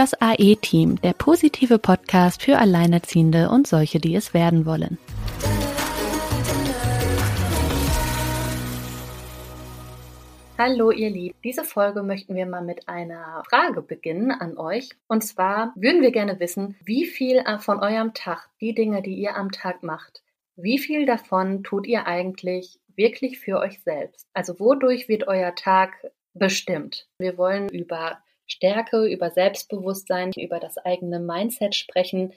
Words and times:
Das 0.00 0.18
AE-Team, 0.18 0.98
der 1.02 1.12
positive 1.12 1.78
Podcast 1.78 2.42
für 2.42 2.56
Alleinerziehende 2.56 3.50
und 3.50 3.66
solche, 3.66 4.00
die 4.00 4.14
es 4.14 4.32
werden 4.32 4.64
wollen. 4.64 4.96
Hallo 10.56 10.90
ihr 10.90 11.10
Lieben, 11.10 11.34
diese 11.44 11.64
Folge 11.64 12.02
möchten 12.02 12.34
wir 12.34 12.46
mal 12.46 12.64
mit 12.64 12.88
einer 12.88 13.42
Frage 13.50 13.82
beginnen 13.82 14.30
an 14.30 14.56
euch. 14.56 14.88
Und 15.06 15.22
zwar 15.22 15.74
würden 15.76 16.00
wir 16.00 16.12
gerne 16.12 16.40
wissen, 16.40 16.76
wie 16.82 17.04
viel 17.04 17.44
von 17.58 17.80
eurem 17.80 18.14
Tag, 18.14 18.48
die 18.62 18.74
Dinge, 18.74 19.02
die 19.02 19.16
ihr 19.16 19.36
am 19.36 19.52
Tag 19.52 19.82
macht, 19.82 20.22
wie 20.56 20.78
viel 20.78 21.04
davon 21.04 21.62
tut 21.62 21.86
ihr 21.86 22.06
eigentlich 22.06 22.80
wirklich 22.96 23.38
für 23.38 23.58
euch 23.58 23.82
selbst? 23.82 24.26
Also 24.32 24.58
wodurch 24.58 25.10
wird 25.10 25.28
euer 25.28 25.54
Tag 25.54 25.92
bestimmt? 26.32 27.06
Wir 27.18 27.36
wollen 27.36 27.68
über 27.68 28.16
Stärke, 28.50 29.06
über 29.06 29.30
Selbstbewusstsein, 29.30 30.32
über 30.36 30.60
das 30.60 30.78
eigene 30.78 31.20
Mindset 31.20 31.74
sprechen, 31.74 32.32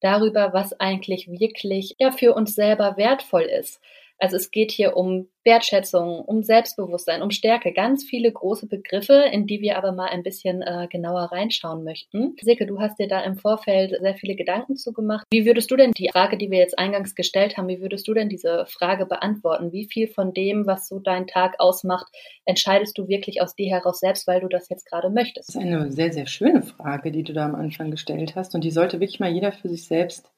darüber, 0.00 0.52
was 0.52 0.78
eigentlich 0.80 1.28
wirklich 1.30 1.94
ja 1.98 2.10
für 2.10 2.34
uns 2.34 2.54
selber 2.54 2.96
wertvoll 2.96 3.42
ist. 3.42 3.80
Also 4.18 4.36
es 4.36 4.50
geht 4.50 4.70
hier 4.70 4.96
um 4.96 5.28
Wertschätzung, 5.44 6.20
um 6.20 6.42
Selbstbewusstsein, 6.42 7.22
um 7.22 7.30
Stärke, 7.30 7.72
ganz 7.72 8.04
viele 8.04 8.30
große 8.30 8.68
Begriffe, 8.68 9.24
in 9.32 9.46
die 9.46 9.60
wir 9.60 9.76
aber 9.76 9.92
mal 9.92 10.08
ein 10.08 10.22
bisschen 10.22 10.62
äh, 10.62 10.86
genauer 10.90 11.32
reinschauen 11.32 11.84
möchten. 11.84 12.36
Silke, 12.40 12.66
du 12.66 12.80
hast 12.80 12.98
dir 12.98 13.08
da 13.08 13.20
im 13.20 13.36
Vorfeld 13.36 13.96
sehr 14.00 14.14
viele 14.14 14.36
Gedanken 14.36 14.76
zugemacht. 14.76 15.26
Wie 15.32 15.44
würdest 15.44 15.70
du 15.70 15.76
denn 15.76 15.92
die 15.92 16.10
Frage, 16.12 16.36
die 16.36 16.50
wir 16.50 16.58
jetzt 16.58 16.78
eingangs 16.78 17.14
gestellt 17.14 17.56
haben, 17.56 17.68
wie 17.68 17.80
würdest 17.80 18.06
du 18.06 18.14
denn 18.14 18.28
diese 18.28 18.66
Frage 18.66 19.06
beantworten? 19.06 19.72
Wie 19.72 19.88
viel 19.90 20.08
von 20.08 20.32
dem, 20.32 20.66
was 20.66 20.88
so 20.88 21.00
deinen 21.00 21.26
Tag 21.26 21.56
ausmacht, 21.58 22.06
entscheidest 22.44 22.96
du 22.98 23.08
wirklich 23.08 23.42
aus 23.42 23.54
dir 23.54 23.70
heraus 23.70 24.00
selbst, 24.00 24.26
weil 24.26 24.40
du 24.40 24.48
das 24.48 24.68
jetzt 24.68 24.86
gerade 24.86 25.10
möchtest? 25.10 25.48
Das 25.48 25.56
ist 25.56 25.60
eine 25.60 25.90
sehr, 25.90 26.12
sehr 26.12 26.26
schöne 26.26 26.62
Frage, 26.62 27.10
die 27.10 27.24
du 27.24 27.32
da 27.32 27.44
am 27.44 27.54
Anfang 27.54 27.90
gestellt 27.90 28.36
hast 28.36 28.54
und 28.54 28.62
die 28.62 28.70
sollte 28.70 29.00
wirklich 29.00 29.20
mal 29.20 29.32
jeder 29.32 29.52
für 29.52 29.68
sich 29.68 29.86
selbst 29.86 30.31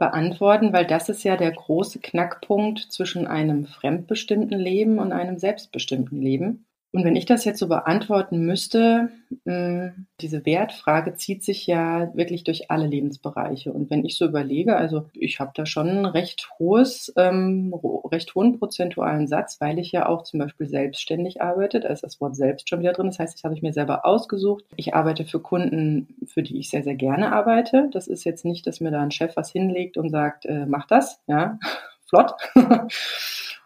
beantworten, 0.00 0.72
weil 0.72 0.86
das 0.86 1.08
ist 1.08 1.22
ja 1.22 1.36
der 1.36 1.52
große 1.52 2.00
Knackpunkt 2.00 2.90
zwischen 2.90 3.28
einem 3.28 3.66
fremdbestimmten 3.66 4.58
Leben 4.58 4.98
und 4.98 5.12
einem 5.12 5.38
selbstbestimmten 5.38 6.20
Leben. 6.20 6.66
Und 6.92 7.04
wenn 7.04 7.14
ich 7.14 7.24
das 7.24 7.44
jetzt 7.44 7.60
so 7.60 7.68
beantworten 7.68 8.44
müsste, 8.44 9.10
diese 9.44 10.44
Wertfrage 10.44 11.14
zieht 11.14 11.44
sich 11.44 11.66
ja 11.66 12.12
wirklich 12.16 12.42
durch 12.42 12.70
alle 12.70 12.88
Lebensbereiche. 12.88 13.72
Und 13.72 13.90
wenn 13.90 14.04
ich 14.04 14.16
so 14.16 14.24
überlege, 14.26 14.76
also 14.76 15.06
ich 15.12 15.38
habe 15.38 15.52
da 15.54 15.66
schon 15.66 15.88
ein 15.88 16.04
recht 16.04 16.50
hohes, 16.58 17.12
ähm, 17.16 17.72
recht 18.10 18.34
hohen 18.34 18.58
prozentualen 18.58 19.28
Satz, 19.28 19.60
weil 19.60 19.78
ich 19.78 19.92
ja 19.92 20.06
auch 20.06 20.24
zum 20.24 20.40
Beispiel 20.40 20.68
selbstständig 20.68 21.40
arbeite. 21.40 21.78
Da 21.78 21.88
ist 21.88 22.02
das 22.02 22.20
Wort 22.20 22.34
selbst 22.34 22.68
schon 22.68 22.80
wieder 22.80 22.92
drin. 22.92 23.06
Das 23.06 23.20
heißt, 23.20 23.34
das 23.34 23.44
habe 23.44 23.54
ich 23.54 23.62
mir 23.62 23.72
selber 23.72 24.04
ausgesucht. 24.04 24.64
Ich 24.74 24.92
arbeite 24.94 25.24
für 25.24 25.40
Kunden, 25.40 26.08
für 26.26 26.42
die 26.42 26.58
ich 26.58 26.70
sehr, 26.70 26.82
sehr 26.82 26.96
gerne 26.96 27.32
arbeite. 27.32 27.88
Das 27.92 28.08
ist 28.08 28.24
jetzt 28.24 28.44
nicht, 28.44 28.66
dass 28.66 28.80
mir 28.80 28.90
da 28.90 29.00
ein 29.00 29.12
Chef 29.12 29.36
was 29.36 29.52
hinlegt 29.52 29.96
und 29.96 30.10
sagt, 30.10 30.44
äh, 30.46 30.66
mach 30.66 30.86
das, 30.88 31.20
ja, 31.28 31.58
flott. 32.08 32.32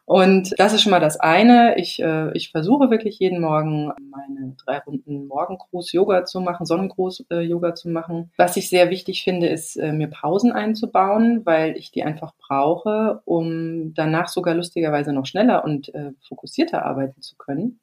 Und 0.06 0.54
das 0.58 0.74
ist 0.74 0.82
schon 0.82 0.90
mal 0.90 1.00
das 1.00 1.18
eine. 1.18 1.78
Ich, 1.78 2.02
äh, 2.02 2.30
ich 2.36 2.50
versuche 2.50 2.90
wirklich 2.90 3.18
jeden 3.18 3.40
Morgen 3.40 3.90
meine 4.10 4.54
drei 4.64 4.78
Runden 4.78 5.26
Morgengruß-Yoga 5.26 6.26
zu 6.26 6.40
machen, 6.40 6.66
Sonnengruß-Yoga 6.66 7.68
äh, 7.70 7.74
zu 7.74 7.88
machen. 7.88 8.30
Was 8.36 8.56
ich 8.58 8.68
sehr 8.68 8.90
wichtig 8.90 9.24
finde, 9.24 9.46
ist, 9.46 9.76
äh, 9.76 9.92
mir 9.92 10.08
Pausen 10.08 10.52
einzubauen, 10.52 11.46
weil 11.46 11.76
ich 11.78 11.90
die 11.90 12.02
einfach 12.02 12.34
brauche, 12.36 13.22
um 13.24 13.94
danach 13.94 14.28
sogar 14.28 14.54
lustigerweise 14.54 15.14
noch 15.14 15.24
schneller 15.24 15.64
und 15.64 15.94
äh, 15.94 16.12
fokussierter 16.28 16.84
arbeiten 16.84 17.22
zu 17.22 17.36
können. 17.36 17.80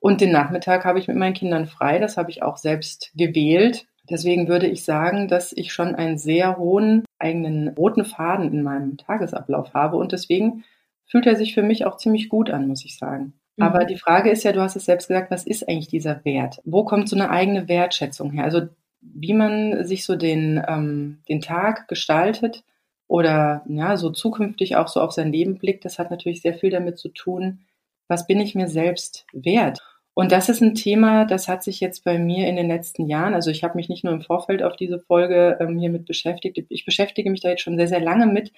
Und 0.00 0.20
den 0.20 0.32
Nachmittag 0.32 0.84
habe 0.84 0.98
ich 0.98 1.06
mit 1.06 1.16
meinen 1.16 1.34
Kindern 1.34 1.66
frei. 1.66 1.98
Das 2.00 2.16
habe 2.16 2.30
ich 2.30 2.42
auch 2.42 2.56
selbst 2.56 3.12
gewählt. 3.14 3.86
Deswegen 4.08 4.48
würde 4.48 4.66
ich 4.66 4.84
sagen, 4.84 5.28
dass 5.28 5.52
ich 5.52 5.72
schon 5.72 5.94
einen 5.94 6.18
sehr 6.18 6.56
hohen 6.56 7.04
eigenen 7.20 7.68
roten 7.68 8.04
Faden 8.04 8.52
in 8.52 8.62
meinem 8.62 8.96
Tagesablauf 8.96 9.74
habe 9.74 9.98
und 9.98 10.10
deswegen 10.10 10.64
fühlt 11.10 11.26
er 11.26 11.36
sich 11.36 11.54
für 11.54 11.62
mich 11.62 11.84
auch 11.84 11.96
ziemlich 11.96 12.28
gut 12.28 12.50
an, 12.50 12.68
muss 12.68 12.84
ich 12.84 12.96
sagen. 12.96 13.34
Mhm. 13.56 13.64
Aber 13.64 13.84
die 13.84 13.96
Frage 13.96 14.30
ist 14.30 14.44
ja, 14.44 14.52
du 14.52 14.60
hast 14.60 14.76
es 14.76 14.84
selbst 14.84 15.08
gesagt, 15.08 15.30
was 15.30 15.44
ist 15.44 15.68
eigentlich 15.68 15.88
dieser 15.88 16.24
Wert? 16.24 16.60
Wo 16.64 16.84
kommt 16.84 17.08
so 17.08 17.16
eine 17.16 17.30
eigene 17.30 17.68
Wertschätzung 17.68 18.30
her? 18.30 18.44
Also 18.44 18.68
wie 19.00 19.32
man 19.32 19.84
sich 19.84 20.04
so 20.04 20.14
den, 20.14 20.62
ähm, 20.68 21.18
den 21.28 21.40
Tag 21.40 21.88
gestaltet 21.88 22.62
oder 23.08 23.62
ja, 23.66 23.96
so 23.96 24.10
zukünftig 24.10 24.76
auch 24.76 24.88
so 24.88 25.00
auf 25.00 25.12
sein 25.12 25.32
Leben 25.32 25.58
blickt, 25.58 25.84
das 25.84 25.98
hat 25.98 26.10
natürlich 26.10 26.42
sehr 26.42 26.54
viel 26.54 26.70
damit 26.70 26.98
zu 26.98 27.08
tun, 27.08 27.60
was 28.08 28.26
bin 28.26 28.40
ich 28.40 28.54
mir 28.54 28.68
selbst 28.68 29.26
wert? 29.32 29.80
Und 30.14 30.32
das 30.32 30.48
ist 30.48 30.60
ein 30.60 30.74
Thema, 30.74 31.24
das 31.24 31.48
hat 31.48 31.62
sich 31.62 31.80
jetzt 31.80 32.04
bei 32.04 32.18
mir 32.18 32.46
in 32.46 32.56
den 32.56 32.68
letzten 32.68 33.06
Jahren, 33.06 33.32
also 33.32 33.50
ich 33.50 33.64
habe 33.64 33.76
mich 33.76 33.88
nicht 33.88 34.04
nur 34.04 34.12
im 34.12 34.20
Vorfeld 34.20 34.62
auf 34.62 34.76
diese 34.76 34.98
Folge 34.98 35.56
ähm, 35.60 35.78
hiermit 35.78 36.04
beschäftigt, 36.04 36.62
ich 36.68 36.84
beschäftige 36.84 37.30
mich 37.30 37.40
da 37.40 37.48
jetzt 37.48 37.62
schon 37.62 37.76
sehr, 37.76 37.88
sehr 37.88 38.00
lange 38.00 38.26
mit, 38.26 38.52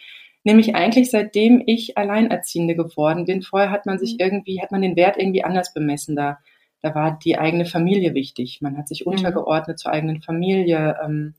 nämlich 0.44 0.74
eigentlich 0.74 1.10
seitdem 1.10 1.62
ich 1.66 1.96
Alleinerziehende 1.96 2.74
geworden 2.74 3.24
bin. 3.24 3.42
Vorher 3.42 3.70
hat 3.70 3.86
man 3.86 3.98
sich 3.98 4.14
mhm. 4.14 4.18
irgendwie, 4.20 4.60
hat 4.60 4.72
man 4.72 4.82
den 4.82 4.96
Wert 4.96 5.16
irgendwie 5.18 5.44
anders 5.44 5.72
bemessen. 5.72 6.16
Da, 6.16 6.38
da 6.80 6.94
war 6.94 7.18
die 7.24 7.38
eigene 7.38 7.64
Familie 7.64 8.14
wichtig. 8.14 8.60
Man 8.60 8.76
hat 8.76 8.88
sich 8.88 9.06
mhm. 9.06 9.12
untergeordnet 9.12 9.78
zur 9.78 9.92
eigenen 9.92 10.20
Familie. 10.22 10.96
Ähm, 11.04 11.34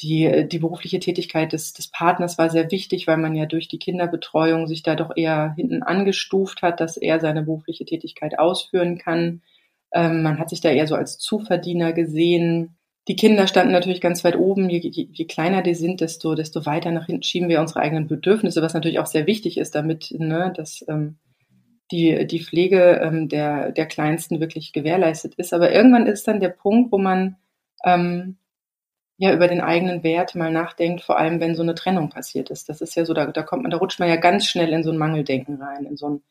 die, 0.00 0.46
die 0.48 0.58
berufliche 0.58 1.00
Tätigkeit 1.00 1.52
des, 1.52 1.72
des 1.72 1.88
Partners 1.88 2.38
war 2.38 2.50
sehr 2.50 2.70
wichtig, 2.70 3.08
weil 3.08 3.16
man 3.16 3.34
ja 3.34 3.46
durch 3.46 3.66
die 3.66 3.80
Kinderbetreuung 3.80 4.68
sich 4.68 4.82
da 4.84 4.94
doch 4.94 5.10
eher 5.16 5.54
hinten 5.56 5.82
angestuft 5.82 6.62
hat, 6.62 6.80
dass 6.80 6.96
er 6.96 7.18
seine 7.18 7.42
berufliche 7.42 7.84
Tätigkeit 7.84 8.38
ausführen 8.38 8.98
kann. 8.98 9.42
Ähm, 9.92 10.22
man 10.22 10.38
hat 10.38 10.50
sich 10.50 10.60
da 10.60 10.70
eher 10.70 10.86
so 10.86 10.94
als 10.94 11.18
Zuverdiener 11.18 11.92
gesehen. 11.92 12.76
Die 13.08 13.16
Kinder 13.16 13.46
standen 13.46 13.72
natürlich 13.72 14.02
ganz 14.02 14.22
weit 14.22 14.36
oben. 14.36 14.68
Je, 14.68 14.78
je, 14.78 15.08
je, 15.10 15.24
kleiner 15.24 15.62
die 15.62 15.74
sind, 15.74 16.02
desto, 16.02 16.34
desto 16.34 16.66
weiter 16.66 16.90
nach 16.90 17.06
hinten 17.06 17.22
schieben 17.22 17.48
wir 17.48 17.60
unsere 17.60 17.80
eigenen 17.80 18.06
Bedürfnisse, 18.06 18.60
was 18.60 18.74
natürlich 18.74 18.98
auch 18.98 19.06
sehr 19.06 19.26
wichtig 19.26 19.56
ist, 19.56 19.74
damit, 19.74 20.14
ne, 20.18 20.52
dass 20.54 20.84
ähm, 20.88 21.16
die, 21.90 22.26
die 22.26 22.40
Pflege 22.40 23.00
ähm, 23.02 23.30
der, 23.30 23.72
der 23.72 23.86
Kleinsten 23.86 24.40
wirklich 24.40 24.74
gewährleistet 24.74 25.34
ist. 25.36 25.54
Aber 25.54 25.72
irgendwann 25.72 26.06
ist 26.06 26.28
dann 26.28 26.40
der 26.40 26.50
Punkt, 26.50 26.92
wo 26.92 26.98
man 26.98 27.36
ähm, 27.82 28.36
ja 29.16 29.32
über 29.32 29.48
den 29.48 29.62
eigenen 29.62 30.02
Wert 30.02 30.34
mal 30.34 30.52
nachdenkt, 30.52 31.02
vor 31.02 31.18
allem 31.18 31.40
wenn 31.40 31.54
so 31.54 31.62
eine 31.62 31.74
Trennung 31.74 32.10
passiert 32.10 32.50
ist. 32.50 32.68
Das 32.68 32.82
ist 32.82 32.94
ja 32.94 33.06
so, 33.06 33.14
da, 33.14 33.26
da 33.26 33.42
kommt 33.42 33.62
man, 33.62 33.70
da 33.70 33.78
rutscht 33.78 34.00
man 34.00 34.10
ja 34.10 34.16
ganz 34.16 34.44
schnell 34.44 34.72
in 34.72 34.82
so 34.82 34.90
ein 34.90 34.98
Mangeldenken 34.98 35.62
rein, 35.62 35.86
in 35.86 35.96
so 35.96 36.10
ein 36.10 36.22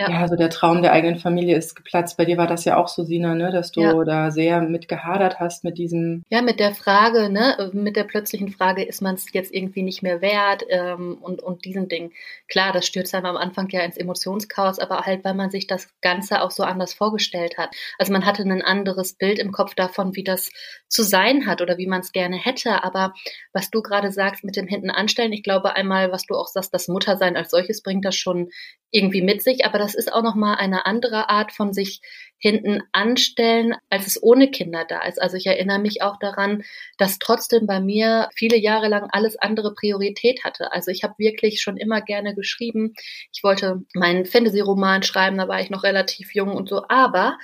ja. 0.00 0.10
ja, 0.10 0.28
so 0.28 0.34
der 0.34 0.48
Traum 0.48 0.80
der 0.80 0.92
eigenen 0.92 1.18
Familie 1.18 1.56
ist 1.56 1.76
geplatzt. 1.76 2.16
Bei 2.16 2.24
dir 2.24 2.38
war 2.38 2.46
das 2.46 2.64
ja 2.64 2.78
auch 2.78 2.88
so, 2.88 3.04
Sina, 3.04 3.34
ne, 3.34 3.50
dass 3.52 3.70
du 3.70 3.82
ja. 3.82 4.04
da 4.04 4.30
sehr 4.30 4.62
mit 4.62 4.88
gehadert 4.88 5.38
hast 5.38 5.62
mit 5.62 5.76
diesem. 5.76 6.22
Ja, 6.30 6.40
mit 6.40 6.58
der 6.58 6.74
Frage, 6.74 7.28
ne, 7.28 7.70
mit 7.74 7.96
der 7.96 8.04
plötzlichen 8.04 8.48
Frage, 8.48 8.82
ist 8.82 9.02
man 9.02 9.16
es 9.16 9.30
jetzt 9.32 9.52
irgendwie 9.52 9.82
nicht 9.82 10.02
mehr 10.02 10.22
wert 10.22 10.64
ähm, 10.70 11.18
und, 11.20 11.42
und 11.42 11.66
diesen 11.66 11.88
Ding. 11.88 12.12
Klar, 12.48 12.72
das 12.72 12.86
stürzt 12.86 13.14
einem 13.14 13.26
am 13.26 13.36
Anfang 13.36 13.68
ja 13.68 13.82
ins 13.82 13.98
Emotionschaos, 13.98 14.78
aber 14.78 15.00
halt, 15.00 15.22
weil 15.22 15.34
man 15.34 15.50
sich 15.50 15.66
das 15.66 15.88
Ganze 16.00 16.40
auch 16.40 16.50
so 16.50 16.62
anders 16.62 16.94
vorgestellt 16.94 17.58
hat. 17.58 17.74
Also 17.98 18.10
man 18.10 18.24
hatte 18.24 18.42
ein 18.42 18.62
anderes 18.62 19.12
Bild 19.12 19.38
im 19.38 19.52
Kopf 19.52 19.74
davon, 19.74 20.16
wie 20.16 20.24
das 20.24 20.50
zu 20.88 21.02
sein 21.02 21.46
hat 21.46 21.60
oder 21.60 21.76
wie 21.76 21.86
man 21.86 22.00
es 22.00 22.12
gerne 22.12 22.36
hätte. 22.36 22.82
Aber 22.84 23.12
was 23.52 23.68
du 23.70 23.82
gerade 23.82 24.12
sagst 24.12 24.44
mit 24.44 24.56
dem 24.56 24.66
Hinten 24.66 24.90
anstellen, 24.90 25.34
ich 25.34 25.42
glaube 25.42 25.76
einmal, 25.76 26.10
was 26.10 26.24
du 26.24 26.36
auch 26.36 26.46
sagst, 26.46 26.72
das 26.72 26.88
Muttersein 26.88 27.36
als 27.36 27.50
solches 27.50 27.82
bringt 27.82 28.06
das 28.06 28.16
schon 28.16 28.48
irgendwie 28.90 29.22
mit 29.22 29.42
sich, 29.42 29.64
aber 29.64 29.78
das 29.78 29.89
das 29.90 29.96
ist 29.96 30.12
auch 30.12 30.22
nochmal 30.22 30.56
eine 30.56 30.86
andere 30.86 31.28
Art 31.28 31.50
von 31.50 31.72
sich 31.72 32.00
hinten 32.38 32.80
anstellen, 32.92 33.74
als 33.90 34.06
es 34.06 34.22
ohne 34.22 34.48
Kinder 34.48 34.84
da 34.84 35.02
ist. 35.02 35.20
Also 35.20 35.36
ich 35.36 35.46
erinnere 35.46 35.80
mich 35.80 36.00
auch 36.00 36.16
daran, 36.20 36.62
dass 36.96 37.18
trotzdem 37.18 37.66
bei 37.66 37.80
mir 37.80 38.28
viele 38.36 38.56
Jahre 38.56 38.86
lang 38.88 39.08
alles 39.10 39.36
andere 39.36 39.74
Priorität 39.74 40.44
hatte. 40.44 40.72
Also 40.72 40.92
ich 40.92 41.02
habe 41.02 41.14
wirklich 41.18 41.60
schon 41.60 41.76
immer 41.76 42.00
gerne 42.00 42.36
geschrieben. 42.36 42.94
Ich 43.32 43.42
wollte 43.42 43.82
meinen 43.94 44.26
Fantasy-Roman 44.26 45.02
schreiben, 45.02 45.38
da 45.38 45.48
war 45.48 45.60
ich 45.60 45.70
noch 45.70 45.82
relativ 45.82 46.34
jung 46.34 46.54
und 46.54 46.68
so. 46.68 46.84
Aber 46.88 47.36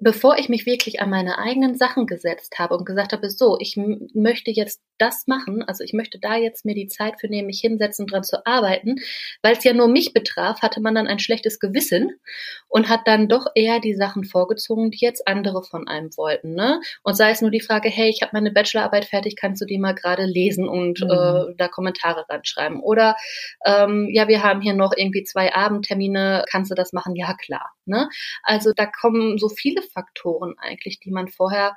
bevor 0.00 0.38
ich 0.38 0.48
mich 0.48 0.64
wirklich 0.64 1.00
an 1.00 1.10
meine 1.10 1.38
eigenen 1.38 1.76
Sachen 1.76 2.06
gesetzt 2.06 2.60
habe 2.60 2.76
und 2.76 2.84
gesagt 2.84 3.12
habe, 3.12 3.28
so, 3.30 3.58
ich 3.58 3.76
möchte 4.14 4.52
jetzt 4.52 4.80
das 5.00 5.26
machen, 5.26 5.62
also 5.62 5.82
ich 5.82 5.92
möchte 5.92 6.18
da 6.18 6.36
jetzt 6.36 6.64
mir 6.64 6.74
die 6.74 6.88
Zeit 6.88 7.20
für 7.20 7.28
nehmen, 7.28 7.46
mich 7.46 7.60
hinsetzen, 7.60 8.06
dran 8.06 8.22
zu 8.22 8.44
arbeiten, 8.46 8.96
weil 9.42 9.56
es 9.56 9.64
ja 9.64 9.72
nur 9.72 9.88
mich 9.88 10.12
betraf, 10.12 10.62
hatte 10.62 10.80
man 10.80 10.94
dann 10.94 11.06
ein 11.06 11.18
schlechtes 11.18 11.58
Gewissen 11.58 12.20
und 12.68 12.88
hat 12.88 13.00
dann 13.06 13.28
doch 13.28 13.46
eher 13.54 13.80
die 13.80 13.94
Sachen 13.94 14.24
vorgezogen, 14.24 14.90
die 14.90 15.04
jetzt 15.04 15.26
andere 15.26 15.62
von 15.62 15.88
einem 15.88 16.10
wollten. 16.16 16.54
Ne? 16.54 16.80
Und 17.02 17.16
sei 17.16 17.30
es 17.30 17.40
nur 17.40 17.50
die 17.50 17.60
Frage, 17.60 17.88
hey, 17.88 18.10
ich 18.10 18.22
habe 18.22 18.30
meine 18.34 18.50
Bachelorarbeit 18.50 19.06
fertig, 19.06 19.36
kannst 19.36 19.62
du 19.62 19.66
die 19.66 19.78
mal 19.78 19.94
gerade 19.94 20.24
lesen 20.24 20.68
und 20.68 21.00
mhm. 21.00 21.10
äh, 21.10 21.54
da 21.56 21.68
Kommentare 21.68 22.26
ranschreiben? 22.28 22.80
Oder 22.80 23.16
ähm, 23.64 24.08
ja, 24.12 24.28
wir 24.28 24.42
haben 24.42 24.60
hier 24.60 24.74
noch 24.74 24.92
irgendwie 24.96 25.24
zwei 25.24 25.54
Abendtermine, 25.54 26.44
kannst 26.50 26.70
du 26.70 26.74
das 26.74 26.92
machen? 26.92 27.16
Ja, 27.16 27.34
klar. 27.34 27.70
Ne? 27.86 28.08
Also 28.42 28.72
da 28.74 28.86
kommen 28.86 29.38
so 29.38 29.48
viele 29.48 29.82
Faktoren 29.82 30.54
eigentlich, 30.58 31.00
die 31.00 31.10
man 31.10 31.28
vorher 31.28 31.74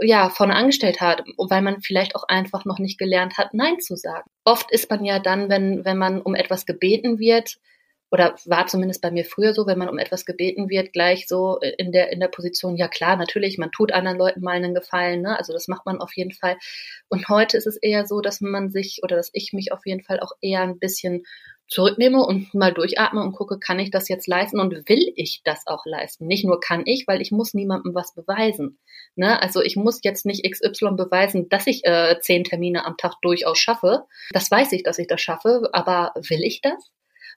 ja, 0.00 0.30
vorne 0.30 0.54
angestellt 0.54 1.00
hat, 1.00 1.22
weil 1.36 1.62
man 1.62 1.82
vielleicht 1.82 2.16
auch 2.16 2.24
einfach 2.24 2.64
noch 2.64 2.78
nicht 2.78 2.98
gelernt 2.98 3.38
hat, 3.38 3.54
Nein 3.54 3.80
zu 3.80 3.96
sagen. 3.96 4.28
Oft 4.44 4.70
ist 4.70 4.90
man 4.90 5.04
ja 5.04 5.18
dann, 5.18 5.48
wenn, 5.48 5.84
wenn 5.84 5.98
man 5.98 6.20
um 6.20 6.34
etwas 6.34 6.66
gebeten 6.66 7.18
wird, 7.18 7.58
oder 8.12 8.34
war 8.44 8.66
zumindest 8.66 9.00
bei 9.00 9.10
mir 9.10 9.24
früher 9.24 9.54
so, 9.54 9.66
wenn 9.66 9.78
man 9.78 9.88
um 9.88 9.98
etwas 9.98 10.26
gebeten 10.26 10.68
wird, 10.68 10.92
gleich 10.92 11.26
so 11.26 11.58
in 11.78 11.92
der, 11.92 12.12
in 12.12 12.20
der 12.20 12.28
Position, 12.28 12.76
ja 12.76 12.86
klar, 12.86 13.16
natürlich, 13.16 13.56
man 13.56 13.72
tut 13.72 13.90
anderen 13.90 14.18
Leuten 14.18 14.42
mal 14.42 14.54
einen 14.54 14.74
Gefallen, 14.74 15.22
ne? 15.22 15.38
also 15.38 15.54
das 15.54 15.66
macht 15.66 15.86
man 15.86 15.98
auf 15.98 16.14
jeden 16.14 16.32
Fall. 16.32 16.58
Und 17.08 17.30
heute 17.30 17.56
ist 17.56 17.66
es 17.66 17.78
eher 17.78 18.06
so, 18.06 18.20
dass 18.20 18.42
man 18.42 18.70
sich 18.70 19.00
oder 19.02 19.16
dass 19.16 19.30
ich 19.32 19.54
mich 19.54 19.72
auf 19.72 19.86
jeden 19.86 20.02
Fall 20.02 20.20
auch 20.20 20.32
eher 20.42 20.60
ein 20.60 20.78
bisschen 20.78 21.22
zurücknehme 21.72 22.24
und 22.24 22.54
mal 22.54 22.72
durchatme 22.72 23.22
und 23.22 23.32
gucke, 23.32 23.58
kann 23.58 23.78
ich 23.78 23.90
das 23.90 24.08
jetzt 24.08 24.26
leisten 24.26 24.60
und 24.60 24.88
will 24.88 25.12
ich 25.16 25.42
das 25.44 25.66
auch 25.66 25.84
leisten? 25.86 26.26
Nicht 26.26 26.44
nur 26.44 26.60
kann 26.60 26.82
ich, 26.86 27.06
weil 27.06 27.20
ich 27.20 27.32
muss 27.32 27.54
niemandem 27.54 27.94
was 27.94 28.14
beweisen. 28.14 28.78
Ne? 29.16 29.40
Also 29.40 29.60
ich 29.62 29.76
muss 29.76 30.00
jetzt 30.02 30.26
nicht 30.26 30.48
XY 30.48 30.92
beweisen, 30.96 31.48
dass 31.48 31.66
ich 31.66 31.84
äh, 31.84 32.18
zehn 32.20 32.44
Termine 32.44 32.84
am 32.84 32.96
Tag 32.96 33.14
durchaus 33.22 33.58
schaffe. 33.58 34.04
Das 34.30 34.50
weiß 34.50 34.72
ich, 34.72 34.82
dass 34.82 34.98
ich 34.98 35.06
das 35.06 35.20
schaffe, 35.20 35.70
aber 35.72 36.12
will 36.16 36.42
ich 36.42 36.60
das? 36.60 36.92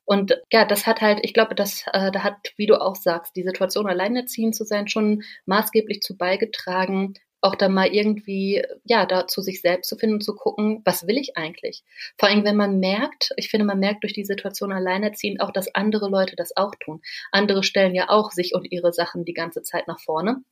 Und 0.05 0.39
ja, 0.51 0.65
das 0.65 0.85
hat 0.85 1.01
halt, 1.01 1.19
ich 1.23 1.33
glaube, 1.33 1.55
das, 1.55 1.83
äh, 1.91 2.11
da 2.11 2.23
hat, 2.23 2.35
wie 2.57 2.67
du 2.67 2.79
auch 2.79 2.95
sagst, 2.95 3.35
die 3.35 3.43
Situation 3.43 3.87
alleinerziehend 3.87 4.55
zu 4.55 4.63
sein, 4.63 4.87
schon 4.87 5.23
maßgeblich 5.45 6.01
zu 6.01 6.15
beigetragen, 6.15 7.15
auch 7.45 7.56
dann 7.56 7.74
mal 7.74 7.88
irgendwie, 7.88 8.63
ja, 8.83 9.06
da 9.06 9.27
zu 9.27 9.42
sich 9.42 9.62
selbst 9.62 9.88
zu 9.88 9.95
finden 9.97 10.15
und 10.15 10.24
zu 10.24 10.36
gucken, 10.36 10.81
was 10.83 11.07
will 11.07 11.18
ich 11.18 11.38
eigentlich? 11.38 11.83
Vor 12.18 12.30
allem, 12.30 12.44
wenn 12.44 12.56
man 12.56 12.80
merkt, 12.80 13.31
ich 13.38 13.50
finde, 13.50 13.65
man 13.65 13.80
merkt 13.80 14.03
durch 14.03 14.13
die 14.13 14.25
Situation 14.25 14.71
alleinerziehend 14.71 15.42
auch, 15.42 15.51
dass 15.51 15.74
andere 15.74 16.09
Leute 16.09 16.36
das 16.36 16.57
auch 16.57 16.74
tun. 16.83 17.01
Andere 17.31 17.63
stellen 17.63 17.95
ja 17.95 18.09
auch 18.09 18.31
sich 18.31 18.53
und 18.53 18.71
ihre 18.71 18.94
Sachen 18.94 19.25
die 19.25 19.33
ganze 19.33 19.62
Zeit 19.62 19.88
nach 19.88 20.00
vorne 20.00 20.44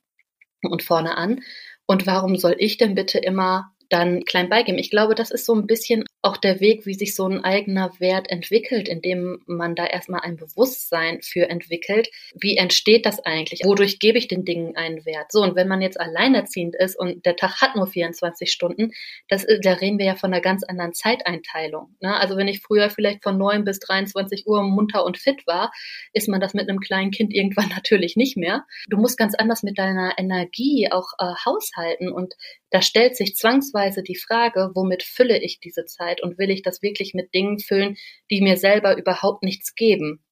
und 0.62 0.82
vorne 0.82 1.16
an. 1.16 1.42
Und 1.86 2.06
warum 2.06 2.36
soll 2.36 2.56
ich 2.58 2.78
denn 2.78 2.94
bitte 2.94 3.18
immer 3.18 3.74
dann 3.88 4.24
klein 4.24 4.48
beigeben. 4.48 4.78
Ich 4.78 4.90
glaube, 4.90 5.14
das 5.14 5.30
ist 5.30 5.46
so 5.46 5.54
ein 5.54 5.66
bisschen 5.66 6.04
auch 6.24 6.38
der 6.38 6.60
Weg, 6.60 6.86
wie 6.86 6.94
sich 6.94 7.14
so 7.14 7.28
ein 7.28 7.44
eigener 7.44 7.92
Wert 8.00 8.30
entwickelt, 8.30 8.88
indem 8.88 9.42
man 9.46 9.74
da 9.74 9.84
erstmal 9.84 10.22
ein 10.22 10.36
Bewusstsein 10.36 11.20
für 11.20 11.50
entwickelt. 11.50 12.08
Wie 12.34 12.56
entsteht 12.56 13.04
das 13.04 13.20
eigentlich? 13.20 13.60
Wodurch 13.64 13.98
gebe 13.98 14.16
ich 14.16 14.26
den 14.26 14.44
Dingen 14.44 14.74
einen 14.74 15.04
Wert? 15.04 15.30
So, 15.30 15.42
und 15.42 15.54
wenn 15.54 15.68
man 15.68 15.82
jetzt 15.82 16.00
alleinerziehend 16.00 16.76
ist 16.76 16.98
und 16.98 17.26
der 17.26 17.36
Tag 17.36 17.60
hat 17.60 17.76
nur 17.76 17.86
24 17.86 18.50
Stunden, 18.50 18.92
das, 19.28 19.46
da 19.62 19.74
reden 19.74 19.98
wir 19.98 20.06
ja 20.06 20.14
von 20.14 20.32
einer 20.32 20.40
ganz 20.40 20.64
anderen 20.64 20.94
Zeiteinteilung. 20.94 21.94
Ne? 22.00 22.18
Also 22.18 22.38
wenn 22.38 22.48
ich 22.48 22.62
früher 22.62 22.88
vielleicht 22.88 23.22
von 23.22 23.36
9 23.36 23.64
bis 23.64 23.78
23 23.80 24.46
Uhr 24.46 24.62
munter 24.62 25.04
und 25.04 25.18
fit 25.18 25.46
war, 25.46 25.72
ist 26.14 26.28
man 26.28 26.40
das 26.40 26.54
mit 26.54 26.70
einem 26.70 26.80
kleinen 26.80 27.10
Kind 27.10 27.34
irgendwann 27.34 27.68
natürlich 27.74 28.16
nicht 28.16 28.38
mehr. 28.38 28.64
Du 28.88 28.96
musst 28.96 29.18
ganz 29.18 29.34
anders 29.34 29.62
mit 29.62 29.78
deiner 29.78 30.14
Energie 30.16 30.88
auch 30.90 31.08
äh, 31.18 31.34
haushalten 31.44 32.10
und 32.10 32.34
da 32.74 32.82
stellt 32.82 33.16
sich 33.16 33.36
zwangsweise 33.36 34.02
die 34.02 34.16
Frage, 34.16 34.72
womit 34.74 35.04
fülle 35.04 35.40
ich 35.40 35.60
diese 35.60 35.84
Zeit 35.84 36.13
und 36.22 36.38
will 36.38 36.50
ich 36.50 36.62
das 36.62 36.82
wirklich 36.82 37.14
mit 37.14 37.34
Dingen 37.34 37.58
füllen, 37.58 37.96
die 38.30 38.40
mir 38.40 38.56
selber 38.56 38.96
überhaupt 38.96 39.42
nichts 39.42 39.74
geben? 39.74 40.24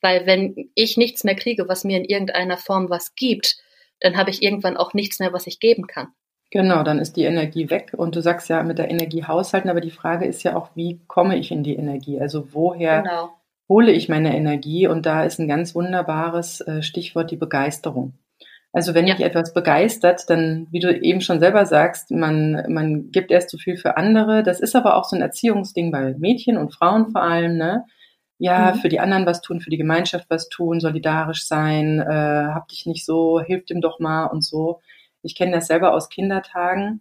Weil 0.00 0.26
wenn 0.26 0.70
ich 0.74 0.96
nichts 0.96 1.24
mehr 1.24 1.34
kriege, 1.34 1.68
was 1.68 1.84
mir 1.84 1.96
in 1.96 2.04
irgendeiner 2.04 2.56
Form 2.56 2.90
was 2.90 3.14
gibt, 3.14 3.56
dann 4.00 4.16
habe 4.16 4.30
ich 4.30 4.42
irgendwann 4.42 4.76
auch 4.76 4.94
nichts 4.94 5.18
mehr, 5.18 5.32
was 5.32 5.46
ich 5.46 5.58
geben 5.58 5.86
kann. 5.86 6.08
Genau, 6.50 6.84
dann 6.84 7.00
ist 7.00 7.16
die 7.16 7.24
Energie 7.24 7.70
weg 7.70 7.92
und 7.96 8.14
du 8.14 8.22
sagst 8.22 8.48
ja 8.48 8.62
mit 8.62 8.78
der 8.78 8.90
Energie 8.90 9.24
haushalten, 9.24 9.68
aber 9.68 9.80
die 9.80 9.90
Frage 9.90 10.26
ist 10.26 10.42
ja 10.44 10.56
auch, 10.56 10.70
wie 10.74 11.00
komme 11.08 11.36
ich 11.36 11.50
in 11.50 11.64
die 11.64 11.74
Energie? 11.74 12.20
Also 12.20 12.52
woher 12.52 13.02
genau. 13.02 13.30
hole 13.68 13.90
ich 13.90 14.08
meine 14.08 14.36
Energie? 14.36 14.86
Und 14.86 15.06
da 15.06 15.24
ist 15.24 15.40
ein 15.40 15.48
ganz 15.48 15.74
wunderbares 15.74 16.60
äh, 16.60 16.82
Stichwort 16.82 17.30
die 17.32 17.36
Begeisterung. 17.36 18.12
Also 18.76 18.92
wenn 18.92 19.06
ja. 19.06 19.14
dich 19.14 19.24
etwas 19.24 19.54
begeistert, 19.54 20.28
dann, 20.28 20.66
wie 20.70 20.80
du 20.80 20.94
eben 20.94 21.22
schon 21.22 21.40
selber 21.40 21.64
sagst, 21.64 22.10
man, 22.10 22.62
man 22.68 23.10
gibt 23.10 23.30
erst 23.30 23.48
so 23.48 23.56
viel 23.56 23.78
für 23.78 23.96
andere. 23.96 24.42
Das 24.42 24.60
ist 24.60 24.76
aber 24.76 24.96
auch 24.96 25.04
so 25.04 25.16
ein 25.16 25.22
Erziehungsding 25.22 25.90
bei 25.90 26.14
Mädchen 26.18 26.58
und 26.58 26.74
Frauen 26.74 27.10
vor 27.10 27.22
allem, 27.22 27.56
ne? 27.56 27.86
Ja, 28.36 28.74
mhm. 28.74 28.80
für 28.80 28.90
die 28.90 29.00
anderen 29.00 29.24
was 29.24 29.40
tun, 29.40 29.62
für 29.62 29.70
die 29.70 29.78
Gemeinschaft 29.78 30.26
was 30.28 30.50
tun, 30.50 30.78
solidarisch 30.80 31.46
sein, 31.46 32.00
äh, 32.00 32.52
hab 32.52 32.68
dich 32.68 32.84
nicht 32.84 33.06
so, 33.06 33.40
hilf 33.40 33.64
dem 33.64 33.80
doch 33.80 33.98
mal 33.98 34.26
und 34.26 34.44
so. 34.44 34.82
Ich 35.22 35.34
kenne 35.34 35.52
das 35.52 35.68
selber 35.68 35.94
aus 35.94 36.10
Kindertagen. 36.10 37.00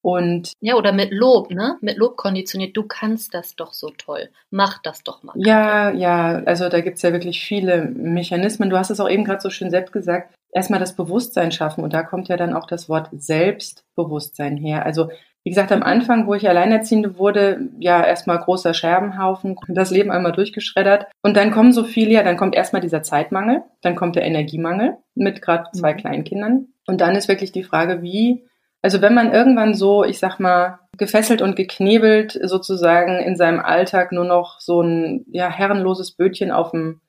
Und 0.00 0.52
ja, 0.60 0.76
oder 0.76 0.92
mit 0.92 1.10
Lob, 1.10 1.50
ne? 1.50 1.78
Mit 1.80 1.96
Lob 1.96 2.16
konditioniert, 2.16 2.76
du 2.76 2.84
kannst 2.84 3.34
das 3.34 3.56
doch 3.56 3.72
so 3.72 3.90
toll. 3.98 4.28
Mach 4.50 4.80
das 4.82 5.02
doch 5.02 5.24
mal. 5.24 5.34
Ja, 5.36 5.90
ja, 5.90 6.44
also 6.44 6.68
da 6.68 6.80
gibt's 6.80 7.02
ja 7.02 7.10
wirklich 7.12 7.40
viele 7.40 7.86
Mechanismen. 7.86 8.70
Du 8.70 8.78
hast 8.78 8.90
es 8.90 9.00
auch 9.00 9.10
eben 9.10 9.24
gerade 9.24 9.40
so 9.40 9.50
schön 9.50 9.70
selbst 9.70 9.92
gesagt 9.92 10.37
erstmal 10.52 10.80
das 10.80 10.96
Bewusstsein 10.96 11.52
schaffen. 11.52 11.84
Und 11.84 11.92
da 11.92 12.02
kommt 12.02 12.28
ja 12.28 12.36
dann 12.36 12.54
auch 12.54 12.66
das 12.66 12.88
Wort 12.88 13.08
Selbstbewusstsein 13.12 14.56
her. 14.56 14.84
Also 14.84 15.08
wie 15.44 15.50
gesagt, 15.50 15.72
am 15.72 15.82
Anfang, 15.82 16.26
wo 16.26 16.34
ich 16.34 16.46
Alleinerziehende 16.46 17.16
wurde, 17.16 17.70
ja, 17.78 18.04
erstmal 18.04 18.38
großer 18.38 18.74
Scherbenhaufen, 18.74 19.56
das 19.68 19.90
Leben 19.90 20.10
einmal 20.10 20.32
durchgeschreddert. 20.32 21.06
Und 21.22 21.38
dann 21.38 21.52
kommen 21.52 21.72
so 21.72 21.84
viele, 21.84 22.10
ja, 22.10 22.22
dann 22.22 22.36
kommt 22.36 22.54
erstmal 22.54 22.82
dieser 22.82 23.02
Zeitmangel, 23.02 23.62
dann 23.80 23.96
kommt 23.96 24.16
der 24.16 24.24
Energiemangel 24.24 24.98
mit 25.14 25.40
gerade 25.40 25.70
zwei 25.72 25.94
mhm. 25.94 25.98
Kleinkindern. 25.98 26.66
Und 26.86 27.00
dann 27.00 27.16
ist 27.16 27.28
wirklich 27.28 27.52
die 27.52 27.62
Frage, 27.62 28.02
wie, 28.02 28.44
also 28.82 29.00
wenn 29.00 29.14
man 29.14 29.32
irgendwann 29.32 29.74
so, 29.74 30.04
ich 30.04 30.18
sag 30.18 30.38
mal, 30.38 30.80
gefesselt 30.98 31.40
und 31.40 31.56
geknebelt 31.56 32.38
sozusagen 32.42 33.18
in 33.18 33.36
seinem 33.36 33.60
Alltag 33.60 34.12
nur 34.12 34.24
noch 34.24 34.60
so 34.60 34.82
ein, 34.82 35.24
ja, 35.30 35.48
herrenloses 35.48 36.12
Bötchen 36.12 36.50
auf 36.50 36.72
dem 36.72 37.00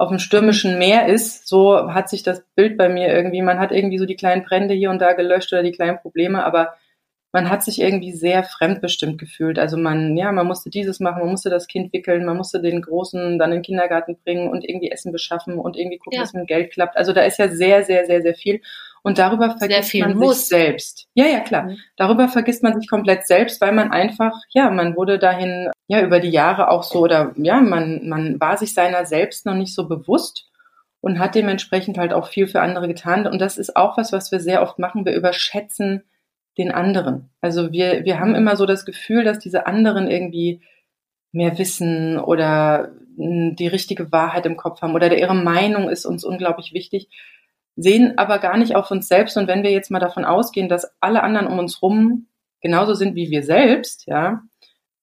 auf 0.00 0.08
dem 0.08 0.18
stürmischen 0.18 0.78
Meer 0.78 1.08
ist, 1.08 1.46
so 1.46 1.92
hat 1.92 2.08
sich 2.08 2.22
das 2.22 2.42
Bild 2.54 2.78
bei 2.78 2.88
mir 2.88 3.08
irgendwie, 3.08 3.42
man 3.42 3.58
hat 3.58 3.70
irgendwie 3.70 3.98
so 3.98 4.06
die 4.06 4.16
kleinen 4.16 4.44
Brände 4.44 4.72
hier 4.72 4.88
und 4.88 4.98
da 4.98 5.12
gelöscht 5.12 5.52
oder 5.52 5.62
die 5.62 5.72
kleinen 5.72 5.98
Probleme, 5.98 6.42
aber 6.42 6.72
man 7.32 7.50
hat 7.50 7.62
sich 7.62 7.82
irgendwie 7.82 8.12
sehr 8.12 8.42
fremdbestimmt 8.42 9.18
gefühlt. 9.18 9.58
Also 9.58 9.76
man, 9.76 10.16
ja, 10.16 10.32
man 10.32 10.46
musste 10.46 10.70
dieses 10.70 11.00
machen, 11.00 11.20
man 11.20 11.30
musste 11.30 11.50
das 11.50 11.66
Kind 11.66 11.92
wickeln, 11.92 12.24
man 12.24 12.38
musste 12.38 12.62
den 12.62 12.80
Großen 12.80 13.38
dann 13.38 13.50
in 13.50 13.58
den 13.58 13.62
Kindergarten 13.62 14.16
bringen 14.24 14.48
und 14.48 14.66
irgendwie 14.66 14.90
Essen 14.90 15.12
beschaffen 15.12 15.58
und 15.58 15.76
irgendwie 15.76 15.98
gucken, 15.98 16.16
ja. 16.16 16.22
dass 16.22 16.32
mit 16.32 16.44
dem 16.44 16.46
Geld 16.46 16.72
klappt. 16.72 16.96
Also 16.96 17.12
da 17.12 17.20
ist 17.20 17.38
ja 17.38 17.48
sehr, 17.48 17.82
sehr, 17.82 18.06
sehr, 18.06 18.22
sehr 18.22 18.34
viel. 18.34 18.62
Und 19.02 19.18
darüber 19.18 19.56
vergisst 19.56 19.94
man 19.94 20.16
muss. 20.16 20.40
sich 20.40 20.48
selbst. 20.48 21.06
Ja, 21.14 21.26
ja, 21.26 21.40
klar. 21.40 21.64
Mhm. 21.64 21.78
Darüber 21.96 22.28
vergisst 22.28 22.62
man 22.62 22.78
sich 22.78 22.88
komplett 22.88 23.26
selbst, 23.26 23.60
weil 23.60 23.72
man 23.72 23.92
einfach, 23.92 24.34
ja, 24.50 24.70
man 24.70 24.96
wurde 24.96 25.18
dahin, 25.18 25.70
ja, 25.88 26.02
über 26.02 26.20
die 26.20 26.30
Jahre 26.30 26.68
auch 26.68 26.82
so, 26.82 27.00
oder 27.00 27.32
ja, 27.36 27.60
man, 27.60 28.08
man 28.08 28.40
war 28.40 28.56
sich 28.56 28.74
seiner 28.74 29.06
selbst 29.06 29.46
noch 29.46 29.54
nicht 29.54 29.74
so 29.74 29.88
bewusst 29.88 30.50
und 31.00 31.18
hat 31.18 31.34
dementsprechend 31.34 31.96
halt 31.96 32.12
auch 32.12 32.28
viel 32.28 32.46
für 32.46 32.60
andere 32.60 32.88
getan. 32.88 33.26
Und 33.26 33.40
das 33.40 33.56
ist 33.56 33.76
auch 33.76 33.96
was, 33.96 34.12
was 34.12 34.30
wir 34.32 34.40
sehr 34.40 34.62
oft 34.62 34.78
machen. 34.78 35.06
Wir 35.06 35.14
überschätzen 35.14 36.02
den 36.58 36.70
anderen. 36.70 37.30
Also 37.40 37.72
wir, 37.72 38.04
wir 38.04 38.20
haben 38.20 38.34
immer 38.34 38.56
so 38.56 38.66
das 38.66 38.84
Gefühl, 38.84 39.24
dass 39.24 39.38
diese 39.38 39.66
anderen 39.66 40.10
irgendwie 40.10 40.60
mehr 41.32 41.58
wissen 41.58 42.18
oder 42.18 42.90
die 43.16 43.68
richtige 43.68 44.12
Wahrheit 44.12 44.46
im 44.46 44.56
Kopf 44.56 44.82
haben 44.82 44.94
oder 44.94 45.16
ihre 45.16 45.34
Meinung 45.34 45.88
ist 45.88 46.06
uns 46.06 46.24
unglaublich 46.24 46.72
wichtig 46.72 47.08
sehen 47.76 48.18
aber 48.18 48.38
gar 48.38 48.56
nicht 48.56 48.76
auf 48.76 48.90
uns 48.90 49.08
selbst. 49.08 49.36
Und 49.36 49.48
wenn 49.48 49.62
wir 49.62 49.70
jetzt 49.70 49.90
mal 49.90 50.00
davon 50.00 50.24
ausgehen, 50.24 50.68
dass 50.68 50.92
alle 51.00 51.22
anderen 51.22 51.46
um 51.46 51.58
uns 51.58 51.82
rum 51.82 52.26
genauso 52.60 52.94
sind 52.94 53.14
wie 53.14 53.30
wir 53.30 53.42
selbst, 53.42 54.06
ja, 54.06 54.42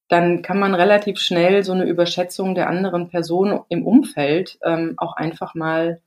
dann 0.07 0.41
kann 0.41 0.59
man 0.59 0.73
relativ 0.73 1.19
schnell 1.19 1.63
so 1.63 1.73
eine 1.73 1.85
Überschätzung 1.85 2.55
der 2.55 2.69
anderen 2.69 3.09
Person 3.09 3.61
im 3.69 3.85
Umfeld 3.85 4.57
ähm, 4.63 4.93
auch 4.97 5.17
einfach 5.17 5.53
mal, 5.53 6.01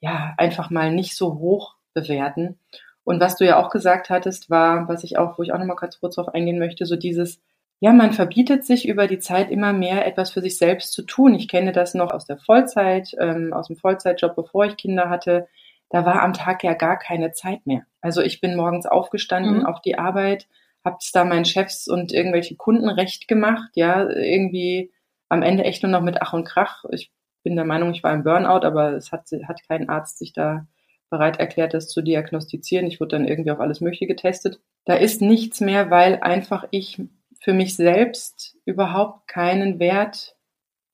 ja, 0.00 0.34
einfach 0.38 0.70
mal 0.70 0.92
nicht 0.92 1.16
so 1.16 1.34
hoch 1.34 1.74
bewerten. 1.92 2.58
Und 3.04 3.20
was 3.20 3.36
du 3.36 3.44
ja 3.44 3.58
auch 3.58 3.70
gesagt 3.70 4.10
hattest, 4.10 4.50
war, 4.50 4.88
was 4.88 5.04
ich 5.04 5.18
auch, 5.18 5.38
wo 5.38 5.42
ich 5.42 5.52
auch 5.52 5.58
nochmal 5.58 5.76
kurz, 5.76 6.00
kurz 6.00 6.16
drauf 6.16 6.28
eingehen 6.28 6.58
möchte, 6.58 6.86
so 6.86 6.96
dieses, 6.96 7.40
ja, 7.78 7.92
man 7.92 8.12
verbietet 8.12 8.64
sich 8.64 8.88
über 8.88 9.06
die 9.06 9.18
Zeit 9.18 9.50
immer 9.50 9.72
mehr, 9.72 10.06
etwas 10.06 10.30
für 10.30 10.40
sich 10.40 10.56
selbst 10.56 10.92
zu 10.92 11.02
tun. 11.02 11.34
Ich 11.34 11.46
kenne 11.46 11.72
das 11.72 11.94
noch 11.94 12.10
aus 12.12 12.24
der 12.24 12.38
Vollzeit, 12.38 13.14
ähm, 13.20 13.52
aus 13.52 13.66
dem 13.66 13.76
Vollzeitjob, 13.76 14.34
bevor 14.34 14.64
ich 14.64 14.76
Kinder 14.76 15.10
hatte 15.10 15.46
da 15.90 16.04
war 16.04 16.22
am 16.22 16.32
Tag 16.32 16.64
ja 16.64 16.74
gar 16.74 16.98
keine 16.98 17.32
Zeit 17.32 17.66
mehr. 17.66 17.82
Also 18.00 18.22
ich 18.22 18.40
bin 18.40 18.56
morgens 18.56 18.86
aufgestanden 18.86 19.58
mhm. 19.58 19.66
auf 19.66 19.80
die 19.80 19.98
Arbeit, 19.98 20.48
hab's 20.84 21.12
da 21.12 21.24
meinen 21.24 21.44
Chefs 21.44 21.88
und 21.88 22.12
irgendwelche 22.12 22.56
Kunden 22.56 22.88
recht 22.88 23.28
gemacht, 23.28 23.70
ja, 23.74 24.08
irgendwie 24.08 24.92
am 25.28 25.42
Ende 25.42 25.64
echt 25.64 25.82
nur 25.82 25.90
noch 25.90 26.02
mit 26.02 26.22
Ach 26.22 26.32
und 26.32 26.44
Krach. 26.44 26.84
Ich 26.90 27.10
bin 27.42 27.56
der 27.56 27.64
Meinung, 27.64 27.92
ich 27.92 28.02
war 28.02 28.12
im 28.12 28.24
Burnout, 28.24 28.64
aber 28.64 28.92
es 28.92 29.12
hat, 29.12 29.28
hat 29.46 29.60
kein 29.68 29.88
Arzt 29.88 30.18
sich 30.18 30.32
da 30.32 30.66
bereit 31.10 31.38
erklärt, 31.38 31.74
das 31.74 31.88
zu 31.88 32.02
diagnostizieren. 32.02 32.86
Ich 32.86 33.00
wurde 33.00 33.16
dann 33.16 33.28
irgendwie 33.28 33.50
auf 33.50 33.60
alles 33.60 33.80
Mögliche 33.80 34.06
getestet. 34.06 34.60
Da 34.84 34.94
ist 34.94 35.20
nichts 35.20 35.60
mehr, 35.60 35.90
weil 35.90 36.20
einfach 36.20 36.66
ich 36.70 37.00
für 37.40 37.52
mich 37.52 37.76
selbst 37.76 38.56
überhaupt 38.64 39.28
keinen 39.28 39.78
Wert 39.78 40.35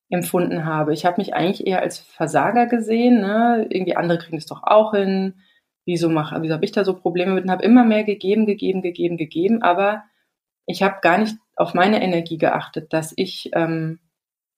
empfunden 0.09 0.65
habe. 0.65 0.93
Ich 0.93 1.05
habe 1.05 1.17
mich 1.17 1.33
eigentlich 1.33 1.65
eher 1.65 1.81
als 1.81 1.99
Versager 1.99 2.67
gesehen. 2.67 3.21
Ne? 3.21 3.67
Irgendwie 3.69 3.95
andere 3.95 4.19
kriegen 4.19 4.37
es 4.37 4.45
doch 4.45 4.63
auch 4.63 4.93
hin. 4.93 5.35
Wieso 5.85 6.09
mache, 6.09 6.41
wieso 6.41 6.53
habe 6.53 6.65
ich 6.65 6.71
da 6.71 6.85
so 6.85 6.93
Probleme 6.93 7.33
mit? 7.33 7.45
Und 7.45 7.51
habe 7.51 7.63
immer 7.63 7.83
mehr 7.83 8.03
gegeben, 8.03 8.45
gegeben, 8.45 8.81
gegeben, 8.81 9.17
gegeben. 9.17 9.61
Aber 9.61 10.03
ich 10.65 10.83
habe 10.83 10.97
gar 11.01 11.17
nicht 11.17 11.35
auf 11.55 11.73
meine 11.73 12.01
Energie 12.01 12.37
geachtet, 12.37 12.93
dass 12.93 13.13
ich 13.15 13.49
ähm, 13.53 13.99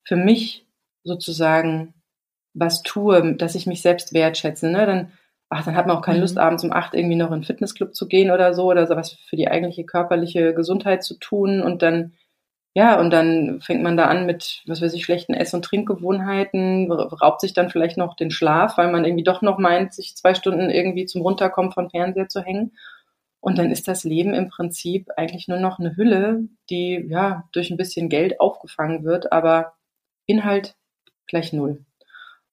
für 0.04 0.16
mich 0.16 0.68
sozusagen 1.04 1.94
was 2.54 2.84
tue, 2.84 3.36
dass 3.36 3.56
ich 3.56 3.68
mich 3.68 3.82
selbst 3.82 4.14
wertschätze. 4.14 4.70
Ne? 4.70 4.86
Dann, 4.86 5.12
ach, 5.50 5.66
dann 5.66 5.76
hat 5.76 5.88
man 5.88 5.98
auch 5.98 6.02
keine 6.02 6.18
mhm. 6.18 6.24
Lust, 6.24 6.38
abends 6.38 6.64
um 6.64 6.72
acht 6.72 6.94
irgendwie 6.94 7.16
noch 7.16 7.28
in 7.28 7.34
einen 7.34 7.44
Fitnessclub 7.44 7.96
zu 7.96 8.08
gehen 8.08 8.32
oder 8.32 8.54
so 8.54 8.66
oder 8.66 8.88
so 8.88 8.96
was 8.96 9.12
für 9.12 9.36
die 9.36 9.48
eigentliche 9.48 9.86
körperliche 9.86 10.54
Gesundheit 10.54 11.04
zu 11.04 11.18
tun. 11.18 11.62
Und 11.62 11.82
dann 11.82 12.14
ja, 12.78 13.00
und 13.00 13.10
dann 13.12 13.62
fängt 13.62 13.82
man 13.84 13.96
da 13.96 14.08
an 14.08 14.26
mit, 14.26 14.62
was 14.68 14.82
weiß 14.82 14.94
ich, 14.96 15.06
schlechten 15.06 15.34
Ess- 15.34 15.54
und 15.54 15.64
Trinkgewohnheiten, 15.64 16.92
raubt 16.92 17.40
sich 17.40 17.54
dann 17.54 17.70
vielleicht 17.70 17.96
noch 17.96 18.18
den 18.18 18.32
Schlaf, 18.32 18.78
weil 18.78 18.92
man 18.92 19.06
irgendwie 19.06 19.24
doch 19.24 19.42
noch 19.42 19.58
meint, 19.58 19.94
sich 19.94 20.18
zwei 20.18 20.36
Stunden 20.36 20.70
irgendwie 20.70 21.06
zum 21.06 21.22
Runterkommen 21.22 21.72
von 21.72 21.90
Fernseher 21.90 22.28
zu 22.28 22.42
hängen. 22.42 22.74
Und 23.40 23.58
dann 23.60 23.72
ist 23.72 23.88
das 23.88 24.04
Leben 24.04 24.34
im 24.34 24.50
Prinzip 24.50 25.08
eigentlich 25.16 25.48
nur 25.48 25.58
noch 25.58 25.80
eine 25.80 25.96
Hülle, 25.96 26.50
die 26.70 27.06
ja 27.08 27.48
durch 27.54 27.72
ein 27.72 27.78
bisschen 27.78 28.10
Geld 28.10 28.42
aufgefangen 28.42 29.06
wird, 29.06 29.32
aber 29.32 29.76
Inhalt 30.26 30.76
gleich 31.28 31.54
null. 31.54 31.86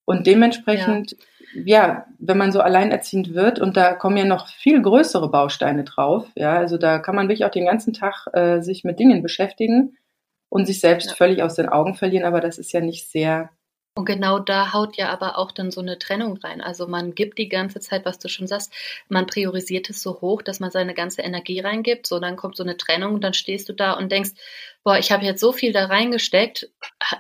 Und 0.04 0.28
dementsprechend, 0.28 1.16
ja. 1.52 1.62
ja, 1.64 2.06
wenn 2.20 2.38
man 2.38 2.52
so 2.52 2.60
alleinerziehend 2.60 3.34
wird 3.34 3.58
und 3.58 3.76
da 3.76 3.94
kommen 3.94 4.16
ja 4.16 4.24
noch 4.24 4.46
viel 4.46 4.80
größere 4.80 5.28
Bausteine 5.30 5.82
drauf, 5.82 6.28
ja, 6.36 6.54
also 6.54 6.78
da 6.78 7.00
kann 7.00 7.16
man 7.16 7.28
wirklich 7.28 7.44
auch 7.44 7.50
den 7.50 7.66
ganzen 7.66 7.92
Tag 7.92 8.28
äh, 8.34 8.60
sich 8.60 8.84
mit 8.84 9.00
Dingen 9.00 9.22
beschäftigen, 9.22 9.96
und 10.52 10.66
sich 10.66 10.80
selbst 10.80 11.08
ja. 11.08 11.14
völlig 11.14 11.42
aus 11.42 11.54
den 11.54 11.70
Augen 11.70 11.94
verlieren, 11.94 12.26
aber 12.26 12.42
das 12.42 12.58
ist 12.58 12.72
ja 12.72 12.82
nicht 12.82 13.10
sehr. 13.10 13.48
Und 13.94 14.04
genau 14.04 14.38
da 14.38 14.74
haut 14.74 14.96
ja 14.96 15.08
aber 15.08 15.38
auch 15.38 15.50
dann 15.50 15.70
so 15.70 15.80
eine 15.80 15.98
Trennung 15.98 16.36
rein. 16.36 16.60
Also 16.60 16.86
man 16.86 17.14
gibt 17.14 17.38
die 17.38 17.48
ganze 17.48 17.80
Zeit, 17.80 18.04
was 18.04 18.18
du 18.18 18.28
schon 18.28 18.46
sagst, 18.46 18.70
man 19.08 19.26
priorisiert 19.26 19.88
es 19.88 20.02
so 20.02 20.20
hoch, 20.20 20.42
dass 20.42 20.60
man 20.60 20.70
seine 20.70 20.92
ganze 20.92 21.22
Energie 21.22 21.60
reingibt. 21.60 22.06
So, 22.06 22.20
dann 22.20 22.36
kommt 22.36 22.56
so 22.56 22.62
eine 22.62 22.76
Trennung 22.76 23.14
und 23.14 23.24
dann 23.24 23.32
stehst 23.32 23.70
du 23.70 23.72
da 23.72 23.94
und 23.94 24.12
denkst, 24.12 24.32
boah, 24.84 24.98
ich 24.98 25.10
habe 25.10 25.24
jetzt 25.24 25.40
so 25.40 25.52
viel 25.52 25.72
da 25.72 25.86
reingesteckt, 25.86 26.70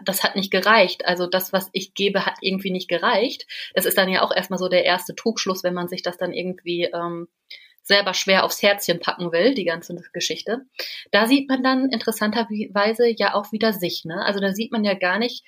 das 0.04 0.22
hat 0.22 0.36
nicht 0.36 0.50
gereicht. 0.50 1.06
Also 1.06 1.26
das, 1.26 1.54
was 1.54 1.70
ich 1.72 1.94
gebe, 1.94 2.26
hat 2.26 2.36
irgendwie 2.42 2.70
nicht 2.70 2.88
gereicht. 2.88 3.46
Das 3.74 3.86
ist 3.86 3.96
dann 3.96 4.10
ja 4.10 4.22
auch 4.22 4.34
erstmal 4.34 4.58
so 4.58 4.68
der 4.68 4.84
erste 4.84 5.14
Trugschluss, 5.14 5.64
wenn 5.64 5.74
man 5.74 5.88
sich 5.88 6.02
das 6.02 6.18
dann 6.18 6.34
irgendwie 6.34 6.84
ähm, 6.84 7.28
selber 7.82 8.14
schwer 8.14 8.44
aufs 8.44 8.62
Herzchen 8.62 9.00
packen 9.00 9.32
will, 9.32 9.54
die 9.54 9.64
ganze 9.64 9.94
Geschichte. 10.12 10.62
Da 11.10 11.26
sieht 11.26 11.48
man 11.48 11.62
dann 11.62 11.88
interessanterweise 11.90 13.08
ja 13.08 13.34
auch 13.34 13.52
wieder 13.52 13.72
sich. 13.72 14.04
Ne? 14.04 14.24
Also 14.24 14.40
da 14.40 14.52
sieht 14.52 14.72
man 14.72 14.84
ja 14.84 14.94
gar 14.94 15.18
nicht, 15.18 15.44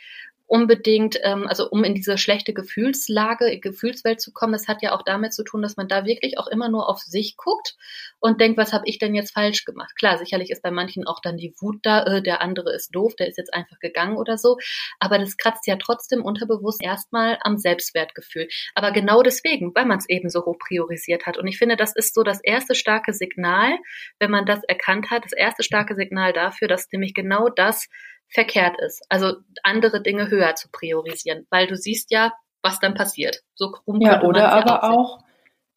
unbedingt, 0.46 1.18
ähm, 1.22 1.46
also 1.46 1.68
um 1.70 1.84
in 1.84 1.94
diese 1.94 2.18
schlechte 2.18 2.52
Gefühlslage, 2.52 3.58
Gefühlswelt 3.60 4.20
zu 4.20 4.32
kommen, 4.32 4.52
das 4.52 4.68
hat 4.68 4.82
ja 4.82 4.94
auch 4.94 5.02
damit 5.02 5.32
zu 5.32 5.42
tun, 5.42 5.62
dass 5.62 5.76
man 5.76 5.88
da 5.88 6.04
wirklich 6.04 6.38
auch 6.38 6.46
immer 6.48 6.68
nur 6.68 6.88
auf 6.88 7.00
sich 7.00 7.36
guckt 7.36 7.76
und 8.20 8.40
denkt, 8.40 8.58
was 8.58 8.72
habe 8.72 8.84
ich 8.86 8.98
denn 8.98 9.14
jetzt 9.14 9.32
falsch 9.32 9.64
gemacht? 9.64 9.96
Klar, 9.96 10.18
sicherlich 10.18 10.50
ist 10.50 10.62
bei 10.62 10.70
manchen 10.70 11.06
auch 11.06 11.20
dann 11.20 11.36
die 11.36 11.54
Wut 11.60 11.78
da, 11.82 12.04
äh, 12.04 12.22
der 12.22 12.42
andere 12.42 12.74
ist 12.74 12.94
doof, 12.94 13.14
der 13.16 13.28
ist 13.28 13.38
jetzt 13.38 13.54
einfach 13.54 13.78
gegangen 13.78 14.16
oder 14.16 14.36
so, 14.36 14.58
aber 15.00 15.18
das 15.18 15.36
kratzt 15.36 15.66
ja 15.66 15.76
trotzdem 15.76 16.22
unterbewusst 16.22 16.82
erstmal 16.82 17.38
am 17.40 17.56
Selbstwertgefühl. 17.56 18.48
Aber 18.74 18.92
genau 18.92 19.22
deswegen, 19.22 19.74
weil 19.74 19.86
man 19.86 19.98
es 19.98 20.08
eben 20.08 20.28
so 20.28 20.44
hoch 20.44 20.58
priorisiert 20.58 21.26
hat. 21.26 21.38
Und 21.38 21.46
ich 21.46 21.58
finde, 21.58 21.76
das 21.76 21.96
ist 21.96 22.14
so 22.14 22.22
das 22.22 22.40
erste 22.42 22.74
starke 22.74 23.14
Signal, 23.14 23.78
wenn 24.18 24.30
man 24.30 24.44
das 24.44 24.62
erkannt 24.64 25.10
hat, 25.10 25.24
das 25.24 25.32
erste 25.32 25.62
starke 25.62 25.94
Signal 25.94 26.32
dafür, 26.32 26.68
dass 26.68 26.90
nämlich 26.92 27.14
genau 27.14 27.48
das 27.48 27.88
verkehrt 28.28 28.80
ist. 28.80 29.04
Also 29.08 29.36
andere 29.62 30.02
Dinge 30.02 30.28
höher 30.28 30.54
zu 30.54 30.68
priorisieren, 30.70 31.46
weil 31.50 31.66
du 31.66 31.76
siehst 31.76 32.10
ja, 32.10 32.32
was 32.62 32.80
dann 32.80 32.94
passiert. 32.94 33.42
So 33.54 33.70
krumm 33.70 34.00
ja, 34.00 34.22
oder 34.22 34.50
aber 34.50 34.84
auch, 34.84 35.20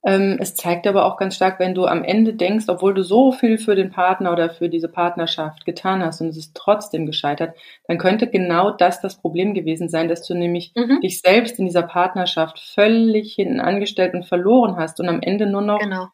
ähm, 0.05 0.37
es 0.39 0.55
zeigt 0.55 0.87
aber 0.87 1.05
auch 1.05 1.17
ganz 1.17 1.35
stark, 1.35 1.59
wenn 1.59 1.75
du 1.75 1.85
am 1.85 2.03
Ende 2.03 2.33
denkst, 2.33 2.65
obwohl 2.69 2.93
du 2.93 3.03
so 3.03 3.31
viel 3.31 3.57
für 3.57 3.75
den 3.75 3.91
Partner 3.91 4.31
oder 4.31 4.49
für 4.49 4.69
diese 4.69 4.87
Partnerschaft 4.87 5.65
getan 5.65 6.03
hast 6.03 6.21
und 6.21 6.29
es 6.29 6.37
ist 6.37 6.55
trotzdem 6.55 7.05
gescheitert, 7.05 7.55
dann 7.87 7.97
könnte 7.97 8.27
genau 8.27 8.71
das 8.71 9.01
das 9.01 9.19
Problem 9.19 9.53
gewesen 9.53 9.89
sein, 9.89 10.07
dass 10.07 10.25
du 10.25 10.33
nämlich 10.33 10.71
mhm. 10.75 11.01
dich 11.01 11.19
selbst 11.19 11.59
in 11.59 11.65
dieser 11.65 11.83
Partnerschaft 11.83 12.59
völlig 12.59 13.33
hinten 13.35 13.59
angestellt 13.59 14.13
und 14.13 14.25
verloren 14.25 14.77
hast 14.77 14.99
und 14.99 15.09
am 15.09 15.21
Ende 15.21 15.45
nur 15.45 15.61
noch 15.61 15.79
genau. 15.79 16.07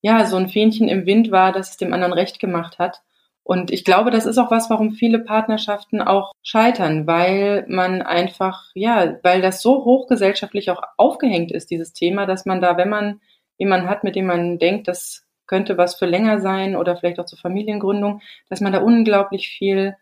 ja 0.00 0.24
so 0.26 0.36
ein 0.36 0.48
Fähnchen 0.48 0.88
im 0.88 1.06
Wind 1.06 1.30
war, 1.32 1.52
das 1.52 1.70
es 1.70 1.76
dem 1.76 1.92
anderen 1.92 2.12
recht 2.12 2.38
gemacht 2.38 2.78
hat 2.78 3.02
und 3.50 3.72
ich 3.72 3.84
glaube, 3.84 4.12
das 4.12 4.26
ist 4.26 4.38
auch 4.38 4.52
was, 4.52 4.70
warum 4.70 4.92
viele 4.92 5.18
Partnerschaften 5.18 6.00
auch 6.00 6.30
scheitern, 6.40 7.08
weil 7.08 7.64
man 7.66 8.00
einfach, 8.00 8.70
ja, 8.74 9.16
weil 9.24 9.42
das 9.42 9.60
so 9.60 9.84
hochgesellschaftlich 9.84 10.70
auch 10.70 10.80
aufgehängt 10.96 11.50
ist, 11.50 11.72
dieses 11.72 11.92
Thema, 11.92 12.26
dass 12.26 12.46
man 12.46 12.60
da, 12.60 12.76
wenn 12.76 12.88
man 12.88 13.20
jemanden 13.58 13.88
hat, 13.88 14.04
mit 14.04 14.14
dem 14.14 14.26
man 14.26 14.60
denkt, 14.60 14.86
das 14.86 15.26
könnte 15.48 15.76
was 15.76 15.96
für 15.96 16.06
länger 16.06 16.38
sein 16.38 16.76
oder 16.76 16.96
vielleicht 16.96 17.18
auch 17.18 17.24
zur 17.24 17.40
Familiengründung, 17.40 18.22
dass 18.48 18.60
man 18.60 18.72
da 18.72 18.82
unglaublich 18.82 19.48
viel, 19.48 19.96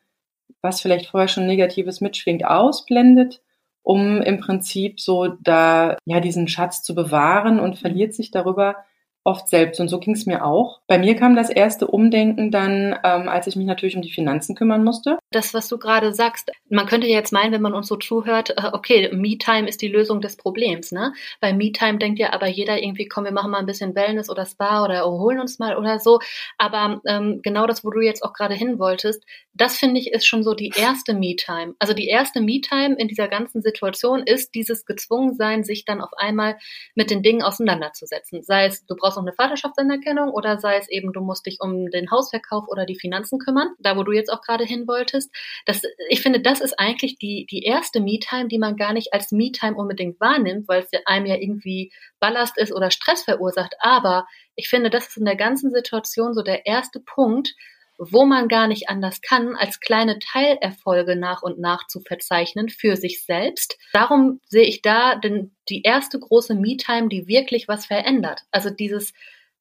was 0.61 0.83
vielleicht 0.83 1.07
vorher 1.07 1.29
schon 1.29 1.47
Negatives 1.47 2.03
mitschwingt, 2.03 2.45
ausblendet, 2.45 3.41
um 3.81 4.21
im 4.21 4.41
Prinzip 4.41 5.01
so 5.01 5.27
da, 5.27 5.97
ja, 6.05 6.21
diesen 6.21 6.49
Schatz 6.49 6.83
zu 6.83 6.95
bewahren 6.95 7.61
und 7.61 7.79
verliert 7.79 8.13
sich 8.13 8.31
darüber, 8.31 8.77
oft 9.25 9.49
selbst. 9.49 9.81
Und 9.81 9.89
so 9.89 9.99
ging 9.99 10.15
es 10.15 10.27
mir 10.27 10.45
auch. 10.45 10.81
Bei 10.87 10.99
mir 10.99 11.15
kam 11.15 11.37
das 11.37 11.51
erste 11.51 11.87
Umdenken 11.87 12.51
dann, 12.51 12.99
ähm, 13.05 13.29
als 13.29 13.47
ich 13.47 13.57
mich 13.57 13.67
natürlich 13.67 13.97
um 13.97 14.03
die 14.03 14.13
Finanzen 14.13 14.55
kümmern 14.55 14.85
musste. 14.85 15.19
Das, 15.31 15.53
was 15.53 15.69
du 15.69 15.79
gerade 15.79 16.15
sagst, 16.15 16.51
man 16.71 16.87
könnte 16.87 17.07
jetzt 17.07 17.33
meinen, 17.33 17.53
wenn 17.53 17.63
man 17.63 17.75
uns 17.75 17.89
so 17.89 17.97
zuhört, 17.97 18.51
äh, 18.51 18.71
okay, 18.73 19.11
Me-Time 19.13 19.69
ist 19.69 19.83
die 19.83 19.89
Lösung 19.89 20.21
des 20.21 20.37
Problems. 20.37 20.93
Ne? 20.93 21.13
Bei 21.41 21.53
Me-Time 21.53 21.99
denkt 21.99 22.19
ja 22.19 22.33
aber 22.33 22.47
jeder 22.47 22.83
irgendwie, 22.83 23.07
komm, 23.07 23.25
wir 23.25 23.33
machen 23.33 23.51
mal 23.51 23.59
ein 23.59 23.67
bisschen 23.67 23.95
Wellness 23.95 24.31
oder 24.31 24.47
Spa 24.47 24.85
oder 24.85 24.95
erholen 24.95 25.41
uns 25.41 25.59
mal 25.59 25.77
oder 25.77 25.99
so. 25.99 26.21
Aber 26.57 27.01
ähm, 27.07 27.41
genau 27.43 27.67
das, 27.67 27.85
wo 27.85 27.91
du 27.91 28.01
jetzt 28.01 28.25
auch 28.25 28.33
gerade 28.33 28.55
hin 28.55 28.79
wolltest, 28.79 29.25
das 29.59 29.77
finde 29.77 30.01
ich 30.01 30.13
ist 30.13 30.27
schon 30.27 30.43
so 30.43 30.55
die 30.55 30.73
erste 30.75 31.15
Me-Time. 31.15 31.75
Also 31.79 31.93
die 31.93 32.07
erste 32.07 32.41
Me-Time 32.41 32.97
in 32.97 33.09
dieser 33.09 33.29
ganzen 33.29 33.61
Situation 33.61 34.23
ist 34.23 34.55
dieses 34.55 34.87
Gezwungensein, 34.87 35.65
sich 35.65 35.85
dann 35.85 36.01
auf 36.01 36.11
einmal 36.17 36.59
mit 36.95 37.11
den 37.11 37.23
Dingen 37.23 37.43
auseinanderzusetzen. 37.43 38.43
Sei 38.43 38.67
es, 38.67 38.87
du 38.87 38.95
brauchst 38.97 39.17
noch 39.17 39.25
eine 39.25 39.35
Vaterschaftsanerkennung 39.35 40.31
oder 40.31 40.59
sei 40.59 40.77
es 40.77 40.89
eben, 40.89 41.13
du 41.13 41.21
musst 41.21 41.47
dich 41.47 41.59
um 41.61 41.91
den 41.91 42.11
Hausverkauf 42.11 42.69
oder 42.69 42.87
die 42.87 42.99
Finanzen 42.99 43.39
kümmern, 43.39 43.75
da 43.79 43.97
wo 43.97 44.05
du 44.05 44.13
jetzt 44.13 44.33
auch 44.33 44.41
gerade 44.41 44.65
hin 44.65 44.87
wolltest. 44.87 45.31
Das, 45.67 45.83
ich 46.09 46.21
finde, 46.21 46.41
das 46.41 46.61
ist 46.61 46.79
eigentlich 46.79 47.19
die, 47.19 47.47
die 47.51 47.65
erste 47.65 48.01
Me-Time, 48.01 48.49
die 48.49 48.59
man 48.59 48.77
gar 48.77 48.93
nicht 48.93 49.13
als 49.13 49.33
Me-Time 49.33 49.77
unbedingt 49.77 50.21
wahrnimmt, 50.21 50.69
weil 50.69 50.83
es 50.83 50.91
einem 51.05 51.27
ja 51.27 51.35
irgendwie 51.35 51.93
Ballast 52.21 52.57
ist 52.57 52.73
oder 52.73 52.91
Stress 52.91 53.23
verursacht. 53.23 53.75
Aber 53.81 54.27
ich 54.55 54.69
finde, 54.69 54.91
das 54.91 55.09
ist 55.09 55.17
in 55.17 55.25
der 55.25 55.37
ganzen 55.37 55.71
Situation 55.71 56.35
so 56.35 56.43
der 56.43 56.67
erste 56.67 57.01
Punkt, 57.01 57.55
wo 57.99 58.25
man 58.25 58.49
gar 58.49 58.69
nicht 58.69 58.89
anders 58.89 59.21
kann, 59.21 59.57
als 59.57 59.81
kleine 59.81 60.19
Teilerfolge 60.21 61.17
nach 61.17 61.43
und 61.43 61.59
nach 61.59 61.87
zu 61.89 62.01
verzeichnen 62.01 62.69
für 62.69 62.97
sich 62.97 63.25
selbst. 63.25 63.77
Darum 63.93 64.41
sehe 64.47 64.67
ich 64.67 64.83
da 64.83 65.17
denn 65.17 65.57
die 65.69 65.83
erste 65.83 66.19
große 66.19 66.55
Me-Time, 66.55 67.09
die 67.09 67.27
wirklich 67.27 67.69
was 67.69 67.87
verändert. 67.87 68.43
Also 68.53 68.71
dieses 68.71 69.13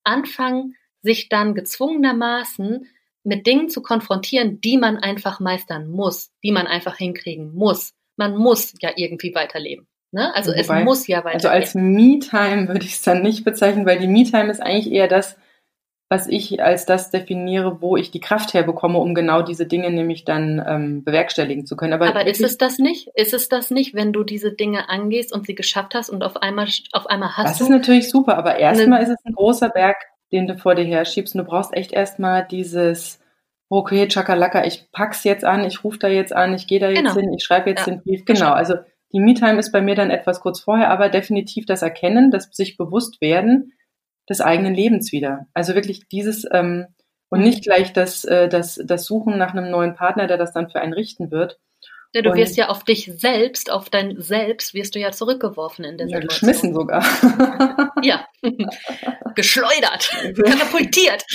Anfangen, 0.04 0.76
sich 1.02 1.30
dann 1.30 1.56
gezwungenermaßen 1.56 2.88
mit 3.24 3.46
Dingen 3.46 3.70
zu 3.70 3.82
konfrontieren, 3.82 4.62
die 4.62 4.78
man 4.78 4.98
einfach 4.98 5.40
meistern 5.40 5.90
muss, 5.90 6.32
die 6.44 6.52
man 6.52 6.68
einfach 6.68 6.98
hinkriegen 6.98 7.54
muss. 7.54 7.94
Man 8.16 8.38
muss 8.38 8.74
ja 8.82 8.92
irgendwie 8.96 9.34
weiterleben. 9.36 9.88
Ne? 10.12 10.34
Also 10.34 10.52
Wobei, 10.52 10.80
es 10.80 10.86
muss 10.86 11.08
ja 11.08 11.20
weiterleben. 11.20 11.36
Also 11.36 11.50
als 11.50 11.76
Me-Time 11.76 12.68
würde 12.70 12.86
ich 12.86 12.94
es 12.94 13.02
dann 13.02 13.22
nicht 13.22 13.44
bezeichnen, 13.44 13.86
weil 13.86 14.00
die 14.00 14.08
Me-Time 14.08 14.50
ist 14.50 14.62
eigentlich 14.62 14.92
eher 14.92 15.08
das, 15.08 15.38
was 16.10 16.28
ich 16.28 16.64
als 16.64 16.86
das 16.86 17.12
definiere, 17.12 17.82
wo 17.82 17.98
ich 17.98 18.12
die 18.12 18.22
Kraft 18.22 18.54
herbekomme, 18.54 18.98
um 18.98 19.14
genau 19.14 19.42
diese 19.42 19.66
Dinge 19.66 19.92
nämlich 19.92 20.24
dann 20.24 20.64
ähm, 20.66 21.04
bewerkstelligen 21.04 21.66
zu 21.66 21.76
können. 21.76 21.94
Aber, 21.94 22.08
Aber 22.08 22.26
ist 22.26 22.42
es 22.42 22.58
das 22.58 22.78
nicht? 22.78 23.10
Ist 23.16 23.34
es 23.34 23.50
das 23.50 23.72
nicht, 23.72 23.94
wenn 23.94 24.14
du 24.14 24.24
diese 24.24 24.54
Dinge 24.54 24.90
angehst 24.90 25.34
und 25.34 25.46
sie 25.46 25.56
geschafft 25.56 25.96
hast 25.96 26.10
und 26.10 26.24
auf 26.24 26.38
einmal 26.38 26.68
auf 26.94 27.08
einmal 27.08 27.36
hast 27.36 27.46
das 27.46 27.58
du? 27.58 27.64
Das 27.66 27.70
ist 27.70 27.70
natürlich 27.70 28.10
super, 28.10 28.38
aber 28.38 28.58
erstmal 28.58 29.04
ist 29.04 29.10
es 29.10 29.26
ein 29.26 29.34
großer 29.34 29.70
Berg, 29.70 29.98
den 30.32 30.48
du 30.48 30.58
vor 30.58 30.76
dir 30.76 30.86
her 30.86 31.04
schiebst. 31.04 31.36
Und 31.36 31.44
du 31.44 31.50
brauchst 31.50 31.74
echt 31.74 31.92
erstmal 31.92 32.48
dieses 32.48 33.20
okay, 33.70 34.08
Chakalaka, 34.08 34.66
ich 34.66 34.90
pack's 34.92 35.24
jetzt 35.24 35.44
an, 35.44 35.66
ich 35.66 35.84
rufe 35.84 36.00
da 36.00 36.08
jetzt 36.08 36.34
an, 36.34 36.54
ich 36.54 36.68
gehe 36.68 36.80
da 36.80 36.88
jetzt 36.90 37.00
genau. 37.00 37.16
hin, 37.16 37.34
ich 37.34 37.44
schreibe 37.44 37.70
jetzt 37.70 37.86
ja. 37.86 37.94
den 37.94 38.02
Brief. 38.02 38.24
Genau, 38.26 38.52
also 38.52 38.76
die 39.14 39.20
Me-Time 39.20 39.60
ist 39.60 39.72
bei 39.72 39.82
mir 39.82 39.96
dann 39.96 40.10
etwas 40.10 40.40
kurz 40.40 40.60
vorher, 40.60 40.90
aber 40.90 41.10
definitiv 41.10 41.66
das 41.66 41.82
Erkennen, 41.82 42.32
das 42.32 42.50
sich 42.52 42.78
bewusst 42.78 43.22
werden, 43.22 43.74
des 44.30 44.42
eigenen 44.42 44.74
Lebens 44.74 45.12
wieder. 45.12 45.48
Also 45.54 45.76
wirklich 45.76 46.08
dieses 46.10 46.46
ähm, 46.52 46.88
und 47.30 47.42
nicht 47.42 47.64
gleich 47.64 47.94
das, 47.94 48.24
äh, 48.24 48.48
das, 48.48 48.80
das 48.84 49.06
Suchen 49.06 49.38
nach 49.38 49.54
einem 49.54 49.70
neuen 49.70 49.96
Partner, 49.96 50.28
der 50.28 50.38
das 50.38 50.54
dann 50.54 50.70
für 50.70 50.80
einen 50.80 50.94
richten 50.94 51.32
wird. 51.32 51.60
Ja, 52.14 52.22
du 52.22 52.32
und, 52.32 52.38
wirst 52.38 52.56
ja 52.56 52.70
auf 52.70 52.84
dich 52.84 53.12
selbst, 53.18 53.70
auf 53.70 53.90
dein 53.90 54.20
Selbst 54.22 54.74
wirst 54.74 54.96
du 54.96 55.00
ja 55.00 55.12
zurückgeworfen 55.12 55.84
in 55.84 55.98
der 55.98 56.08
ja, 56.08 56.22
Situation. 56.22 56.50
Geschmissen 56.50 56.74
sogar. 56.74 57.04
ja, 58.02 58.26
geschleudert, 59.36 60.10
katapultiert. 60.36 61.26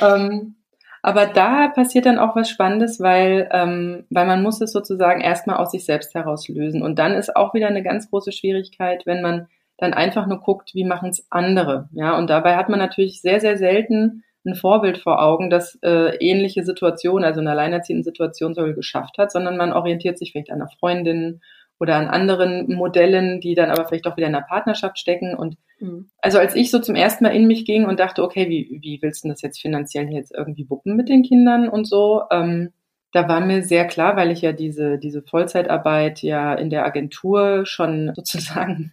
ähm, 0.00 0.56
aber 1.02 1.26
da 1.26 1.68
passiert 1.68 2.06
dann 2.06 2.18
auch 2.18 2.34
was 2.34 2.50
Spannendes, 2.50 2.98
weil, 2.98 3.48
ähm, 3.52 4.06
weil 4.10 4.26
man 4.26 4.42
muss 4.42 4.60
es 4.60 4.72
sozusagen 4.72 5.20
erstmal 5.20 5.58
aus 5.58 5.70
sich 5.70 5.84
selbst 5.84 6.14
heraus 6.14 6.48
lösen. 6.48 6.82
Und 6.82 6.98
dann 6.98 7.14
ist 7.14 7.36
auch 7.36 7.54
wieder 7.54 7.68
eine 7.68 7.84
ganz 7.84 8.10
große 8.10 8.32
Schwierigkeit, 8.32 9.06
wenn 9.06 9.22
man 9.22 9.46
dann 9.78 9.94
einfach 9.94 10.26
nur 10.26 10.40
guckt, 10.40 10.74
wie 10.74 10.84
machen 10.84 11.10
es 11.10 11.26
andere. 11.30 11.88
Ja, 11.92 12.18
und 12.18 12.28
dabei 12.28 12.56
hat 12.56 12.68
man 12.68 12.78
natürlich 12.78 13.22
sehr, 13.22 13.40
sehr 13.40 13.56
selten 13.56 14.24
ein 14.44 14.54
Vorbild 14.54 14.98
vor 14.98 15.22
Augen, 15.22 15.50
das 15.50 15.78
äh, 15.82 16.16
ähnliche 16.16 16.64
Situationen, 16.64 17.24
also 17.24 17.40
eine 17.40 17.50
alleinerziehende 17.50 18.04
Situation 18.04 18.54
soll 18.54 18.74
geschafft 18.74 19.18
hat, 19.18 19.30
sondern 19.30 19.56
man 19.56 19.72
orientiert 19.72 20.18
sich 20.18 20.32
vielleicht 20.32 20.50
an 20.50 20.60
einer 20.60 20.70
Freundin 20.70 21.40
oder 21.80 21.96
an 21.96 22.08
anderen 22.08 22.72
Modellen, 22.74 23.40
die 23.40 23.54
dann 23.54 23.70
aber 23.70 23.86
vielleicht 23.86 24.06
auch 24.06 24.16
wieder 24.16 24.26
in 24.26 24.34
einer 24.34 24.46
Partnerschaft 24.46 24.98
stecken. 24.98 25.34
Und 25.34 25.56
mhm. 25.78 26.10
also 26.20 26.38
als 26.38 26.54
ich 26.54 26.70
so 26.70 26.80
zum 26.80 26.96
ersten 26.96 27.24
Mal 27.24 27.34
in 27.34 27.46
mich 27.46 27.64
ging 27.64 27.84
und 27.84 28.00
dachte, 28.00 28.22
okay, 28.22 28.48
wie, 28.48 28.78
wie 28.82 29.00
willst 29.00 29.24
du 29.24 29.28
das 29.28 29.42
jetzt 29.42 29.60
finanziell 29.60 30.08
jetzt 30.10 30.34
irgendwie 30.34 30.68
wuppen 30.68 30.96
mit 30.96 31.08
den 31.08 31.22
Kindern 31.22 31.68
und 31.68 31.86
so, 31.86 32.22
ähm, 32.30 32.72
da 33.12 33.28
war 33.28 33.40
mir 33.40 33.62
sehr 33.62 33.86
klar, 33.86 34.16
weil 34.16 34.30
ich 34.30 34.42
ja 34.42 34.52
diese, 34.52 34.98
diese 34.98 35.22
Vollzeitarbeit 35.22 36.22
ja 36.22 36.52
in 36.54 36.68
der 36.68 36.84
Agentur 36.84 37.64
schon 37.64 38.12
sozusagen 38.16 38.92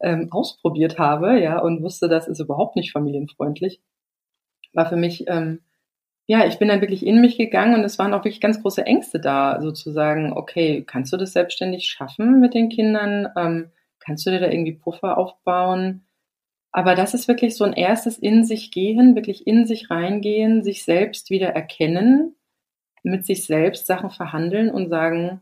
ähm, 0.00 0.28
ausprobiert 0.30 0.98
habe, 0.98 1.40
ja, 1.40 1.58
und 1.58 1.82
wusste, 1.82 2.08
das 2.08 2.28
ist 2.28 2.40
überhaupt 2.40 2.76
nicht 2.76 2.92
familienfreundlich, 2.92 3.80
war 4.72 4.88
für 4.88 4.96
mich, 4.96 5.24
ähm, 5.28 5.60
ja, 6.26 6.46
ich 6.46 6.58
bin 6.58 6.68
dann 6.68 6.80
wirklich 6.80 7.04
in 7.06 7.20
mich 7.20 7.36
gegangen 7.36 7.74
und 7.74 7.84
es 7.84 7.98
waren 7.98 8.14
auch 8.14 8.20
wirklich 8.24 8.40
ganz 8.40 8.62
große 8.62 8.86
Ängste 8.86 9.20
da, 9.20 9.60
sozusagen, 9.60 10.32
okay, 10.32 10.82
kannst 10.86 11.12
du 11.12 11.16
das 11.16 11.32
selbstständig 11.32 11.86
schaffen 11.86 12.40
mit 12.40 12.54
den 12.54 12.70
Kindern? 12.70 13.28
Ähm, 13.36 13.70
kannst 14.00 14.26
du 14.26 14.30
dir 14.30 14.40
da 14.40 14.48
irgendwie 14.48 14.72
Puffer 14.72 15.18
aufbauen? 15.18 16.06
Aber 16.72 16.94
das 16.94 17.14
ist 17.14 17.28
wirklich 17.28 17.56
so 17.56 17.64
ein 17.64 17.72
erstes 17.74 18.18
in 18.18 18.44
sich 18.44 18.70
gehen, 18.72 19.14
wirklich 19.14 19.46
in 19.46 19.66
sich 19.66 19.90
reingehen, 19.90 20.64
sich 20.64 20.84
selbst 20.84 21.30
wieder 21.30 21.50
erkennen, 21.50 22.34
mit 23.02 23.24
sich 23.26 23.46
selbst 23.46 23.86
Sachen 23.86 24.10
verhandeln 24.10 24.70
und 24.70 24.88
sagen, 24.88 25.40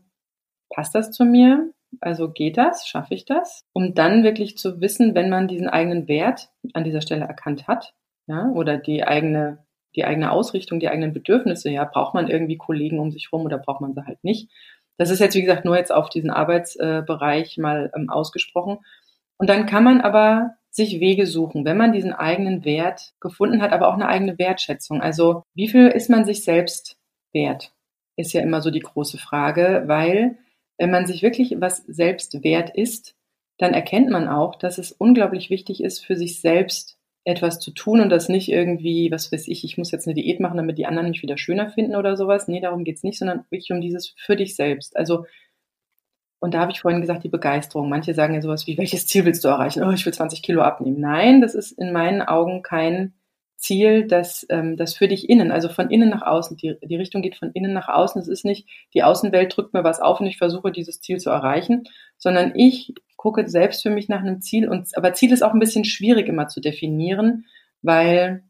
passt 0.69 0.95
das 0.95 1.11
zu 1.11 1.25
mir? 1.25 1.73
Also 2.01 2.29
geht 2.29 2.57
das? 2.57 2.87
Schaffe 2.87 3.13
ich 3.13 3.25
das? 3.25 3.65
Um 3.73 3.93
dann 3.93 4.23
wirklich 4.23 4.57
zu 4.57 4.81
wissen, 4.81 5.15
wenn 5.15 5.29
man 5.29 5.47
diesen 5.47 5.67
eigenen 5.67 6.07
Wert 6.07 6.49
an 6.73 6.83
dieser 6.83 7.01
Stelle 7.01 7.25
erkannt 7.25 7.67
hat, 7.67 7.93
ja, 8.27 8.49
oder 8.49 8.77
die 8.77 9.03
eigene, 9.03 9.65
die 9.95 10.05
eigene 10.05 10.31
Ausrichtung, 10.31 10.79
die 10.79 10.89
eigenen 10.89 11.13
Bedürfnisse, 11.13 11.69
ja, 11.69 11.83
braucht 11.83 12.13
man 12.13 12.29
irgendwie 12.29 12.57
Kollegen 12.57 12.99
um 12.99 13.11
sich 13.11 13.31
rum 13.31 13.43
oder 13.43 13.57
braucht 13.57 13.81
man 13.81 13.93
sie 13.93 14.05
halt 14.05 14.23
nicht? 14.23 14.49
Das 14.97 15.09
ist 15.09 15.19
jetzt, 15.19 15.35
wie 15.35 15.41
gesagt, 15.41 15.65
nur 15.65 15.77
jetzt 15.77 15.91
auf 15.91 16.09
diesen 16.09 16.29
Arbeitsbereich 16.29 17.57
mal 17.57 17.91
ähm, 17.95 18.09
ausgesprochen. 18.09 18.79
Und 19.37 19.49
dann 19.49 19.65
kann 19.65 19.83
man 19.83 20.01
aber 20.01 20.55
sich 20.69 20.99
Wege 20.99 21.27
suchen, 21.27 21.65
wenn 21.65 21.77
man 21.77 21.91
diesen 21.91 22.13
eigenen 22.13 22.65
Wert 22.65 23.13
gefunden 23.19 23.61
hat, 23.61 23.73
aber 23.73 23.87
auch 23.87 23.93
eine 23.93 24.07
eigene 24.07 24.37
Wertschätzung. 24.37 25.01
Also 25.01 25.43
wie 25.53 25.67
viel 25.67 25.87
ist 25.87 26.09
man 26.09 26.25
sich 26.25 26.43
selbst 26.43 26.97
wert? 27.31 27.73
Ist 28.15 28.33
ja 28.33 28.41
immer 28.41 28.61
so 28.61 28.71
die 28.71 28.79
große 28.79 29.17
Frage, 29.17 29.83
weil 29.87 30.37
wenn 30.77 30.91
man 30.91 31.05
sich 31.05 31.21
wirklich 31.21 31.55
was 31.59 31.77
selbst 31.87 32.43
wert 32.43 32.75
ist, 32.75 33.15
dann 33.57 33.73
erkennt 33.73 34.09
man 34.09 34.27
auch, 34.27 34.55
dass 34.55 34.77
es 34.77 34.91
unglaublich 34.91 35.49
wichtig 35.49 35.83
ist, 35.83 36.03
für 36.03 36.15
sich 36.15 36.41
selbst 36.41 36.97
etwas 37.25 37.59
zu 37.59 37.71
tun 37.71 38.01
und 38.01 38.09
das 38.09 38.27
nicht 38.27 38.49
irgendwie, 38.49 39.09
was 39.11 39.31
weiß 39.31 39.47
ich, 39.47 39.63
ich 39.63 39.77
muss 39.77 39.91
jetzt 39.91 40.07
eine 40.07 40.15
Diät 40.15 40.39
machen, 40.39 40.57
damit 40.57 40.77
die 40.77 40.85
anderen 40.85 41.09
mich 41.09 41.21
wieder 41.21 41.37
schöner 41.37 41.69
finden 41.69 41.95
oder 41.95 42.17
sowas. 42.17 42.47
Nee, 42.47 42.59
darum 42.59 42.83
geht's 42.83 43.03
nicht, 43.03 43.17
sondern 43.17 43.45
wirklich 43.49 43.71
um 43.71 43.79
dieses 43.79 44.13
für 44.17 44.35
dich 44.35 44.55
selbst. 44.55 44.97
Also, 44.97 45.25
und 46.39 46.53
da 46.53 46.59
habe 46.59 46.73
ich 46.73 46.81
vorhin 46.81 46.99
gesagt, 46.99 47.23
die 47.23 47.29
Begeisterung. 47.29 47.87
Manche 47.87 48.13
sagen 48.13 48.33
ja 48.33 48.41
sowas 48.41 48.67
wie, 48.67 48.77
welches 48.77 49.07
Ziel 49.07 49.23
willst 49.23 49.45
du 49.45 49.47
erreichen? 49.47 49.83
Oh, 49.83 49.91
ich 49.91 50.05
will 50.05 50.13
20 50.13 50.41
Kilo 50.41 50.61
abnehmen. 50.61 50.99
Nein, 50.99 51.39
das 51.39 51.55
ist 51.55 51.71
in 51.71 51.93
meinen 51.93 52.21
Augen 52.21 52.63
kein 52.63 53.13
Ziel, 53.63 54.05
das, 54.05 54.45
ähm, 54.49 54.75
das 54.75 54.93
für 54.93 55.07
dich 55.07 55.29
innen, 55.29 55.49
also 55.49 55.69
von 55.69 55.89
innen 55.89 56.09
nach 56.09 56.21
außen, 56.21 56.57
die, 56.57 56.75
die 56.83 56.97
Richtung 56.97 57.21
geht 57.21 57.37
von 57.37 57.51
innen 57.53 57.71
nach 57.71 57.87
außen. 57.87 58.21
Es 58.21 58.27
ist 58.27 58.43
nicht, 58.43 58.67
die 58.93 59.03
Außenwelt 59.03 59.55
drückt 59.55 59.73
mir 59.73 59.85
was 59.85 60.01
auf 60.01 60.19
und 60.19 60.27
ich 60.27 60.37
versuche, 60.37 60.71
dieses 60.71 60.99
Ziel 60.99 61.17
zu 61.17 61.29
erreichen, 61.29 61.85
sondern 62.17 62.51
ich 62.55 62.93
gucke 63.15 63.47
selbst 63.47 63.81
für 63.81 63.89
mich 63.89 64.09
nach 64.09 64.19
einem 64.19 64.41
Ziel. 64.41 64.67
Und, 64.67 64.89
aber 64.97 65.13
Ziel 65.13 65.31
ist 65.31 65.43
auch 65.43 65.53
ein 65.53 65.61
bisschen 65.61 65.85
schwierig 65.85 66.27
immer 66.27 66.49
zu 66.49 66.59
definieren, 66.59 67.45
weil 67.81 68.43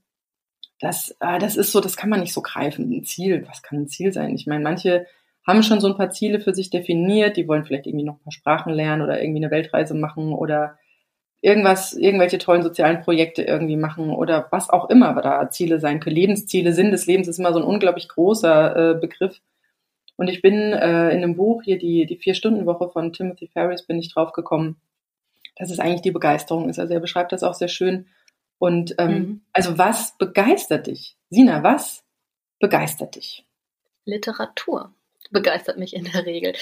das, 0.79 1.15
äh, 1.19 1.37
das 1.37 1.57
ist 1.57 1.71
so, 1.71 1.79
das 1.79 1.95
kann 1.95 2.09
man 2.09 2.21
nicht 2.21 2.33
so 2.33 2.41
greifen. 2.41 2.91
Ein 2.91 3.03
Ziel, 3.03 3.45
was 3.47 3.61
kann 3.61 3.81
ein 3.81 3.87
Ziel 3.87 4.11
sein? 4.13 4.33
Ich 4.33 4.47
meine, 4.47 4.63
manche 4.63 5.05
haben 5.45 5.61
schon 5.61 5.79
so 5.79 5.87
ein 5.87 5.97
paar 5.97 6.09
Ziele 6.09 6.39
für 6.39 6.55
sich 6.55 6.71
definiert, 6.71 7.37
die 7.37 7.47
wollen 7.47 7.65
vielleicht 7.65 7.85
irgendwie 7.85 8.05
noch 8.05 8.15
ein 8.15 8.23
paar 8.23 8.31
Sprachen 8.31 8.73
lernen 8.73 9.03
oder 9.03 9.21
irgendwie 9.21 9.43
eine 9.43 9.51
Weltreise 9.51 9.93
machen 9.93 10.33
oder 10.33 10.79
irgendwas, 11.43 11.91
irgendwelche 11.91 12.37
tollen 12.37 12.63
sozialen 12.63 13.01
Projekte 13.01 13.43
irgendwie 13.43 13.75
machen 13.75 14.11
oder 14.11 14.47
was 14.51 14.69
auch 14.69 14.89
immer 14.89 15.13
da 15.21 15.49
Ziele 15.49 15.81
sein 15.81 15.99
können. 15.99 16.15
Lebensziele, 16.15 16.71
Sinn 16.71 16.91
des 16.91 17.05
Lebens 17.05 17.27
ist 17.27 17.37
immer 17.37 17.51
so 17.51 17.59
ein 17.59 17.65
unglaublich 17.65 18.07
großer 18.07 18.91
äh, 18.91 18.95
Begriff. 18.95 19.41
Und 20.15 20.29
ich 20.29 20.41
bin 20.41 20.53
äh, 20.71 21.09
in 21.09 21.17
einem 21.17 21.35
Buch 21.35 21.61
hier, 21.63 21.77
die, 21.77 22.05
die 22.05 22.15
Vier-Stunden-Woche 22.15 22.87
von 22.89 23.11
Timothy 23.11 23.47
Ferris, 23.47 23.83
bin 23.85 23.99
ich 23.99 24.13
drauf 24.13 24.31
gekommen, 24.31 24.77
dass 25.57 25.69
es 25.69 25.79
eigentlich 25.79 26.01
die 26.01 26.11
Begeisterung 26.11 26.69
ist. 26.69 26.79
Also 26.79 26.93
er 26.93 27.01
beschreibt 27.01 27.33
das 27.33 27.43
auch 27.43 27.55
sehr 27.55 27.67
schön. 27.67 28.07
Und 28.57 28.95
ähm, 28.97 29.11
mhm. 29.11 29.41
also 29.51 29.77
was 29.77 30.17
begeistert 30.17 30.87
dich? 30.87 31.17
Sina, 31.29 31.61
was 31.61 32.05
begeistert 32.59 33.17
dich? 33.17 33.45
Literatur 34.05 34.93
begeistert 35.33 35.77
mich 35.77 35.93
in 35.93 36.05
der 36.05 36.25
Regel. 36.25 36.53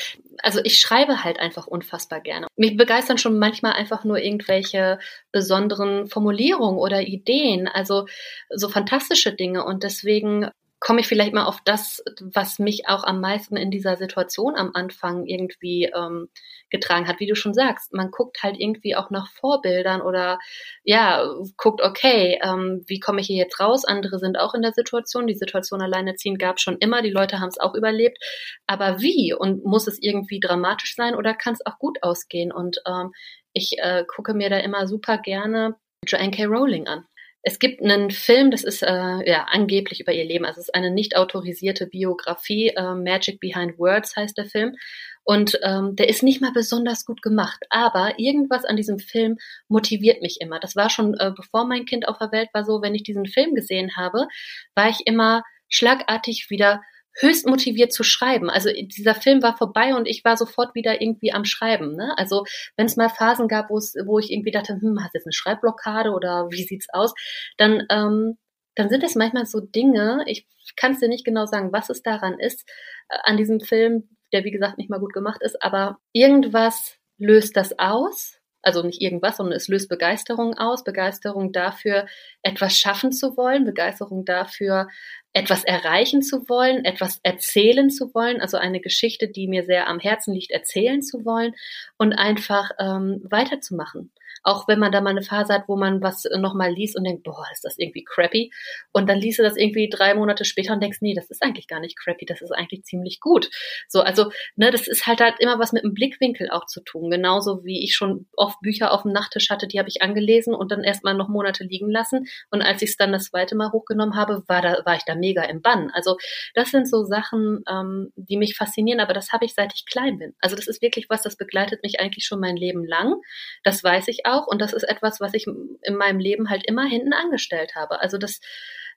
Also 0.42 0.60
ich 0.64 0.80
schreibe 0.80 1.24
halt 1.24 1.40
einfach 1.40 1.68
unfassbar 1.68 2.22
gerne. 2.22 2.48
Mich 2.56 2.76
begeistern 2.76 3.20
schon 3.20 3.38
manchmal 3.38 3.74
einfach 3.74 4.04
nur 4.04 4.18
irgendwelche 4.18 4.98
besonderen 5.32 6.08
Formulierungen 6.08 6.80
oder 6.80 7.02
Ideen, 7.02 7.68
also 7.68 8.08
so 8.50 8.70
fantastische 8.70 9.34
Dinge. 9.34 9.64
Und 9.64 9.84
deswegen 9.84 10.50
komme 10.82 11.00
ich 11.00 11.08
vielleicht 11.08 11.34
mal 11.34 11.46
auf 11.46 11.60
das, 11.64 12.04
was 12.34 12.58
mich 12.58 12.88
auch 12.88 13.04
am 13.04 13.22
meisten 13.22 13.56
in 13.56 13.70
dieser 13.70 13.98
Situation 13.98 14.56
am 14.56 14.72
Anfang 14.74 15.28
irgendwie 15.28 15.92
ähm, 15.96 16.28
getragen 16.72 17.08
hat. 17.08 17.20
Wie 17.20 17.28
du 17.28 17.36
schon 17.36 17.54
sagst, 17.54 17.94
man 17.94 18.10
guckt 18.10 18.42
halt 18.42 18.56
irgendwie 18.60 18.96
auch 18.96 19.12
nach 19.12 19.30
Vorbildern 19.30 20.02
oder 20.02 20.40
ja, 20.84 21.24
guckt, 21.56 21.82
okay, 21.84 22.40
ähm, 22.44 22.84
wie 22.88 23.00
komme 23.00 23.22
ich 23.22 23.28
hier 23.28 23.38
jetzt 23.38 23.60
raus? 23.60 23.86
Andere 23.86 24.18
sind 24.18 24.40
auch 24.40 24.56
in 24.56 24.64
der 24.64 24.74
Situation. 24.74 25.28
Die 25.28 25.36
Situation 25.36 25.84
alleine 25.84 26.16
ziehen 26.16 26.40
gab 26.40 26.60
schon 26.60 26.78
immer. 26.80 27.04
Die 27.04 27.12
Leute 27.12 27.40
haben 27.40 27.50
es 27.50 27.60
auch 27.60 27.76
überlebt. 27.76 28.18
Aber 28.66 29.02
wie? 29.02 29.36
Und 29.38 29.64
muss 29.64 29.86
es 29.86 30.02
irgendwie 30.02 30.40
dramatisch 30.40 30.96
sein 30.96 31.14
oder 31.14 31.36
kann 31.36 31.54
es 31.54 31.64
auch 31.64 31.78
gut 31.78 32.00
ausgehen? 32.02 32.52
Und 32.52 32.82
ähm, 32.88 33.12
ich 33.54 33.76
äh, 33.78 34.04
gucke 34.08 34.34
mir 34.34 34.50
da 34.50 34.58
immer 34.58 34.88
super 34.88 35.20
gerne 35.20 35.76
Joanne 36.08 36.32
K. 36.32 36.46
Rowling 36.46 36.88
an. 36.88 37.06
Es 37.44 37.58
gibt 37.58 37.82
einen 37.82 38.12
Film, 38.12 38.52
das 38.52 38.64
ist 38.64 38.84
äh, 38.84 39.30
ja 39.30 39.46
angeblich 39.50 40.00
über 40.00 40.14
ihr 40.14 40.26
Leben, 40.26 40.46
also 40.46 40.60
es 40.60 40.68
ist 40.68 40.76
eine 40.76 40.92
nicht 40.92 41.16
autorisierte 41.16 41.88
Biografie, 41.88 42.70
äh, 42.70 42.94
Magic 42.94 43.40
Behind 43.40 43.80
Words 43.80 44.16
heißt 44.16 44.38
der 44.38 44.46
Film. 44.46 44.76
Und 45.24 45.60
ähm, 45.64 45.96
der 45.96 46.10
ist 46.10 46.24
nicht 46.24 46.42
mal 46.42 46.52
besonders 46.52 47.06
gut 47.06 47.22
gemacht, 47.22 47.64
aber 47.70 48.18
irgendwas 48.18 48.66
an 48.66 48.76
diesem 48.76 49.00
Film 49.00 49.38
motiviert 49.68 50.22
mich 50.22 50.42
immer. 50.42 50.60
Das 50.60 50.76
war 50.76 50.90
schon 50.90 51.14
äh, 51.16 51.32
bevor 51.36 51.66
mein 51.66 51.86
Kind 51.86 52.08
auf 52.08 52.18
der 52.18 52.32
Welt 52.32 52.50
war 52.54 52.64
so, 52.66 52.82
wenn 52.82 52.96
ich 52.96 53.04
diesen 53.04 53.26
Film 53.26 53.54
gesehen 53.54 53.96
habe, 53.96 54.28
war 54.76 54.90
ich 54.90 55.02
immer 55.06 55.44
schlagartig 55.70 56.48
wieder 56.50 56.82
höchst 57.20 57.48
motiviert 57.48 57.94
zu 57.94 58.04
schreiben. 58.04 58.50
Also 58.50 58.70
dieser 58.74 59.16
Film 59.16 59.44
war 59.44 59.58
vorbei 59.58 59.96
und 59.96 60.08
ich 60.08 60.24
war 60.24 60.38
sofort 60.38 60.76
wieder 60.76 61.02
irgendwie 61.02 61.34
am 61.34 61.46
Schreiben. 61.46 61.96
Ne? 61.96 62.14
Also 62.18 62.46
wenn 62.78 62.86
es 62.86 62.96
mal 62.96 63.10
Phasen 63.10 63.48
gab, 63.48 63.70
wo 63.70 64.20
ich 64.20 64.32
irgendwie 64.32 64.52
dachte, 64.52 64.74
hm, 64.80 64.98
hast 65.02 65.14
du 65.14 65.18
jetzt 65.18 65.28
eine 65.28 65.34
Schreibblockade 65.34 66.12
oder 66.12 66.48
wie 66.52 66.64
sieht's 66.64 66.88
aus, 66.92 67.14
dann 67.58 67.86
ähm, 67.90 68.38
dann 68.76 68.90
sind 68.90 69.04
es 69.04 69.16
manchmal 69.16 69.46
so 69.46 69.60
Dinge. 69.60 70.24
Ich 70.28 70.48
kann 70.76 70.94
es 70.94 71.00
dir 71.00 71.10
nicht 71.10 71.26
genau 71.26 71.46
sagen, 71.46 71.74
was 71.74 71.90
es 71.90 72.02
daran 72.02 72.40
ist 72.40 72.70
äh, 73.10 73.18
an 73.24 73.38
diesem 73.38 73.60
Film, 73.60 74.10
der 74.34 74.44
wie 74.44 74.52
gesagt 74.52 74.78
nicht 74.78 74.90
mal 74.90 75.00
gut 75.00 75.14
gemacht 75.14 75.42
ist, 75.42 75.62
aber 75.62 76.00
irgendwas 76.14 76.98
löst 77.18 77.58
das 77.58 77.78
aus 77.78 78.41
also 78.62 78.84
nicht 78.84 79.02
irgendwas, 79.02 79.38
sondern 79.38 79.56
es 79.56 79.68
löst 79.68 79.90
Begeisterung 79.90 80.58
aus, 80.58 80.84
Begeisterung 80.84 81.52
dafür, 81.52 82.06
etwas 82.42 82.78
schaffen 82.78 83.12
zu 83.12 83.38
wollen, 83.38 83.66
Begeisterung 83.66 84.26
dafür, 84.26 84.88
etwas 85.34 85.64
erreichen 85.64 86.22
zu 86.22 86.48
wollen, 86.50 86.84
etwas 86.86 87.20
erzählen 87.24 87.90
zu 87.90 88.14
wollen, 88.14 88.42
also 88.42 88.58
eine 88.58 88.82
Geschichte, 88.82 89.28
die 89.28 89.48
mir 89.48 89.64
sehr 89.64 89.88
am 89.88 90.00
Herzen 90.00 90.34
liegt, 90.34 90.52
erzählen 90.52 91.02
zu 91.02 91.26
wollen 91.26 91.54
und 91.98 92.14
einfach 92.14 92.72
ähm, 92.80 93.22
weiterzumachen. 93.24 94.12
Auch 94.44 94.68
wenn 94.68 94.80
man 94.80 94.92
da 94.92 95.02
mal 95.02 95.12
eine 95.12 95.22
Phase 95.22 95.54
hat, 95.54 95.64
wo 95.68 95.76
man 95.76 96.02
was 96.02 96.26
nochmal 96.38 96.72
liest 96.72 96.98
und 96.98 97.04
denkt, 97.04 97.24
boah, 97.24 97.46
ist 97.52 97.64
das 97.64 97.78
irgendwie 97.78 98.04
crappy. 98.04 98.52
Und 98.92 99.10
dann 99.10 99.20
liest 99.20 99.40
du 99.40 99.44
das 99.44 99.58
irgendwie 99.58 99.90
drei 99.90 100.14
Monate 100.14 100.46
später 100.46 100.74
und 100.74 100.82
denkst, 100.82 101.00
nee, 101.02 101.14
das 101.14 101.30
ist 101.30 101.44
eigentlich 101.44 101.68
gar 101.68 101.80
nicht 101.80 101.98
crappy, 101.98 102.26
das 102.26 102.42
ist 102.42 102.52
eigentlich 102.52 102.84
ziemlich 102.84 103.20
gut. 103.20 103.50
So, 103.88 104.02
also, 104.02 104.32
ne, 104.56 104.72
das 104.72 104.88
ist 104.88 105.08
halt 105.08 105.22
halt 105.22 105.36
immer 105.40 105.60
was 105.60 105.74
mit 105.74 105.84
dem 105.84 105.94
Blickwinkel 105.94 106.50
auch 106.50 106.66
zu 106.66 106.82
tun. 106.82 107.10
Genauso 107.10 107.64
wie 107.64 107.84
ich 107.84 107.96
schon 107.96 108.28
oft 108.36 108.60
Bücher 108.62 108.92
auf 108.92 109.04
dem 109.04 109.12
Nachttisch 109.12 109.50
hatte, 109.50 109.68
die 109.68 109.80
habe 109.80 109.90
ich 109.90 110.02
angelesen 110.02 110.54
und 110.54 110.72
dann 110.72 110.84
erstmal 110.84 111.14
noch 111.14 111.30
Monate 111.30 111.64
liegen 111.64 111.90
lassen. 111.90 112.28
Und 112.50 112.62
als 112.62 112.82
ich 112.82 112.92
es 112.92 112.98
dann 112.98 113.12
das 113.12 113.26
zweite 113.26 113.56
Mal 113.56 113.72
hochgenommen 113.72 114.16
habe, 114.16 114.44
war 114.48 114.62
da, 114.62 114.82
war 114.86 114.96
ich 114.96 115.06
da 115.06 115.16
mega 115.16 115.44
im 115.44 115.62
Bann. 115.62 115.92
Also, 115.94 116.18
das 116.54 116.72
sind 116.72 116.90
so 116.90 117.04
Sachen, 117.04 117.64
ähm, 117.70 118.12
die 118.16 118.38
mich 118.38 118.56
faszinieren, 118.56 119.00
aber 119.00 119.14
das 119.14 119.32
habe 119.32 119.46
ich 119.46 119.54
seit 119.54 119.74
ich 119.74 119.86
klein 119.86 120.18
bin. 120.18 120.34
Also, 120.40 120.56
das 120.56 120.68
ist 120.68 120.82
wirklich 120.82 121.10
was, 121.10 121.22
das 121.22 121.38
begleitet 121.38 121.84
mich 121.84 122.00
eigentlich 122.00 122.26
schon 122.26 122.40
mein 122.40 122.56
Leben 122.56 122.86
lang. 122.86 123.16
Das 123.64 123.84
weiß 123.84 124.08
ich 124.08 124.26
auch 124.26 124.31
auch. 124.32 124.48
Und 124.48 124.60
das 124.60 124.74
ist 124.74 124.84
etwas, 124.84 125.20
was 125.20 125.34
ich 125.34 125.46
in 125.48 125.96
meinem 125.96 126.20
Leben 126.20 126.50
halt 126.50 126.66
immer 126.68 126.86
hinten 126.86 127.14
angestellt 127.14 127.76
habe. 127.76 128.02
Also 128.02 128.18
das, 128.18 128.40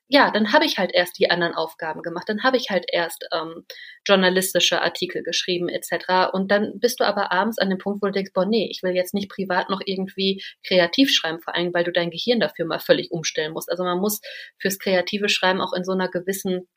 ja, 0.08 0.30
dann 0.30 0.52
habe 0.52 0.66
ich 0.66 0.78
halt 0.78 0.92
erst 0.92 1.18
die 1.18 1.30
anderen 1.30 1.54
Aufgaben 1.54 2.02
gemacht, 2.02 2.28
dann 2.28 2.42
habe 2.42 2.58
ich 2.58 2.68
halt 2.70 2.84
erst 2.92 3.26
ähm, 3.32 3.64
journalistische 4.06 4.82
Artikel 4.82 5.22
geschrieben 5.22 5.68
etc. 5.68 6.32
Und 6.32 6.50
dann 6.50 6.78
bist 6.78 7.00
du 7.00 7.04
aber 7.04 7.32
abends 7.32 7.58
an 7.58 7.70
dem 7.70 7.78
Punkt, 7.78 8.02
wo 8.02 8.06
du 8.06 8.12
denkst, 8.12 8.32
boah, 8.34 8.44
nee, 8.46 8.68
ich 8.70 8.82
will 8.82 8.94
jetzt 8.94 9.14
nicht 9.14 9.30
privat 9.30 9.70
noch 9.70 9.80
irgendwie 9.84 10.42
kreativ 10.66 11.10
schreiben, 11.10 11.40
vor 11.40 11.54
allem, 11.54 11.72
weil 11.72 11.84
du 11.84 11.92
dein 11.92 12.10
Gehirn 12.10 12.40
dafür 12.40 12.66
mal 12.66 12.80
völlig 12.80 13.10
umstellen 13.10 13.52
musst. 13.52 13.70
Also 13.70 13.84
man 13.84 13.98
muss 13.98 14.20
fürs 14.58 14.78
kreative 14.78 15.28
Schreiben 15.28 15.60
auch 15.60 15.72
in 15.72 15.84
so 15.84 15.92
einer 15.92 16.08
gewissen 16.08 16.68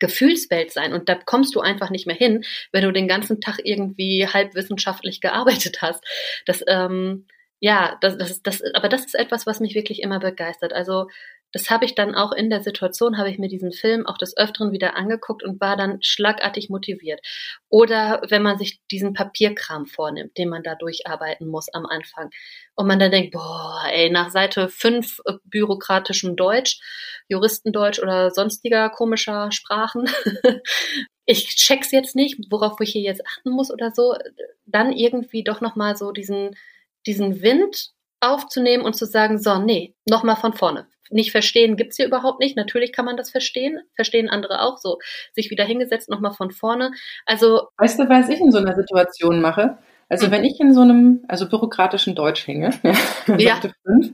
Gefühlswelt 0.00 0.72
sein. 0.72 0.92
Und 0.92 1.08
da 1.08 1.14
kommst 1.14 1.54
du 1.54 1.60
einfach 1.60 1.90
nicht 1.90 2.06
mehr 2.06 2.16
hin, 2.16 2.42
wenn 2.72 2.82
du 2.82 2.92
den 2.92 3.06
ganzen 3.06 3.40
Tag 3.40 3.60
irgendwie 3.62 4.26
halbwissenschaftlich 4.26 5.20
gearbeitet 5.20 5.82
hast. 5.82 6.02
Das, 6.46 6.64
ähm, 6.66 7.26
ja, 7.60 7.98
das, 8.00 8.16
das, 8.16 8.42
das, 8.42 8.62
aber 8.74 8.88
das 8.88 9.04
ist 9.04 9.14
etwas, 9.14 9.46
was 9.46 9.60
mich 9.60 9.74
wirklich 9.74 10.02
immer 10.02 10.18
begeistert. 10.18 10.72
Also 10.72 11.08
das 11.52 11.68
habe 11.68 11.84
ich 11.84 11.94
dann 11.94 12.14
auch 12.14 12.32
in 12.32 12.48
der 12.48 12.62
Situation, 12.62 13.18
habe 13.18 13.28
ich 13.30 13.38
mir 13.38 13.48
diesen 13.48 13.72
Film 13.72 14.06
auch 14.06 14.18
des 14.18 14.36
Öfteren 14.36 14.72
wieder 14.72 14.96
angeguckt 14.96 15.42
und 15.42 15.60
war 15.60 15.76
dann 15.76 15.98
schlagartig 16.00 16.70
motiviert. 16.70 17.20
Oder 17.68 18.22
wenn 18.28 18.42
man 18.42 18.56
sich 18.56 18.80
diesen 18.90 19.14
Papierkram 19.14 19.86
vornimmt, 19.86 20.38
den 20.38 20.48
man 20.48 20.62
da 20.62 20.74
durcharbeiten 20.76 21.48
muss 21.48 21.68
am 21.72 21.86
Anfang. 21.86 22.30
Und 22.76 22.86
man 22.86 23.00
dann 23.00 23.10
denkt, 23.10 23.32
boah, 23.32 23.82
ey, 23.90 24.10
nach 24.10 24.30
Seite 24.30 24.68
5 24.68 25.20
äh, 25.26 25.32
bürokratischem 25.44 26.36
Deutsch, 26.36 26.80
Juristendeutsch 27.28 27.98
oder 27.98 28.30
sonstiger 28.30 28.88
komischer 28.90 29.50
Sprachen, 29.50 30.08
ich 31.26 31.56
check's 31.56 31.90
jetzt 31.90 32.14
nicht, 32.16 32.38
worauf 32.50 32.80
ich 32.80 32.92
hier 32.92 33.02
jetzt 33.02 33.26
achten 33.26 33.50
muss 33.50 33.70
oder 33.70 33.90
so, 33.92 34.14
dann 34.66 34.92
irgendwie 34.92 35.44
doch 35.44 35.60
nochmal 35.60 35.96
so 35.96 36.12
diesen, 36.12 36.56
diesen 37.06 37.42
Wind 37.42 37.90
aufzunehmen 38.20 38.84
und 38.84 38.94
zu 38.94 39.06
sagen, 39.06 39.38
so, 39.38 39.58
nee, 39.58 39.94
nochmal 40.08 40.36
von 40.36 40.52
vorne. 40.52 40.86
Nicht 41.10 41.32
verstehen 41.32 41.76
gibt's 41.76 41.96
hier 41.96 42.06
überhaupt 42.06 42.38
nicht. 42.38 42.56
Natürlich 42.56 42.92
kann 42.92 43.04
man 43.04 43.16
das 43.16 43.30
verstehen. 43.30 43.80
Verstehen 43.96 44.28
andere 44.28 44.62
auch 44.62 44.78
so. 44.78 44.98
Sich 45.34 45.50
wieder 45.50 45.64
hingesetzt, 45.64 46.08
nochmal 46.08 46.32
von 46.32 46.52
vorne. 46.52 46.92
Also. 47.26 47.68
Weißt 47.78 47.98
du, 47.98 48.08
was 48.08 48.28
ich 48.28 48.40
in 48.40 48.52
so 48.52 48.58
einer 48.58 48.76
Situation 48.76 49.40
mache? 49.40 49.78
Also 50.08 50.26
mhm. 50.26 50.30
wenn 50.30 50.44
ich 50.44 50.60
in 50.60 50.72
so 50.72 50.82
einem, 50.82 51.24
also 51.28 51.48
bürokratischen 51.48 52.14
Deutsch 52.14 52.46
hänge, 52.46 52.70
ja. 53.38 53.60
fünf, 53.84 54.12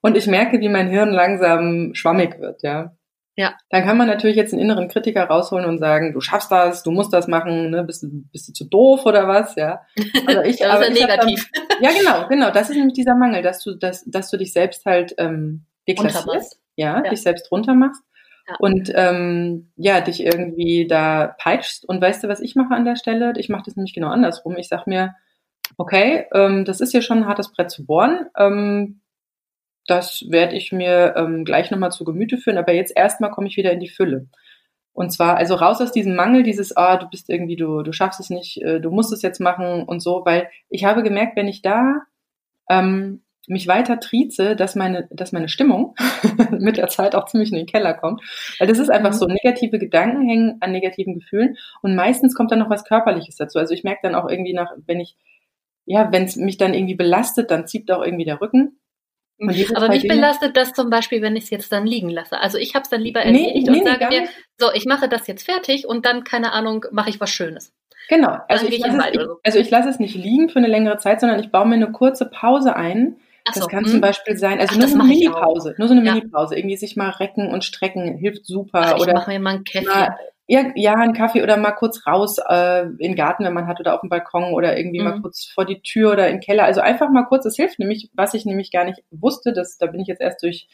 und 0.00 0.16
ich 0.16 0.26
merke, 0.26 0.60
wie 0.60 0.68
mein 0.68 0.88
Hirn 0.88 1.10
langsam 1.10 1.94
schwammig 1.94 2.38
wird, 2.38 2.62
ja. 2.62 2.96
Ja. 3.36 3.54
Dann 3.68 3.84
kann 3.84 3.96
man 3.96 4.06
natürlich 4.06 4.36
jetzt 4.36 4.52
einen 4.52 4.62
inneren 4.62 4.88
Kritiker 4.88 5.24
rausholen 5.24 5.66
und 5.66 5.78
sagen, 5.78 6.12
du 6.12 6.20
schaffst 6.20 6.52
das, 6.52 6.84
du 6.84 6.92
musst 6.92 7.12
das 7.12 7.26
machen, 7.26 7.70
ne? 7.70 7.82
bist, 7.82 8.04
du, 8.04 8.08
bist 8.30 8.48
du 8.48 8.52
zu 8.52 8.64
doof 8.64 9.06
oder 9.06 9.26
was, 9.26 9.56
ja. 9.56 9.82
Also 10.26 10.42
ich, 10.44 10.58
das 10.58 10.70
aber 10.70 10.86
ist 10.86 10.98
ja 10.98 11.06
negativ. 11.06 11.50
Dann, 11.52 11.78
ja, 11.82 11.90
genau, 11.98 12.28
genau. 12.28 12.50
Das 12.50 12.70
ist 12.70 12.76
nämlich 12.76 12.94
dieser 12.94 13.16
Mangel, 13.16 13.42
dass 13.42 13.62
du, 13.62 13.74
dass, 13.74 14.04
dass 14.04 14.30
du 14.30 14.36
dich 14.36 14.52
selbst 14.52 14.86
halt 14.86 15.14
ähm, 15.18 15.64
deklassierst, 15.88 16.60
ja, 16.76 17.02
ja, 17.02 17.10
dich 17.10 17.22
selbst 17.22 17.50
runtermachst 17.50 18.02
ja. 18.48 18.56
und 18.60 18.92
ähm, 18.94 19.72
ja, 19.76 20.00
dich 20.00 20.24
irgendwie 20.24 20.86
da 20.86 21.34
peitschst. 21.38 21.88
Und 21.88 22.00
weißt 22.00 22.22
du, 22.22 22.28
was 22.28 22.40
ich 22.40 22.54
mache 22.54 22.74
an 22.74 22.84
der 22.84 22.96
Stelle? 22.96 23.32
Ich 23.36 23.48
mache 23.48 23.64
das 23.66 23.74
nämlich 23.74 23.94
genau 23.94 24.08
andersrum. 24.08 24.56
Ich 24.56 24.68
sag 24.68 24.86
mir, 24.86 25.14
okay, 25.76 26.26
ähm, 26.32 26.64
das 26.64 26.80
ist 26.80 26.92
ja 26.92 27.02
schon 27.02 27.18
ein 27.18 27.26
hartes 27.26 27.52
Brett 27.52 27.70
zu 27.70 27.84
bohren. 27.84 28.26
Ähm, 28.38 29.00
das 29.86 30.24
werde 30.28 30.56
ich 30.56 30.72
mir 30.72 31.14
ähm, 31.16 31.44
gleich 31.44 31.70
nochmal 31.70 31.92
zu 31.92 32.04
Gemüte 32.04 32.38
führen, 32.38 32.58
aber 32.58 32.72
jetzt 32.72 32.96
erstmal 32.96 33.30
komme 33.30 33.48
ich 33.48 33.56
wieder 33.56 33.72
in 33.72 33.80
die 33.80 33.88
Fülle. 33.88 34.28
Und 34.92 35.10
zwar, 35.10 35.36
also 35.36 35.56
raus 35.56 35.80
aus 35.80 35.90
diesem 35.90 36.14
Mangel, 36.14 36.44
dieses, 36.44 36.76
ah, 36.76 36.96
du 36.96 37.08
bist 37.08 37.28
irgendwie, 37.28 37.56
du, 37.56 37.82
du 37.82 37.92
schaffst 37.92 38.20
es 38.20 38.30
nicht, 38.30 38.62
äh, 38.62 38.80
du 38.80 38.90
musst 38.90 39.12
es 39.12 39.22
jetzt 39.22 39.40
machen 39.40 39.82
und 39.82 40.00
so, 40.00 40.22
weil 40.24 40.48
ich 40.70 40.84
habe 40.84 41.02
gemerkt, 41.02 41.36
wenn 41.36 41.48
ich 41.48 41.62
da 41.62 42.02
ähm, 42.70 43.22
mich 43.48 43.66
weiter 43.66 44.00
trieze, 44.00 44.56
dass 44.56 44.74
meine, 44.74 45.08
dass 45.10 45.32
meine 45.32 45.48
Stimmung 45.48 45.94
mit 46.50 46.76
der 46.76 46.88
Zeit 46.88 47.14
auch 47.14 47.26
ziemlich 47.26 47.50
in 47.50 47.58
den 47.58 47.66
Keller 47.66 47.94
kommt. 47.94 48.22
Weil 48.58 48.68
das 48.68 48.78
ist 48.78 48.90
einfach 48.90 49.12
mhm. 49.12 49.16
so, 49.16 49.26
negative 49.26 49.78
Gedanken 49.78 50.28
hängen 50.28 50.56
an 50.60 50.72
negativen 50.72 51.14
Gefühlen 51.14 51.56
und 51.82 51.94
meistens 51.94 52.34
kommt 52.34 52.52
dann 52.52 52.60
noch 52.60 52.70
was 52.70 52.84
Körperliches 52.84 53.36
dazu. 53.36 53.58
Also 53.58 53.74
ich 53.74 53.84
merke 53.84 54.00
dann 54.04 54.14
auch 54.14 54.28
irgendwie 54.28 54.54
nach, 54.54 54.72
wenn 54.86 55.00
ich, 55.00 55.16
ja, 55.86 56.10
wenn 56.12 56.24
es 56.24 56.36
mich 56.36 56.56
dann 56.56 56.72
irgendwie 56.72 56.94
belastet, 56.94 57.50
dann 57.50 57.66
zieht 57.66 57.90
auch 57.90 58.02
irgendwie 58.02 58.24
der 58.24 58.40
Rücken. 58.40 58.78
Aber 59.74 59.88
mich 59.88 60.06
belastet 60.06 60.56
das 60.56 60.72
zum 60.72 60.90
Beispiel, 60.90 61.20
wenn 61.20 61.36
ich 61.36 61.44
es 61.44 61.50
jetzt 61.50 61.72
dann 61.72 61.86
liegen 61.86 62.08
lasse. 62.08 62.38
Also 62.38 62.58
ich 62.58 62.74
habe 62.74 62.84
es 62.84 62.88
dann 62.88 63.00
lieber 63.00 63.20
erledigt 63.20 63.66
nee, 63.66 63.70
nee, 63.70 63.80
und 63.80 63.86
sage 63.86 64.06
mir, 64.06 64.28
so, 64.58 64.72
ich 64.72 64.86
mache 64.86 65.08
das 65.08 65.26
jetzt 65.26 65.44
fertig 65.44 65.86
und 65.86 66.06
dann, 66.06 66.24
keine 66.24 66.52
Ahnung, 66.52 66.86
mache 66.92 67.10
ich 67.10 67.20
was 67.20 67.30
Schönes. 67.30 67.72
Genau. 68.08 68.38
Also 68.48 68.66
ich, 68.66 68.78
lasse 68.78 68.98
es, 68.98 69.24
so. 69.24 69.36
also 69.42 69.58
ich 69.58 69.70
lasse 69.70 69.88
es 69.88 69.98
nicht 69.98 70.14
liegen 70.14 70.48
für 70.50 70.58
eine 70.58 70.68
längere 70.68 70.98
Zeit, 70.98 71.20
sondern 71.20 71.40
ich 71.40 71.50
baue 71.50 71.66
mir 71.66 71.76
eine 71.76 71.90
kurze 71.90 72.26
Pause 72.26 72.76
ein. 72.76 73.16
Ach 73.46 73.52
das 73.52 73.62
so, 73.62 73.68
kann 73.68 73.84
hm. 73.84 73.90
zum 73.90 74.00
Beispiel 74.00 74.36
sein, 74.36 74.58
also 74.58 74.74
Ach, 74.74 74.78
nur, 74.78 74.88
so 74.88 74.94
eine 74.98 75.04
Mini-Pause, 75.04 75.74
nur 75.76 75.88
so 75.88 75.94
eine 75.94 76.04
ja. 76.04 76.14
Mini-Pause, 76.14 76.56
irgendwie 76.56 76.76
sich 76.76 76.96
mal 76.96 77.10
recken 77.10 77.50
und 77.50 77.64
strecken, 77.64 78.16
hilft 78.16 78.46
super. 78.46 78.80
Ach, 78.82 78.96
ich 78.96 79.02
oder 79.02 79.14
mache 79.14 79.30
mir 79.30 79.40
mal 79.40 79.54
einen 79.56 79.64
Kaffee. 79.64 79.86
Mal, 79.86 80.16
ja, 80.46 80.70
ja, 80.74 80.94
einen 80.94 81.14
Kaffee 81.14 81.42
oder 81.42 81.56
mal 81.56 81.72
kurz 81.72 82.06
raus 82.06 82.36
äh, 82.38 82.82
in 82.82 82.98
den 82.98 83.16
Garten, 83.16 83.44
wenn 83.44 83.54
man 83.54 83.66
hat, 83.66 83.80
oder 83.80 83.94
auf 83.94 84.00
dem 84.00 84.10
Balkon 84.10 84.52
oder 84.52 84.76
irgendwie 84.76 84.98
mhm. 84.98 85.04
mal 85.04 85.20
kurz 85.20 85.46
vor 85.46 85.64
die 85.64 85.80
Tür 85.80 86.12
oder 86.12 86.28
in 86.28 86.36
den 86.36 86.42
Keller. 86.42 86.64
Also 86.64 86.80
einfach 86.80 87.08
mal 87.08 87.24
kurz, 87.24 87.44
das 87.44 87.56
hilft 87.56 87.78
nämlich, 87.78 88.10
was 88.14 88.34
ich 88.34 88.44
nämlich 88.44 88.70
gar 88.70 88.84
nicht 88.84 89.02
wusste, 89.10 89.52
dass, 89.52 89.78
da 89.78 89.86
bin 89.86 90.00
ich 90.00 90.08
jetzt 90.08 90.20
erst 90.20 90.42
durch, 90.42 90.68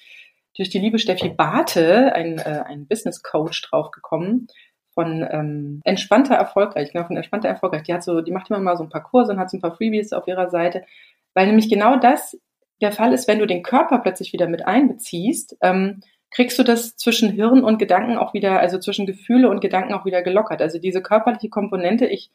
durch 0.56 0.70
die 0.70 0.80
liebe 0.80 0.98
Steffi 0.98 1.28
Bate, 1.28 2.12
ein, 2.14 2.38
äh, 2.38 2.64
ein 2.66 2.88
Business 2.88 3.22
Coach, 3.22 3.62
draufgekommen 3.62 4.48
von 4.92 5.26
ähm, 5.30 5.80
entspannter 5.84 6.34
erfolgreich, 6.34 6.92
genau, 6.92 7.06
von 7.06 7.16
entspannter 7.16 7.48
erfolgreich. 7.48 7.84
Die 7.84 7.94
hat 7.94 8.02
so, 8.02 8.22
die 8.22 8.32
macht 8.32 8.50
immer 8.50 8.58
mal 8.58 8.76
so 8.76 8.82
ein 8.82 8.90
paar 8.90 9.04
Kurse 9.04 9.32
und 9.32 9.38
hat 9.38 9.50
so 9.50 9.56
ein 9.56 9.60
paar 9.60 9.76
Freebies 9.76 10.12
auf 10.12 10.26
ihrer 10.26 10.50
Seite, 10.50 10.84
weil 11.32 11.46
nämlich 11.46 11.70
genau 11.70 11.96
das 11.96 12.36
der 12.80 12.92
Fall 12.92 13.12
ist, 13.12 13.28
wenn 13.28 13.38
du 13.38 13.46
den 13.46 13.62
Körper 13.62 13.98
plötzlich 13.98 14.32
wieder 14.32 14.48
mit 14.48 14.66
einbeziehst, 14.66 15.56
ähm, 15.60 16.00
kriegst 16.30 16.58
du 16.58 16.62
das 16.62 16.96
zwischen 16.96 17.30
Hirn 17.30 17.64
und 17.64 17.78
Gedanken 17.78 18.16
auch 18.16 18.34
wieder, 18.34 18.60
also 18.60 18.78
zwischen 18.78 19.06
Gefühle 19.06 19.48
und 19.50 19.60
Gedanken 19.60 19.94
auch 19.94 20.04
wieder 20.04 20.22
gelockert. 20.22 20.62
Also 20.62 20.78
diese 20.78 21.02
körperliche 21.02 21.48
Komponente, 21.48 22.06
ich 22.06 22.30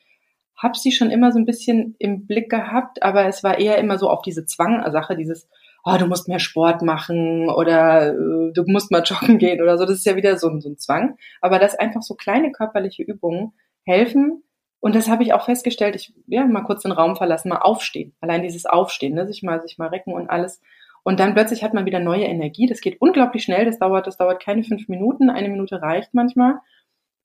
habe 0.58 0.78
sie 0.78 0.92
schon 0.92 1.12
immer 1.12 1.32
so 1.32 1.40
ein 1.40 1.46
bisschen 1.46 1.96
im 2.00 2.28
Blick 2.28 2.50
gehabt, 2.50 3.04
aber 3.04 3.26
es 3.28 3.44
war 3.44 3.60
eher 3.60 3.78
immer 3.78 3.98
so 3.98 4.10
auf 4.10 4.22
diese 4.22 4.46
Zwangsache, 4.46 5.16
dieses, 5.16 5.50
oh, 5.84 5.98
du 5.98 6.08
musst 6.08 6.28
mehr 6.28 6.40
Sport 6.40 6.82
machen 6.82 7.50
oder 7.50 8.10
äh, 8.10 8.54
du 8.54 8.64
musst 8.66 8.92
mal 8.92 9.04
joggen 9.04 9.38
gehen 9.38 9.62
oder 9.62 9.78
so. 9.78 9.86
Das 9.86 9.98
ist 9.98 10.06
ja 10.06 10.16
wieder 10.16 10.38
so, 10.38 10.60
so 10.60 10.70
ein 10.70 10.78
Zwang. 10.78 11.18
Aber 11.42 11.60
dass 11.60 11.76
einfach 11.76 12.02
so 12.02 12.16
kleine 12.16 12.52
körperliche 12.52 13.04
Übungen 13.04 13.54
helfen, 13.84 14.42
und 14.86 14.94
das 14.94 15.10
habe 15.10 15.24
ich 15.24 15.34
auch 15.34 15.46
festgestellt, 15.46 15.96
ich 15.96 16.14
ja 16.28 16.46
mal 16.46 16.62
kurz 16.62 16.84
den 16.84 16.92
Raum 16.92 17.16
verlassen, 17.16 17.50
mal 17.50 17.58
aufstehen. 17.58 18.14
Allein 18.22 18.44
dieses 18.44 18.68
Aufstehen, 18.68 19.16
ne, 19.16 19.26
sich 19.26 19.42
mal 19.42 19.60
sich 19.64 19.80
mal 19.80 19.88
recken 19.88 20.14
und 20.14 20.30
alles. 20.30 20.62
Und 21.06 21.20
dann 21.20 21.36
plötzlich 21.36 21.64
hat 21.64 21.76
man 21.76 21.86
wieder 21.86 22.00
neue 22.00 22.24
Energie. 22.24 22.66
Das 22.66 22.82
geht 22.82 23.00
unglaublich 23.00 23.44
schnell. 23.44 23.64
Das 23.64 23.78
dauert, 23.78 24.08
das 24.08 24.18
dauert 24.18 24.42
keine 24.42 24.64
fünf 24.64 24.88
Minuten. 24.88 25.30
Eine 25.30 25.50
Minute 25.50 25.80
reicht 25.80 26.16
manchmal. 26.16 26.56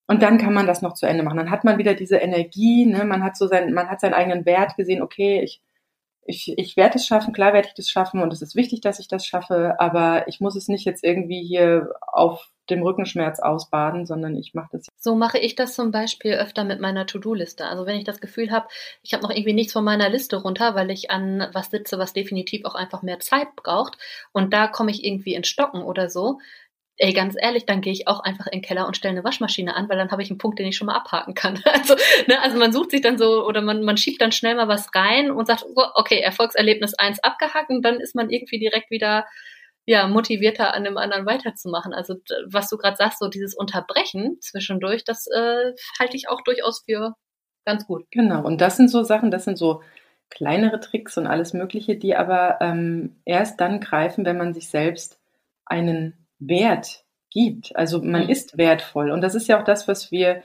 Und 0.07 0.23
dann 0.23 0.37
kann 0.37 0.53
man 0.53 0.66
das 0.66 0.83
noch 0.83 0.93
zu 0.93 1.07
Ende 1.07 1.23
machen. 1.23 1.38
Dann 1.38 1.51
hat 1.51 1.64
man 1.64 1.79
wieder 1.79 1.95
diese 1.95 2.19
Energie. 2.19 2.85
Ne? 2.85 3.07
Man 3.07 3.23
hat 3.25 3.38
so 3.38 3.47
sein, 3.47 3.73
man 3.73 3.88
hat 3.88 4.01
seinen 4.01 4.12
eigenen 4.12 4.45
Wert 4.45 4.77
gesehen. 4.77 5.01
Okay, 5.01 5.40
ich, 5.43 5.62
ich, 6.27 6.53
ich 6.59 6.77
werde 6.77 6.97
es 6.97 7.07
schaffen. 7.07 7.33
Klar 7.33 7.55
werde 7.55 7.69
ich 7.69 7.75
das 7.75 7.88
schaffen. 7.88 8.21
Und 8.21 8.35
es 8.35 8.43
ist 8.43 8.55
wichtig, 8.55 8.83
dass 8.83 9.01
ich 9.01 9.09
das 9.09 9.25
schaffe. 9.25 9.77
Aber 9.79 10.29
ich 10.29 10.40
muss 10.40 10.57
es 10.57 10.69
nicht 10.69 10.85
jetzt 10.85 11.03
irgendwie 11.03 11.43
hier 11.43 11.88
auf 12.07 12.51
dem 12.70 12.83
Rückenschmerz 12.83 13.40
ausbaden, 13.40 14.06
sondern 14.06 14.37
ich 14.37 14.54
mache 14.54 14.70
das. 14.72 14.87
So 14.98 15.14
mache 15.14 15.38
ich 15.38 15.54
das 15.54 15.74
zum 15.74 15.90
Beispiel 15.90 16.35
öfter 16.35 16.64
mit 16.64 16.80
meiner 16.80 17.06
To-Do-Liste. 17.06 17.66
Also 17.66 17.87
wenn 17.87 17.96
ich 17.96 18.04
das 18.04 18.20
Gefühl 18.20 18.50
habe, 18.50 18.68
ich 19.02 19.12
habe 19.12 19.22
noch 19.22 19.30
irgendwie 19.30 19.52
nichts 19.52 19.72
von 19.72 19.85
meiner 19.85 20.09
Liste 20.09 20.37
runter, 20.37 20.74
weil 20.74 20.90
ich 20.90 21.11
an 21.11 21.48
was 21.52 21.70
sitze, 21.70 21.98
was 21.98 22.12
definitiv 22.12 22.64
auch 22.64 22.74
einfach 22.74 23.02
mehr 23.02 23.20
Zeit 23.20 23.48
braucht 23.56 23.98
und 24.33 24.52
da 24.52 24.66
komme 24.66 24.90
ich 24.90 25.04
irgendwie 25.04 25.35
in 25.35 25.44
Stocken 25.44 25.83
oder 25.83 26.09
so, 26.09 26.38
ey, 27.00 27.14
ganz 27.14 27.35
ehrlich, 27.38 27.64
dann 27.64 27.80
gehe 27.80 27.92
ich 27.92 28.06
auch 28.06 28.20
einfach 28.20 28.46
in 28.46 28.59
den 28.59 28.62
Keller 28.62 28.87
und 28.87 28.96
stelle 28.96 29.12
eine 29.12 29.24
Waschmaschine 29.24 29.74
an, 29.74 29.88
weil 29.88 29.96
dann 29.96 30.11
habe 30.11 30.22
ich 30.22 30.30
einen 30.30 30.38
Punkt, 30.38 30.59
den 30.59 30.66
ich 30.66 30.76
schon 30.76 30.87
mal 30.87 30.96
abhaken 30.96 31.35
kann. 31.35 31.62
Also, 31.72 31.94
ne, 32.26 32.40
also 32.42 32.59
man 32.59 32.72
sucht 32.72 32.90
sich 32.90 33.00
dann 33.00 33.16
so 33.16 33.46
oder 33.46 33.62
man, 33.62 33.83
man 33.83 33.96
schiebt 33.96 34.20
dann 34.20 34.33
schnell 34.33 34.54
mal 34.54 34.68
was 34.68 34.94
rein 34.94 35.30
und 35.30 35.46
sagt, 35.46 35.64
okay, 35.94 36.20
Erfolgserlebnis 36.20 36.94
1 36.94 37.20
abgehakt 37.20 37.70
und 37.70 37.83
dann 37.83 38.00
ist 38.00 38.14
man 38.14 38.28
irgendwie 38.28 38.59
direkt 38.59 38.90
wieder 38.90 39.24
ja, 39.90 40.07
motivierter 40.07 40.72
an 40.72 40.85
dem 40.85 40.96
anderen 40.96 41.26
weiterzumachen. 41.26 41.92
Also 41.92 42.14
was 42.46 42.68
du 42.68 42.76
gerade 42.76 42.96
sagst, 42.96 43.18
so 43.18 43.26
dieses 43.26 43.57
Unterbrechen 43.57 44.38
zwischendurch, 44.40 45.03
das 45.03 45.26
äh, 45.26 45.72
halte 45.98 46.16
ich 46.16 46.29
auch 46.29 46.42
durchaus 46.42 46.85
für 46.88 47.16
ganz 47.64 47.88
gut. 47.88 48.05
Genau, 48.12 48.44
und 48.44 48.61
das 48.61 48.76
sind 48.76 48.88
so 48.88 49.03
Sachen, 49.03 49.33
das 49.33 49.46
sind 49.46 49.59
so 49.59 49.83
kleinere 50.29 50.79
Tricks 50.79 51.18
und 51.18 51.26
alles 51.26 51.55
Mögliche, 51.55 51.96
die 51.96 52.14
aber 52.14 52.59
ähm, 52.61 53.20
erst 53.24 53.61
dann 53.61 53.81
greifen, 53.81 54.24
wenn 54.24 54.38
man 54.38 54.55
sich 54.55 54.68
selbst 54.68 55.18
einen 55.66 56.24
Wert 56.38 57.05
gibt. 57.29 57.74
Also 57.74 58.00
man 58.00 58.24
mhm. 58.24 58.31
ist 58.31 58.57
wertvoll. 58.57 59.11
Und 59.11 59.22
das 59.22 59.35
ist 59.35 59.48
ja 59.48 59.59
auch 59.59 59.64
das, 59.64 59.88
was 59.88 60.12
wir 60.12 60.44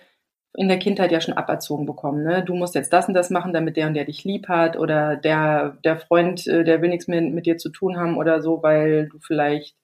in 0.58 0.68
der 0.68 0.80
Kindheit 0.80 1.12
ja 1.12 1.22
schon 1.22 1.36
aberzogen 1.36 1.86
bekommen. 1.86 2.24
Ne? 2.24 2.44
Du 2.44 2.56
musst 2.56 2.76
jetzt 2.76 2.94
das 2.94 3.08
und 3.08 3.14
das 3.14 3.30
machen, 3.30 3.54
damit 3.54 3.78
der 3.78 3.88
und 3.88 3.94
der 3.94 4.06
dich 4.06 4.24
lieb 4.24 4.48
hat 4.48 4.78
oder 4.78 5.16
der, 5.16 5.78
der 5.84 5.98
Freund, 5.98 6.48
äh, 6.48 6.64
der 6.64 6.82
will 6.82 6.90
nichts 6.90 7.08
mehr 7.08 7.22
mit 7.22 7.46
dir 7.46 7.58
zu 7.58 7.70
tun 7.70 7.98
haben 7.98 8.18
oder 8.18 8.42
so, 8.42 8.64
weil 8.64 9.08
du 9.10 9.20
vielleicht 9.20 9.76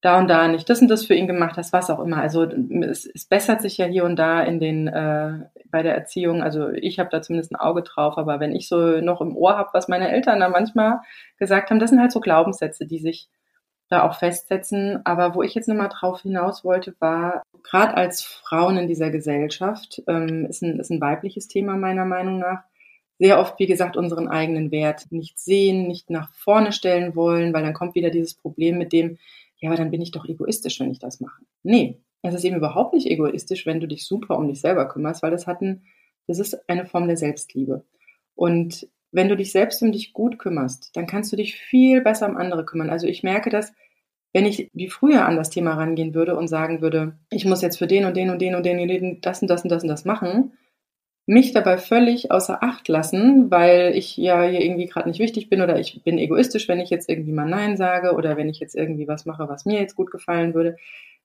da 0.00 0.18
und 0.18 0.28
da 0.28 0.48
nicht 0.48 0.68
das 0.70 0.80
und 0.80 0.88
das 0.88 1.04
für 1.04 1.14
ihn 1.14 1.26
gemacht 1.26 1.58
hast, 1.58 1.72
was 1.74 1.90
auch 1.90 2.00
immer. 2.00 2.16
Also 2.18 2.44
es, 2.44 3.04
es 3.06 3.26
bessert 3.26 3.60
sich 3.60 3.76
ja 3.76 3.84
hier 3.84 4.04
und 4.04 4.16
da 4.16 4.42
in 4.42 4.58
den 4.58 4.88
äh, 4.88 5.40
bei 5.70 5.82
der 5.82 5.94
Erziehung. 5.94 6.42
Also 6.42 6.70
ich 6.70 6.98
habe 6.98 7.10
da 7.10 7.20
zumindest 7.20 7.52
ein 7.52 7.56
Auge 7.56 7.82
drauf, 7.82 8.16
aber 8.16 8.40
wenn 8.40 8.54
ich 8.54 8.66
so 8.68 9.00
noch 9.00 9.20
im 9.20 9.36
Ohr 9.36 9.58
habe, 9.58 9.70
was 9.74 9.88
meine 9.88 10.10
Eltern 10.10 10.40
da 10.40 10.48
manchmal 10.48 11.00
gesagt 11.38 11.70
haben, 11.70 11.78
das 11.78 11.90
sind 11.90 12.00
halt 12.00 12.12
so 12.12 12.20
Glaubenssätze, 12.20 12.86
die 12.86 12.98
sich 12.98 13.28
da 13.90 14.08
auch 14.08 14.18
festsetzen. 14.18 15.04
Aber 15.04 15.34
wo 15.34 15.42
ich 15.42 15.54
jetzt 15.54 15.68
nochmal 15.68 15.90
drauf 15.90 16.22
hinaus 16.22 16.64
wollte, 16.64 16.94
war, 17.00 17.42
gerade 17.62 17.94
als 17.96 18.22
Frauen 18.22 18.78
in 18.78 18.86
dieser 18.86 19.10
Gesellschaft, 19.10 20.02
ähm, 20.06 20.46
ist, 20.46 20.62
ein, 20.62 20.80
ist 20.80 20.90
ein 20.90 21.00
weibliches 21.00 21.48
Thema 21.48 21.76
meiner 21.76 22.04
Meinung 22.04 22.38
nach, 22.38 22.62
sehr 23.18 23.38
oft, 23.38 23.58
wie 23.58 23.66
gesagt, 23.66 23.98
unseren 23.98 24.28
eigenen 24.28 24.70
Wert 24.70 25.12
nicht 25.12 25.38
sehen, 25.38 25.86
nicht 25.86 26.08
nach 26.08 26.32
vorne 26.32 26.72
stellen 26.72 27.14
wollen, 27.14 27.52
weil 27.52 27.62
dann 27.62 27.74
kommt 27.74 27.94
wieder 27.94 28.08
dieses 28.08 28.32
Problem 28.32 28.78
mit 28.78 28.94
dem, 28.94 29.18
ja, 29.58 29.68
aber 29.68 29.76
dann 29.76 29.90
bin 29.90 30.00
ich 30.00 30.10
doch 30.10 30.24
egoistisch, 30.24 30.80
wenn 30.80 30.90
ich 30.90 31.00
das 31.00 31.20
mache. 31.20 31.42
Nee, 31.62 31.98
es 32.22 32.34
ist 32.34 32.44
eben 32.44 32.56
überhaupt 32.56 32.94
nicht 32.94 33.06
egoistisch, 33.06 33.66
wenn 33.66 33.80
du 33.80 33.86
dich 33.86 34.06
super 34.06 34.38
um 34.38 34.48
dich 34.48 34.62
selber 34.62 34.88
kümmerst, 34.88 35.22
weil 35.22 35.30
das 35.30 35.46
hat 35.46 35.60
ein, 35.60 35.82
das 36.28 36.38
ist 36.38 36.66
eine 36.68 36.86
Form 36.86 37.08
der 37.08 37.18
Selbstliebe. 37.18 37.84
Und 38.34 38.88
wenn 39.12 39.28
du 39.28 39.36
dich 39.36 39.52
selbst 39.52 39.82
um 39.82 39.92
dich 39.92 40.12
gut 40.12 40.38
kümmerst, 40.38 40.90
dann 40.94 41.06
kannst 41.06 41.32
du 41.32 41.36
dich 41.36 41.56
viel 41.56 42.00
besser 42.00 42.28
um 42.28 42.36
andere 42.36 42.64
kümmern. 42.64 42.90
Also 42.90 43.06
ich 43.06 43.22
merke 43.22 43.50
das, 43.50 43.72
wenn 44.32 44.46
ich 44.46 44.70
wie 44.72 44.88
früher 44.88 45.26
an 45.26 45.36
das 45.36 45.50
Thema 45.50 45.74
rangehen 45.74 46.14
würde 46.14 46.36
und 46.36 46.48
sagen 46.48 46.80
würde, 46.80 47.18
ich 47.30 47.44
muss 47.44 47.62
jetzt 47.62 47.78
für 47.78 47.88
den 47.88 48.04
und 48.04 48.16
den 48.16 48.30
und 48.30 48.40
den 48.40 48.54
und 48.54 48.64
den 48.64 48.78
und 48.78 48.88
den 48.88 49.20
das 49.20 49.42
und 49.42 49.48
das 49.48 49.64
und 49.64 49.70
das 49.70 49.82
und 49.82 49.88
das 49.88 50.04
machen, 50.04 50.52
mich 51.26 51.52
dabei 51.52 51.78
völlig 51.78 52.30
außer 52.30 52.62
Acht 52.62 52.88
lassen, 52.88 53.50
weil 53.50 53.92
ich 53.94 54.16
ja 54.16 54.42
hier 54.42 54.60
irgendwie 54.60 54.86
gerade 54.86 55.08
nicht 55.08 55.20
wichtig 55.20 55.48
bin 55.48 55.62
oder 55.62 55.78
ich 55.78 56.02
bin 56.02 56.18
egoistisch, 56.18 56.68
wenn 56.68 56.80
ich 56.80 56.90
jetzt 56.90 57.08
irgendwie 57.08 57.32
mal 57.32 57.48
Nein 57.48 57.76
sage 57.76 58.14
oder 58.14 58.36
wenn 58.36 58.48
ich 58.48 58.60
jetzt 58.60 58.74
irgendwie 58.74 59.08
was 59.08 59.26
mache, 59.26 59.48
was 59.48 59.64
mir 59.64 59.80
jetzt 59.80 59.96
gut 59.96 60.10
gefallen 60.10 60.54
würde, 60.54 60.76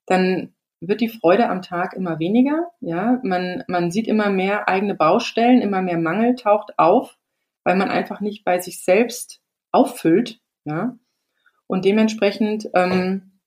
dann 0.06 0.54
wird 0.82 1.02
die 1.02 1.10
Freude 1.10 1.50
am 1.50 1.62
Tag 1.62 1.94
immer 1.94 2.20
weniger. 2.20 2.70
Ja, 2.82 3.20
man, 3.24 3.64
man 3.68 3.92
sieht 3.92 4.08
immer 4.08 4.30
mehr 4.30 4.68
eigene 4.68 4.96
Baustellen, 4.96 5.62
immer 5.62 5.82
mehr 5.82 5.98
Mangel 5.98 6.36
taucht 6.36 6.78
auf, 6.78 7.18
weil 7.66 7.76
man 7.76 7.90
einfach 7.90 8.22
nicht 8.22 8.46
bei 8.46 8.60
sich 8.60 8.82
selbst 8.82 9.42
auffüllt. 9.74 10.40
Ja, 10.64 10.98
und 11.68 11.86
dementsprechend 11.86 12.70
ähm, 12.74 13.40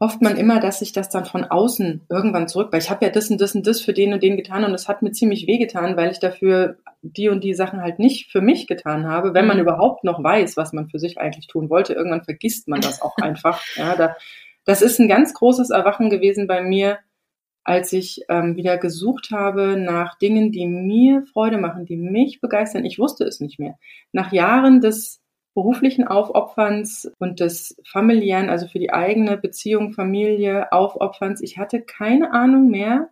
hofft 0.00 0.22
man 0.22 0.36
immer, 0.36 0.60
dass 0.60 0.78
sich 0.78 0.92
das 0.92 1.08
dann 1.08 1.24
von 1.24 1.44
außen 1.44 2.06
irgendwann 2.08 2.48
zurück, 2.48 2.68
weil 2.72 2.80
ich 2.80 2.90
habe 2.90 3.04
ja 3.04 3.10
das 3.10 3.30
und 3.30 3.40
das 3.40 3.54
und 3.54 3.66
das 3.66 3.80
für 3.80 3.92
den 3.92 4.12
und 4.12 4.22
den 4.22 4.36
getan 4.36 4.64
und 4.64 4.72
es 4.72 4.88
hat 4.88 5.02
mir 5.02 5.12
ziemlich 5.12 5.46
weh 5.46 5.58
getan, 5.58 5.96
weil 5.96 6.10
ich 6.10 6.20
dafür 6.20 6.76
die 7.02 7.28
und 7.28 7.42
die 7.42 7.54
Sachen 7.54 7.80
halt 7.80 7.98
nicht 7.98 8.30
für 8.30 8.40
mich 8.40 8.66
getan 8.66 9.06
habe, 9.06 9.34
wenn 9.34 9.46
man 9.46 9.56
mhm. 9.56 9.64
überhaupt 9.64 10.04
noch 10.04 10.22
weiß, 10.22 10.56
was 10.56 10.72
man 10.72 10.88
für 10.88 10.98
sich 10.98 11.18
eigentlich 11.18 11.48
tun 11.48 11.68
wollte. 11.68 11.94
Irgendwann 11.94 12.24
vergisst 12.24 12.68
man 12.68 12.80
das 12.80 13.02
auch 13.02 13.16
einfach. 13.20 13.62
Ja, 13.76 13.96
da, 13.96 14.16
das 14.64 14.82
ist 14.82 14.98
ein 14.98 15.08
ganz 15.08 15.34
großes 15.34 15.70
Erwachen 15.70 16.10
gewesen 16.10 16.46
bei 16.46 16.62
mir, 16.62 16.98
als 17.68 17.92
ich 17.92 18.22
ähm, 18.30 18.56
wieder 18.56 18.78
gesucht 18.78 19.30
habe 19.30 19.76
nach 19.76 20.16
Dingen, 20.16 20.52
die 20.52 20.66
mir 20.66 21.24
Freude 21.26 21.58
machen, 21.58 21.84
die 21.84 21.96
mich 21.96 22.40
begeistern. 22.40 22.86
Ich 22.86 22.98
wusste 22.98 23.24
es 23.24 23.40
nicht 23.40 23.58
mehr. 23.58 23.78
Nach 24.10 24.32
Jahren 24.32 24.80
des 24.80 25.20
beruflichen 25.54 26.06
Aufopferns 26.06 27.12
und 27.18 27.40
des 27.40 27.76
familiären, 27.86 28.48
also 28.48 28.68
für 28.68 28.78
die 28.78 28.92
eigene 28.92 29.36
Beziehung, 29.36 29.92
Familie, 29.92 30.72
Aufopferns. 30.72 31.42
Ich 31.42 31.58
hatte 31.58 31.82
keine 31.82 32.32
Ahnung 32.32 32.70
mehr. 32.70 33.10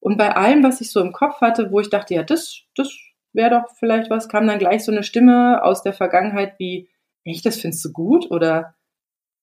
Und 0.00 0.16
bei 0.16 0.34
allem, 0.34 0.62
was 0.62 0.80
ich 0.80 0.90
so 0.92 1.00
im 1.00 1.12
Kopf 1.12 1.42
hatte, 1.42 1.70
wo 1.70 1.80
ich 1.80 1.90
dachte, 1.90 2.14
ja, 2.14 2.22
das, 2.22 2.62
das 2.74 2.96
wäre 3.34 3.50
doch 3.50 3.74
vielleicht 3.76 4.08
was, 4.08 4.30
kam 4.30 4.46
dann 4.46 4.58
gleich 4.58 4.82
so 4.82 4.92
eine 4.92 5.02
Stimme 5.02 5.62
aus 5.62 5.82
der 5.82 5.92
Vergangenheit 5.92 6.54
wie, 6.58 6.88
echt, 7.24 7.44
das 7.44 7.60
findest 7.60 7.84
du 7.84 7.92
gut? 7.92 8.30
Oder, 8.30 8.74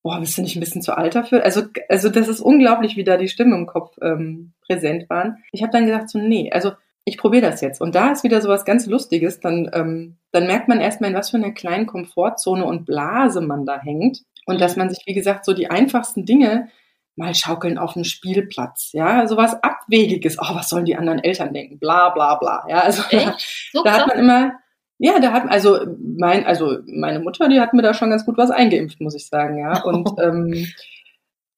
boah, 0.04 0.20
bist 0.20 0.38
du 0.38 0.42
nicht 0.42 0.56
ein 0.56 0.60
bisschen 0.60 0.82
zu 0.82 0.98
alt 0.98 1.16
dafür? 1.16 1.44
Also, 1.44 1.64
also 1.90 2.10
das 2.10 2.28
ist 2.28 2.40
unglaublich, 2.40 2.96
wie 2.96 3.04
da 3.04 3.18
die 3.18 3.28
Stimmen 3.28 3.54
im 3.54 3.66
Kopf 3.66 3.98
ähm, 4.02 4.54
präsent 4.66 5.10
waren. 5.10 5.38
Ich 5.52 5.62
habe 5.62 5.72
dann 5.72 5.86
gesagt, 5.86 6.10
so, 6.10 6.20
nee, 6.20 6.52
also 6.52 6.72
ich 7.08 7.18
probiere 7.18 7.50
das 7.50 7.62
jetzt. 7.62 7.80
Und 7.80 7.96
da 7.96 8.12
ist 8.12 8.24
wieder 8.24 8.42
so 8.42 8.50
was 8.50 8.66
ganz 8.66 8.86
Lustiges. 8.86 9.40
Dann, 9.40 9.70
ähm, 9.74 10.18
dann 10.32 10.46
merkt 10.46 10.68
man 10.68 10.82
erstmal, 10.82 11.10
in 11.10 11.16
was 11.16 11.30
für 11.30 11.38
einer 11.38 11.52
kleinen 11.52 11.86
Komfortzone 11.86 12.66
und 12.66 12.86
Blase 12.86 13.40
man 13.40 13.66
da 13.66 13.80
hängt. 13.80 14.24
Und 14.46 14.60
dass 14.60 14.76
man 14.76 14.90
sich, 14.90 15.04
wie 15.06 15.14
gesagt, 15.14 15.46
so 15.46 15.54
die 15.54 15.70
einfachsten 15.70 16.26
Dinge 16.26 16.70
mal 17.16 17.34
schaukeln 17.34 17.78
auf 17.78 17.94
dem 17.94 18.04
Spielplatz. 18.04 18.92
Ja, 18.94 19.26
sowas 19.28 19.56
Abwegiges. 19.64 20.38
Oh, 20.38 20.54
was 20.54 20.70
sollen 20.70 20.86
die 20.86 20.98
anderen 20.98 21.24
Eltern 21.24 21.54
denken? 21.54 21.80
Bla, 21.80 22.10
bla, 22.10 22.36
bla. 22.36 22.66
Ja, 22.70 22.82
also 22.82 23.04
da, 23.10 23.36
so 23.74 23.84
da 23.84 23.94
hat 23.94 24.08
man 24.08 24.20
immer, 24.20 24.52
ja, 25.00 25.20
da 25.20 25.32
hat, 25.32 25.50
also 25.50 25.80
mein, 25.98 26.46
also 26.46 26.78
meine 26.88 27.20
Mutter, 27.20 27.50
die 27.50 27.60
hat 27.60 27.74
mir 27.74 27.84
da 27.84 27.94
schon 27.94 28.10
ganz 28.10 28.26
gut 28.26 28.38
was 28.38 28.50
eingeimpft, 28.50 29.00
muss 29.00 29.16
ich 29.16 29.28
sagen, 29.28 29.60
ja. 29.60 29.82
Und 29.86 30.10
ähm, 30.20 30.68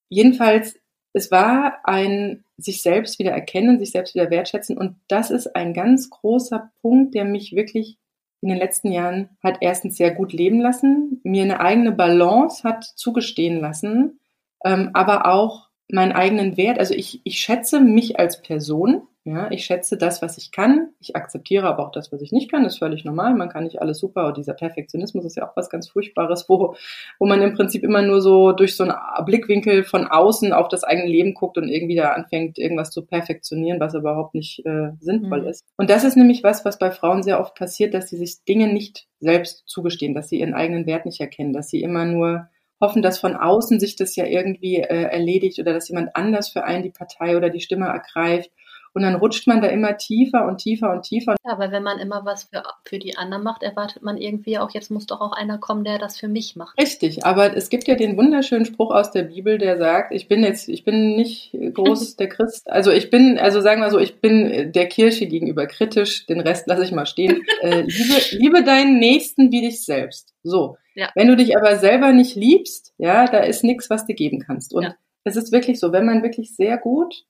jedenfalls 0.10 0.76
es 1.14 1.32
war 1.32 1.80
ein 1.84 2.44
sich 2.58 2.82
selbst 2.82 3.20
wieder 3.20 3.32
erkennen, 3.32 3.80
sich 3.80 3.92
selbst 3.92 4.16
wieder 4.16 4.30
wertschätzen. 4.30 4.78
Und 4.78 4.96
das 5.08 5.32
ist 5.32 5.56
ein 5.56 5.74
ganz 5.74 6.10
großer 6.10 6.72
Punkt, 6.82 7.16
der 7.16 7.26
mich 7.26 7.56
wirklich 7.56 7.98
in 8.42 8.50
den 8.50 8.58
letzten 8.58 8.92
Jahren 8.92 9.30
hat 9.44 9.58
erstens 9.62 9.98
sehr 9.98 10.14
gut 10.14 10.32
leben 10.32 10.62
lassen, 10.62 11.20
mir 11.24 11.44
eine 11.44 11.60
eigene 11.60 11.92
Balance 11.92 12.64
hat 12.64 12.84
zugestehen 12.84 13.60
lassen, 13.60 14.20
ähm, 14.64 14.92
aber 14.94 15.26
auch 15.26 15.68
meinen 15.90 16.14
eigenen 16.14 16.56
Wert. 16.56 16.80
Also 16.80 16.94
ich, 16.94 17.22
ich 17.24 17.40
schätze 17.40 17.82
mich 17.82 18.20
als 18.20 18.42
Person 18.42 19.02
ja, 19.30 19.52
ich 19.52 19.64
schätze 19.64 19.96
das, 19.96 20.24
was 20.24 20.40
ich 20.40 20.52
kann. 20.52 20.90
Ich 21.00 21.16
akzeptiere 21.16 21.68
aber 21.68 21.86
auch 21.86 21.92
das, 21.92 22.12
was 22.12 22.20
ich 22.22 22.32
nicht 22.32 22.50
kann. 22.50 22.64
Das 22.64 22.74
ist 22.74 22.80
völlig 22.80 23.06
normal. 23.06 23.36
Man 23.36 23.50
kann 23.50 23.66
nicht 23.66 23.80
alles 23.80 24.00
super. 24.00 24.26
Und 24.26 24.38
dieser 24.38 24.56
Perfektionismus 24.56 25.24
ist 25.24 25.38
ja 25.38 25.48
auch 25.48 25.56
was 25.56 25.70
ganz 25.70 25.88
Furchtbares, 25.88 26.50
wo, 26.50 26.76
wo 27.20 27.28
man 27.28 27.40
im 27.44 27.54
Prinzip 27.54 27.84
immer 27.84 28.02
nur 28.02 28.22
so 28.22 28.54
durch 28.54 28.76
so 28.76 28.86
einen 28.86 28.96
Blickwinkel 29.26 29.84
von 29.84 30.08
außen 30.08 30.52
auf 30.52 30.68
das 30.68 30.84
eigene 30.84 31.08
Leben 31.08 31.36
guckt 31.36 31.60
und 31.60 31.70
irgendwie 31.70 31.96
da 31.96 32.14
anfängt, 32.14 32.58
irgendwas 32.58 32.90
zu 32.90 33.06
perfektionieren, 33.06 33.80
was 33.80 33.94
überhaupt 33.94 34.34
nicht 34.34 34.66
äh, 34.66 34.94
sinnvoll 35.00 35.42
mhm. 35.42 35.48
ist. 35.50 35.64
Und 35.78 35.92
das 35.92 36.04
ist 36.04 36.18
nämlich 36.18 36.44
was, 36.44 36.66
was 36.66 36.80
bei 36.80 36.90
Frauen 36.90 37.22
sehr 37.22 37.40
oft 37.40 37.54
passiert, 37.54 37.94
dass 37.94 38.10
sie 38.10 38.18
sich 38.18 38.44
Dinge 38.46 38.74
nicht 38.74 39.08
selbst 39.20 39.62
zugestehen, 39.68 40.16
dass 40.16 40.30
sie 40.30 40.40
ihren 40.40 40.56
eigenen 40.56 40.88
Wert 40.88 41.06
nicht 41.06 41.22
erkennen, 41.22 41.54
dass 41.54 41.70
sie 41.70 41.84
immer 41.84 42.06
nur 42.06 42.48
hoffen, 42.82 43.02
dass 43.02 43.20
von 43.20 43.36
außen 43.36 43.80
sich 43.80 43.96
das 43.96 44.16
ja 44.16 44.26
irgendwie 44.26 44.78
äh, 44.78 45.04
erledigt 45.04 45.60
oder 45.60 45.74
dass 45.74 45.90
jemand 45.90 46.16
anders 46.16 46.50
für 46.50 46.64
einen 46.64 46.84
die 46.84 46.90
Partei 46.90 47.38
oder 47.38 47.50
die 47.50 47.60
Stimme 47.60 47.88
ergreift 47.88 48.50
und 48.94 49.04
dann 49.04 49.16
rutscht 49.16 49.48
man 49.48 49.62
da 49.62 49.68
immer 49.68 49.98
tiefer 49.98 50.48
und 50.48 50.58
tiefer 50.58 50.92
und 50.92 51.04
tiefer. 51.04 51.36
Ja, 51.46 51.54
aber 51.54 51.72
wenn 51.72 51.84
man 51.84 52.00
immer 52.00 52.26
was 52.26 52.44
für, 52.44 52.64
für 52.86 53.00
die 53.00 53.18
anderen 53.18 53.44
macht, 53.44 53.64
erwartet 53.64 54.04
man 54.04 54.18
irgendwie 54.18 54.58
auch, 54.58 54.72
jetzt 54.72 54.92
muss 54.92 55.06
doch 55.06 55.22
auch 55.22 55.34
einer 55.34 55.58
kommen, 55.58 55.84
der 55.84 56.00
das 56.00 56.18
für 56.18 56.28
mich 56.28 56.56
macht. 56.56 56.80
Richtig, 56.80 57.26
aber 57.26 57.56
es 57.56 57.70
gibt 57.70 57.88
ja 57.88 57.96
den 57.96 58.18
wunderschönen 58.18 58.66
Spruch 58.66 58.92
aus 58.92 59.12
der 59.12 59.24
Bibel, 59.24 59.58
der 59.58 59.78
sagt, 59.78 60.14
ich 60.14 60.28
bin 60.28 60.44
jetzt, 60.44 60.70
ich 60.70 60.84
bin 60.84 61.16
nicht 61.16 61.56
groß 61.74 62.16
der 62.18 62.30
Christ, 62.30 62.70
also 62.70 62.92
ich 62.92 63.10
bin, 63.10 63.38
also 63.38 63.62
sagen 63.62 63.82
wir 63.82 63.90
so, 63.92 64.00
ich 64.00 64.22
bin 64.22 64.72
der 64.72 64.88
Kirche 64.88 65.28
gegenüber 65.28 65.68
kritisch, 65.68 66.26
den 66.26 66.40
Rest 66.40 66.68
lasse 66.68 66.84
ich 66.84 66.92
mal 66.92 67.06
stehen. 67.06 67.44
Äh, 67.62 67.82
liebe, 67.82 68.14
liebe 68.32 68.64
deinen 68.64 69.00
Nächsten 69.00 69.52
wie 69.52 69.62
dich 69.62 69.84
selbst. 69.84 70.34
So. 70.44 70.78
Ja. 70.96 71.10
Wenn 71.16 71.28
du 71.28 71.36
dich 71.36 71.58
aber 71.58 71.78
selber 71.78 72.14
nicht 72.14 72.36
liebst, 72.36 72.94
ja, 72.98 73.26
da 73.26 73.40
ist 73.40 73.64
nichts, 73.64 73.90
was 73.90 74.06
du 74.06 74.14
geben 74.14 74.40
kannst. 74.40 74.74
Und 74.74 74.84
ja. 74.84 74.96
es 75.24 75.36
ist 75.36 75.52
wirklich 75.52 75.80
so, 75.80 75.92
wenn 75.92 76.06
man 76.06 76.24
wirklich 76.24 76.56
sehr 76.56 76.78
gut 76.78 77.26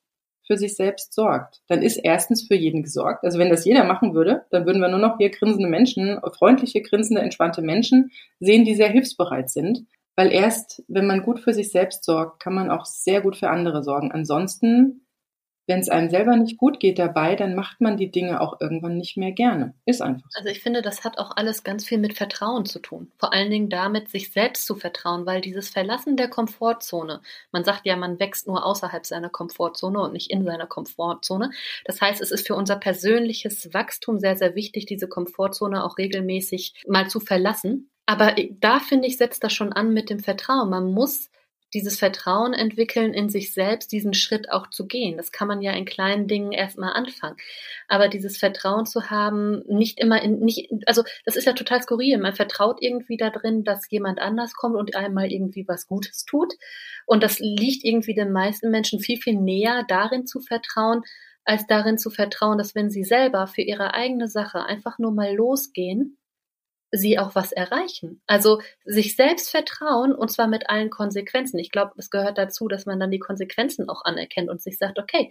für 0.50 0.58
sich 0.58 0.76
selbst 0.76 1.14
sorgt. 1.14 1.62
Dann 1.68 1.84
ist 1.84 1.98
erstens 1.98 2.48
für 2.48 2.56
jeden 2.56 2.82
gesorgt. 2.82 3.24
Also 3.24 3.38
wenn 3.38 3.52
das 3.52 3.66
jeder 3.66 3.84
machen 3.84 4.16
würde, 4.16 4.46
dann 4.50 4.66
würden 4.66 4.82
wir 4.82 4.88
nur 4.88 4.98
noch 4.98 5.18
hier 5.18 5.30
grinsende 5.30 5.70
Menschen, 5.70 6.20
freundliche, 6.38 6.82
grinsende, 6.82 7.22
entspannte 7.22 7.62
Menschen 7.62 8.12
sehen, 8.40 8.66
die 8.66 8.74
sehr 8.74 8.90
hilfsbereit 8.90 9.52
sind. 9.52 9.86
Weil 10.16 10.34
erst, 10.34 10.84
wenn 10.88 11.06
man 11.06 11.22
gut 11.22 11.40
für 11.40 11.54
sich 11.54 11.72
selbst 11.72 12.04
sorgt, 12.04 12.42
kann 12.42 12.56
man 12.56 12.72
auch 12.72 12.86
sehr 12.86 13.22
gut 13.22 13.36
für 13.36 13.52
andere 13.52 13.84
sorgen. 13.84 14.12
Ansonsten 14.12 15.06
wenn 15.70 15.80
es 15.80 15.88
einem 15.88 16.10
selber 16.10 16.36
nicht 16.36 16.58
gut 16.58 16.80
geht 16.80 16.98
dabei, 16.98 17.36
dann 17.36 17.54
macht 17.54 17.80
man 17.80 17.96
die 17.96 18.10
Dinge 18.10 18.42
auch 18.42 18.60
irgendwann 18.60 18.98
nicht 18.98 19.18
mehr 19.18 19.32
gerne. 19.32 19.76
Ist 19.86 20.02
einfach 20.02 20.28
so. 20.30 20.40
Also 20.40 20.50
ich 20.50 20.62
finde, 20.62 20.82
das 20.82 21.04
hat 21.04 21.20
auch 21.20 21.38
alles 21.38 21.64
ganz 21.64 21.86
viel 21.86 22.00
mit 22.00 22.18
Vertrauen 22.18 22.66
zu 22.66 22.80
tun. 22.80 23.12
Vor 23.20 23.34
allen 23.34 23.52
Dingen 23.52 23.70
damit, 23.70 24.10
sich 24.10 24.32
selbst 24.34 24.66
zu 24.66 24.76
vertrauen, 24.76 25.28
weil 25.28 25.42
dieses 25.42 25.70
Verlassen 25.70 26.18
der 26.18 26.28
Komfortzone, 26.28 27.22
man 27.52 27.64
sagt 27.64 27.86
ja, 27.86 27.96
man 27.96 28.20
wächst 28.20 28.48
nur 28.48 28.66
außerhalb 28.66 29.06
seiner 29.06 29.30
Komfortzone 29.30 30.00
und 30.00 30.14
nicht 30.14 30.32
in 30.32 30.44
seiner 30.44 30.66
Komfortzone. 30.66 31.52
Das 31.86 32.02
heißt, 32.02 32.20
es 32.20 32.32
ist 32.32 32.48
für 32.48 32.56
unser 32.56 32.76
persönliches 32.76 33.72
Wachstum 33.72 34.20
sehr, 34.20 34.38
sehr 34.38 34.56
wichtig, 34.56 34.88
diese 34.88 35.08
Komfortzone 35.08 35.86
auch 35.86 36.00
regelmäßig 36.00 36.84
mal 36.88 37.08
zu 37.08 37.20
verlassen. 37.20 37.92
Aber 38.08 38.36
da 38.60 38.80
finde 38.80 39.08
ich, 39.08 39.18
setzt 39.18 39.44
das 39.44 39.54
schon 39.54 39.72
an 39.72 39.94
mit 39.94 40.10
dem 40.10 40.20
Vertrauen. 40.20 40.72
Man 40.72 40.92
muss 40.92 41.29
dieses 41.74 42.00
Vertrauen 42.00 42.54
entwickeln 42.54 43.14
in 43.14 43.30
sich 43.30 43.54
selbst, 43.54 43.92
diesen 43.92 44.14
Schritt 44.14 44.52
auch 44.52 44.70
zu 44.70 44.88
gehen. 44.88 45.18
Das 45.18 45.32
kann 45.32 45.48
man 45.48 45.62
ja 45.62 45.72
in 45.74 45.86
kleinen 45.86 46.28
Dingen 46.28 46.52
erstmal 46.52 46.94
anfangen. 46.94 47.38
Aber 47.88 48.08
dieses 48.08 48.38
Vertrauen 48.38 48.86
zu 48.86 49.10
haben, 49.10 49.64
nicht 49.68 50.00
immer 50.00 50.22
in, 50.22 50.40
nicht, 50.40 50.72
also 50.86 51.04
das 51.26 51.36
ist 51.36 51.46
ja 51.46 51.54
total 51.54 51.82
skurril. 51.82 52.18
Man 52.18 52.34
vertraut 52.34 52.78
irgendwie 52.82 53.18
da 53.18 53.30
drin, 53.30 53.64
dass 53.64 53.90
jemand 53.90 54.20
anders 54.20 54.54
kommt 54.54 54.76
und 54.76 54.96
einmal 54.96 55.32
irgendwie 55.32 55.68
was 55.68 55.88
Gutes 55.88 56.26
tut. 56.26 56.54
Und 57.06 57.24
das 57.24 57.40
liegt 57.40 57.84
irgendwie 57.84 58.14
den 58.14 58.32
meisten 58.32 58.72
Menschen 58.72 59.00
viel, 59.00 59.18
viel 59.18 59.40
näher 59.40 59.86
darin 59.88 60.26
zu 60.26 60.40
vertrauen, 60.40 61.04
als 61.46 61.66
darin 61.66 61.98
zu 61.98 62.12
vertrauen, 62.12 62.60
dass 62.60 62.76
wenn 62.76 62.92
sie 62.92 63.04
selber 63.04 63.48
für 63.48 63.62
ihre 63.62 63.94
eigene 63.96 64.28
Sache 64.28 64.64
einfach 64.66 65.00
nur 65.00 65.12
mal 65.12 65.34
losgehen, 65.36 66.19
sie 66.92 67.20
auch 67.20 67.36
was 67.36 67.52
erreichen. 67.52 68.22
Also 68.28 68.62
sich 68.86 69.16
selbst 69.16 69.50
vertrauen 69.50 70.14
und 70.14 70.32
zwar 70.32 70.48
mit 70.48 70.70
allen 70.70 70.90
Konsequenzen. 70.90 71.60
Ich 71.60 71.72
glaube, 71.72 71.94
es 71.98 72.10
gehört 72.10 72.38
dazu, 72.38 72.68
dass 72.68 72.86
man 72.86 73.00
dann 73.00 73.12
die 73.12 73.20
Konsequenzen 73.20 73.90
auch 73.90 74.04
anerkennt 74.04 74.50
und 74.50 74.62
sich 74.62 74.78
sagt, 74.78 75.00
okay, 75.00 75.30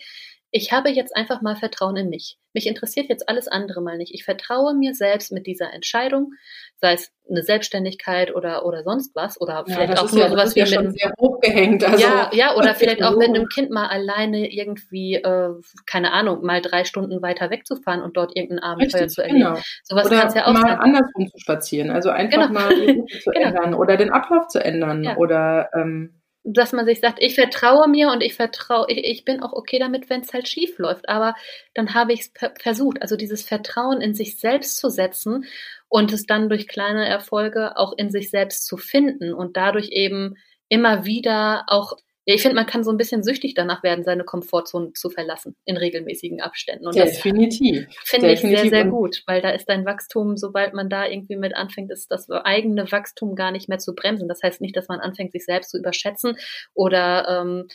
ich 0.50 0.72
habe 0.72 0.88
jetzt 0.88 1.14
einfach 1.14 1.42
mal 1.42 1.56
Vertrauen 1.56 1.96
in 1.96 2.08
mich. 2.08 2.38
Mich 2.54 2.66
interessiert 2.66 3.08
jetzt 3.08 3.28
alles 3.28 3.48
andere 3.48 3.82
mal 3.82 3.98
nicht. 3.98 4.14
Ich 4.14 4.24
vertraue 4.24 4.74
mir 4.74 4.94
selbst 4.94 5.30
mit 5.30 5.46
dieser 5.46 5.72
Entscheidung, 5.72 6.32
sei 6.76 6.94
es 6.94 7.12
eine 7.28 7.42
Selbstständigkeit 7.42 8.34
oder, 8.34 8.64
oder 8.64 8.82
sonst 8.82 9.14
was, 9.14 9.38
oder 9.38 9.64
ja, 9.66 9.74
vielleicht 9.74 9.98
auch 9.98 10.10
nur 10.10 10.22
ja, 10.22 10.28
sowas 10.30 10.56
wie 10.56 10.60
ja 10.60 10.80
mit 10.80 10.98
sehr 10.98 11.12
hochgehängt. 11.20 11.84
Also, 11.84 12.02
ja, 12.02 12.30
ja, 12.32 12.56
oder 12.56 12.74
vielleicht 12.74 13.02
auch 13.02 13.16
mit 13.16 13.28
einem 13.28 13.46
Kind 13.48 13.70
mal 13.70 13.86
alleine 13.88 14.50
irgendwie, 14.50 15.16
äh, 15.16 15.50
keine 15.86 16.12
Ahnung, 16.12 16.42
mal 16.42 16.62
drei 16.62 16.84
Stunden 16.84 17.20
weiter 17.20 17.50
wegzufahren 17.50 18.02
und 18.02 18.16
dort 18.16 18.34
irgendein 18.34 18.60
Abenteuer 18.60 19.02
Richtig, 19.02 19.14
zu 19.14 19.22
erleben. 19.22 19.40
Genau. 19.40 19.60
Sowas 19.84 20.08
kann 20.08 20.28
es 20.28 20.34
ja 20.34 20.46
auch 20.46 20.54
mal 20.54 20.62
sein. 20.62 20.78
andersrum 20.78 21.28
zu 21.28 21.38
spazieren, 21.38 21.90
also 21.90 22.08
einfach 22.08 22.48
genau. 22.48 22.60
mal 22.60 22.74
die 22.74 22.90
Route 22.92 23.18
zu 23.18 23.30
genau. 23.34 23.48
ändern 23.48 23.74
oder 23.74 23.98
den 23.98 24.10
Ablauf 24.10 24.48
zu 24.48 24.64
ändern 24.64 25.04
ja. 25.04 25.16
oder 25.18 25.68
ähm, 25.74 26.17
dass 26.54 26.72
man 26.72 26.86
sich 26.86 27.00
sagt, 27.00 27.18
ich 27.20 27.34
vertraue 27.34 27.88
mir 27.88 28.10
und 28.10 28.22
ich 28.22 28.34
vertraue, 28.34 28.86
ich, 28.88 29.04
ich 29.04 29.24
bin 29.24 29.42
auch 29.42 29.52
okay 29.52 29.78
damit, 29.78 30.08
wenn 30.08 30.22
es 30.22 30.32
halt 30.32 30.48
schief 30.48 30.78
läuft. 30.78 31.08
Aber 31.08 31.34
dann 31.74 31.94
habe 31.94 32.12
ich 32.12 32.20
es 32.20 32.32
versucht, 32.60 33.02
also 33.02 33.16
dieses 33.16 33.42
Vertrauen 33.42 34.00
in 34.00 34.14
sich 34.14 34.38
selbst 34.38 34.78
zu 34.78 34.88
setzen 34.88 35.44
und 35.88 36.12
es 36.12 36.26
dann 36.26 36.48
durch 36.48 36.66
kleine 36.66 37.06
Erfolge 37.06 37.76
auch 37.76 37.92
in 37.96 38.10
sich 38.10 38.30
selbst 38.30 38.66
zu 38.66 38.76
finden 38.76 39.34
und 39.34 39.56
dadurch 39.56 39.90
eben 39.90 40.36
immer 40.68 41.04
wieder 41.04 41.64
auch 41.66 41.94
ja, 42.28 42.34
ich 42.34 42.42
finde, 42.42 42.56
man 42.56 42.66
kann 42.66 42.84
so 42.84 42.90
ein 42.90 42.98
bisschen 42.98 43.22
süchtig 43.22 43.54
danach 43.54 43.82
werden, 43.82 44.04
seine 44.04 44.22
Komfortzone 44.22 44.92
zu 44.92 45.08
verlassen 45.08 45.56
in 45.64 45.78
regelmäßigen 45.78 46.42
Abständen. 46.42 46.86
Und 46.86 46.94
Definitiv. 46.94 47.86
Finde 48.04 48.32
ich 48.32 48.40
sehr, 48.40 48.68
sehr 48.68 48.84
gut, 48.84 49.22
weil 49.26 49.40
da 49.40 49.48
ist 49.48 49.66
dein 49.66 49.86
Wachstum, 49.86 50.36
sobald 50.36 50.74
man 50.74 50.90
da 50.90 51.06
irgendwie 51.06 51.36
mit 51.36 51.56
anfängt, 51.56 51.90
ist 51.90 52.10
das 52.10 52.28
eigene 52.28 52.92
Wachstum 52.92 53.34
gar 53.34 53.50
nicht 53.50 53.70
mehr 53.70 53.78
zu 53.78 53.94
bremsen. 53.94 54.28
Das 54.28 54.42
heißt 54.42 54.60
nicht, 54.60 54.76
dass 54.76 54.88
man 54.88 55.00
anfängt, 55.00 55.32
sich 55.32 55.46
selbst 55.46 55.70
zu 55.70 55.78
überschätzen 55.78 56.36
oder 56.74 57.26
ähm, 57.30 57.68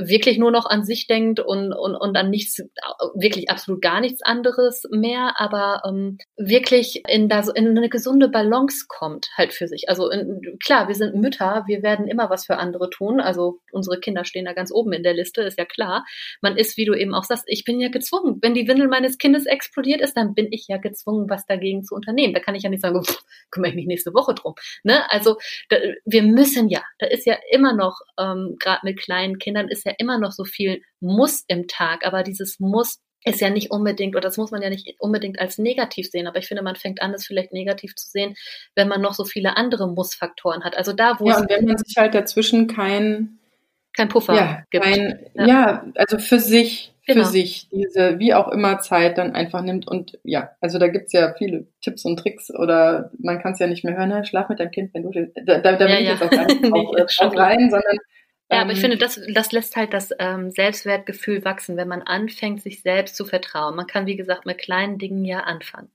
wirklich 0.00 0.38
nur 0.38 0.50
noch 0.50 0.66
an 0.66 0.84
sich 0.84 1.06
denkt 1.06 1.38
und, 1.40 1.72
und, 1.72 1.94
und 1.94 2.16
an 2.16 2.30
nichts, 2.30 2.58
wirklich 3.14 3.48
absolut 3.48 3.80
gar 3.80 4.00
nichts 4.00 4.22
anderes 4.22 4.82
mehr, 4.90 5.34
aber 5.36 5.82
ähm, 5.86 6.18
wirklich 6.36 7.04
in, 7.08 7.28
da 7.28 7.42
so 7.42 7.52
in 7.52 7.76
eine 7.76 7.88
gesunde 7.88 8.28
Balance 8.28 8.86
kommt 8.88 9.28
halt 9.36 9.52
für 9.52 9.68
sich. 9.68 9.88
Also 9.88 10.10
in, 10.10 10.58
klar, 10.64 10.88
wir 10.88 10.96
sind 10.96 11.14
Mütter, 11.14 11.64
wir 11.68 11.82
werden 11.82 12.08
immer 12.08 12.28
was 12.28 12.46
für 12.46 12.56
andere 12.56 12.90
tun. 12.90 13.20
Also 13.20 13.60
unsere 13.70 14.00
Kinder 14.00 14.24
stehen 14.24 14.46
da 14.46 14.52
ganz 14.52 14.72
oben 14.72 14.92
in 14.92 15.04
der 15.04 15.14
Liste, 15.14 15.42
ist 15.42 15.58
ja 15.58 15.64
klar. 15.64 16.04
Man 16.40 16.56
ist, 16.56 16.76
wie 16.76 16.84
du 16.84 16.94
eben 16.94 17.14
auch 17.14 17.24
sagst, 17.24 17.44
ich 17.46 17.64
bin 17.64 17.80
ja 17.80 17.88
gezwungen. 17.88 18.38
Wenn 18.42 18.54
die 18.54 18.66
Windel 18.66 18.88
meines 18.88 19.16
Kindes 19.18 19.46
explodiert 19.46 20.00
ist, 20.00 20.16
dann 20.16 20.34
bin 20.34 20.48
ich 20.50 20.66
ja 20.68 20.78
gezwungen, 20.78 21.30
was 21.30 21.46
dagegen 21.46 21.84
zu 21.84 21.94
unternehmen. 21.94 22.34
Da 22.34 22.40
kann 22.40 22.56
ich 22.56 22.64
ja 22.64 22.70
nicht 22.70 22.82
sagen, 22.82 23.04
pff, 23.04 23.22
kümmere 23.50 23.70
ich 23.70 23.76
mich 23.76 23.86
nächste 23.86 24.12
Woche 24.12 24.34
drum. 24.34 24.54
Ne? 24.82 25.08
Also 25.10 25.36
da, 25.68 25.76
wir 26.04 26.22
müssen 26.24 26.68
ja, 26.68 26.82
da 26.98 27.06
ist 27.06 27.26
ja 27.26 27.36
immer 27.52 27.74
noch, 27.74 28.00
ähm, 28.18 28.56
gerade 28.58 28.80
mit 28.82 28.98
kleinen 28.98 29.38
Kindern, 29.38 29.67
ist 29.70 29.86
ja 29.86 29.92
immer 29.98 30.18
noch 30.18 30.32
so 30.32 30.44
viel 30.44 30.82
Muss 31.00 31.44
im 31.46 31.68
Tag, 31.68 32.06
aber 32.06 32.22
dieses 32.22 32.60
Muss 32.60 33.00
ist 33.24 33.40
ja 33.40 33.50
nicht 33.50 33.70
unbedingt, 33.70 34.14
oder 34.14 34.28
das 34.28 34.36
muss 34.36 34.50
man 34.50 34.62
ja 34.62 34.70
nicht 34.70 34.96
unbedingt 34.98 35.40
als 35.40 35.58
negativ 35.58 36.08
sehen, 36.10 36.26
aber 36.26 36.38
ich 36.38 36.46
finde, 36.46 36.62
man 36.62 36.76
fängt 36.76 37.02
an, 37.02 37.12
es 37.14 37.26
vielleicht 37.26 37.52
negativ 37.52 37.94
zu 37.96 38.08
sehen, 38.08 38.34
wenn 38.74 38.88
man 38.88 39.00
noch 39.00 39.14
so 39.14 39.24
viele 39.24 39.56
andere 39.56 39.88
Muss-Faktoren 39.88 40.64
hat. 40.64 40.76
Also 40.76 40.92
da, 40.92 41.18
wo 41.18 41.28
ja, 41.28 41.38
und 41.38 41.50
wenn 41.50 41.64
man 41.64 41.78
sich 41.78 41.96
halt 41.96 42.14
dazwischen 42.14 42.68
kein, 42.68 43.38
kein 43.92 44.08
Puffer 44.08 44.34
ja, 44.34 44.62
gibt. 44.70 44.84
Kein, 44.84 45.26
ja. 45.34 45.46
ja. 45.46 45.86
also 45.96 46.18
für 46.18 46.38
sich, 46.38 46.94
genau. 47.06 47.24
für 47.24 47.30
sich, 47.30 47.68
diese 47.70 48.18
wie 48.20 48.34
auch 48.34 48.48
immer 48.48 48.78
Zeit 48.78 49.18
dann 49.18 49.34
einfach 49.34 49.62
nimmt. 49.62 49.88
Und 49.88 50.18
ja, 50.22 50.52
also 50.60 50.78
da 50.78 50.86
gibt's 50.86 51.12
ja 51.12 51.34
viele 51.36 51.66
Tipps 51.82 52.04
und 52.04 52.18
Tricks 52.18 52.50
oder 52.54 53.10
man 53.18 53.40
kann 53.40 53.52
es 53.52 53.58
ja 53.58 53.66
nicht 53.66 53.84
mehr 53.84 53.96
hören, 53.96 54.24
schlaf 54.24 54.48
mit 54.48 54.60
deinem 54.60 54.70
Kind, 54.70 54.94
wenn 54.94 55.02
du 55.02 55.10
da, 55.44 55.58
da, 55.58 55.72
da 55.72 55.88
ja, 55.88 55.98
ich 55.98 56.08
jetzt 56.08 56.22
auch 56.22 56.30
gar 56.30 56.46
nicht 56.46 56.62
nee, 56.62 56.68
drauf 56.68 57.36
rein, 57.36 57.68
sondern 57.70 57.98
ja, 58.50 58.62
aber 58.62 58.72
ich 58.72 58.78
ähm, 58.78 58.82
finde, 58.82 58.96
das, 58.96 59.20
das 59.32 59.52
lässt 59.52 59.76
halt 59.76 59.92
das 59.92 60.10
ähm, 60.18 60.50
Selbstwertgefühl 60.50 61.44
wachsen, 61.44 61.76
wenn 61.76 61.88
man 61.88 62.02
anfängt, 62.02 62.62
sich 62.62 62.82
selbst 62.82 63.14
zu 63.16 63.26
vertrauen. 63.26 63.76
Man 63.76 63.86
kann, 63.86 64.06
wie 64.06 64.16
gesagt, 64.16 64.46
mit 64.46 64.58
kleinen 64.58 64.98
Dingen 64.98 65.24
ja 65.24 65.40
anfangen. 65.40 65.90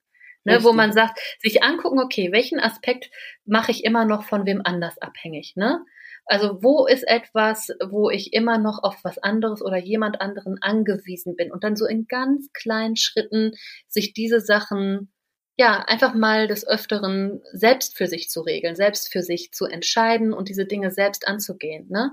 Ne, 0.46 0.62
wo 0.62 0.74
man 0.74 0.92
sagt, 0.92 1.20
sich 1.40 1.64
angucken, 1.64 2.00
okay, 2.00 2.34
welchen 2.34 2.60
Aspekt 2.60 3.10
mache 3.46 3.72
ich 3.72 3.86
immer 3.86 4.04
noch 4.04 4.26
von 4.26 4.46
wem 4.46 4.62
anders 4.62 4.98
abhängig, 4.98 5.54
ne? 5.56 5.86
Also 6.26 6.62
wo 6.62 6.86
ist 6.86 7.04
etwas, 7.04 7.70
wo 7.90 8.10
ich 8.10 8.34
immer 8.34 8.58
noch 8.58 8.84
auf 8.84 8.98
was 9.04 9.18
anderes 9.18 9.62
oder 9.62 9.78
jemand 9.78 10.20
anderen 10.20 10.58
angewiesen 10.62 11.38
bin 11.38 11.50
und 11.50 11.64
dann 11.64 11.78
so 11.78 11.86
in 11.86 12.08
ganz 12.08 12.52
kleinen 12.52 12.98
Schritten 12.98 13.52
sich 13.88 14.14
diese 14.14 14.42
Sachen 14.42 15.14
ja, 15.56 15.84
einfach 15.88 16.16
mal 16.16 16.48
des 16.48 16.68
Öfteren 16.68 17.42
selbst 17.52 17.96
für 17.96 18.08
sich 18.08 18.30
zu 18.30 18.42
regeln, 18.42 18.76
selbst 18.76 19.12
für 19.12 19.22
sich 19.22 19.52
zu 19.52 19.66
entscheiden 19.66 20.34
und 20.34 20.50
diese 20.50 20.66
Dinge 20.66 20.90
selbst 20.90 21.28
anzugehen. 21.28 21.86
Ne? 21.90 22.12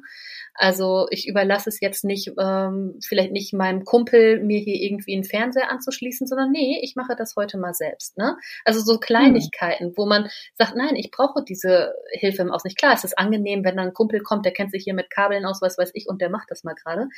Also 0.53 1.07
ich 1.11 1.26
überlasse 1.26 1.70
es 1.70 1.81
jetzt 1.81 2.05
nicht, 2.05 2.33
ähm, 2.38 2.98
vielleicht 3.03 3.33
nicht 3.33 3.55
meinem 3.55 3.85
Kumpel, 3.85 4.42
mir 4.42 4.59
hier 4.59 4.76
irgendwie 4.76 5.14
einen 5.14 5.24
Fernseher 5.24 5.70
anzuschließen, 5.70 6.26
sondern 6.26 6.50
nee, 6.50 6.81
ich 6.83 6.96
mache 6.96 7.16
das 7.16 7.35
heute 7.35 7.57
mal 7.57 7.72
selbst. 7.72 8.18
Ne? 8.18 8.37
Also 8.66 8.81
so 8.81 8.98
Kleinigkeiten, 8.98 9.87
hm. 9.87 9.94
wo 9.96 10.05
man 10.05 10.29
sagt, 10.59 10.76
nein, 10.76 10.96
ich 10.96 11.11
brauche 11.11 11.42
diese 11.42 11.94
Hilfe 12.12 12.42
im 12.42 12.53
Außen. 12.53 12.74
Klar, 12.74 12.92
es 12.92 13.05
ist 13.05 13.18
angenehm, 13.18 13.64
wenn 13.64 13.76
dann 13.76 13.88
ein 13.88 13.94
Kumpel 13.94 14.20
kommt, 14.20 14.44
der 14.44 14.53
kennt 14.53 14.70
sich 14.70 14.85
hier 14.85 14.94
mit 14.94 15.09
Kabeln 15.09 15.46
aus, 15.46 15.62
was 15.62 15.79
weiß 15.79 15.92
ich, 15.94 16.09
und 16.09 16.20
der 16.20 16.29
macht 16.29 16.50
das 16.50 16.62
mal 16.62 16.74
gerade. 16.74 17.09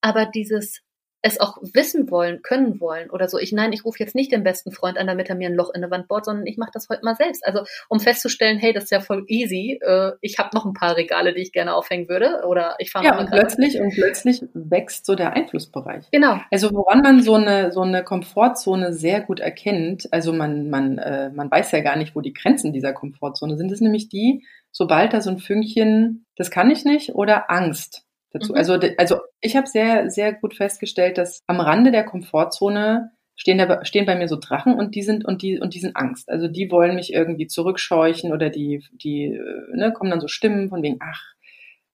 Aber 0.00 0.24
dieses 0.24 0.80
es 1.20 1.40
auch 1.40 1.58
wissen 1.74 2.10
wollen, 2.10 2.42
können 2.42 2.80
wollen 2.80 3.10
oder 3.10 3.28
so. 3.28 3.38
Ich 3.38 3.52
nein, 3.52 3.72
ich 3.72 3.84
rufe 3.84 3.98
jetzt 3.98 4.14
nicht 4.14 4.30
den 4.30 4.44
besten 4.44 4.70
Freund 4.70 4.98
an, 4.98 5.06
damit 5.08 5.28
er 5.28 5.34
mir 5.34 5.48
ein 5.48 5.54
Loch 5.54 5.70
in 5.74 5.80
der 5.80 5.90
Wand 5.90 6.06
bohrt, 6.06 6.24
sondern 6.24 6.46
ich 6.46 6.58
mache 6.58 6.70
das 6.72 6.88
heute 6.88 7.04
mal 7.04 7.16
selbst. 7.16 7.44
Also 7.44 7.64
um 7.88 7.98
festzustellen, 7.98 8.58
hey, 8.58 8.72
das 8.72 8.84
ist 8.84 8.90
ja 8.90 9.00
voll 9.00 9.24
easy. 9.26 9.80
Äh, 9.82 10.12
ich 10.20 10.38
habe 10.38 10.50
noch 10.54 10.64
ein 10.64 10.74
paar 10.74 10.96
Regale, 10.96 11.34
die 11.34 11.42
ich 11.42 11.52
gerne 11.52 11.74
aufhängen 11.74 12.08
würde 12.08 12.44
oder 12.46 12.76
ich 12.78 12.92
fahre 12.92 13.06
ja 13.06 13.18
und 13.18 13.30
plötzlich 13.30 13.80
und 13.80 13.92
plötzlich 13.92 14.44
wächst 14.54 15.06
so 15.06 15.16
der 15.16 15.32
Einflussbereich. 15.32 16.08
Genau. 16.12 16.40
Also 16.50 16.70
woran 16.72 17.02
man 17.02 17.22
so 17.22 17.34
eine 17.34 17.72
so 17.72 17.80
eine 17.82 18.04
Komfortzone 18.04 18.92
sehr 18.92 19.20
gut 19.20 19.40
erkennt, 19.40 20.12
also 20.12 20.32
man 20.32 20.70
man 20.70 20.98
äh, 20.98 21.30
man 21.30 21.50
weiß 21.50 21.72
ja 21.72 21.80
gar 21.80 21.96
nicht, 21.96 22.14
wo 22.14 22.20
die 22.20 22.32
Grenzen 22.32 22.72
dieser 22.72 22.92
Komfortzone 22.92 23.56
sind. 23.56 23.68
Das 23.68 23.78
ist 23.78 23.82
nämlich 23.82 24.08
die, 24.08 24.44
sobald 24.70 25.12
da 25.12 25.20
so 25.20 25.30
ein 25.30 25.38
Fünkchen, 25.38 26.26
das 26.36 26.50
kann 26.50 26.70
ich 26.70 26.84
nicht 26.84 27.14
oder 27.16 27.50
Angst 27.50 28.07
dazu. 28.30 28.52
Mhm. 28.52 28.58
Also, 28.58 28.78
also 28.96 29.16
ich 29.40 29.56
habe 29.56 29.66
sehr, 29.66 30.10
sehr 30.10 30.32
gut 30.32 30.54
festgestellt, 30.54 31.18
dass 31.18 31.42
am 31.46 31.60
Rande 31.60 31.90
der 31.90 32.04
Komfortzone 32.04 33.10
stehen, 33.36 33.58
da, 33.58 33.84
stehen 33.84 34.06
bei 34.06 34.16
mir 34.16 34.28
so 34.28 34.36
Drachen 34.36 34.74
und 34.74 34.94
die 34.94 35.02
sind 35.02 35.24
und 35.24 35.42
die 35.42 35.60
und 35.60 35.74
die 35.74 35.80
sind 35.80 35.96
Angst. 35.96 36.28
Also 36.28 36.48
die 36.48 36.70
wollen 36.70 36.96
mich 36.96 37.12
irgendwie 37.12 37.46
zurückscheuchen 37.46 38.32
oder 38.32 38.50
die 38.50 38.84
die 38.92 39.26
äh, 39.26 39.76
ne, 39.76 39.92
kommen 39.92 40.10
dann 40.10 40.20
so 40.20 40.28
Stimmen 40.28 40.68
von 40.68 40.82
wegen 40.82 40.98
ach 41.00 41.34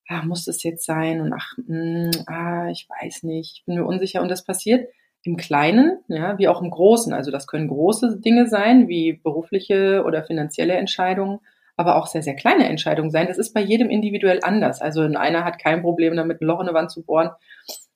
ah, 0.08 0.22
muss 0.22 0.44
das 0.44 0.62
jetzt 0.62 0.84
sein 0.84 1.20
und 1.20 1.32
ach 1.32 1.52
mh, 1.66 2.10
hm, 2.14 2.24
ah 2.26 2.68
ich 2.70 2.88
weiß 2.88 3.22
nicht, 3.24 3.58
ich 3.58 3.64
bin 3.66 3.76
mir 3.76 3.84
unsicher 3.84 4.22
und 4.22 4.30
das 4.30 4.44
passiert 4.44 4.88
im 5.22 5.36
Kleinen, 5.36 6.00
ja, 6.08 6.38
wie 6.38 6.48
auch 6.48 6.60
im 6.60 6.70
Großen. 6.70 7.12
Also 7.14 7.30
das 7.30 7.46
können 7.46 7.68
große 7.68 8.20
Dinge 8.20 8.46
sein, 8.46 8.88
wie 8.88 9.14
berufliche 9.14 10.04
oder 10.04 10.22
finanzielle 10.24 10.74
Entscheidungen 10.74 11.40
aber 11.76 11.96
auch 11.96 12.06
sehr, 12.06 12.22
sehr 12.22 12.34
kleine 12.34 12.68
Entscheidungen 12.68 13.10
sein. 13.10 13.26
Das 13.26 13.38
ist 13.38 13.52
bei 13.52 13.60
jedem 13.60 13.90
individuell 13.90 14.40
anders. 14.42 14.80
Also 14.80 15.02
einer 15.02 15.44
hat 15.44 15.58
kein 15.58 15.82
Problem 15.82 16.16
damit, 16.16 16.40
ein 16.40 16.46
Loch 16.46 16.60
in 16.60 16.68
eine 16.68 16.74
Wand 16.74 16.90
zu 16.90 17.02
bohren 17.02 17.30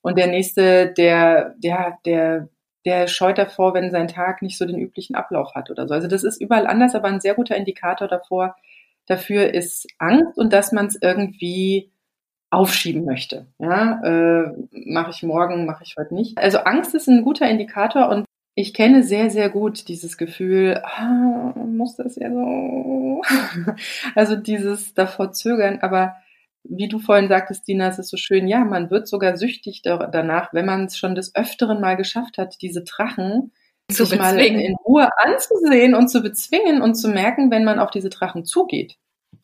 und 0.00 0.18
der 0.18 0.26
nächste, 0.28 0.92
der, 0.92 1.54
der, 1.58 1.98
der, 2.04 2.48
der 2.84 3.06
scheut 3.08 3.38
davor, 3.38 3.74
wenn 3.74 3.90
sein 3.90 4.08
Tag 4.08 4.42
nicht 4.42 4.58
so 4.58 4.64
den 4.64 4.78
üblichen 4.78 5.16
Ablauf 5.16 5.54
hat 5.54 5.70
oder 5.70 5.86
so. 5.88 5.94
Also 5.94 6.08
das 6.08 6.24
ist 6.24 6.40
überall 6.40 6.66
anders, 6.66 6.94
aber 6.94 7.08
ein 7.08 7.20
sehr 7.20 7.34
guter 7.34 7.56
Indikator 7.56 8.08
davor, 8.08 8.56
dafür 9.06 9.52
ist 9.52 9.86
Angst 9.98 10.38
und 10.38 10.52
dass 10.52 10.72
man 10.72 10.86
es 10.86 10.98
irgendwie 11.00 11.90
aufschieben 12.50 13.04
möchte. 13.04 13.46
Ja, 13.58 14.00
äh, 14.02 14.52
mache 14.70 15.10
ich 15.10 15.22
morgen, 15.22 15.66
mache 15.66 15.84
ich 15.84 15.96
heute 15.98 16.14
nicht. 16.14 16.38
Also 16.38 16.58
Angst 16.58 16.94
ist 16.94 17.08
ein 17.08 17.22
guter 17.22 17.48
Indikator 17.48 18.08
und 18.08 18.24
ich 18.60 18.74
kenne 18.74 19.04
sehr, 19.04 19.30
sehr 19.30 19.50
gut 19.50 19.86
dieses 19.86 20.16
Gefühl, 20.18 20.82
ah, 20.82 21.52
muss 21.54 21.94
das 21.94 22.16
ja 22.16 22.28
so. 22.28 23.22
also 24.16 24.34
dieses 24.34 24.94
davor 24.94 25.30
zögern, 25.30 25.78
aber 25.80 26.16
wie 26.64 26.88
du 26.88 26.98
vorhin 26.98 27.28
sagtest, 27.28 27.68
Dina, 27.68 27.86
es 27.86 28.00
ist 28.00 28.10
so 28.10 28.16
schön, 28.16 28.48
ja, 28.48 28.64
man 28.64 28.90
wird 28.90 29.06
sogar 29.06 29.36
süchtig 29.36 29.82
danach, 29.82 30.52
wenn 30.52 30.66
man 30.66 30.86
es 30.86 30.98
schon 30.98 31.14
des 31.14 31.36
Öfteren 31.36 31.80
mal 31.80 31.96
geschafft 31.96 32.36
hat, 32.36 32.56
diese 32.60 32.82
Drachen 32.82 33.52
zu 33.92 34.04
sich 34.04 34.18
mal 34.18 34.36
in 34.40 34.74
Ruhe 34.84 35.08
anzusehen 35.18 35.94
und 35.94 36.08
zu 36.08 36.20
bezwingen 36.20 36.82
und 36.82 36.96
zu 36.96 37.08
merken, 37.08 37.52
wenn 37.52 37.62
man 37.62 37.78
auf 37.78 37.92
diese 37.92 38.10
Drachen 38.10 38.44
zugeht. 38.44 38.96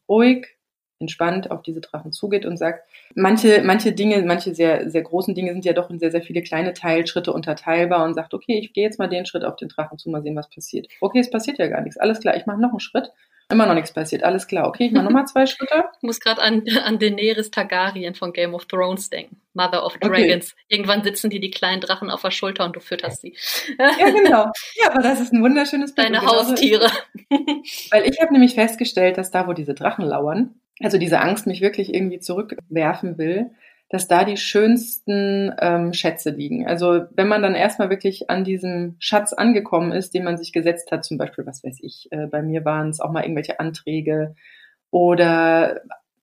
Ruhig, 0.09 0.54
entspannt 1.01 1.51
auf 1.51 1.63
diese 1.63 1.81
Drachen 1.81 2.13
zugeht 2.13 2.47
und 2.47 2.57
sagt, 2.57 2.89
manche, 3.15 3.63
manche 3.63 3.93
Dinge, 3.93 4.23
manche 4.23 4.55
sehr, 4.55 4.89
sehr 4.91 5.03
großen 5.03 5.35
Dinge 5.35 5.53
sind 5.53 5.65
ja 5.65 5.73
doch 5.73 5.91
in 5.91 5.99
sehr, 5.99 6.11
sehr 6.11 6.23
viele 6.23 6.43
kleine 6.43 6.73
Teilschritte 6.73 7.33
unterteilbar 7.33 8.05
und 8.05 8.15
sagt, 8.15 8.35
okay, 8.35 8.59
ich 8.59 8.73
gehe 8.73 8.85
jetzt 8.85 8.99
mal 8.99 9.09
den 9.09 9.27
Schritt 9.27 9.45
auf 9.45 9.57
den 9.57 9.69
Drachen 9.69 9.99
zu, 9.99 10.11
mal 10.11 10.23
sehen, 10.23 10.37
was 10.37 10.49
passiert. 10.49 10.89
Okay, 11.01 11.21
es 11.21 11.31
passiert 11.31 11.59
ja 11.59 11.67
gar 11.67 11.81
nichts. 11.83 11.99
Alles 11.99 12.21
klar, 12.21 12.37
ich 12.37 12.47
mache 12.47 12.61
noch 12.61 12.71
einen 12.71 12.81
Schritt. 12.81 13.11
Immer 13.51 13.67
noch 13.67 13.75
nichts 13.75 13.93
passiert. 13.93 14.25
Alles 14.25 14.47
klar. 14.47 14.67
Okay, 14.69 14.87
ich 14.87 14.93
mache 14.93 15.05
nochmal 15.05 15.27
zwei 15.27 15.45
Schritte. 15.45 15.85
Ich 15.99 16.03
muss 16.03 16.19
gerade 16.19 16.41
an, 16.41 16.65
an 16.83 16.99
Daenerys 16.99 17.51
Targaryen 17.51 18.15
von 18.15 18.33
Game 18.33 18.55
of 18.55 18.65
Thrones 18.65 19.11
denken. 19.11 19.37
Mother 19.53 19.85
of 19.85 19.99
Dragons. 19.99 20.53
Okay. 20.53 20.65
Irgendwann 20.69 21.05
sitzen 21.05 21.29
die 21.29 21.41
die 21.41 21.51
kleinen 21.51 21.83
Drachen 21.83 22.11
auf 22.11 22.23
der 22.23 22.31
Schulter 22.31 22.65
und 22.65 22.75
du 22.75 22.81
fütterst 22.81 23.21
sie. 23.21 23.37
Ja, 23.79 24.11
genau. 24.11 24.47
Ja, 24.83 24.91
aber 24.91 25.03
das 25.03 25.21
ist 25.21 25.33
ein 25.33 25.43
wunderschönes 25.43 25.95
Bild. 25.95 26.09
Deine 26.09 26.25
Haustiere. 26.25 26.91
Weil 27.91 28.09
ich 28.09 28.21
habe 28.21 28.33
nämlich 28.33 28.55
festgestellt, 28.55 29.19
dass 29.19 29.31
da, 29.31 29.47
wo 29.47 29.53
diese 29.53 29.75
Drachen 29.75 30.05
lauern, 30.05 30.55
also 30.81 30.99
diese 30.99 31.21
Angst 31.21 31.47
mich 31.47 31.61
wirklich 31.61 31.95
irgendwie 31.95 32.19
zurückwerfen 32.19 33.19
will, 33.19 33.51
dass 33.91 34.09
da 34.09 34.25
die 34.25 34.37
schönsten 34.37 35.53
ähm, 35.61 35.93
Schätze 35.93 36.31
liegen. 36.31 36.67
Also 36.67 37.03
wenn 37.13 37.29
man 37.29 37.43
dann 37.43 37.55
erstmal 37.55 37.91
wirklich 37.91 38.29
an 38.31 38.43
diesem 38.43 38.97
Schatz 38.99 39.33
angekommen 39.33 39.93
ist, 39.93 40.15
den 40.15 40.25
man 40.25 40.37
sich 40.37 40.53
gesetzt 40.53 40.91
hat, 40.91 41.05
zum 41.05 41.19
Beispiel, 41.19 41.47
was 41.47 41.63
weiß 41.63 41.79
ich, 41.81 42.09
äh, 42.11 42.27
bei 42.27 42.43
mir 42.43 42.65
waren 42.65 42.89
es 42.89 43.01
auch 43.01 43.13
mal 43.13 43.23
irgendwelche 43.23 43.61
Anträge 43.61 44.35
oder 44.91 45.81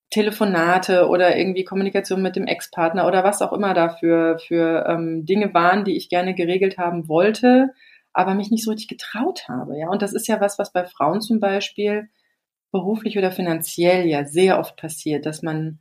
Telefonate 0.09 1.07
oder 1.07 1.38
irgendwie 1.38 1.63
Kommunikation 1.63 2.21
mit 2.21 2.36
dem 2.36 2.45
Ex-Partner 2.45 3.07
oder 3.07 3.23
was 3.23 3.41
auch 3.41 3.53
immer 3.53 3.73
da 3.73 3.89
für, 3.89 4.38
für 4.39 4.86
ähm, 4.88 5.26
Dinge 5.26 5.53
waren, 5.53 5.86
die 5.86 5.95
ich 5.95 6.09
gerne 6.09 6.36
geregelt 6.36 6.78
haben 6.78 7.07
wollte, 7.07 7.69
aber 8.11 8.34
mich 8.34 8.51
nicht 8.51 8.65
so 8.65 8.71
richtig 8.71 8.89
getraut 8.89 9.47
habe. 9.47 9.78
Ja, 9.78 9.88
und 9.88 10.01
das 10.01 10.11
ist 10.11 10.28
ja 10.28 10.41
was, 10.41 10.59
was 10.59 10.73
bei 10.73 10.84
Frauen 10.84 11.21
zum 11.21 11.39
Beispiel 11.39 12.09
beruflich 12.72 13.17
oder 13.17 13.32
finanziell 13.32 14.07
ja 14.07 14.26
sehr 14.26 14.59
oft 14.59 14.78
passiert, 14.78 15.26
dass 15.26 15.41
man 15.41 15.80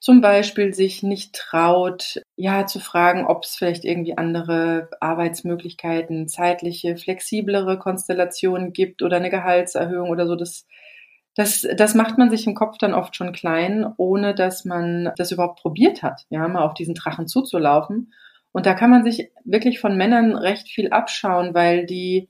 zum 0.00 0.20
Beispiel 0.20 0.74
sich 0.74 1.04
nicht 1.04 1.34
traut, 1.34 2.22
ja, 2.34 2.66
zu 2.66 2.80
fragen, 2.80 3.24
ob 3.24 3.44
es 3.44 3.54
vielleicht 3.54 3.84
irgendwie 3.84 4.18
andere 4.18 4.90
Arbeitsmöglichkeiten, 5.00 6.26
zeitliche, 6.28 6.96
flexiblere 6.96 7.78
Konstellationen 7.78 8.72
gibt 8.72 9.02
oder 9.02 9.18
eine 9.18 9.30
Gehaltserhöhung 9.30 10.10
oder 10.10 10.26
so. 10.26 10.34
Das 10.34 10.66
das, 11.34 11.66
das 11.76 11.94
macht 11.94 12.18
man 12.18 12.30
sich 12.30 12.46
im 12.46 12.54
Kopf 12.54 12.76
dann 12.78 12.92
oft 12.92 13.16
schon 13.16 13.32
klein, 13.32 13.86
ohne 13.96 14.34
dass 14.34 14.64
man 14.64 15.12
das 15.16 15.32
überhaupt 15.32 15.60
probiert 15.60 16.02
hat, 16.02 16.26
ja, 16.28 16.46
mal 16.46 16.62
auf 16.62 16.74
diesen 16.74 16.94
Drachen 16.94 17.26
zuzulaufen. 17.26 18.12
Und 18.52 18.66
da 18.66 18.74
kann 18.74 18.90
man 18.90 19.02
sich 19.02 19.30
wirklich 19.44 19.80
von 19.80 19.96
Männern 19.96 20.34
recht 20.34 20.68
viel 20.68 20.90
abschauen, 20.90 21.54
weil 21.54 21.86
die, 21.86 22.28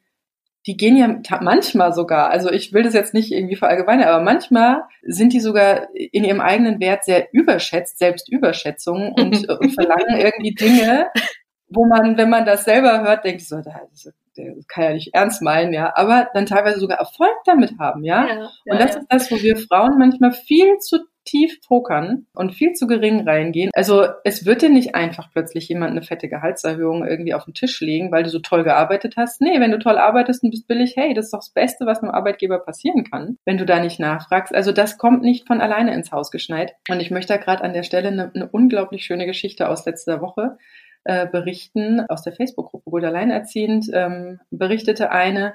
die 0.67 0.77
gehen 0.77 0.97
ja 0.97 1.39
manchmal 1.41 1.93
sogar, 1.93 2.31
also 2.31 2.51
ich 2.51 2.73
will 2.73 2.83
das 2.83 2.95
jetzt 2.95 3.15
nicht 3.15 3.33
irgendwie 3.33 3.57
verallgemeinern, 3.57 4.09
aber 4.09 4.23
manchmal 4.23 4.85
sind 5.03 5.33
die 5.33 5.41
sogar 5.41 5.89
in 5.95 6.25
ihrem 6.25 6.41
eigenen 6.41 6.81
Wert 6.81 7.05
sehr 7.05 7.29
überschätzt, 7.33 7.99
Selbstüberschätzung 7.99 9.13
und, 9.17 9.49
und 9.49 9.71
verlangen 9.75 10.17
irgendwie 10.17 10.55
Dinge, 10.55 11.11
wo 11.69 11.87
man, 11.87 12.17
wenn 12.17 12.31
man 12.31 12.47
das 12.47 12.65
selber 12.65 13.03
hört, 13.03 13.25
denkt 13.25 13.43
so, 13.43 13.57
das 13.57 14.13
kann 14.69 14.85
ja 14.85 14.93
nicht 14.93 15.15
ernst 15.15 15.43
meinen, 15.43 15.73
ja, 15.73 15.93
aber 15.97 16.29
dann 16.33 16.47
teilweise 16.47 16.79
sogar 16.79 16.99
Erfolg 16.99 17.35
damit 17.45 17.79
haben, 17.79 18.05
ja. 18.05 18.27
ja, 18.27 18.35
ja 18.65 18.73
und 18.73 18.81
das 18.81 18.95
ja. 18.95 19.01
ist 19.01 19.07
das, 19.09 19.31
wo 19.31 19.37
wir 19.43 19.57
Frauen 19.57 19.99
manchmal 19.99 20.33
viel 20.33 20.79
zu 20.79 21.01
tief 21.25 21.61
pokern 21.67 22.27
und 22.35 22.53
viel 22.53 22.73
zu 22.73 22.87
gering 22.87 23.29
reingehen. 23.29 23.71
Also 23.75 24.07
es 24.25 24.45
wird 24.47 24.63
dir 24.63 24.71
nicht 24.71 24.95
einfach 24.95 25.31
plötzlich 25.33 25.69
jemand 25.69 25.93
eine 25.93 26.03
fette 26.03 26.29
Gehaltserhöhung 26.29 27.07
irgendwie 27.07 27.35
auf 27.35 27.45
den 27.45 27.55
Tisch 27.55 27.81
legen, 27.81 28.13
weil 28.13 28.23
du 28.23 28.31
so 28.31 28.41
toll 28.41 28.65
gearbeitet 28.65 29.15
hast. 29.17 29.41
Nee, 29.41 29.61
wenn 29.61 29.71
du 29.71 29.79
toll 29.79 29.99
arbeitest 29.99 30.43
und 30.43 30.51
bist 30.51 30.67
billig, 30.67 30.95
hey, 30.97 31.15
das 31.15 31.27
ist 31.27 31.35
doch 31.35 31.41
das 31.41 31.51
Beste, 31.51 31.87
was 31.87 32.03
einem 32.03 32.13
Arbeitgeber 32.13 32.59
passieren 32.59 33.05
kann, 33.05 33.39
wenn 33.45 33.59
du 33.59 33.67
da 33.67 33.81
nicht 33.81 34.01
nachfragst. 34.01 34.55
Also 34.55 34.73
das 34.73 34.99
kommt 34.99 35.23
nicht 35.23 35.47
von 35.47 35.61
alleine 35.61 35.95
ins 35.95 36.13
Haus 36.13 36.31
geschneit. 36.31 36.75
Und 36.91 37.01
ich 37.01 37.11
möchte 37.11 37.33
da 37.33 37.39
gerade 37.39 37.63
an 37.63 37.73
der 37.73 37.83
Stelle 37.83 38.09
eine, 38.09 38.33
eine 38.35 38.49
unglaublich 38.49 39.05
schöne 39.05 39.27
Geschichte 39.27 39.69
aus 39.69 39.87
letzter 39.87 40.21
Woche 40.21 40.57
äh, 41.05 41.27
berichten 41.27 42.01
aus 42.09 42.23
der 42.23 42.33
Facebook-Gruppe 42.33 42.91
Gut 42.91 43.05
Alleinerziehend, 43.05 43.91
ähm, 43.93 44.41
berichtete 44.51 45.11
eine, 45.11 45.55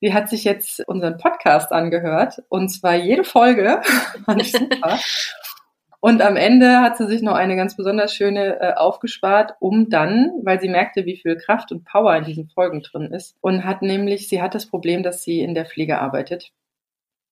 sie 0.00 0.14
hat 0.14 0.28
sich 0.28 0.44
jetzt 0.44 0.86
unseren 0.86 1.16
Podcast 1.18 1.72
angehört 1.72 2.42
und 2.48 2.68
zwar 2.68 2.94
jede 2.94 3.24
Folge, 3.24 3.80
fand 4.24 4.42
ich 4.42 4.52
super. 4.52 4.98
Und 6.00 6.22
am 6.22 6.36
Ende 6.36 6.80
hat 6.80 6.96
sie 6.96 7.08
sich 7.08 7.22
noch 7.22 7.34
eine 7.34 7.56
ganz 7.56 7.76
besonders 7.76 8.14
schöne 8.14 8.60
äh, 8.60 8.74
aufgespart, 8.74 9.54
um 9.58 9.90
dann, 9.90 10.30
weil 10.44 10.60
sie 10.60 10.68
merkte, 10.68 11.06
wie 11.06 11.16
viel 11.16 11.36
Kraft 11.36 11.72
und 11.72 11.84
Power 11.84 12.14
in 12.16 12.24
diesen 12.24 12.48
Folgen 12.48 12.82
drin 12.82 13.12
ist, 13.12 13.36
und 13.40 13.64
hat 13.64 13.82
nämlich, 13.82 14.28
sie 14.28 14.40
hat 14.40 14.54
das 14.54 14.66
Problem, 14.66 15.02
dass 15.02 15.24
sie 15.24 15.40
in 15.40 15.54
der 15.54 15.66
Pflege 15.66 15.98
arbeitet. 15.98 16.52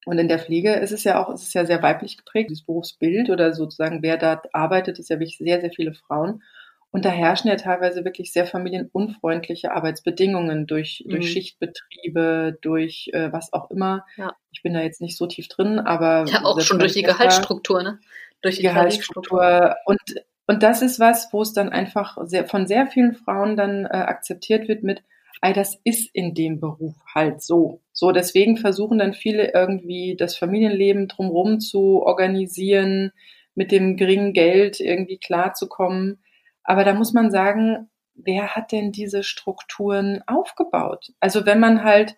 Und 0.05 0.19
in 0.19 0.29
der 0.29 0.41
Pflege 0.41 0.75
ist 0.75 0.93
es 0.93 1.05
ja 1.05 1.21
auch, 1.21 1.33
ist 1.33 1.43
es 1.43 1.55
ja 1.55 1.65
sehr 1.65 1.83
weiblich 1.83 2.17
geprägt, 2.17 2.51
dieses 2.51 2.65
Berufsbild 2.65 3.31
oder 3.31 3.53
sozusagen, 3.53 4.03
wer 4.03 4.17
da 4.17 4.41
arbeitet, 4.53 4.99
ist 4.99 5.11
ja 5.11 5.17
wirklich 5.19 5.39
sehr, 5.39 5.61
sehr 5.61 5.71
viele 5.71 5.95
Frauen. 5.95 6.43
Und 6.91 7.05
da 7.05 7.11
herrschen 7.11 7.49
ja 7.49 7.57
teilweise 7.57 8.05
wirklich 8.05 8.33
sehr 8.33 8.47
familienunfreundliche 8.47 9.73
Arbeitsbedingungen 9.73 10.67
durch, 10.67 11.03
mhm. 11.05 11.11
durch 11.11 11.31
Schichtbetriebe, 11.31 12.59
durch 12.63 13.11
äh, 13.13 13.33
was 13.33 13.53
auch 13.53 13.71
immer. 13.71 14.05
Ja. 14.17 14.35
Ich 14.51 14.63
bin 14.63 14.73
da 14.73 14.81
jetzt 14.81 15.01
nicht 15.01 15.17
so 15.17 15.27
tief 15.27 15.49
drin, 15.49 15.79
aber. 15.79 16.25
Ja, 16.27 16.45
auch 16.45 16.61
schon 16.61 16.79
durch 16.79 16.95
die 16.95 17.03
Gehaltsstruktur, 17.03 17.83
ne? 17.83 17.99
Durch 18.41 18.57
die 18.57 18.63
Gehaltsstruktur. 18.63 19.77
Und, 19.85 20.01
und 20.47 20.63
das 20.63 20.81
ist 20.81 21.01
was, 21.01 21.29
wo 21.33 21.43
es 21.43 21.53
dann 21.53 21.69
einfach 21.71 22.17
sehr, 22.25 22.47
von 22.47 22.67
sehr 22.67 22.87
vielen 22.87 23.15
Frauen 23.15 23.57
dann 23.57 23.85
äh, 23.85 23.89
akzeptiert 23.89 24.69
wird 24.69 24.83
mit, 24.83 25.03
ey, 25.43 25.53
das 25.53 25.79
ist 25.85 26.09
in 26.13 26.35
dem 26.35 26.61
Beruf 26.61 26.95
halt 27.15 27.43
so. 27.43 27.83
So, 27.93 28.13
deswegen 28.13 28.57
versuchen 28.57 28.99
dann 28.99 29.15
viele 29.15 29.53
irgendwie 29.53 30.17
das 30.17 30.37
Familienleben 30.37 31.09
drumherum 31.09 31.61
zu 31.61 32.03
organisieren, 32.03 33.13
mit 33.55 33.73
dem 33.73 33.97
geringen 33.97 34.33
Geld 34.33 34.81
irgendwie 34.81 35.19
klarzukommen. 35.19 36.23
Aber 36.67 36.85
da 36.85 36.93
muss 36.93 37.13
man 37.13 37.31
sagen, 37.31 37.89
wer 38.15 38.55
hat 38.55 38.73
denn 38.73 38.93
diese 38.93 39.23
Strukturen 39.23 40.23
aufgebaut? 40.27 41.13
Also 41.21 41.47
wenn 41.47 41.61
man 41.61 41.85
halt, 41.85 42.17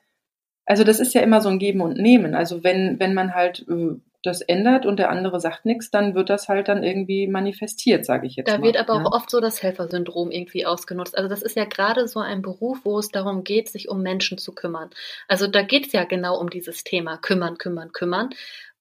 also 0.65 0.85
das 0.85 1.01
ist 1.01 1.15
ja 1.15 1.21
immer 1.21 1.41
so 1.41 1.49
ein 1.49 1.59
Geben 1.59 1.81
und 1.81 1.99
Nehmen. 1.99 2.35
Also 2.35 2.65
wenn, 2.65 2.99
wenn 2.99 3.15
man 3.15 3.35
halt 3.35 3.67
äh, 3.69 3.97
das 4.25 4.41
ändert 4.41 4.85
und 4.85 4.99
der 4.99 5.11
andere 5.11 5.39
sagt 5.39 5.65
nichts, 5.65 5.91
dann 5.91 6.15
wird 6.15 6.29
das 6.29 6.49
halt 6.49 6.69
dann 6.69 6.83
irgendwie 6.83 7.29
manifestiert, 7.29 8.05
sage 8.05 8.27
ich 8.27 8.37
jetzt 8.37 8.49
da 8.49 8.53
mal. 8.53 8.59
Da 8.59 8.65
wird 8.65 8.77
aber 8.77 8.95
ja. 8.95 9.05
auch 9.05 9.13
oft 9.13 9.31
so 9.31 9.41
das 9.41 9.63
Helfersyndrom 9.63 10.31
irgendwie 10.31 10.67
ausgenutzt. 10.67 11.17
Also 11.17 11.29
das 11.29 11.43
ist 11.43 11.57
ja 11.57 11.65
gerade 11.65 12.09
so 12.09 12.21
ein 12.21 12.43
Beruf, 12.43 12.81
wo 12.85 12.99
es 12.99 13.11
darum 13.11 13.45
geht, 13.45 13.69
sich 13.69 13.89
um 13.89 14.03
Menschen 14.03 14.39
zu 14.39 14.55
kümmern. 14.55 14.91
Also 15.29 15.47
da 15.47 15.63
geht 15.63 15.87
es 15.87 15.93
ja 15.93 16.05
genau 16.05 16.39
um 16.39 16.51
dieses 16.51 16.83
Thema 16.83 17.17
kümmern, 17.17 17.59
kümmern, 17.59 17.93
kümmern. 17.93 18.31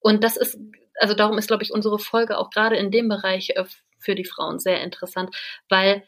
Und 0.00 0.24
das 0.24 0.36
ist, 0.36 0.58
also 0.98 1.14
darum 1.14 1.38
ist, 1.38 1.46
glaube 1.46 1.62
ich, 1.62 1.72
unsere 1.72 1.98
Folge 1.98 2.38
auch 2.38 2.50
gerade 2.50 2.76
in 2.76 2.90
dem 2.90 3.08
Bereich 3.08 3.50
äh, 3.50 3.64
für 3.98 4.14
die 4.14 4.24
Frauen 4.24 4.58
sehr 4.58 4.82
interessant, 4.82 5.34
weil 5.68 6.04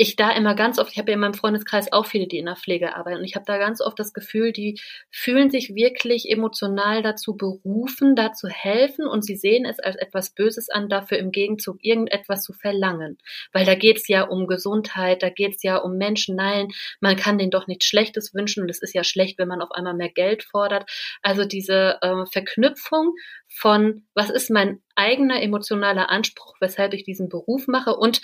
ich 0.00 0.16
da 0.16 0.30
immer 0.30 0.54
ganz 0.54 0.78
oft, 0.78 0.92
ich 0.92 0.98
habe 0.98 1.10
ja 1.10 1.14
in 1.16 1.20
meinem 1.20 1.34
Freundeskreis 1.34 1.92
auch 1.92 2.06
viele, 2.06 2.26
die 2.26 2.38
in 2.38 2.46
der 2.46 2.56
Pflege 2.56 2.96
arbeiten, 2.96 3.18
und 3.18 3.24
ich 3.26 3.34
habe 3.34 3.44
da 3.44 3.58
ganz 3.58 3.82
oft 3.82 3.98
das 3.98 4.14
Gefühl, 4.14 4.50
die 4.50 4.80
fühlen 5.10 5.50
sich 5.50 5.74
wirklich 5.74 6.30
emotional 6.30 7.02
dazu 7.02 7.36
berufen, 7.36 8.16
da 8.16 8.32
zu 8.32 8.48
helfen 8.48 9.06
und 9.06 9.22
sie 9.22 9.36
sehen 9.36 9.66
es 9.66 9.78
als 9.78 9.96
etwas 9.96 10.30
Böses 10.30 10.70
an, 10.70 10.88
dafür 10.88 11.18
im 11.18 11.32
Gegenzug 11.32 11.76
irgendetwas 11.82 12.42
zu 12.42 12.54
verlangen. 12.54 13.18
Weil 13.52 13.66
da 13.66 13.74
geht 13.74 13.98
es 13.98 14.08
ja 14.08 14.22
um 14.22 14.46
Gesundheit, 14.46 15.22
da 15.22 15.28
geht 15.28 15.56
es 15.56 15.62
ja 15.62 15.76
um 15.76 15.98
Menschen. 15.98 16.34
Nein, 16.34 16.68
man 17.00 17.16
kann 17.16 17.36
denen 17.36 17.50
doch 17.50 17.66
nichts 17.66 17.84
Schlechtes 17.84 18.32
wünschen 18.32 18.62
und 18.62 18.70
es 18.70 18.80
ist 18.80 18.94
ja 18.94 19.04
schlecht, 19.04 19.38
wenn 19.38 19.48
man 19.48 19.60
auf 19.60 19.70
einmal 19.70 19.92
mehr 19.92 20.08
Geld 20.08 20.44
fordert. 20.44 20.90
Also 21.20 21.44
diese 21.44 21.98
äh, 22.00 22.24
Verknüpfung 22.24 23.12
von, 23.48 24.06
was 24.14 24.30
ist 24.30 24.48
mein 24.48 24.80
eigener 24.94 25.42
emotionaler 25.42 26.08
Anspruch, 26.08 26.54
weshalb 26.60 26.94
ich 26.94 27.04
diesen 27.04 27.28
Beruf 27.28 27.66
mache 27.66 27.94
und 27.96 28.22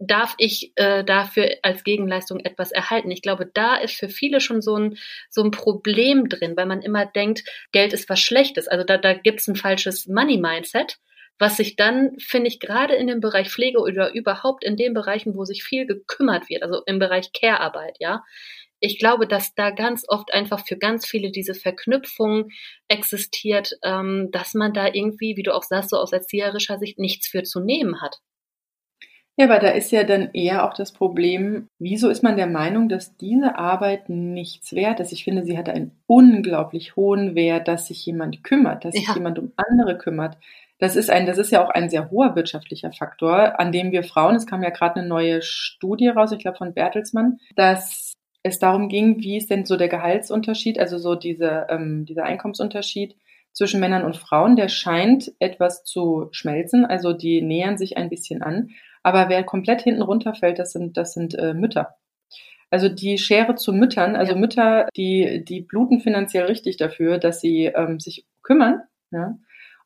darf 0.00 0.34
ich 0.38 0.72
äh, 0.76 1.04
dafür 1.04 1.58
als 1.62 1.84
Gegenleistung 1.84 2.40
etwas 2.40 2.72
erhalten? 2.72 3.10
Ich 3.10 3.22
glaube, 3.22 3.48
da 3.52 3.76
ist 3.76 3.94
für 3.94 4.08
viele 4.08 4.40
schon 4.40 4.62
so 4.62 4.76
ein, 4.76 4.96
so 5.28 5.42
ein 5.42 5.50
Problem 5.50 6.28
drin, 6.28 6.56
weil 6.56 6.66
man 6.66 6.82
immer 6.82 7.06
denkt, 7.06 7.44
Geld 7.70 7.92
ist 7.92 8.08
was 8.08 8.20
Schlechtes. 8.20 8.66
Also 8.66 8.84
da, 8.84 8.96
da 8.96 9.12
gibt 9.12 9.40
es 9.40 9.48
ein 9.48 9.56
falsches 9.56 10.06
Money-Mindset, 10.08 10.98
was 11.38 11.58
sich 11.58 11.76
dann, 11.76 12.18
finde 12.18 12.48
ich, 12.48 12.60
gerade 12.60 12.94
in 12.94 13.06
dem 13.06 13.20
Bereich 13.20 13.50
Pflege 13.50 13.78
oder 13.78 14.12
überhaupt 14.12 14.64
in 14.64 14.76
den 14.76 14.94
Bereichen, 14.94 15.36
wo 15.36 15.44
sich 15.44 15.62
viel 15.62 15.86
gekümmert 15.86 16.48
wird, 16.48 16.62
also 16.62 16.82
im 16.86 16.98
Bereich 16.98 17.32
Care-Arbeit, 17.32 17.96
ja, 18.00 18.24
ich 18.80 18.98
glaube, 18.98 19.28
dass 19.28 19.54
da 19.54 19.70
ganz 19.70 20.04
oft 20.08 20.32
einfach 20.32 20.66
für 20.66 20.76
ganz 20.76 21.06
viele 21.06 21.30
diese 21.30 21.54
Verknüpfung 21.54 22.48
existiert, 22.88 23.74
ähm, 23.84 24.30
dass 24.32 24.54
man 24.54 24.72
da 24.72 24.86
irgendwie, 24.86 25.36
wie 25.36 25.42
du 25.42 25.54
auch 25.54 25.62
sagst, 25.62 25.90
so 25.90 25.98
aus 25.98 26.12
erzieherischer 26.12 26.78
Sicht 26.78 26.98
nichts 26.98 27.28
für 27.28 27.42
zu 27.42 27.60
nehmen 27.60 28.00
hat. 28.00 28.16
Ja, 29.40 29.46
aber 29.46 29.58
da 29.58 29.68
ist 29.68 29.90
ja 29.90 30.04
dann 30.04 30.28
eher 30.34 30.68
auch 30.68 30.74
das 30.74 30.92
Problem, 30.92 31.70
wieso 31.78 32.10
ist 32.10 32.22
man 32.22 32.36
der 32.36 32.46
Meinung, 32.46 32.90
dass 32.90 33.16
diese 33.16 33.56
Arbeit 33.56 34.10
nichts 34.10 34.74
wert 34.74 35.00
ist? 35.00 35.12
Ich 35.12 35.24
finde, 35.24 35.44
sie 35.44 35.56
hat 35.56 35.70
einen 35.70 35.92
unglaublich 36.06 36.94
hohen 36.94 37.34
Wert, 37.34 37.66
dass 37.66 37.86
sich 37.86 38.04
jemand 38.04 38.44
kümmert, 38.44 38.84
dass 38.84 38.94
sich 38.94 39.06
ja. 39.06 39.14
jemand 39.14 39.38
um 39.38 39.52
andere 39.56 39.96
kümmert. 39.96 40.36
Das 40.78 40.94
ist 40.94 41.08
ein, 41.08 41.24
das 41.24 41.38
ist 41.38 41.52
ja 41.52 41.64
auch 41.64 41.70
ein 41.70 41.88
sehr 41.88 42.10
hoher 42.10 42.36
wirtschaftlicher 42.36 42.92
Faktor, 42.92 43.58
an 43.58 43.72
dem 43.72 43.92
wir 43.92 44.02
Frauen, 44.02 44.36
es 44.36 44.46
kam 44.46 44.62
ja 44.62 44.68
gerade 44.68 44.96
eine 44.96 45.08
neue 45.08 45.40
Studie 45.40 46.08
raus, 46.08 46.32
ich 46.32 46.40
glaube 46.40 46.58
von 46.58 46.74
Bertelsmann, 46.74 47.38
dass 47.56 48.12
es 48.42 48.58
darum 48.58 48.90
ging, 48.90 49.20
wie 49.20 49.38
ist 49.38 49.48
denn 49.48 49.64
so 49.64 49.78
der 49.78 49.88
Gehaltsunterschied, 49.88 50.78
also 50.78 50.98
so 50.98 51.14
diese, 51.14 51.66
ähm, 51.70 52.04
dieser 52.04 52.24
Einkommensunterschied 52.24 53.16
zwischen 53.52 53.80
Männern 53.80 54.04
und 54.04 54.18
Frauen, 54.18 54.56
der 54.56 54.68
scheint 54.68 55.32
etwas 55.38 55.82
zu 55.82 56.28
schmelzen, 56.30 56.84
also 56.84 57.14
die 57.14 57.40
nähern 57.40 57.78
sich 57.78 57.96
ein 57.96 58.10
bisschen 58.10 58.42
an. 58.42 58.68
Aber 59.02 59.28
wer 59.28 59.44
komplett 59.44 59.82
hinten 59.82 60.02
runterfällt, 60.02 60.58
das 60.58 60.72
sind, 60.72 60.96
das 60.96 61.14
sind 61.14 61.34
äh, 61.34 61.54
Mütter. 61.54 61.96
Also 62.70 62.88
die 62.88 63.18
Schere 63.18 63.56
zu 63.56 63.72
Müttern, 63.72 64.14
also 64.14 64.32
ja. 64.32 64.38
Mütter, 64.38 64.88
die, 64.96 65.44
die 65.44 65.60
bluten 65.60 66.00
finanziell 66.00 66.44
richtig 66.44 66.76
dafür, 66.76 67.18
dass 67.18 67.40
sie 67.40 67.66
ähm, 67.66 67.98
sich 67.98 68.26
kümmern, 68.42 68.82
ja, 69.10 69.36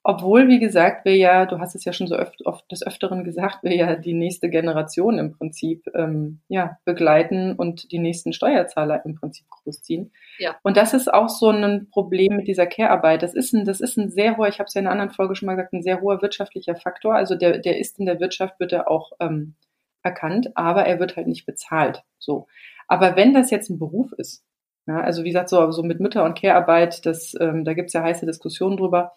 obwohl, 0.06 0.48
wie 0.48 0.58
gesagt, 0.58 1.06
wir 1.06 1.16
ja, 1.16 1.46
du 1.46 1.58
hast 1.60 1.74
es 1.74 1.86
ja 1.86 1.94
schon 1.94 2.06
so 2.06 2.18
oft, 2.18 2.44
oft 2.44 2.70
des 2.70 2.86
Öfteren 2.86 3.24
gesagt, 3.24 3.62
wir 3.62 3.74
ja 3.74 3.96
die 3.96 4.12
nächste 4.12 4.50
Generation 4.50 5.18
im 5.18 5.32
Prinzip 5.32 5.86
ähm, 5.94 6.40
ja, 6.48 6.76
begleiten 6.84 7.54
und 7.54 7.90
die 7.90 7.98
nächsten 7.98 8.34
Steuerzahler 8.34 9.02
im 9.06 9.14
Prinzip 9.14 9.46
großziehen. 9.48 10.12
Ja. 10.38 10.56
Und 10.62 10.76
das 10.76 10.92
ist 10.92 11.12
auch 11.12 11.30
so 11.30 11.48
ein 11.48 11.88
Problem 11.90 12.36
mit 12.36 12.48
dieser 12.48 12.66
Care-Arbeit. 12.66 13.22
Das 13.22 13.32
ist 13.32 13.54
ein, 13.54 13.64
das 13.64 13.80
ist 13.80 13.96
ein 13.96 14.10
sehr 14.10 14.36
hoher, 14.36 14.48
ich 14.48 14.58
habe 14.58 14.66
es 14.66 14.74
ja 14.74 14.82
in 14.82 14.86
einer 14.86 14.92
anderen 14.92 15.14
Folge 15.14 15.36
schon 15.36 15.46
mal 15.46 15.54
gesagt, 15.54 15.72
ein 15.72 15.82
sehr 15.82 16.02
hoher 16.02 16.20
wirtschaftlicher 16.20 16.76
Faktor. 16.76 17.14
Also 17.14 17.34
der, 17.34 17.58
der 17.58 17.78
ist 17.78 17.98
in 17.98 18.04
der 18.04 18.20
Wirtschaft, 18.20 18.60
wird 18.60 18.74
er 18.74 18.90
auch 18.90 19.12
ähm, 19.20 19.54
erkannt, 20.02 20.54
aber 20.54 20.84
er 20.84 21.00
wird 21.00 21.16
halt 21.16 21.28
nicht 21.28 21.46
bezahlt. 21.46 22.04
So. 22.18 22.46
Aber 22.88 23.16
wenn 23.16 23.32
das 23.32 23.50
jetzt 23.50 23.70
ein 23.70 23.78
Beruf 23.78 24.12
ist, 24.12 24.44
ja, 24.86 25.00
also 25.00 25.24
wie 25.24 25.30
gesagt, 25.30 25.48
so, 25.48 25.70
so 25.70 25.82
mit 25.82 25.98
Mütter- 25.98 26.24
und 26.24 26.38
Care-Arbeit, 26.38 27.06
das, 27.06 27.34
ähm, 27.40 27.64
da 27.64 27.72
gibt's 27.72 27.94
ja 27.94 28.02
heiße 28.02 28.26
Diskussionen 28.26 28.76
drüber, 28.76 29.14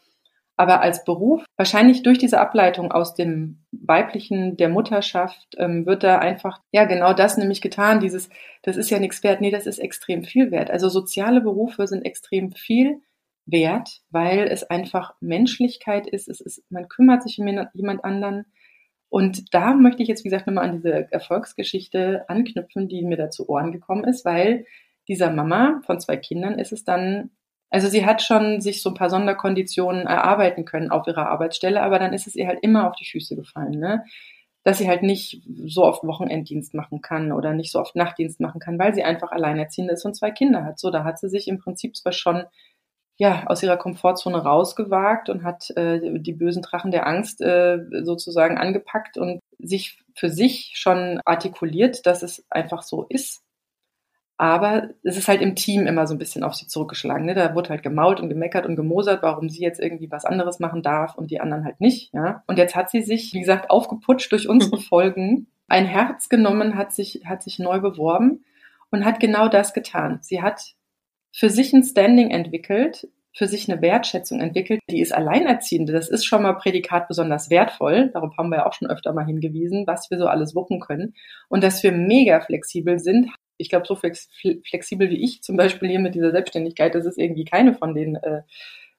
aber 0.58 0.82
als 0.82 1.04
Beruf, 1.06 1.46
wahrscheinlich 1.56 2.02
durch 2.02 2.18
diese 2.18 2.40
Ableitung 2.40 2.92
aus 2.92 3.14
dem 3.14 3.64
weiblichen, 3.72 4.58
der 4.58 4.70
Mutterschaft, 4.70 5.56
ähm, 5.58 5.86
wird 5.86 6.04
da 6.04 6.18
einfach, 6.18 6.62
ja, 6.72 6.86
genau 6.86 7.14
das 7.14 7.38
nämlich 7.38 7.62
getan. 7.62 8.00
Dieses, 8.00 8.30
das 8.64 8.76
ist 8.76 8.90
ja 8.90 8.98
nichts 9.00 9.24
wert. 9.24 9.40
Nee, 9.40 9.52
das 9.52 9.68
ist 9.68 9.78
extrem 9.78 10.24
viel 10.24 10.50
wert. 10.50 10.72
Also 10.72 10.90
soziale 10.90 11.42
Berufe 11.42 11.86
sind 11.86 12.04
extrem 12.04 12.52
viel 12.52 13.02
wert, 13.46 14.02
weil 14.10 14.48
es 14.48 14.64
einfach 14.64 15.14
Menschlichkeit 15.22 16.08
ist. 16.08 16.28
Es 16.28 16.42
ist, 16.42 16.64
man 16.72 16.90
kümmert 16.90 17.22
sich 17.22 17.40
um 17.40 17.48
jemand 17.48 18.04
anderen. 18.04 18.46
Und 19.10 19.54
da 19.54 19.76
möchte 19.76 20.02
ich 20.02 20.10
jetzt, 20.10 20.26
wie 20.26 20.30
gesagt, 20.30 20.48
nochmal 20.48 20.68
an 20.68 20.78
diese 20.78 21.12
Erfolgsgeschichte 21.12 22.26
anknüpfen, 22.28 22.90
die 22.90 23.04
mir 23.04 23.18
da 23.18 23.30
zu 23.30 23.48
Ohren 23.48 23.72
gekommen 23.72 24.06
ist, 24.06 24.26
weil 24.26 24.66
dieser 25.08 25.32
Mama 25.32 25.82
von 25.86 26.00
zwei 26.00 26.18
Kindern 26.18 26.58
ist 26.58 26.74
es 26.74 26.84
dann 26.84 27.30
Also 27.70 27.88
sie 27.90 28.06
hat 28.06 28.22
schon 28.22 28.62
sich 28.62 28.82
so 28.82 28.90
ein 28.90 28.96
paar 28.96 29.10
Sonderkonditionen 29.10 30.08
erarbeiten 30.08 30.66
können 30.66 30.90
auf 30.90 31.06
ihrer 31.08 31.30
Arbeitsstelle, 31.30 31.82
aber 31.82 32.00
dann 32.00 32.14
ist 32.14 32.28
es 32.28 32.36
ihr 32.36 32.48
halt 32.48 32.60
immer 32.62 32.88
auf 32.88 32.96
die 32.96 33.06
Füße 33.06 33.36
gefallen, 33.36 33.80
ne? 33.80 34.04
Dass 34.64 34.80
sie 34.80 34.88
halt 34.88 35.04
nicht 35.04 35.44
so 35.66 35.84
oft 35.86 36.04
Wochenenddienst 36.04 36.74
machen 36.74 37.02
kann 37.02 37.32
oder 37.32 37.54
nicht 37.54 37.72
so 37.72 37.80
oft 37.80 37.96
Nachtdienst 37.96 38.40
machen 38.40 38.60
kann, 38.60 38.80
weil 38.80 38.94
sie 38.94 39.04
einfach 39.04 39.32
alleinerziehend 39.32 39.92
ist 39.92 40.06
und 40.06 40.16
zwei 40.16 40.32
Kinder 40.32 40.66
hat. 40.66 40.80
So, 40.80 40.92
da 40.92 41.04
hat 41.04 41.20
sie 41.20 41.30
sich 41.30 41.48
im 41.48 41.60
Prinzip 41.60 41.96
zwar 41.96 42.12
schon 42.12 42.44
ja, 43.18 43.46
aus 43.48 43.64
ihrer 43.64 43.78
Komfortzone 43.78 44.38
rausgewagt 44.38 45.30
und 45.30 45.44
hat 45.44 45.72
äh, 45.76 46.20
die 46.20 46.34
bösen 46.34 46.62
Drachen 46.62 46.92
der 46.92 47.08
Angst 47.08 47.42
äh, 47.42 47.80
sozusagen 48.04 48.58
angepackt 48.58 49.18
und 49.18 49.40
sich 49.58 50.00
für 50.16 50.30
sich 50.30 50.74
schon 50.76 51.20
artikuliert, 51.26 52.06
dass 52.06 52.22
es 52.22 52.46
einfach 52.50 52.84
so 52.84 53.06
ist. 53.10 53.42
Aber 54.38 54.90
es 55.04 55.18
ist 55.18 55.28
halt 55.28 55.42
im 55.42 55.56
Team 55.56 55.88
immer 55.88 56.06
so 56.06 56.14
ein 56.14 56.20
bisschen 56.20 56.44
auf 56.44 56.54
sie 56.54 56.68
zurückgeschlagen. 56.68 57.26
Ne? 57.26 57.34
Da 57.34 57.56
wurde 57.56 57.70
halt 57.70 57.82
gemault 57.82 58.20
und 58.20 58.30
gemeckert 58.30 58.68
und 58.68 58.76
gemosert, 58.76 59.24
warum 59.24 59.50
sie 59.50 59.62
jetzt 59.62 59.80
irgendwie 59.80 60.12
was 60.12 60.26
anderes 60.26 60.60
machen 60.60 60.84
darf 60.84 61.16
und 61.16 61.32
die 61.32 61.42
anderen 61.42 61.66
halt 61.66 61.82
nicht. 61.82 62.14
Ja? 62.14 62.44
Und 62.46 62.60
jetzt 62.60 62.76
hat 62.76 62.92
sie 62.92 63.02
sich, 63.02 63.34
wie 63.34 63.40
gesagt, 63.40 63.72
aufgeputscht 63.72 64.32
durch 64.32 64.48
unsere 64.48 64.78
Folgen, 64.82 65.48
ein 65.68 65.86
Herz 65.86 66.30
genommen, 66.30 66.76
hat 66.76 66.94
sich, 66.94 67.24
hat 67.26 67.42
sich 67.42 67.58
neu 67.58 67.80
beworben 67.80 68.46
und 68.92 69.06
hat 69.06 69.20
genau 69.20 69.48
das 69.48 69.74
getan. 69.74 70.20
Sie 70.22 70.42
hat 70.42 70.76
für 71.32 71.50
sich 71.50 71.74
ein 71.74 71.84
Standing 71.84 72.30
entwickelt, 72.30 73.08
für 73.34 73.48
sich 73.48 73.70
eine 73.70 73.82
Wertschätzung 73.82 74.40
entwickelt, 74.40 74.82
die 74.90 75.02
ist 75.02 75.14
Alleinerziehende. 75.14 75.94
Das 75.94 76.10
ist 76.10 76.26
schon 76.26 76.42
mal 76.42 76.54
Prädikat 76.54 77.08
besonders 77.08 77.50
wertvoll. 77.50 78.10
Darauf 78.12 78.36
haben 78.38 78.50
wir 78.50 78.58
ja 78.58 78.66
auch 78.66 78.74
schon 78.74 78.90
öfter 78.90 79.14
mal 79.14 79.26
hingewiesen, 79.26 79.86
was 79.86 80.10
wir 80.10 80.18
so 80.18 80.26
alles 80.26 80.56
wuppen 80.56 80.80
können. 80.80 81.14
Und 81.48 81.64
dass 81.64 81.84
wir 81.84 81.92
mega 81.92 82.40
flexibel 82.40 82.98
sind. 82.98 83.30
Ich 83.58 83.70
glaube, 83.70 83.86
so 83.88 83.96
flexibel 83.96 85.10
wie 85.10 85.24
ich 85.24 85.42
zum 85.42 85.58
Beispiel 85.58 85.90
hier 85.90 86.00
mit 86.00 86.16
dieser 86.16 86.32
Selbstständigkeit, 86.32 86.96
das 86.96 87.06
ist 87.06 87.18
irgendwie 87.18 87.46
keine 87.46 87.74
von 87.74 87.94
den 87.94 88.16
äh, 88.16 88.42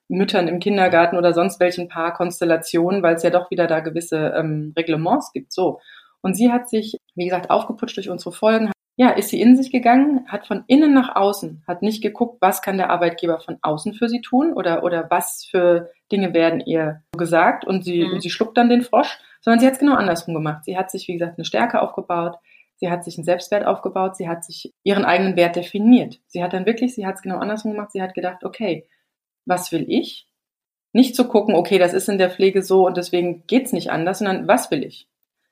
Müttern 0.09 0.47
im 0.47 0.59
Kindergarten 0.59 1.17
oder 1.17 1.33
sonst 1.33 1.59
welchen 1.59 1.87
Paarkonstellationen, 1.87 3.03
weil 3.03 3.15
es 3.15 3.23
ja 3.23 3.29
doch 3.29 3.51
wieder 3.51 3.67
da 3.67 3.79
gewisse 3.79 4.33
ähm, 4.35 4.73
Reglements 4.75 5.31
gibt. 5.31 5.53
So. 5.53 5.79
Und 6.21 6.35
sie 6.35 6.51
hat 6.51 6.67
sich, 6.69 6.97
wie 7.15 7.25
gesagt, 7.25 7.49
aufgeputscht 7.49 7.97
durch 7.97 8.09
unsere 8.09 8.31
Folgen, 8.31 8.71
ja, 8.99 9.11
ist 9.11 9.29
sie 9.29 9.39
in 9.39 9.55
sich 9.55 9.71
gegangen, 9.71 10.25
hat 10.27 10.45
von 10.45 10.65
innen 10.67 10.93
nach 10.93 11.15
außen, 11.15 11.63
hat 11.65 11.81
nicht 11.81 12.03
geguckt, 12.03 12.41
was 12.41 12.61
kann 12.61 12.77
der 12.77 12.89
Arbeitgeber 12.89 13.39
von 13.39 13.57
außen 13.61 13.93
für 13.93 14.09
sie 14.09 14.19
tun 14.19 14.51
oder, 14.51 14.83
oder 14.83 15.09
was 15.09 15.47
für 15.49 15.89
Dinge 16.11 16.33
werden 16.33 16.59
ihr 16.59 17.01
gesagt 17.17 17.63
und 17.63 17.85
sie, 17.85 18.03
mhm. 18.03 18.15
und 18.15 18.21
sie 18.21 18.29
schluckt 18.29 18.57
dann 18.57 18.67
den 18.67 18.81
Frosch, 18.81 19.17
sondern 19.39 19.61
sie 19.61 19.67
hat 19.67 19.73
es 19.75 19.79
genau 19.79 19.95
andersrum 19.95 20.33
gemacht. 20.33 20.65
Sie 20.65 20.77
hat 20.77 20.91
sich, 20.91 21.07
wie 21.07 21.13
gesagt, 21.13 21.37
eine 21.37 21.45
Stärke 21.45 21.81
aufgebaut, 21.81 22.39
sie 22.79 22.89
hat 22.89 23.03
sich 23.03 23.17
einen 23.17 23.25
Selbstwert 23.25 23.65
aufgebaut, 23.65 24.15
sie 24.15 24.27
hat 24.27 24.43
sich 24.43 24.73
ihren 24.83 25.05
eigenen 25.05 25.35
Wert 25.35 25.55
definiert. 25.55 26.19
Sie 26.27 26.43
hat 26.43 26.53
dann 26.53 26.65
wirklich, 26.65 26.95
sie 26.95 27.05
hat 27.05 27.15
es 27.15 27.21
genau 27.21 27.37
andersrum 27.37 27.73
gemacht, 27.73 27.91
sie 27.91 28.01
hat 28.01 28.13
gedacht, 28.13 28.43
okay, 28.43 28.87
was 29.45 29.71
will 29.71 29.85
ich? 29.87 30.27
Nicht 30.93 31.15
zu 31.15 31.27
gucken, 31.27 31.55
okay, 31.55 31.77
das 31.77 31.93
ist 31.93 32.09
in 32.09 32.17
der 32.17 32.31
Pflege 32.31 32.63
so 32.63 32.87
und 32.87 32.97
deswegen 32.97 33.45
geht's 33.47 33.73
nicht 33.73 33.91
anders, 33.91 34.19
sondern 34.19 34.47
was 34.47 34.71
will 34.71 34.83
ich? 34.83 35.07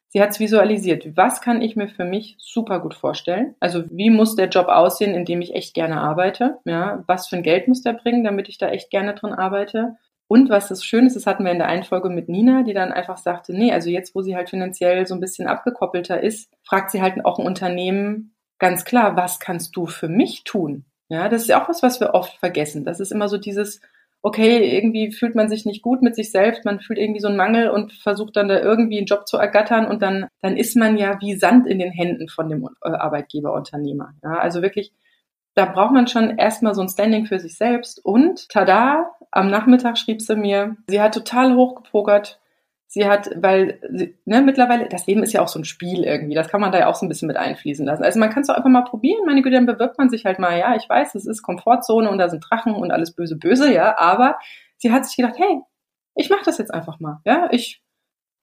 Sie 0.09 0.21
hat 0.21 0.29
es 0.29 0.39
visualisiert. 0.39 1.17
Was 1.17 1.41
kann 1.41 1.61
ich 1.61 1.75
mir 1.75 1.89
für 1.89 2.05
mich 2.05 2.37
super 2.39 2.79
gut 2.79 2.93
vorstellen? 2.93 3.55
Also 3.59 3.83
wie 3.91 4.09
muss 4.09 4.35
der 4.35 4.47
Job 4.47 4.67
aussehen, 4.67 5.13
in 5.13 5.25
dem 5.25 5.41
ich 5.41 5.53
echt 5.53 5.73
gerne 5.73 5.99
arbeite? 5.99 6.59
Ja, 6.63 7.03
was 7.07 7.27
für 7.27 7.35
ein 7.35 7.43
Geld 7.43 7.67
muss 7.67 7.81
der 7.81 7.93
bringen, 7.93 8.23
damit 8.23 8.47
ich 8.47 8.57
da 8.57 8.69
echt 8.69 8.89
gerne 8.89 9.15
drin 9.15 9.33
arbeite? 9.33 9.97
Und 10.27 10.49
was 10.49 10.67
das 10.67 10.83
Schöne 10.83 11.07
ist, 11.07 11.15
das 11.15 11.25
hatten 11.25 11.45
wir 11.45 11.51
in 11.51 11.57
der 11.57 11.69
Einfolge 11.69 12.09
mit 12.09 12.27
Nina, 12.27 12.63
die 12.63 12.73
dann 12.73 12.91
einfach 12.91 13.17
sagte, 13.17 13.53
nee, 13.53 13.71
also 13.71 13.89
jetzt, 13.89 14.13
wo 14.13 14.21
sie 14.21 14.35
halt 14.35 14.49
finanziell 14.49 15.07
so 15.07 15.15
ein 15.15 15.21
bisschen 15.21 15.47
abgekoppelter 15.47 16.21
ist, 16.21 16.49
fragt 16.63 16.91
sie 16.91 17.01
halt 17.01 17.23
auch 17.23 17.39
ein 17.39 17.45
Unternehmen 17.45 18.35
ganz 18.59 18.85
klar, 18.85 19.15
was 19.15 19.39
kannst 19.39 19.75
du 19.75 19.85
für 19.85 20.09
mich 20.09 20.43
tun? 20.43 20.85
Ja, 21.09 21.29
das 21.29 21.43
ist 21.43 21.47
ja 21.47 21.63
auch 21.63 21.69
was, 21.69 21.83
was 21.83 21.99
wir 22.01 22.13
oft 22.13 22.37
vergessen. 22.39 22.83
Das 22.83 22.99
ist 22.99 23.11
immer 23.11 23.29
so 23.29 23.37
dieses, 23.37 23.79
okay, 24.21 24.75
irgendwie 24.75 25.11
fühlt 25.11 25.35
man 25.35 25.47
sich 25.47 25.65
nicht 25.65 25.81
gut 25.81 26.01
mit 26.01 26.15
sich 26.15 26.31
selbst, 26.31 26.65
man 26.65 26.81
fühlt 26.81 26.99
irgendwie 26.99 27.21
so 27.21 27.27
einen 27.27 27.37
Mangel 27.37 27.69
und 27.69 27.93
versucht 27.93 28.35
dann 28.35 28.49
da 28.49 28.59
irgendwie 28.59 28.97
einen 28.97 29.05
Job 29.05 29.27
zu 29.27 29.37
ergattern 29.37 29.85
und 29.85 30.01
dann, 30.01 30.27
dann 30.41 30.57
ist 30.57 30.75
man 30.75 30.97
ja 30.97 31.17
wie 31.21 31.35
Sand 31.35 31.67
in 31.67 31.79
den 31.79 31.91
Händen 31.91 32.27
von 32.27 32.49
dem 32.49 32.67
äh, 32.83 32.89
Arbeitgeber, 32.89 33.53
Unternehmer. 33.53 34.13
Ja, 34.23 34.39
also 34.39 34.61
wirklich, 34.61 34.91
da 35.57 35.65
braucht 35.65 35.91
man 35.91 36.07
schon 36.07 36.37
erstmal 36.37 36.75
so 36.75 36.81
ein 36.81 36.89
Standing 36.89 37.25
für 37.25 37.39
sich 37.39 37.57
selbst. 37.57 38.03
Und 38.05 38.47
tada, 38.49 39.11
am 39.31 39.49
Nachmittag 39.49 39.97
schrieb 39.97 40.21
sie 40.21 40.35
mir, 40.35 40.77
sie 40.87 41.01
hat 41.01 41.13
total 41.13 41.55
hochgepokert, 41.55 42.39
Sie 42.89 43.05
hat, 43.05 43.29
weil 43.35 43.81
sie, 43.91 44.17
ne, 44.23 44.41
mittlerweile, 44.41 44.87
das 44.87 45.05
Leben 45.07 45.21
ist 45.21 45.33
ja 45.33 45.41
auch 45.41 45.49
so 45.49 45.59
ein 45.59 45.65
Spiel 45.65 46.05
irgendwie, 46.05 46.35
das 46.35 46.47
kann 46.47 46.61
man 46.61 46.71
da 46.71 46.79
ja 46.79 46.87
auch 46.87 46.95
so 46.95 47.05
ein 47.05 47.09
bisschen 47.09 47.27
mit 47.27 47.35
einfließen 47.35 47.85
lassen. 47.85 48.01
Also 48.01 48.17
man 48.17 48.29
kann 48.29 48.43
es 48.43 48.47
doch 48.47 48.55
einfach 48.55 48.69
mal 48.69 48.85
probieren, 48.85 49.25
meine 49.25 49.41
Güte, 49.41 49.57
dann 49.57 49.65
bewirbt 49.65 49.97
man 49.97 50.09
sich 50.09 50.23
halt 50.23 50.39
mal, 50.39 50.57
ja, 50.57 50.73
ich 50.73 50.87
weiß, 50.87 51.13
es 51.15 51.25
ist 51.25 51.41
Komfortzone 51.41 52.09
und 52.09 52.17
da 52.17 52.29
sind 52.29 52.45
Drachen 52.49 52.73
und 52.73 52.91
alles 52.91 53.11
böse, 53.11 53.35
böse, 53.35 53.73
ja, 53.73 53.97
aber 53.97 54.37
sie 54.77 54.93
hat 54.93 55.05
sich 55.05 55.17
gedacht, 55.17 55.35
hey, 55.37 55.59
ich 56.15 56.29
mache 56.29 56.45
das 56.45 56.59
jetzt 56.59 56.73
einfach 56.73 57.01
mal, 57.01 57.19
ja, 57.25 57.49
ich 57.51 57.83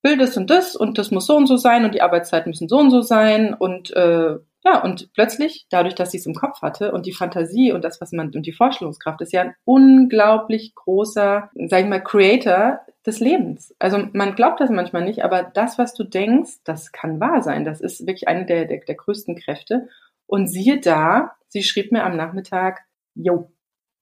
will 0.03 0.19
das 0.19 0.37
und 0.37 0.51
das 0.51 0.77
und 0.77 0.99
das 0.99 1.11
muss 1.11 1.27
so 1.27 1.37
und 1.37 1.47
so 1.47 1.57
sein 1.57 1.87
und 1.87 1.95
die 1.95 2.03
Arbeitszeiten 2.03 2.51
müssen 2.51 2.69
so 2.69 2.79
und 2.79 2.91
so 2.91 3.01
sein. 3.01 3.55
Und 3.55 3.97
äh, 3.97 4.37
ja, 4.65 4.83
und 4.83 5.13
plötzlich, 5.13 5.67
dadurch, 5.69 5.95
dass 5.95 6.11
sie 6.11 6.19
es 6.19 6.27
im 6.27 6.35
Kopf 6.35 6.63
hatte 6.63 6.93
und 6.93 7.05
die 7.05 7.13
Fantasie 7.13 7.73
und 7.73 7.85
das, 7.85 8.01
was 8.01 8.13
man, 8.13 8.35
und 8.35 8.47
die 8.47 8.53
Vorstellungskraft 8.53 9.21
ist 9.21 9.33
ja 9.33 9.43
ein 9.43 9.55
unglaublich 9.65 10.75
großer, 10.75 11.51
sag 11.67 11.81
ich 11.83 11.87
mal, 11.87 12.03
Creator 12.03 12.81
des 13.07 13.21
Lebens. 13.21 13.75
Also 13.79 14.09
man 14.15 14.35
glaubt 14.35 14.61
das 14.61 14.71
manchmal 14.71 15.05
nicht, 15.05 15.23
aber 15.23 15.43
das, 15.43 15.77
was 15.77 15.93
du 15.93 16.05
denkst, 16.05 16.61
das 16.65 16.93
kann 16.93 17.21
wahr 17.21 17.43
sein. 17.43 17.67
Das 17.67 17.83
ist 17.83 18.07
wirklich 18.07 18.27
eine 18.27 18.47
der, 18.47 18.65
der, 18.65 18.81
der 18.81 18.95
größten 18.95 19.37
Kräfte. 19.37 19.89
Und 20.27 20.47
siehe 20.47 20.81
da, 20.81 21.33
sie 21.49 21.63
schrieb 21.63 21.93
mir 21.93 22.05
am 22.05 22.17
Nachmittag, 22.17 22.87
jo, 23.15 23.51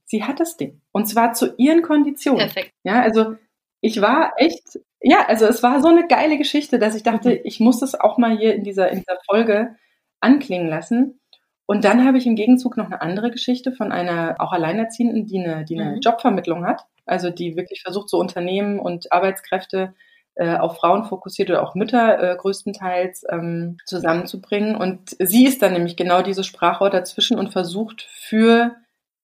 sie 0.04 0.22
hat 0.22 0.38
das 0.38 0.56
Ding. 0.56 0.80
Und 0.92 1.06
zwar 1.06 1.32
zu 1.32 1.56
ihren 1.56 1.82
Konditionen. 1.82 2.38
Perfekt. 2.38 2.72
Ja, 2.84 3.02
also 3.02 3.34
ich 3.80 4.00
war 4.00 4.34
echt, 4.36 4.78
ja, 5.00 5.26
also 5.26 5.46
es 5.46 5.64
war 5.64 5.82
so 5.82 5.88
eine 5.88 6.06
geile 6.06 6.38
Geschichte, 6.38 6.78
dass 6.78 6.94
ich 6.94 7.02
dachte, 7.02 7.30
mhm. 7.30 7.40
ich 7.42 7.58
muss 7.58 7.80
das 7.80 7.98
auch 7.98 8.16
mal 8.16 8.38
hier 8.38 8.54
in 8.54 8.62
dieser, 8.62 8.90
in 8.90 9.00
dieser 9.00 9.18
Folge 9.28 9.74
anklingen 10.22 10.68
lassen. 10.68 11.20
Und 11.66 11.84
dann 11.84 12.04
habe 12.06 12.18
ich 12.18 12.26
im 12.26 12.36
Gegenzug 12.36 12.76
noch 12.76 12.86
eine 12.86 13.00
andere 13.00 13.30
Geschichte 13.30 13.72
von 13.72 13.92
einer 13.92 14.36
auch 14.38 14.52
Alleinerziehenden, 14.52 15.26
die 15.26 15.38
eine, 15.38 15.64
die 15.64 15.78
eine 15.78 15.92
mhm. 15.92 16.00
Jobvermittlung 16.00 16.66
hat. 16.66 16.82
Also 17.06 17.30
die 17.30 17.56
wirklich 17.56 17.82
versucht, 17.82 18.08
so 18.08 18.18
Unternehmen 18.18 18.78
und 18.78 19.12
Arbeitskräfte 19.12 19.94
äh, 20.34 20.56
auf 20.56 20.76
Frauen 20.76 21.04
fokussiert 21.04 21.50
oder 21.50 21.62
auch 21.62 21.74
Mütter 21.74 22.32
äh, 22.32 22.36
größtenteils 22.36 23.24
ähm, 23.30 23.76
zusammenzubringen. 23.84 24.76
Und 24.76 25.16
sie 25.18 25.46
ist 25.46 25.62
dann 25.62 25.72
nämlich 25.72 25.96
genau 25.96 26.22
diese 26.22 26.44
Sprachrohr 26.44 26.90
dazwischen 26.90 27.38
und 27.38 27.52
versucht 27.52 28.02
für 28.02 28.76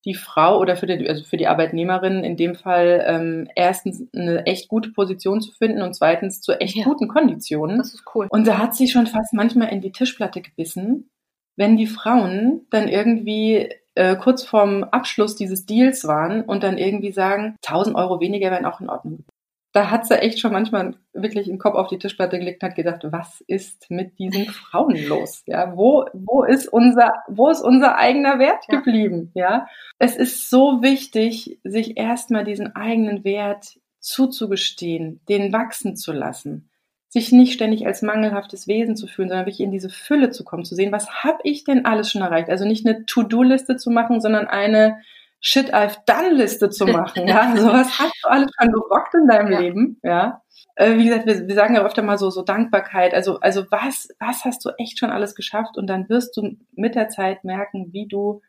die 0.08 0.14
Frau 0.14 0.58
oder 0.58 0.74
für 0.74 0.86
die, 0.86 1.06
also 1.08 1.22
für 1.22 1.36
die 1.36 1.46
Arbeitnehmerin 1.46 2.24
in 2.24 2.36
dem 2.36 2.54
Fall 2.54 3.04
ähm, 3.06 3.48
erstens 3.54 4.02
eine 4.16 4.46
echt 4.46 4.68
gute 4.68 4.90
Position 4.90 5.42
zu 5.42 5.52
finden 5.52 5.82
und 5.82 5.94
zweitens 5.94 6.40
zu 6.40 6.58
echt 6.58 6.76
ja. 6.76 6.84
guten 6.84 7.08
Konditionen. 7.08 7.76
Das 7.76 7.92
ist 7.92 8.04
cool. 8.14 8.26
Und 8.30 8.46
da 8.46 8.56
hat 8.56 8.74
sie 8.74 8.88
schon 8.88 9.06
fast 9.06 9.34
manchmal 9.34 9.68
in 9.68 9.82
die 9.82 9.92
Tischplatte 9.92 10.40
gebissen, 10.40 11.10
wenn 11.56 11.76
die 11.76 11.86
Frauen 11.86 12.66
dann 12.70 12.88
irgendwie 12.88 13.68
äh, 13.94 14.16
kurz 14.16 14.44
vorm 14.44 14.82
Abschluss 14.84 15.36
dieses 15.36 15.66
Deals 15.66 16.06
waren 16.06 16.42
und 16.42 16.62
dann 16.62 16.78
irgendwie 16.78 17.12
sagen, 17.12 17.56
1000 17.66 17.94
Euro 17.94 18.20
weniger 18.20 18.50
wären 18.50 18.64
auch 18.64 18.80
in 18.80 18.88
Ordnung. 18.88 19.24
Da 19.72 19.90
hat 19.90 20.06
sie 20.06 20.18
echt 20.20 20.40
schon 20.40 20.52
manchmal 20.52 20.94
wirklich 21.12 21.46
den 21.46 21.58
Kopf 21.58 21.74
auf 21.74 21.88
die 21.88 21.98
Tischplatte 21.98 22.38
gelegt 22.38 22.62
und 22.62 22.70
hat 22.70 22.76
gedacht, 22.76 23.02
was 23.10 23.42
ist 23.46 23.90
mit 23.90 24.18
diesen 24.18 24.46
Frauen 24.46 24.96
los? 25.06 25.42
Ja, 25.46 25.76
wo, 25.76 26.06
wo 26.14 26.42
ist 26.42 26.68
unser, 26.68 27.12
wo 27.28 27.50
ist 27.50 27.60
unser 27.60 27.96
eigener 27.96 28.38
Wert 28.38 28.64
ja. 28.68 28.78
geblieben? 28.78 29.30
Ja, 29.34 29.66
es 29.98 30.16
ist 30.16 30.48
so 30.48 30.82
wichtig, 30.82 31.58
sich 31.64 31.98
erstmal 31.98 32.44
diesen 32.44 32.74
eigenen 32.76 33.24
Wert 33.24 33.78
zuzugestehen, 34.00 35.20
den 35.28 35.52
wachsen 35.52 35.96
zu 35.96 36.12
lassen 36.12 36.70
sich 37.10 37.32
nicht 37.32 37.54
ständig 37.54 37.86
als 37.86 38.02
mangelhaftes 38.02 38.68
Wesen 38.68 38.94
zu 38.94 39.06
fühlen, 39.06 39.28
sondern 39.28 39.46
wirklich 39.46 39.60
in 39.60 39.72
diese 39.72 39.88
Fülle 39.88 40.30
zu 40.30 40.44
kommen, 40.44 40.64
zu 40.64 40.74
sehen, 40.74 40.92
was 40.92 41.24
habe 41.24 41.38
ich 41.42 41.64
denn 41.64 41.86
alles 41.86 42.12
schon 42.12 42.20
erreicht? 42.20 42.50
Also 42.50 42.66
nicht 42.66 42.86
eine 42.86 43.06
To-Do-Liste 43.06 43.76
zu 43.76 43.90
machen, 43.90 44.20
sondern 44.20 44.46
eine 44.46 44.98
Shit 45.40 45.72
I've 45.72 45.96
done 46.06 46.34
Liste 46.34 46.68
zu 46.70 46.86
machen. 46.86 47.28
Ja, 47.28 47.40
also 47.52 47.68
was 47.68 47.98
hast 47.98 48.14
du 48.22 48.28
alles 48.28 48.50
schon 48.60 48.72
gerockt 48.72 49.14
in 49.14 49.26
deinem 49.28 49.52
ja. 49.52 49.60
Leben? 49.60 50.00
Ja, 50.02 50.42
äh, 50.74 50.96
wie 50.96 51.04
gesagt, 51.04 51.26
wir, 51.26 51.46
wir 51.46 51.54
sagen 51.54 51.74
ja 51.74 51.84
öfter 51.84 52.02
mal 52.02 52.18
so 52.18 52.30
so 52.30 52.42
Dankbarkeit. 52.42 53.14
Also 53.14 53.38
also 53.40 53.64
was 53.70 54.08
was 54.18 54.44
hast 54.44 54.64
du 54.64 54.70
echt 54.78 54.98
schon 54.98 55.10
alles 55.10 55.34
geschafft? 55.34 55.76
Und 55.76 55.86
dann 55.86 56.08
wirst 56.08 56.36
du 56.36 56.56
mit 56.72 56.94
der 56.94 57.08
Zeit 57.08 57.44
merken, 57.44 57.92
wie 57.92 58.06
du 58.06 58.42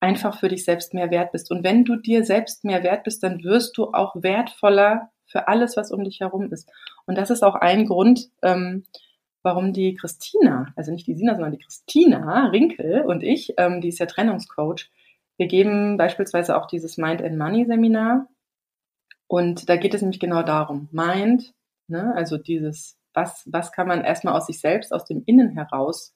einfach 0.00 0.38
für 0.38 0.48
dich 0.48 0.64
selbst 0.64 0.94
mehr 0.94 1.10
wert 1.10 1.32
bist. 1.32 1.50
Und 1.50 1.64
wenn 1.64 1.84
du 1.84 1.96
dir 1.96 2.24
selbst 2.24 2.64
mehr 2.64 2.82
wert 2.82 3.04
bist, 3.04 3.22
dann 3.22 3.42
wirst 3.42 3.76
du 3.76 3.92
auch 3.92 4.14
wertvoller 4.16 5.10
für 5.26 5.48
alles, 5.48 5.76
was 5.76 5.90
um 5.90 6.04
dich 6.04 6.20
herum 6.20 6.52
ist. 6.52 6.70
Und 7.06 7.18
das 7.18 7.30
ist 7.30 7.42
auch 7.42 7.54
ein 7.54 7.86
Grund, 7.86 8.28
ähm, 8.42 8.84
warum 9.42 9.72
die 9.72 9.94
Christina, 9.94 10.72
also 10.76 10.92
nicht 10.92 11.06
die 11.06 11.14
Sina, 11.14 11.34
sondern 11.34 11.52
die 11.52 11.64
Christina 11.64 12.46
Rinkel 12.48 13.02
und 13.02 13.22
ich, 13.22 13.54
ähm, 13.56 13.80
die 13.80 13.88
ist 13.88 13.98
ja 13.98 14.06
Trennungscoach, 14.06 14.90
wir 15.38 15.46
geben 15.46 15.96
beispielsweise 15.96 16.56
auch 16.56 16.66
dieses 16.66 16.98
Mind 16.98 17.22
and 17.22 17.38
Money 17.38 17.64
Seminar. 17.64 18.28
Und 19.26 19.68
da 19.68 19.76
geht 19.76 19.94
es 19.94 20.02
nämlich 20.02 20.20
genau 20.20 20.42
darum. 20.42 20.88
Mind, 20.92 21.54
ne, 21.86 22.12
also 22.14 22.36
dieses, 22.36 22.98
was, 23.14 23.48
was 23.50 23.72
kann 23.72 23.88
man 23.88 24.04
erstmal 24.04 24.34
aus 24.34 24.46
sich 24.46 24.60
selbst, 24.60 24.92
aus 24.92 25.04
dem 25.04 25.22
Innen 25.24 25.50
heraus 25.50 26.14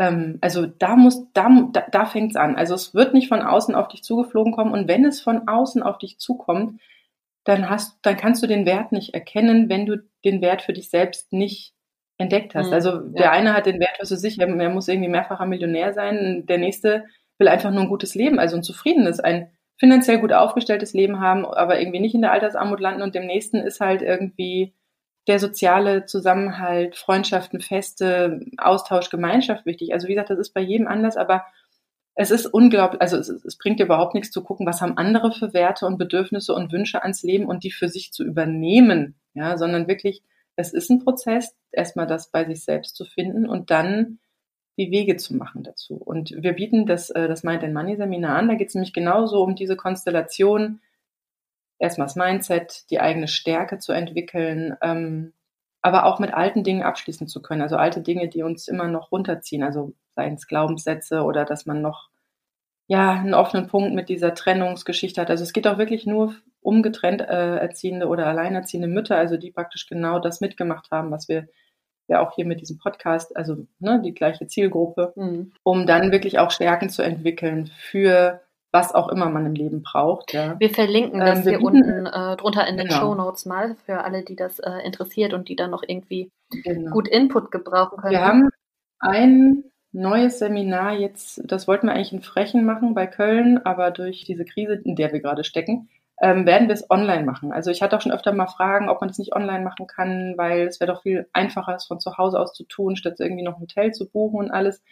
ähm, 0.00 0.38
also 0.40 0.66
da 0.66 0.96
muss, 0.96 1.30
da, 1.34 1.48
da, 1.72 1.86
da 1.90 2.06
fängt 2.06 2.30
es 2.30 2.36
an. 2.36 2.56
Also 2.56 2.74
es 2.74 2.94
wird 2.94 3.12
nicht 3.12 3.28
von 3.28 3.42
außen 3.42 3.74
auf 3.74 3.88
dich 3.88 4.02
zugeflogen 4.02 4.52
kommen 4.52 4.72
und 4.72 4.88
wenn 4.88 5.04
es 5.04 5.20
von 5.20 5.46
außen 5.46 5.82
auf 5.82 5.98
dich 5.98 6.18
zukommt, 6.18 6.80
dann 7.44 7.68
hast, 7.68 7.98
dann 8.02 8.16
kannst 8.16 8.42
du 8.42 8.46
den 8.46 8.66
Wert 8.66 8.92
nicht 8.92 9.14
erkennen, 9.14 9.68
wenn 9.68 9.86
du 9.86 10.02
den 10.24 10.40
Wert 10.40 10.62
für 10.62 10.72
dich 10.72 10.88
selbst 10.88 11.32
nicht 11.32 11.74
entdeckt 12.16 12.54
hast. 12.54 12.68
Mhm, 12.68 12.72
also 12.72 12.98
der 12.98 13.26
ja. 13.26 13.30
eine 13.30 13.52
hat 13.54 13.66
den 13.66 13.78
Wert 13.78 13.98
für 13.98 14.06
sich, 14.06 14.38
er, 14.40 14.48
er 14.48 14.70
muss 14.70 14.88
irgendwie 14.88 15.08
mehrfacher 15.08 15.46
Millionär 15.46 15.92
sein, 15.92 16.46
der 16.46 16.58
nächste 16.58 17.04
will 17.40 17.48
einfach 17.48 17.70
nur 17.70 17.82
ein 17.82 17.88
gutes 17.88 18.14
Leben, 18.14 18.38
also 18.38 18.56
ein 18.56 18.62
zufriedenes, 18.62 19.18
ein 19.18 19.50
finanziell 19.78 20.18
gut 20.20 20.32
aufgestelltes 20.32 20.92
Leben 20.92 21.20
haben, 21.20 21.46
aber 21.46 21.80
irgendwie 21.80 22.00
nicht 22.00 22.14
in 22.14 22.20
der 22.20 22.32
Altersarmut 22.32 22.80
landen 22.80 23.02
und 23.02 23.14
dem 23.14 23.26
nächsten 23.26 23.56
ist 23.56 23.80
halt 23.80 24.02
irgendwie 24.02 24.74
der 25.26 25.38
soziale 25.38 26.06
Zusammenhalt, 26.06 26.96
Freundschaften, 26.96 27.60
Feste, 27.60 28.40
Austausch, 28.58 29.10
Gemeinschaft 29.10 29.66
wichtig. 29.66 29.92
Also 29.92 30.06
wie 30.06 30.12
gesagt, 30.12 30.30
das 30.30 30.38
ist 30.38 30.52
bei 30.52 30.60
jedem 30.60 30.86
anders, 30.86 31.16
aber 31.16 31.44
es 32.14 32.30
ist 32.30 32.46
unglaublich, 32.46 33.00
also 33.00 33.16
es, 33.16 33.28
es 33.28 33.56
bringt 33.56 33.80
dir 33.80 33.84
überhaupt 33.84 34.14
nichts 34.14 34.30
zu 34.30 34.42
gucken, 34.42 34.66
was 34.66 34.82
haben 34.82 34.98
andere 34.98 35.32
für 35.32 35.54
Werte 35.54 35.86
und 35.86 35.96
Bedürfnisse 35.96 36.54
und 36.54 36.72
Wünsche 36.72 37.02
ans 37.02 37.22
Leben 37.22 37.46
und 37.46 37.64
die 37.64 37.70
für 37.70 37.88
sich 37.88 38.12
zu 38.12 38.24
übernehmen, 38.24 39.18
ja, 39.32 39.56
sondern 39.56 39.88
wirklich, 39.88 40.22
es 40.56 40.74
ist 40.74 40.90
ein 40.90 41.02
Prozess, 41.02 41.54
erstmal 41.72 42.06
das 42.06 42.30
bei 42.30 42.44
sich 42.44 42.62
selbst 42.62 42.96
zu 42.96 43.06
finden 43.06 43.48
und 43.48 43.70
dann 43.70 44.18
die 44.80 44.90
Wege 44.90 45.16
zu 45.16 45.36
machen 45.36 45.62
dazu. 45.62 45.94
Und 45.96 46.34
wir 46.36 46.54
bieten 46.54 46.86
das, 46.86 47.10
äh, 47.10 47.28
das 47.28 47.44
Mind 47.44 47.62
and 47.62 47.74
Money 47.74 47.96
Seminar 47.96 48.36
an, 48.36 48.48
da 48.48 48.54
geht 48.54 48.68
es 48.68 48.74
nämlich 48.74 48.94
genauso 48.94 49.42
um 49.42 49.54
diese 49.54 49.76
Konstellation, 49.76 50.80
erstmal 51.78 52.06
das 52.06 52.16
Mindset, 52.16 52.90
die 52.90 52.98
eigene 52.98 53.28
Stärke 53.28 53.78
zu 53.78 53.92
entwickeln, 53.92 54.76
ähm, 54.82 55.34
aber 55.82 56.06
auch 56.06 56.18
mit 56.18 56.32
alten 56.32 56.64
Dingen 56.64 56.82
abschließen 56.82 57.28
zu 57.28 57.42
können. 57.42 57.62
Also 57.62 57.76
alte 57.76 58.00
Dinge, 58.00 58.28
die 58.28 58.42
uns 58.42 58.68
immer 58.68 58.88
noch 58.88 59.12
runterziehen, 59.12 59.62
also 59.62 59.92
seien 60.14 60.34
es 60.34 60.46
Glaubenssätze 60.46 61.22
oder 61.22 61.44
dass 61.44 61.66
man 61.66 61.82
noch 61.82 62.08
ja 62.86 63.12
einen 63.12 63.34
offenen 63.34 63.66
Punkt 63.66 63.94
mit 63.94 64.08
dieser 64.08 64.34
Trennungsgeschichte 64.34 65.20
hat. 65.20 65.30
Also 65.30 65.44
es 65.44 65.52
geht 65.52 65.66
auch 65.68 65.78
wirklich 65.78 66.06
nur 66.06 66.34
um 66.60 66.82
getrennt 66.82 67.20
äh, 67.20 67.56
erziehende 67.56 68.08
oder 68.08 68.26
alleinerziehende 68.26 68.88
Mütter, 68.88 69.16
also 69.16 69.36
die 69.36 69.52
praktisch 69.52 69.86
genau 69.86 70.18
das 70.18 70.40
mitgemacht 70.40 70.90
haben, 70.90 71.10
was 71.10 71.28
wir 71.28 71.48
ja 72.10 72.20
auch 72.20 72.34
hier 72.34 72.44
mit 72.44 72.60
diesem 72.60 72.78
Podcast, 72.78 73.36
also 73.36 73.56
ne, 73.78 74.02
die 74.04 74.12
gleiche 74.12 74.46
Zielgruppe, 74.46 75.12
mhm. 75.16 75.52
um 75.62 75.86
dann 75.86 76.12
wirklich 76.12 76.38
auch 76.38 76.50
Stärken 76.50 76.90
zu 76.90 77.02
entwickeln 77.02 77.70
für 77.78 78.40
was 78.72 78.94
auch 78.94 79.08
immer 79.08 79.28
man 79.30 79.46
im 79.46 79.54
Leben 79.54 79.82
braucht. 79.82 80.32
Ja. 80.32 80.58
Wir 80.60 80.70
verlinken 80.70 81.20
das 81.20 81.40
ähm, 81.40 81.44
wir 81.44 81.58
hier 81.58 81.66
unten 81.66 82.06
äh, 82.06 82.36
drunter 82.36 82.66
in 82.68 82.76
den 82.76 82.86
genau. 82.86 83.00
Show 83.00 83.14
Notes 83.14 83.46
mal 83.46 83.76
für 83.86 84.04
alle, 84.04 84.22
die 84.22 84.36
das 84.36 84.58
äh, 84.60 84.70
interessiert 84.84 85.32
und 85.32 85.48
die 85.48 85.56
dann 85.56 85.70
noch 85.70 85.82
irgendwie 85.86 86.30
genau. 86.50 86.92
gut 86.92 87.08
Input 87.08 87.50
gebrauchen 87.50 87.98
können. 87.98 88.12
Wir 88.12 88.24
haben 88.24 88.48
ein 89.00 89.64
neues 89.92 90.38
Seminar 90.38 90.92
jetzt, 90.92 91.42
das 91.44 91.66
wollten 91.66 91.88
wir 91.88 91.94
eigentlich 91.94 92.12
in 92.12 92.22
Frechen 92.22 92.64
machen 92.64 92.94
bei 92.94 93.06
Köln, 93.06 93.58
aber 93.64 93.90
durch 93.90 94.24
diese 94.24 94.44
Krise, 94.44 94.74
in 94.84 94.94
der 94.94 95.12
wir 95.12 95.20
gerade 95.20 95.42
stecken, 95.42 95.88
ähm, 96.20 96.46
werden 96.46 96.68
wir 96.68 96.74
es 96.74 96.90
online 96.90 97.24
machen. 97.24 97.52
Also 97.52 97.70
ich 97.70 97.82
hatte 97.82 97.96
auch 97.96 98.00
schon 98.02 98.12
öfter 98.12 98.32
mal 98.32 98.46
Fragen, 98.46 98.88
ob 98.88 99.00
man 99.00 99.08
das 99.08 99.18
nicht 99.18 99.34
online 99.34 99.64
machen 99.64 99.86
kann, 99.86 100.34
weil 100.36 100.66
es 100.66 100.78
wäre 100.78 100.92
doch 100.92 101.02
viel 101.02 101.26
einfacher, 101.32 101.74
es 101.74 101.86
von 101.86 101.98
zu 101.98 102.18
Hause 102.18 102.38
aus 102.38 102.52
zu 102.52 102.64
tun, 102.64 102.96
statt 102.96 103.16
irgendwie 103.18 103.42
noch 103.42 103.56
ein 103.56 103.62
Hotel 103.62 103.92
zu 103.92 104.08
buchen 104.08 104.38
und 104.38 104.50
alles. 104.50 104.82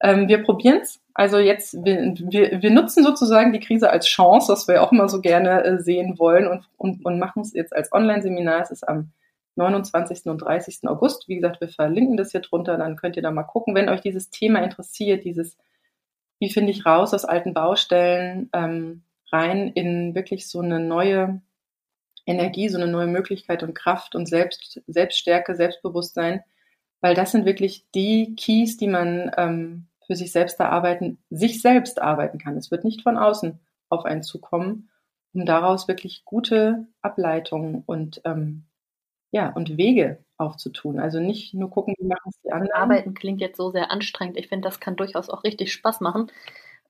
Ähm, 0.00 0.28
wir 0.28 0.42
probieren 0.42 0.80
es. 0.82 1.00
Also 1.14 1.38
jetzt, 1.38 1.82
wir, 1.82 2.14
wir, 2.18 2.62
wir 2.62 2.70
nutzen 2.70 3.02
sozusagen 3.02 3.54
die 3.54 3.60
Krise 3.60 3.88
als 3.88 4.06
Chance, 4.06 4.52
was 4.52 4.68
wir 4.68 4.82
auch 4.82 4.92
immer 4.92 5.08
so 5.08 5.22
gerne 5.22 5.64
äh, 5.64 5.78
sehen 5.78 6.18
wollen 6.18 6.46
und, 6.46 6.68
und, 6.76 7.04
und 7.06 7.18
machen 7.18 7.40
es 7.40 7.54
jetzt 7.54 7.74
als 7.74 7.90
Online-Seminar. 7.92 8.60
Es 8.60 8.70
ist 8.70 8.86
am 8.86 9.12
29. 9.54 10.26
und 10.26 10.38
30. 10.38 10.80
August. 10.86 11.26
Wie 11.28 11.36
gesagt, 11.36 11.62
wir 11.62 11.68
verlinken 11.68 12.18
das 12.18 12.32
hier 12.32 12.40
drunter, 12.40 12.76
dann 12.76 12.96
könnt 12.96 13.16
ihr 13.16 13.22
da 13.22 13.30
mal 13.30 13.44
gucken. 13.44 13.74
Wenn 13.74 13.88
euch 13.88 14.02
dieses 14.02 14.28
Thema 14.28 14.62
interessiert, 14.62 15.24
dieses, 15.24 15.56
wie 16.38 16.50
finde 16.50 16.72
ich 16.72 16.84
raus 16.84 17.14
aus 17.14 17.24
alten 17.24 17.54
Baustellen, 17.54 18.50
ähm, 18.52 19.02
rein 19.36 19.68
in 19.68 20.14
wirklich 20.14 20.48
so 20.48 20.60
eine 20.60 20.80
neue 20.80 21.40
Energie, 22.26 22.68
so 22.68 22.78
eine 22.78 22.90
neue 22.90 23.06
Möglichkeit 23.06 23.62
und 23.62 23.74
Kraft 23.74 24.14
und 24.14 24.26
Selbst, 24.26 24.80
Selbststärke, 24.86 25.54
Selbstbewusstsein, 25.54 26.42
weil 27.00 27.14
das 27.14 27.32
sind 27.32 27.44
wirklich 27.44 27.86
die 27.94 28.34
Keys, 28.36 28.76
die 28.76 28.88
man 28.88 29.30
ähm, 29.36 29.86
für 30.06 30.16
sich 30.16 30.32
selbst 30.32 30.58
erarbeiten, 30.58 31.18
sich 31.30 31.60
selbst 31.62 32.00
arbeiten 32.00 32.38
kann. 32.38 32.56
Es 32.56 32.70
wird 32.70 32.84
nicht 32.84 33.02
von 33.02 33.18
außen 33.18 33.60
auf 33.88 34.04
einen 34.04 34.22
zukommen, 34.22 34.90
um 35.32 35.46
daraus 35.46 35.88
wirklich 35.88 36.24
gute 36.24 36.86
Ableitungen 37.02 37.82
und 37.86 38.20
ähm, 38.24 38.64
ja 39.30 39.50
und 39.52 39.76
Wege 39.76 40.24
aufzutun. 40.38 40.98
Also 40.98 41.20
nicht 41.20 41.54
nur 41.54 41.70
gucken, 41.70 41.94
wie 41.98 42.06
machen 42.06 42.30
es 42.30 42.40
die 42.42 42.52
anderen. 42.52 42.72
Arbeiten 42.72 43.14
klingt 43.14 43.40
jetzt 43.40 43.56
so 43.56 43.70
sehr 43.70 43.90
anstrengend. 43.90 44.36
Ich 44.36 44.48
finde, 44.48 44.68
das 44.68 44.80
kann 44.80 44.96
durchaus 44.96 45.30
auch 45.30 45.44
richtig 45.44 45.72
Spaß 45.72 46.00
machen. 46.00 46.30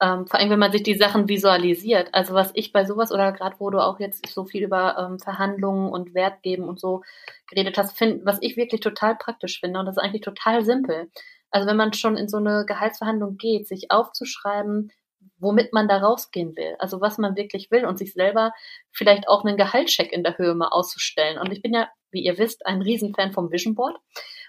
Ähm, 0.01 0.27
vor 0.27 0.39
allem, 0.39 0.51
wenn 0.51 0.59
man 0.59 0.73
sich 0.73 0.83
die 0.83 0.95
Sachen 0.95 1.29
visualisiert. 1.29 2.09
Also 2.13 2.35
was 2.35 2.51
ich 2.55 2.73
bei 2.73 2.85
sowas 2.85 3.13
oder 3.13 3.33
gerade 3.33 3.57
wo 3.59 3.71
du 3.71 3.79
auch 3.79 3.99
jetzt 3.99 4.27
so 4.29 4.45
viel 4.45 4.65
über 4.65 4.97
ähm, 4.99 5.19
Verhandlungen 5.19 5.91
und 5.91 6.15
Wert 6.15 6.43
geben 6.43 6.65
und 6.65 6.79
so 6.79 7.03
geredet 7.49 7.79
hast, 7.79 7.97
find, 7.97 8.27
was 8.27 8.39
ich 8.43 8.57
wirklich 8.57 8.81
total 8.81 9.17
praktisch 9.17 9.61
finde 9.61 9.81
und 9.81 9.87
das 9.87 9.97
ist 9.97 10.03
eigentlich 10.03 10.23
total 10.23 10.65
simpel. 10.65 11.11
Also 11.51 11.67
wenn 11.67 11.77
man 11.77 11.93
schon 11.95 12.17
in 12.17 12.29
so 12.29 12.37
eine 12.37 12.65
Gehaltsverhandlung 12.67 13.39
geht, 13.39 13.69
sich 13.69 13.91
aufzuschreiben, 13.91 14.93
womit 15.39 15.73
man 15.73 15.89
da 15.89 15.99
rausgehen 15.99 16.57
will, 16.57 16.77
also 16.79 17.01
was 17.01 17.19
man 17.19 17.37
wirklich 17.37 17.71
will 17.71 17.87
und 17.87 17.99
sich 17.99 18.13
selber 18.13 18.53
vielleicht 18.93 19.29
auch 19.29 19.45
einen 19.45 19.57
Gehaltscheck 19.57 20.13
in 20.13 20.23
der 20.25 20.39
Höhe 20.39 20.55
mal 20.55 20.69
auszustellen. 20.69 21.39
Und 21.39 21.53
ich 21.53 21.63
bin 21.63 21.75
ja, 21.75 21.89
wie 22.11 22.25
ihr 22.25 22.39
wisst, 22.39 22.67
ein 22.67 22.83
Riesenfan 22.83 23.33
vom 23.33 23.51
Vision 23.51 23.75
Board. 23.75 23.97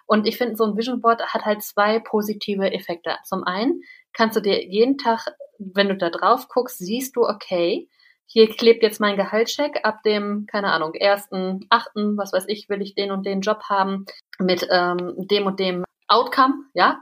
Und 0.08 0.26
ich 0.26 0.38
finde, 0.38 0.56
so 0.56 0.64
ein 0.64 0.78
Vision 0.78 1.02
Board 1.02 1.22
hat 1.22 1.46
halt 1.46 1.62
zwei 1.62 2.00
positive 2.00 2.72
Effekte. 2.72 3.18
Zum 3.26 3.44
einen 3.44 3.82
kannst 4.14 4.38
du 4.38 4.42
dir 4.42 4.66
jeden 4.66 4.98
Tag, 4.98 5.28
wenn 5.60 5.90
du 5.90 5.98
da 5.98 6.10
drauf 6.10 6.48
guckst, 6.48 6.80
siehst 6.80 7.16
du, 7.16 7.24
okay, 7.24 7.90
hier 8.26 8.50
klebt 8.50 8.84
jetzt 8.84 9.00
mein 9.00 9.16
Gehaltscheck 9.16 9.82
ab 9.84 10.04
dem, 10.04 10.48
keine 10.52 10.72
Ahnung, 10.72 10.94
ersten, 10.94 11.66
achten, 11.70 12.18
was 12.18 12.34
weiß 12.34 12.46
ich, 12.48 12.68
will 12.68 12.82
ich 12.82 12.96
den 12.96 13.12
und 13.12 13.26
den 13.26 13.42
Job 13.42 13.64
haben 13.70 14.06
mit 14.40 14.68
ähm, 14.70 15.14
dem 15.18 15.46
und 15.46 15.60
dem 15.60 15.84
Outcome, 16.08 16.56
ja. 16.74 17.02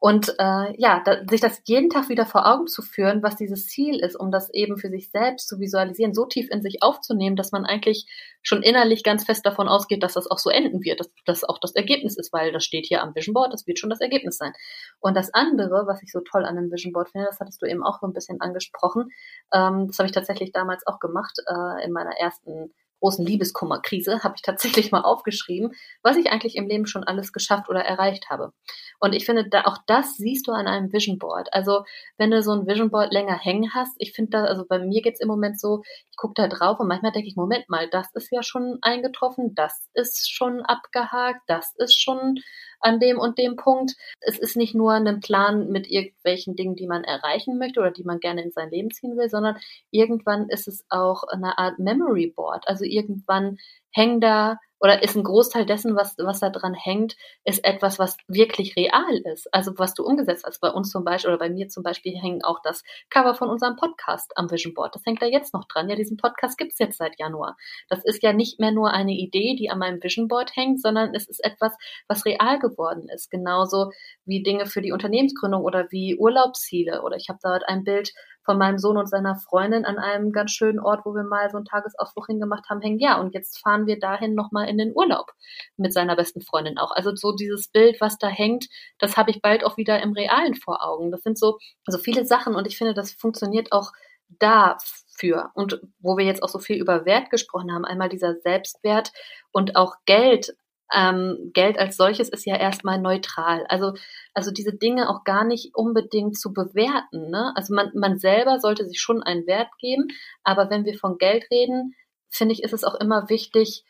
Und 0.00 0.28
äh, 0.38 0.74
ja, 0.80 1.02
da, 1.04 1.22
sich 1.28 1.40
das 1.40 1.60
jeden 1.64 1.90
Tag 1.90 2.08
wieder 2.08 2.24
vor 2.24 2.46
Augen 2.46 2.68
zu 2.68 2.82
führen, 2.82 3.22
was 3.22 3.34
dieses 3.34 3.66
Ziel 3.66 3.98
ist, 3.98 4.14
um 4.14 4.30
das 4.30 4.48
eben 4.54 4.78
für 4.78 4.90
sich 4.90 5.10
selbst 5.10 5.48
zu 5.48 5.58
visualisieren, 5.58 6.14
so 6.14 6.24
tief 6.24 6.48
in 6.50 6.62
sich 6.62 6.82
aufzunehmen, 6.82 7.34
dass 7.34 7.50
man 7.50 7.64
eigentlich 7.64 8.06
schon 8.42 8.62
innerlich 8.62 9.02
ganz 9.02 9.24
fest 9.24 9.44
davon 9.44 9.66
ausgeht, 9.66 10.04
dass 10.04 10.12
das 10.12 10.30
auch 10.30 10.38
so 10.38 10.50
enden 10.50 10.84
wird, 10.84 11.00
dass 11.00 11.10
das 11.26 11.44
auch 11.44 11.58
das 11.58 11.74
Ergebnis 11.74 12.16
ist, 12.16 12.32
weil 12.32 12.52
das 12.52 12.64
steht 12.64 12.86
hier 12.86 13.02
am 13.02 13.14
Vision 13.16 13.34
Board, 13.34 13.52
das 13.52 13.66
wird 13.66 13.80
schon 13.80 13.90
das 13.90 14.00
Ergebnis 14.00 14.36
sein. 14.36 14.52
Und 15.00 15.16
das 15.16 15.34
andere, 15.34 15.86
was 15.88 16.00
ich 16.02 16.12
so 16.12 16.20
toll 16.20 16.44
an 16.44 16.54
dem 16.54 16.70
Vision 16.70 16.92
Board 16.92 17.08
finde, 17.10 17.26
das 17.26 17.40
hattest 17.40 17.60
du 17.60 17.66
eben 17.66 17.82
auch 17.82 17.98
so 18.00 18.06
ein 18.06 18.12
bisschen 18.12 18.40
angesprochen, 18.40 19.10
ähm, 19.52 19.88
das 19.88 19.98
habe 19.98 20.06
ich 20.06 20.14
tatsächlich 20.14 20.52
damals 20.52 20.86
auch 20.86 21.00
gemacht 21.00 21.38
äh, 21.48 21.84
in 21.84 21.90
meiner 21.90 22.16
ersten 22.16 22.72
großen 23.00 23.24
Liebeskummerkrise 23.24 24.22
habe 24.22 24.34
ich 24.36 24.42
tatsächlich 24.42 24.92
mal 24.92 25.02
aufgeschrieben, 25.02 25.72
was 26.02 26.16
ich 26.16 26.30
eigentlich 26.30 26.56
im 26.56 26.68
Leben 26.68 26.86
schon 26.86 27.04
alles 27.04 27.32
geschafft 27.32 27.68
oder 27.68 27.80
erreicht 27.80 28.30
habe. 28.30 28.52
Und 29.00 29.12
ich 29.14 29.24
finde, 29.24 29.48
da 29.48 29.62
auch 29.62 29.78
das 29.86 30.16
siehst 30.16 30.48
du 30.48 30.52
an 30.52 30.66
einem 30.66 30.92
Vision 30.92 31.18
Board. 31.18 31.48
Also 31.52 31.84
wenn 32.16 32.30
du 32.30 32.42
so 32.42 32.52
ein 32.52 32.66
Vision 32.66 32.90
Board 32.90 33.12
länger 33.12 33.38
hängen 33.38 33.72
hast, 33.74 33.94
ich 33.98 34.12
finde 34.12 34.30
da, 34.30 34.44
also 34.44 34.64
bei 34.68 34.78
mir 34.78 35.02
geht's 35.02 35.20
im 35.20 35.28
Moment 35.28 35.60
so, 35.60 35.82
ich 36.10 36.16
gucke 36.16 36.34
da 36.34 36.48
drauf 36.48 36.80
und 36.80 36.88
manchmal 36.88 37.12
denke 37.12 37.28
ich, 37.28 37.36
Moment 37.36 37.68
mal, 37.68 37.88
das 37.88 38.08
ist 38.14 38.32
ja 38.32 38.42
schon 38.42 38.78
eingetroffen, 38.82 39.54
das 39.54 39.88
ist 39.94 40.30
schon 40.32 40.62
abgehakt, 40.62 41.42
das 41.46 41.74
ist 41.76 42.00
schon 42.00 42.40
an 42.80 43.00
dem 43.00 43.18
und 43.18 43.38
dem 43.38 43.56
Punkt. 43.56 43.94
Es 44.20 44.38
ist 44.38 44.56
nicht 44.56 44.74
nur 44.74 44.92
ein 44.92 45.20
Plan 45.20 45.68
mit 45.70 45.90
irgendwelchen 45.90 46.56
Dingen, 46.56 46.76
die 46.76 46.86
man 46.86 47.04
erreichen 47.04 47.58
möchte 47.58 47.80
oder 47.80 47.90
die 47.90 48.04
man 48.04 48.20
gerne 48.20 48.42
in 48.42 48.52
sein 48.52 48.70
Leben 48.70 48.90
ziehen 48.90 49.16
will, 49.16 49.28
sondern 49.28 49.56
irgendwann 49.90 50.48
ist 50.48 50.68
es 50.68 50.84
auch 50.88 51.24
eine 51.24 51.58
Art 51.58 51.78
Memory 51.78 52.32
Board. 52.34 52.66
Also 52.68 52.84
irgendwann 52.84 53.58
hängen 53.92 54.20
da 54.20 54.58
oder 54.80 55.02
ist 55.02 55.16
ein 55.16 55.24
Großteil 55.24 55.66
dessen, 55.66 55.96
was, 55.96 56.16
was 56.18 56.40
da 56.40 56.50
dran 56.50 56.74
hängt, 56.74 57.16
ist 57.44 57.64
etwas, 57.64 57.98
was 57.98 58.16
wirklich 58.28 58.76
real 58.76 59.16
ist. 59.32 59.52
Also 59.52 59.72
was 59.76 59.94
du 59.94 60.04
umgesetzt 60.04 60.44
hast. 60.46 60.60
Bei 60.60 60.70
uns 60.70 60.90
zum 60.90 61.04
Beispiel 61.04 61.30
oder 61.30 61.38
bei 61.38 61.50
mir 61.50 61.68
zum 61.68 61.82
Beispiel 61.82 62.16
hängt 62.16 62.44
auch 62.44 62.60
das 62.62 62.82
Cover 63.10 63.34
von 63.34 63.48
unserem 63.48 63.76
Podcast 63.76 64.32
am 64.36 64.50
Vision 64.50 64.74
Board. 64.74 64.94
Das 64.94 65.04
hängt 65.04 65.20
da 65.20 65.26
jetzt 65.26 65.52
noch 65.52 65.66
dran. 65.66 65.88
Ja, 65.88 65.96
diesen 65.96 66.16
Podcast 66.16 66.58
gibt's 66.58 66.78
jetzt 66.78 66.98
seit 66.98 67.18
Januar. 67.18 67.56
Das 67.88 68.04
ist 68.04 68.22
ja 68.22 68.32
nicht 68.32 68.60
mehr 68.60 68.72
nur 68.72 68.92
eine 68.92 69.12
Idee, 69.12 69.56
die 69.58 69.70
an 69.70 69.78
meinem 69.78 70.02
Vision 70.02 70.28
Board 70.28 70.54
hängt, 70.54 70.80
sondern 70.80 71.14
es 71.14 71.28
ist 71.28 71.44
etwas, 71.44 71.72
was 72.06 72.24
real 72.24 72.58
geworden 72.58 73.08
ist. 73.08 73.30
Genauso 73.30 73.90
wie 74.24 74.42
Dinge 74.42 74.66
für 74.66 74.82
die 74.82 74.92
Unternehmensgründung 74.92 75.62
oder 75.62 75.88
wie 75.90 76.16
Urlaubsziele. 76.16 77.02
Oder 77.02 77.16
ich 77.16 77.28
habe 77.28 77.40
dort 77.42 77.68
ein 77.68 77.84
Bild 77.84 78.12
von 78.48 78.56
meinem 78.56 78.78
Sohn 78.78 78.96
und 78.96 79.10
seiner 79.10 79.36
Freundin 79.36 79.84
an 79.84 79.98
einem 79.98 80.32
ganz 80.32 80.52
schönen 80.52 80.80
Ort, 80.80 81.04
wo 81.04 81.14
wir 81.14 81.22
mal 81.22 81.50
so 81.50 81.58
einen 81.58 81.66
Tagesausflug 81.66 82.28
hingemacht 82.28 82.70
haben, 82.70 82.80
hängen. 82.80 82.98
Ja, 82.98 83.20
und 83.20 83.34
jetzt 83.34 83.58
fahren 83.58 83.86
wir 83.86 83.98
dahin 83.98 84.34
nochmal 84.34 84.70
in 84.70 84.78
den 84.78 84.94
Urlaub 84.94 85.32
mit 85.76 85.92
seiner 85.92 86.16
besten 86.16 86.40
Freundin 86.40 86.78
auch. 86.78 86.90
Also 86.92 87.14
so 87.14 87.32
dieses 87.32 87.68
Bild, 87.68 88.00
was 88.00 88.16
da 88.16 88.28
hängt, 88.28 88.68
das 88.98 89.18
habe 89.18 89.30
ich 89.30 89.42
bald 89.42 89.64
auch 89.64 89.76
wieder 89.76 90.02
im 90.02 90.12
Realen 90.12 90.54
vor 90.54 90.82
Augen. 90.82 91.10
Das 91.10 91.20
sind 91.22 91.38
so, 91.38 91.58
so 91.86 91.98
viele 91.98 92.24
Sachen 92.24 92.54
und 92.54 92.66
ich 92.66 92.78
finde, 92.78 92.94
das 92.94 93.12
funktioniert 93.12 93.70
auch 93.70 93.92
dafür. 94.38 95.50
Und 95.52 95.82
wo 95.98 96.16
wir 96.16 96.24
jetzt 96.24 96.42
auch 96.42 96.48
so 96.48 96.58
viel 96.58 96.78
über 96.78 97.04
Wert 97.04 97.28
gesprochen 97.28 97.70
haben, 97.70 97.84
einmal 97.84 98.08
dieser 98.08 98.36
Selbstwert 98.40 99.12
und 99.52 99.76
auch 99.76 99.96
Geld 100.06 100.56
ähm, 100.94 101.50
Geld 101.52 101.78
als 101.78 101.96
solches 101.96 102.28
ist 102.28 102.46
ja 102.46 102.56
erstmal 102.56 103.00
neutral. 103.00 103.64
Also, 103.68 103.94
also 104.34 104.50
diese 104.50 104.76
Dinge 104.76 105.08
auch 105.08 105.24
gar 105.24 105.44
nicht 105.44 105.74
unbedingt 105.74 106.38
zu 106.38 106.52
bewerten. 106.52 107.30
Ne? 107.30 107.52
Also 107.56 107.74
man, 107.74 107.90
man 107.94 108.18
selber 108.18 108.58
sollte 108.58 108.86
sich 108.86 109.00
schon 109.00 109.22
einen 109.22 109.46
Wert 109.46 109.68
geben, 109.78 110.08
aber 110.44 110.70
wenn 110.70 110.84
wir 110.84 110.98
von 110.98 111.18
Geld 111.18 111.44
reden, 111.50 111.94
finde 112.30 112.54
ich, 112.54 112.62
ist 112.62 112.72
es 112.72 112.84
auch 112.84 112.94
immer 112.94 113.28
wichtig, 113.28 113.84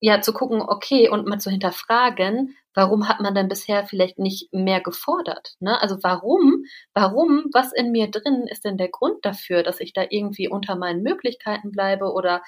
ja, 0.00 0.20
zu 0.20 0.32
gucken, 0.32 0.62
okay, 0.62 1.08
und 1.08 1.26
mal 1.26 1.40
zu 1.40 1.50
hinterfragen, 1.50 2.56
warum 2.78 3.08
hat 3.08 3.18
man 3.18 3.34
denn 3.34 3.48
bisher 3.48 3.84
vielleicht 3.88 4.20
nicht 4.20 4.52
mehr 4.52 4.80
gefordert? 4.80 5.56
Ne? 5.58 5.82
Also 5.82 5.96
warum, 6.00 6.62
warum, 6.94 7.46
was 7.52 7.72
in 7.72 7.90
mir 7.90 8.08
drin 8.08 8.46
ist 8.48 8.64
denn 8.64 8.76
der 8.78 8.88
Grund 8.88 9.24
dafür, 9.24 9.64
dass 9.64 9.80
ich 9.80 9.92
da 9.92 10.04
irgendwie 10.08 10.48
unter 10.48 10.76
meinen 10.76 11.02
Möglichkeiten 11.02 11.72
bleibe 11.72 12.12
oder 12.12 12.40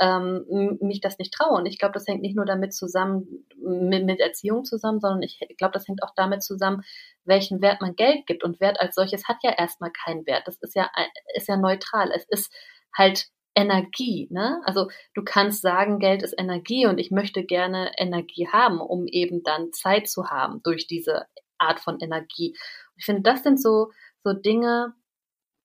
ähm, 0.00 0.44
mich 0.80 1.00
das 1.00 1.18
nicht 1.18 1.32
traue? 1.32 1.58
Und 1.58 1.66
ich 1.66 1.78
glaube, 1.78 1.92
das 1.92 2.08
hängt 2.08 2.22
nicht 2.22 2.34
nur 2.34 2.46
damit 2.46 2.74
zusammen, 2.74 3.46
mit, 3.58 4.04
mit 4.04 4.18
Erziehung 4.18 4.64
zusammen, 4.64 4.98
sondern 4.98 5.22
ich 5.22 5.38
glaube, 5.56 5.74
das 5.74 5.86
hängt 5.86 6.02
auch 6.02 6.14
damit 6.16 6.42
zusammen, 6.42 6.82
welchen 7.24 7.62
Wert 7.62 7.80
man 7.80 7.94
Geld 7.94 8.26
gibt. 8.26 8.42
Und 8.42 8.58
Wert 8.58 8.80
als 8.80 8.96
solches 8.96 9.28
hat 9.28 9.36
ja 9.44 9.52
erstmal 9.56 9.92
keinen 9.92 10.26
Wert. 10.26 10.48
Das 10.48 10.56
ist 10.62 10.74
ja, 10.74 10.90
ist 11.36 11.46
ja 11.46 11.56
neutral. 11.56 12.10
Es 12.12 12.24
ist 12.28 12.52
halt 12.92 13.28
Energie. 13.56 14.28
Ne? 14.30 14.60
Also 14.64 14.88
du 15.14 15.24
kannst 15.24 15.62
sagen, 15.62 15.98
Geld 15.98 16.22
ist 16.22 16.34
Energie 16.38 16.86
und 16.86 16.98
ich 16.98 17.10
möchte 17.10 17.42
gerne 17.44 17.90
Energie 17.96 18.48
haben, 18.48 18.80
um 18.80 19.06
eben 19.06 19.42
dann 19.42 19.72
Zeit 19.72 20.08
zu 20.08 20.28
haben 20.30 20.60
durch 20.62 20.86
diese 20.86 21.26
Art 21.58 21.80
von 21.80 21.98
Energie. 22.00 22.54
Ich 22.96 23.06
finde, 23.06 23.22
das 23.22 23.42
sind 23.42 23.60
so, 23.60 23.90
so 24.22 24.34
Dinge, 24.34 24.94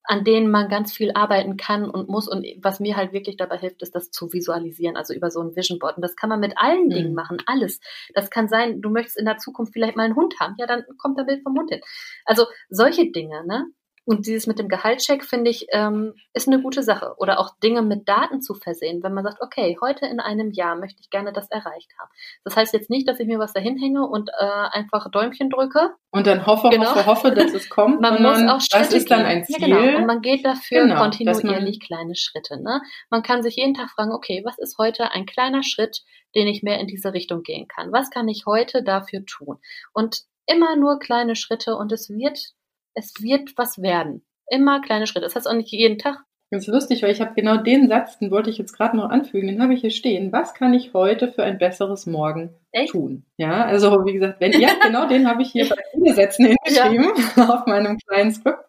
an 0.03 0.23
denen 0.23 0.49
man 0.49 0.69
ganz 0.69 0.93
viel 0.93 1.11
arbeiten 1.11 1.57
kann 1.57 1.89
und 1.89 2.09
muss. 2.09 2.27
Und 2.27 2.45
was 2.61 2.79
mir 2.79 2.95
halt 2.95 3.11
wirklich 3.13 3.37
dabei 3.37 3.57
hilft, 3.57 3.81
ist 3.81 3.93
das 3.93 4.09
zu 4.09 4.31
visualisieren, 4.33 4.95
also 4.95 5.13
über 5.13 5.29
so 5.29 5.41
ein 5.41 5.55
Vision 5.55 5.77
Board. 5.77 5.97
Und 5.97 6.01
das 6.01 6.15
kann 6.15 6.29
man 6.29 6.39
mit 6.39 6.57
allen 6.57 6.85
mhm. 6.85 6.91
Dingen 6.91 7.13
machen, 7.13 7.37
alles. 7.45 7.81
Das 8.13 8.29
kann 8.29 8.47
sein, 8.47 8.81
du 8.81 8.89
möchtest 8.89 9.19
in 9.19 9.25
der 9.25 9.37
Zukunft 9.37 9.73
vielleicht 9.73 9.97
mal 9.97 10.03
einen 10.03 10.15
Hund 10.15 10.39
haben. 10.39 10.55
Ja, 10.57 10.65
dann 10.65 10.85
kommt 10.97 11.19
der 11.19 11.25
Bild 11.25 11.43
vom 11.43 11.57
Hund 11.57 11.69
hin. 11.69 11.81
Also 12.25 12.45
solche 12.69 13.11
Dinge, 13.11 13.45
ne? 13.45 13.67
Und 14.11 14.27
dieses 14.27 14.45
mit 14.45 14.59
dem 14.59 14.67
Gehaltscheck, 14.67 15.23
finde 15.23 15.49
ich, 15.49 15.67
ähm, 15.71 16.15
ist 16.33 16.49
eine 16.49 16.61
gute 16.61 16.83
Sache. 16.83 17.13
Oder 17.17 17.39
auch 17.39 17.51
Dinge 17.63 17.81
mit 17.81 18.09
Daten 18.09 18.41
zu 18.41 18.53
versehen, 18.53 19.01
wenn 19.03 19.13
man 19.13 19.23
sagt, 19.23 19.41
okay, 19.41 19.77
heute 19.79 20.05
in 20.05 20.19
einem 20.19 20.51
Jahr 20.51 20.75
möchte 20.75 20.99
ich 20.99 21.09
gerne 21.09 21.31
das 21.31 21.49
erreicht 21.49 21.93
haben. 21.97 22.09
Das 22.43 22.57
heißt 22.57 22.73
jetzt 22.73 22.89
nicht, 22.89 23.07
dass 23.07 23.21
ich 23.21 23.27
mir 23.27 23.39
was 23.39 23.53
dahin 23.53 23.77
hänge 23.77 24.05
und 24.05 24.29
äh, 24.37 24.43
einfach 24.71 25.09
Däumchen 25.11 25.49
drücke. 25.49 25.91
Und 26.11 26.27
dann 26.27 26.45
hoffe, 26.45 26.67
genau. 26.67 26.89
hoffe, 26.89 27.05
hoffe, 27.05 27.31
dass 27.31 27.53
es 27.53 27.69
kommt. 27.69 28.01
man 28.01 28.21
muss 28.21 28.41
auch 28.49 28.59
Schritte 28.59 28.83
Das 28.83 28.93
ist 28.93 29.09
dann 29.09 29.23
ein 29.23 29.45
Ziel. 29.45 29.69
Ja, 29.69 29.79
genau. 29.79 29.99
Und 29.99 30.07
man 30.07 30.21
geht 30.21 30.45
dafür 30.45 30.81
genau, 30.81 30.99
kontinuierlich 30.99 31.79
kleine 31.79 32.17
Schritte. 32.17 32.61
Ne? 32.61 32.81
Man 33.09 33.23
kann 33.23 33.43
sich 33.43 33.55
jeden 33.55 33.75
Tag 33.75 33.91
fragen, 33.91 34.11
okay, 34.11 34.41
was 34.43 34.57
ist 34.57 34.77
heute 34.77 35.13
ein 35.13 35.25
kleiner 35.25 35.63
Schritt, 35.63 36.01
den 36.35 36.47
ich 36.47 36.63
mehr 36.63 36.81
in 36.81 36.87
diese 36.87 37.13
Richtung 37.13 37.43
gehen 37.43 37.69
kann? 37.69 37.93
Was 37.93 38.09
kann 38.09 38.27
ich 38.27 38.45
heute 38.45 38.83
dafür 38.83 39.25
tun? 39.25 39.59
Und 39.93 40.23
immer 40.47 40.75
nur 40.75 40.99
kleine 40.99 41.37
Schritte 41.37 41.77
und 41.77 41.93
es 41.93 42.09
wird 42.09 42.51
es 42.93 43.21
wird 43.21 43.57
was 43.57 43.81
werden. 43.81 44.23
Immer 44.49 44.81
kleine 44.81 45.07
Schritte. 45.07 45.25
Das 45.25 45.35
heißt 45.35 45.47
auch 45.47 45.53
nicht 45.53 45.71
jeden 45.71 45.97
Tag. 45.97 46.23
Das 46.53 46.63
ist 46.63 46.67
lustig, 46.67 47.01
weil 47.01 47.11
ich 47.11 47.21
habe 47.21 47.33
genau 47.33 47.55
den 47.55 47.87
Satz, 47.87 48.19
den 48.19 48.29
wollte 48.29 48.49
ich 48.49 48.57
jetzt 48.57 48.73
gerade 48.73 48.97
noch 48.97 49.09
anfügen, 49.09 49.47
den 49.47 49.61
habe 49.61 49.73
ich 49.73 49.79
hier 49.79 49.89
stehen. 49.89 50.33
Was 50.33 50.53
kann 50.53 50.73
ich 50.73 50.93
heute 50.93 51.31
für 51.31 51.43
ein 51.43 51.57
besseres 51.57 52.05
Morgen 52.05 52.53
Echt? 52.73 52.91
tun? 52.91 53.23
Ja, 53.37 53.63
also 53.63 54.05
wie 54.05 54.11
gesagt, 54.11 54.41
wenn, 54.41 54.59
ja, 54.59 54.69
genau 54.83 55.07
den 55.07 55.29
habe 55.29 55.41
ich 55.41 55.51
hier 55.51 55.69
bei 55.69 55.77
vielen 55.93 56.13
Sätzen 56.13 56.45
hingeschrieben 56.47 57.09
ja. 57.37 57.49
auf 57.53 57.67
meinem 57.67 57.97
kleinen 57.99 58.31
Skript, 58.31 58.65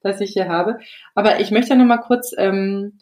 das 0.00 0.20
ich 0.20 0.32
hier 0.32 0.48
habe. 0.48 0.78
Aber 1.16 1.40
ich 1.40 1.50
möchte 1.50 1.74
noch 1.74 1.84
mal 1.84 1.98
kurz 1.98 2.32
ähm, 2.38 3.00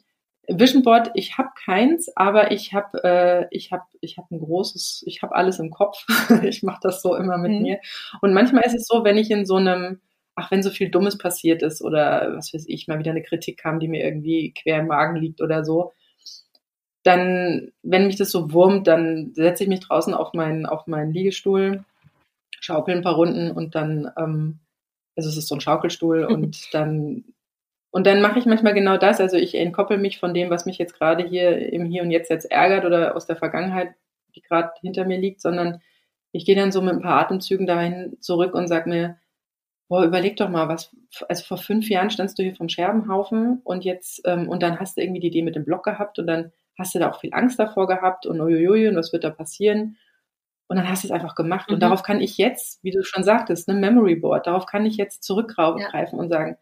Vision 0.48 0.82
Board, 0.82 1.10
ich 1.12 1.36
habe 1.36 1.50
keins, 1.62 2.08
aber 2.16 2.52
ich 2.52 2.72
habe 2.72 3.04
äh, 3.04 3.46
ich 3.50 3.70
habe 3.70 3.84
ich 4.00 4.16
habe 4.16 4.34
ein 4.34 4.40
großes, 4.40 5.04
ich 5.06 5.22
habe 5.22 5.34
alles 5.34 5.58
im 5.58 5.70
Kopf. 5.70 6.06
ich 6.42 6.62
mache 6.62 6.80
das 6.82 7.02
so 7.02 7.14
immer 7.14 7.36
mit 7.36 7.52
mhm. 7.52 7.62
mir. 7.62 7.80
Und 8.22 8.32
manchmal 8.32 8.64
ist 8.64 8.74
es 8.74 8.86
so, 8.86 9.04
wenn 9.04 9.18
ich 9.18 9.30
in 9.30 9.44
so 9.44 9.56
einem 9.56 10.00
ach, 10.34 10.50
wenn 10.50 10.62
so 10.62 10.70
viel 10.70 10.90
Dummes 10.90 11.18
passiert 11.18 11.62
ist 11.62 11.82
oder 11.82 12.34
was 12.36 12.54
weiß 12.54 12.64
ich, 12.68 12.88
mal 12.88 12.98
wieder 12.98 13.10
eine 13.10 13.22
Kritik 13.22 13.58
kam, 13.58 13.80
die 13.80 13.88
mir 13.88 14.04
irgendwie 14.04 14.54
quer 14.54 14.80
im 14.80 14.86
Magen 14.86 15.16
liegt 15.16 15.40
oder 15.40 15.64
so, 15.64 15.92
dann, 17.02 17.72
wenn 17.82 18.06
mich 18.06 18.16
das 18.16 18.30
so 18.30 18.52
wurmt, 18.52 18.86
dann 18.86 19.32
setze 19.34 19.64
ich 19.64 19.68
mich 19.68 19.80
draußen 19.80 20.14
auf 20.14 20.34
meinen, 20.34 20.66
auf 20.66 20.86
meinen 20.86 21.12
Liegestuhl, 21.12 21.84
schaukel 22.60 22.96
ein 22.96 23.02
paar 23.02 23.16
Runden 23.16 23.50
und 23.50 23.74
dann, 23.74 24.10
ähm, 24.16 24.60
also 25.16 25.28
es 25.28 25.36
ist 25.36 25.48
so 25.48 25.56
ein 25.56 25.60
Schaukelstuhl 25.60 26.24
und 26.30 26.72
dann, 26.72 27.24
und 27.90 28.06
dann 28.06 28.22
mache 28.22 28.38
ich 28.38 28.46
manchmal 28.46 28.74
genau 28.74 28.96
das. 28.96 29.20
Also 29.20 29.36
ich 29.36 29.54
entkoppel 29.54 29.98
mich 29.98 30.18
von 30.18 30.32
dem, 30.32 30.48
was 30.48 30.64
mich 30.64 30.78
jetzt 30.78 30.94
gerade 30.94 31.24
hier 31.24 31.72
im 31.72 31.84
Hier 31.86 32.02
und 32.02 32.10
Jetzt 32.10 32.30
jetzt 32.30 32.50
ärgert 32.50 32.86
oder 32.86 33.16
aus 33.16 33.26
der 33.26 33.36
Vergangenheit, 33.36 33.94
die 34.34 34.40
gerade 34.40 34.70
hinter 34.80 35.04
mir 35.04 35.18
liegt, 35.18 35.42
sondern 35.42 35.82
ich 36.30 36.46
gehe 36.46 36.56
dann 36.56 36.72
so 36.72 36.80
mit 36.80 36.94
ein 36.94 37.02
paar 37.02 37.20
Atemzügen 37.20 37.66
dahin 37.66 38.16
zurück 38.20 38.54
und 38.54 38.66
sag 38.68 38.86
mir, 38.86 39.18
boah, 39.92 40.06
überleg 40.06 40.38
doch 40.38 40.48
mal, 40.48 40.68
was, 40.68 40.90
also 41.28 41.44
vor 41.44 41.58
fünf 41.58 41.90
Jahren 41.90 42.08
standst 42.08 42.38
du 42.38 42.42
hier 42.42 42.56
vom 42.56 42.70
Scherbenhaufen 42.70 43.60
und 43.62 43.84
jetzt, 43.84 44.22
ähm, 44.24 44.48
und 44.48 44.62
dann 44.62 44.80
hast 44.80 44.96
du 44.96 45.02
irgendwie 45.02 45.20
die 45.20 45.26
Idee 45.26 45.42
mit 45.42 45.54
dem 45.54 45.66
Blog 45.66 45.84
gehabt 45.84 46.18
und 46.18 46.26
dann 46.26 46.50
hast 46.78 46.94
du 46.94 46.98
da 46.98 47.10
auch 47.10 47.20
viel 47.20 47.34
Angst 47.34 47.58
davor 47.58 47.86
gehabt 47.86 48.24
und 48.24 48.40
uiuiui, 48.40 48.88
und 48.88 48.96
was 48.96 49.12
wird 49.12 49.22
da 49.22 49.28
passieren? 49.28 49.98
Und 50.66 50.78
dann 50.78 50.88
hast 50.88 51.04
du 51.04 51.08
es 51.08 51.12
einfach 51.12 51.34
gemacht. 51.34 51.68
Mhm. 51.68 51.74
Und 51.74 51.82
darauf 51.82 52.02
kann 52.02 52.22
ich 52.22 52.38
jetzt, 52.38 52.82
wie 52.82 52.90
du 52.90 53.04
schon 53.04 53.22
sagtest, 53.22 53.68
ne, 53.68 53.74
Memory 53.74 54.16
Board, 54.16 54.46
darauf 54.46 54.64
kann 54.64 54.86
ich 54.86 54.96
jetzt 54.96 55.24
zurückgreifen 55.24 56.16
ja. 56.16 56.22
und 56.22 56.30
sagen, 56.30 56.56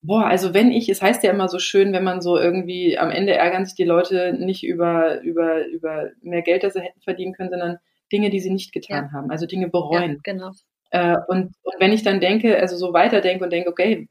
boah, 0.00 0.26
also 0.26 0.54
wenn 0.54 0.70
ich, 0.70 0.88
es 0.88 1.02
heißt 1.02 1.24
ja 1.24 1.32
immer 1.32 1.48
so 1.48 1.58
schön, 1.58 1.92
wenn 1.92 2.04
man 2.04 2.20
so 2.20 2.38
irgendwie, 2.38 2.96
am 2.96 3.10
Ende 3.10 3.34
ärgern 3.34 3.66
sich 3.66 3.74
die 3.74 3.82
Leute 3.82 4.36
nicht 4.38 4.64
über, 4.64 5.20
über, 5.22 5.66
über 5.66 6.10
mehr 6.22 6.42
Geld, 6.42 6.62
das 6.62 6.74
sie 6.74 6.80
hätten 6.80 7.00
verdienen 7.00 7.32
können, 7.32 7.50
sondern 7.50 7.78
Dinge, 8.12 8.30
die 8.30 8.38
sie 8.38 8.50
nicht 8.50 8.72
getan 8.72 9.06
ja. 9.06 9.18
haben, 9.18 9.32
also 9.32 9.46
Dinge 9.46 9.68
bereuen. 9.68 10.12
Ja, 10.12 10.20
genau. 10.22 10.52
Äh, 10.90 11.16
und, 11.28 11.54
und 11.62 11.74
wenn 11.78 11.92
ich 11.92 12.02
dann 12.02 12.20
denke, 12.20 12.58
also 12.58 12.76
so 12.76 12.92
weiterdenke 12.92 13.44
und 13.44 13.50
denke, 13.50 13.70
okay, 13.70 14.08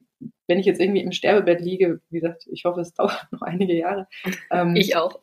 wenn 0.48 0.60
ich 0.60 0.66
jetzt 0.66 0.80
irgendwie 0.80 1.02
im 1.02 1.12
Sterbebett 1.12 1.62
liege, 1.62 2.02
wie 2.10 2.20
gesagt, 2.20 2.48
ich 2.52 2.66
hoffe, 2.66 2.82
es 2.82 2.94
dauert 2.96 3.28
noch 3.32 3.42
einige 3.42 3.74
Jahre. 3.74 4.08
Ähm, 4.52 4.76
ich 4.76 4.96
auch. 4.96 5.20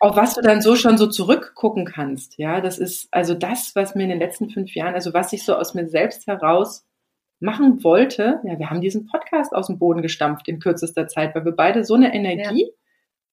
Auf 0.00 0.16
was 0.16 0.34
du 0.34 0.40
dann 0.40 0.60
so 0.60 0.74
schon 0.74 0.98
so 0.98 1.06
zurückgucken 1.06 1.84
kannst, 1.84 2.36
ja, 2.36 2.60
das 2.60 2.78
ist 2.78 3.06
also 3.12 3.34
das, 3.34 3.76
was 3.76 3.94
mir 3.94 4.02
in 4.02 4.08
den 4.08 4.18
letzten 4.18 4.50
fünf 4.50 4.74
Jahren, 4.74 4.94
also 4.94 5.14
was 5.14 5.32
ich 5.32 5.44
so 5.44 5.54
aus 5.54 5.74
mir 5.74 5.88
selbst 5.88 6.26
heraus 6.26 6.84
machen 7.38 7.84
wollte. 7.84 8.40
Ja, 8.44 8.58
wir 8.58 8.70
haben 8.70 8.80
diesen 8.80 9.06
Podcast 9.06 9.54
aus 9.54 9.68
dem 9.68 9.78
Boden 9.78 10.02
gestampft 10.02 10.48
in 10.48 10.58
kürzester 10.58 11.06
Zeit, 11.06 11.34
weil 11.34 11.44
wir 11.44 11.52
beide 11.52 11.84
so 11.84 11.94
eine 11.94 12.14
Energie 12.14 12.64
ja. 12.64 12.74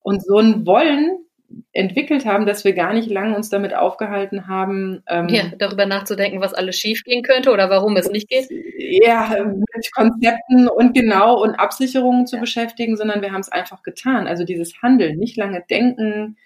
und 0.01 0.23
so 0.23 0.37
ein 0.37 0.65
Wollen 0.67 1.25
entwickelt 1.71 2.25
haben, 2.25 2.45
dass 2.45 2.63
wir 2.63 2.73
gar 2.73 2.93
nicht 2.93 3.09
lange 3.09 3.35
uns 3.35 3.49
damit 3.49 3.73
aufgehalten 3.73 4.47
haben. 4.47 5.03
Ähm, 5.07 5.29
ja, 5.29 5.43
darüber 5.57 5.85
nachzudenken, 5.85 6.41
was 6.41 6.53
alles 6.53 6.75
schiefgehen 6.75 7.23
könnte 7.23 7.51
oder 7.51 7.69
warum 7.69 7.95
es 7.97 8.09
nicht 8.09 8.29
geht. 8.29 8.49
Ja, 8.77 9.45
mit 9.45 9.93
Konzepten 9.93 10.67
und 10.67 10.93
genau 10.93 11.41
und 11.41 11.55
Absicherungen 11.55 12.27
zu 12.27 12.37
ja. 12.37 12.41
beschäftigen, 12.41 12.97
sondern 12.97 13.21
wir 13.21 13.31
haben 13.31 13.41
es 13.41 13.51
einfach 13.51 13.83
getan. 13.83 14.27
Also 14.27 14.43
dieses 14.43 14.81
Handeln, 14.81 15.17
nicht 15.17 15.37
lange 15.37 15.63
denken. 15.69 16.37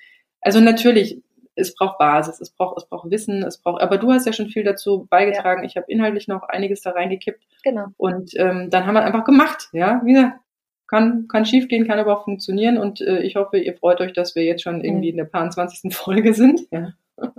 Also 0.41 0.59
natürlich, 0.59 1.21
es 1.55 1.75
braucht 1.75 1.97
Basis, 1.97 2.41
es 2.41 2.51
braucht, 2.51 2.77
es 2.77 2.85
braucht 2.87 3.09
Wissen, 3.11 3.43
es 3.43 3.57
braucht, 3.57 3.81
aber 3.81 3.97
du 3.97 4.11
hast 4.11 4.25
ja 4.25 4.33
schon 4.33 4.49
viel 4.49 4.63
dazu 4.63 5.07
beigetragen. 5.09 5.63
Ja. 5.63 5.67
Ich 5.67 5.77
habe 5.77 5.85
inhaltlich 5.89 6.27
noch 6.27 6.43
einiges 6.43 6.81
da 6.81 6.91
reingekippt. 6.91 7.43
Genau. 7.63 7.87
Und 7.97 8.31
ähm, 8.35 8.69
dann 8.69 8.85
haben 8.85 8.95
wir 8.95 9.03
einfach 9.03 9.23
gemacht, 9.23 9.69
ja. 9.71 10.01
Wie 10.03 10.13
gesagt, 10.13 10.39
kann, 10.87 11.27
kann 11.27 11.45
schief 11.45 11.67
gehen, 11.67 11.87
kann 11.87 11.99
aber 11.99 12.17
auch 12.17 12.23
funktionieren. 12.25 12.77
Und 12.77 13.01
äh, 13.01 13.21
ich 13.21 13.35
hoffe, 13.35 13.57
ihr 13.57 13.75
freut 13.75 14.01
euch, 14.01 14.13
dass 14.13 14.35
wir 14.35 14.43
jetzt 14.43 14.63
schon 14.63 14.83
irgendwie 14.83 15.09
in 15.09 15.17
der 15.17 15.25
paar 15.25 15.49
20. 15.49 15.93
Folge 15.95 16.33
sind. 16.33 16.61
Ja. 16.71 16.93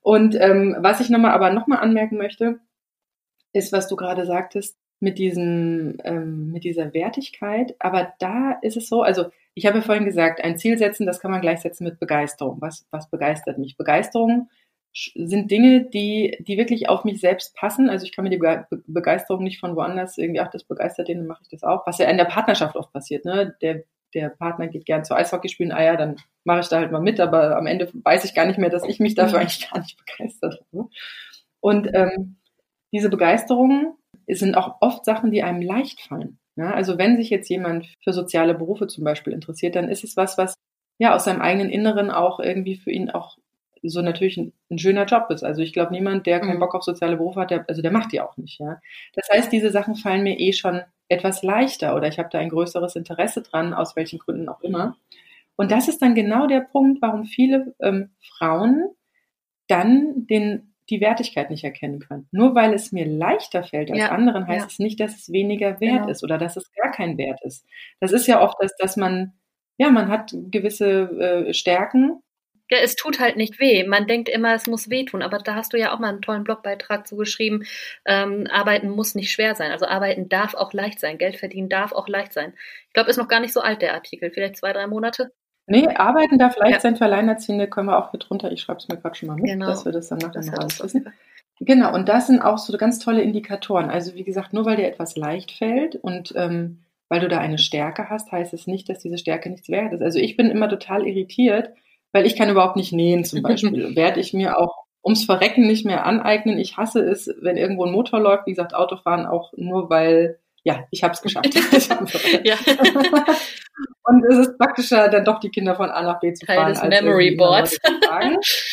Und 0.00 0.36
ähm, 0.40 0.76
was 0.78 1.00
ich 1.00 1.10
nochmal 1.10 1.32
aber 1.32 1.52
nochmal 1.52 1.80
anmerken 1.80 2.16
möchte, 2.16 2.60
ist, 3.52 3.72
was 3.72 3.88
du 3.88 3.96
gerade 3.96 4.24
sagtest, 4.24 4.78
mit 5.00 5.18
diesem, 5.18 5.98
ähm, 6.04 6.50
mit 6.50 6.64
dieser 6.64 6.92
Wertigkeit. 6.94 7.76
Aber 7.78 8.12
da 8.18 8.58
ist 8.62 8.76
es 8.76 8.88
so, 8.88 9.02
also 9.02 9.26
ich 9.54 9.66
habe 9.66 9.78
ja 9.78 9.82
vorhin 9.82 10.04
gesagt, 10.04 10.42
ein 10.42 10.58
Ziel 10.58 10.78
setzen, 10.78 11.06
das 11.06 11.20
kann 11.20 11.30
man 11.30 11.40
gleichsetzen 11.40 11.84
mit 11.84 12.00
Begeisterung. 12.00 12.60
Was, 12.60 12.86
was 12.90 13.10
begeistert 13.10 13.58
mich? 13.58 13.76
Begeisterung 13.76 14.48
sind 14.92 15.50
Dinge, 15.50 15.84
die, 15.84 16.36
die 16.40 16.58
wirklich 16.58 16.88
auf 16.88 17.04
mich 17.04 17.20
selbst 17.20 17.54
passen. 17.54 17.88
Also 17.88 18.04
ich 18.04 18.12
kann 18.12 18.24
mir 18.24 18.30
die 18.30 18.42
Begeisterung 18.86 19.42
nicht 19.42 19.60
von 19.60 19.76
woanders 19.76 20.18
irgendwie, 20.18 20.40
ach, 20.40 20.50
das 20.50 20.64
begeistert 20.64 21.08
den, 21.08 21.18
dann 21.18 21.26
mache 21.26 21.42
ich 21.42 21.48
das 21.48 21.62
auch. 21.62 21.86
Was 21.86 21.98
ja 21.98 22.08
in 22.08 22.16
der 22.16 22.24
Partnerschaft 22.24 22.76
oft 22.76 22.92
passiert, 22.92 23.24
ne? 23.24 23.56
Der, 23.62 23.84
der 24.14 24.30
Partner 24.30 24.68
geht 24.68 24.86
gern 24.86 25.04
zu 25.04 25.14
Eishockey 25.14 25.48
spielen, 25.48 25.72
ah 25.72 25.82
ja, 25.82 25.96
dann 25.96 26.16
mache 26.44 26.60
ich 26.60 26.68
da 26.68 26.78
halt 26.78 26.90
mal 26.90 27.00
mit, 27.00 27.20
aber 27.20 27.56
am 27.56 27.66
Ende 27.66 27.90
weiß 27.92 28.24
ich 28.24 28.34
gar 28.34 28.46
nicht 28.46 28.58
mehr, 28.58 28.70
dass 28.70 28.84
ich 28.84 29.00
mich 29.00 29.14
dafür 29.14 29.38
mhm. 29.38 29.42
eigentlich 29.42 29.70
gar 29.70 29.80
nicht 29.80 29.98
begeistert 29.98 30.60
habe. 30.72 30.88
Und 31.60 31.90
ähm, 31.92 32.36
diese 32.92 33.10
Begeisterungen 33.10 33.94
sind 34.26 34.56
auch 34.56 34.76
oft 34.80 35.04
Sachen, 35.04 35.30
die 35.30 35.42
einem 35.42 35.62
leicht 35.62 36.00
fallen. 36.00 36.38
Ja? 36.56 36.72
Also 36.72 36.98
wenn 36.98 37.16
sich 37.16 37.30
jetzt 37.30 37.48
jemand 37.48 37.86
für 38.02 38.12
soziale 38.12 38.54
Berufe 38.54 38.86
zum 38.86 39.04
Beispiel 39.04 39.32
interessiert, 39.32 39.76
dann 39.76 39.88
ist 39.88 40.04
es 40.04 40.16
was, 40.16 40.38
was 40.38 40.54
ja 40.98 41.14
aus 41.14 41.24
seinem 41.24 41.40
eigenen 41.40 41.70
Inneren 41.70 42.10
auch 42.10 42.40
irgendwie 42.40 42.76
für 42.76 42.90
ihn 42.90 43.10
auch 43.10 43.38
so 43.82 44.02
natürlich 44.02 44.36
ein, 44.36 44.52
ein 44.70 44.78
schöner 44.78 45.04
Job 45.04 45.30
ist. 45.30 45.42
Also 45.44 45.62
ich 45.62 45.72
glaube, 45.72 45.92
niemand, 45.92 46.26
der 46.26 46.40
keinen 46.40 46.56
mhm. 46.56 46.60
Bock 46.60 46.74
auf 46.74 46.82
soziale 46.84 47.16
Berufe 47.16 47.40
hat, 47.40 47.50
der, 47.50 47.64
also 47.68 47.82
der 47.82 47.90
macht 47.90 48.12
die 48.12 48.20
auch 48.20 48.36
nicht. 48.36 48.60
Ja. 48.60 48.80
Das 49.14 49.28
heißt, 49.30 49.52
diese 49.52 49.70
Sachen 49.70 49.94
fallen 49.94 50.22
mir 50.22 50.38
eh 50.38 50.52
schon 50.52 50.82
etwas 51.08 51.42
leichter 51.42 51.96
oder 51.96 52.08
ich 52.08 52.18
habe 52.18 52.28
da 52.30 52.38
ein 52.38 52.50
größeres 52.50 52.96
Interesse 52.96 53.42
dran, 53.42 53.72
aus 53.74 53.96
welchen 53.96 54.18
Gründen 54.18 54.48
auch 54.48 54.60
immer. 54.62 54.96
Und 55.56 55.72
das 55.72 55.88
ist 55.88 56.00
dann 56.02 56.14
genau 56.14 56.46
der 56.46 56.60
Punkt, 56.60 57.02
warum 57.02 57.24
viele 57.24 57.74
ähm, 57.80 58.10
Frauen 58.36 58.90
dann 59.66 60.26
den, 60.26 60.74
die 60.90 61.00
Wertigkeit 61.00 61.50
nicht 61.50 61.64
erkennen 61.64 61.98
können. 62.00 62.28
Nur 62.30 62.54
weil 62.54 62.72
es 62.74 62.92
mir 62.92 63.06
leichter 63.06 63.64
fällt 63.64 63.90
als 63.90 63.98
Ja, 63.98 64.10
anderen, 64.10 64.46
heißt 64.46 64.66
ja. 64.66 64.66
es 64.66 64.78
nicht, 64.78 65.00
dass 65.00 65.16
es 65.16 65.32
weniger 65.32 65.80
wert 65.80 66.00
Genau. 66.02 66.08
ist 66.08 66.22
oder 66.22 66.38
dass 66.38 66.56
es 66.56 66.72
gar 66.72 66.92
kein 66.92 67.18
Wert 67.18 67.40
ist. 67.44 67.66
Das 68.00 68.12
ist 68.12 68.26
ja 68.26 68.40
oft 68.40 68.56
das, 68.60 68.76
dass 68.76 68.96
man, 68.96 69.32
ja, 69.78 69.90
man 69.90 70.08
hat 70.08 70.32
gewisse 70.50 71.48
äh, 71.48 71.54
Stärken. 71.54 72.22
Ja, 72.70 72.78
es 72.82 72.96
tut 72.96 73.18
halt 73.18 73.36
nicht 73.36 73.58
weh. 73.60 73.84
Man 73.86 74.06
denkt 74.06 74.28
immer, 74.28 74.54
es 74.54 74.66
muss 74.66 74.90
wehtun, 74.90 75.22
aber 75.22 75.38
da 75.38 75.54
hast 75.54 75.72
du 75.72 75.78
ja 75.78 75.92
auch 75.94 75.98
mal 75.98 76.08
einen 76.10 76.20
tollen 76.22 76.44
Blogbeitrag 76.44 77.06
zugeschrieben. 77.06 77.64
Ähm, 78.04 78.46
arbeiten 78.50 78.90
muss 78.90 79.14
nicht 79.14 79.30
schwer 79.32 79.54
sein. 79.54 79.72
Also 79.72 79.86
arbeiten 79.86 80.28
darf 80.28 80.54
auch 80.54 80.72
leicht 80.72 81.00
sein. 81.00 81.16
Geld 81.18 81.36
verdienen 81.38 81.68
darf 81.68 81.92
auch 81.92 82.08
leicht 82.08 82.32
sein. 82.32 82.52
Ich 82.88 82.92
glaube, 82.92 83.08
ist 83.10 83.16
noch 83.16 83.28
gar 83.28 83.40
nicht 83.40 83.52
so 83.54 83.60
alt, 83.60 83.80
der 83.82 83.94
Artikel. 83.94 84.30
Vielleicht 84.30 84.56
zwei, 84.56 84.72
drei 84.72 84.86
Monate. 84.86 85.32
Nee, 85.66 85.86
arbeiten 85.88 86.38
darf 86.38 86.56
leicht 86.56 86.74
Ja. 86.74 86.80
sein 86.80 86.96
für 86.96 87.04
Alleinerziehende, 87.04 87.68
können 87.68 87.88
wir 87.88 87.98
auch 87.98 88.12
mit 88.12 88.26
drunter. 88.28 88.50
Ich 88.52 88.62
schreibe 88.62 88.78
es 88.80 88.88
mir 88.88 88.96
gerade 88.96 89.14
schon 89.14 89.28
mal 89.28 89.36
mit, 89.36 89.46
Genau. 89.50 89.66
dass 89.66 89.84
wir 89.84 89.92
das 89.92 90.08
dann 90.08 90.18
nachher 90.18 90.42
noch 90.42 90.58
alles 90.58 90.74
es 90.80 90.84
wissen. 90.84 91.12
Genau, 91.60 91.92
und 91.92 92.08
das 92.08 92.26
sind 92.28 92.40
auch 92.40 92.56
so 92.58 92.76
ganz 92.78 92.98
tolle 93.00 93.20
Indikatoren. 93.22 93.90
Also 93.90 94.14
wie 94.14 94.24
gesagt, 94.24 94.52
nur 94.52 94.64
weil 94.64 94.76
dir 94.76 94.86
etwas 94.86 95.16
leicht 95.16 95.50
fällt 95.50 95.96
und 95.96 96.32
ähm, 96.36 96.84
weil 97.08 97.20
du 97.20 97.28
da 97.28 97.38
eine 97.38 97.58
Stärke 97.58 98.08
hast, 98.10 98.30
heißt 98.30 98.52
es 98.54 98.66
nicht, 98.66 98.88
dass 98.88 99.00
diese 99.00 99.18
Stärke 99.18 99.50
nichts 99.50 99.68
wert 99.68 99.92
ist. 99.92 100.02
Also 100.02 100.18
ich 100.18 100.36
bin 100.36 100.50
immer 100.50 100.68
total 100.68 101.06
irritiert, 101.06 101.70
weil 102.12 102.26
ich 102.26 102.36
kann 102.36 102.50
überhaupt 102.50 102.76
nicht 102.76 102.92
nähen 102.92 103.24
zum 103.24 103.42
Beispiel. 103.42 103.96
Werde 103.96 104.20
ich 104.20 104.32
mir 104.32 104.58
auch 104.58 104.84
ums 105.04 105.24
Verrecken 105.24 105.66
nicht 105.66 105.86
mehr 105.86 106.04
aneignen. 106.04 106.58
Ich 106.58 106.76
hasse 106.76 107.00
es, 107.00 107.30
wenn 107.40 107.56
irgendwo 107.56 107.84
ein 107.84 107.92
Motor 107.92 108.20
läuft. 108.20 108.46
Wie 108.46 108.52
gesagt, 108.52 108.74
Autofahren 108.74 109.26
auch 109.26 109.52
nur, 109.56 109.88
weil, 109.90 110.38
ja, 110.64 110.84
ich 110.90 111.02
habe 111.02 111.14
es 111.14 111.22
geschafft. 111.22 111.54
Ich 111.72 111.90
hab's 111.90 112.12
Ja. 112.44 112.56
und 114.04 114.24
es 114.24 114.38
ist 114.38 114.58
praktischer, 114.58 115.08
dann 115.08 115.24
doch 115.24 115.40
die 115.40 115.50
Kinder 115.50 115.76
von 115.76 115.90
A 115.90 116.02
nach 116.02 116.20
B 116.20 116.32
zu 116.32 116.44
Teil 116.46 116.56
fahren. 116.56 116.72
des 116.72 116.80
als 116.80 116.90
Memory 116.90 117.36
Boards. 117.36 117.78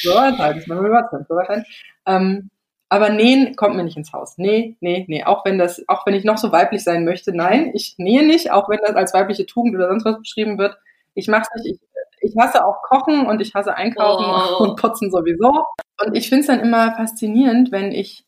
So, 0.01 0.13
Teil 0.13 0.55
des 0.55 0.67
Memory 0.67 0.89
Boards, 0.89 1.29
wahrscheinlich. 1.29 1.67
Ähm, 2.05 2.49
aber 2.89 3.09
nähen 3.09 3.55
kommt 3.55 3.75
mir 3.75 3.83
nicht 3.83 3.97
ins 3.97 4.13
Haus. 4.13 4.38
Nee, 4.38 4.77
nee, 4.79 5.05
nee. 5.07 5.23
Auch 5.23 5.43
wenn 5.43 5.57
das, 5.57 5.83
auch 5.88 6.05
wenn 6.05 6.13
ich 6.13 6.23
noch 6.23 6.38
so 6.38 6.51
weiblich 6.51 6.83
sein 6.83 7.03
möchte, 7.03 7.36
nein, 7.36 7.71
ich 7.73 7.95
nähe 7.97 8.25
nicht, 8.25 8.51
auch 8.51 8.69
wenn 8.69 8.79
das 8.86 8.95
als 8.95 9.13
weibliche 9.13 9.45
Tugend 9.45 9.75
oder 9.75 9.89
sonst 9.89 10.05
was 10.05 10.19
beschrieben 10.19 10.57
wird. 10.57 10.77
Ich 11.13 11.27
mach's 11.27 11.49
nicht. 11.55 11.75
Ich, 11.75 11.79
ich 12.26 12.36
hasse 12.39 12.65
auch 12.65 12.82
Kochen 12.84 13.26
und 13.26 13.41
ich 13.41 13.53
hasse 13.53 13.76
Einkaufen 13.76 14.26
Oh. 14.26 14.63
und 14.63 14.76
Putzen 14.80 15.11
sowieso. 15.11 15.63
Und 16.03 16.15
ich 16.15 16.30
find's 16.30 16.47
dann 16.47 16.59
immer 16.59 16.93
faszinierend, 16.95 17.71
wenn 17.71 17.91
ich 17.91 18.26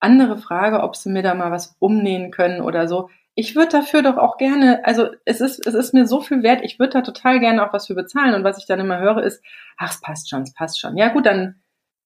andere 0.00 0.36
frage, 0.36 0.82
ob 0.82 0.94
sie 0.96 1.08
mir 1.10 1.22
da 1.22 1.34
mal 1.34 1.50
was 1.50 1.74
umnähen 1.78 2.30
können 2.30 2.60
oder 2.60 2.86
so. 2.88 3.08
Ich 3.34 3.54
würde 3.54 3.72
dafür 3.72 4.02
doch 4.02 4.16
auch 4.16 4.36
gerne, 4.38 4.84
also 4.84 5.08
es 5.24 5.40
ist, 5.40 5.66
es 5.66 5.74
ist 5.74 5.92
mir 5.94 6.06
so 6.06 6.20
viel 6.20 6.42
wert, 6.42 6.60
ich 6.62 6.78
würde 6.78 6.94
da 6.94 7.00
total 7.02 7.40
gerne 7.40 7.66
auch 7.66 7.72
was 7.72 7.86
für 7.86 7.94
bezahlen. 7.94 8.34
Und 8.34 8.44
was 8.44 8.58
ich 8.58 8.66
dann 8.66 8.80
immer 8.80 8.98
höre, 8.98 9.22
ist, 9.22 9.42
ach, 9.78 9.92
es 9.92 10.00
passt 10.00 10.30
schon, 10.30 10.42
es 10.42 10.54
passt 10.54 10.80
schon. 10.80 10.96
Ja, 10.96 11.08
gut, 11.08 11.26
dann, 11.26 11.56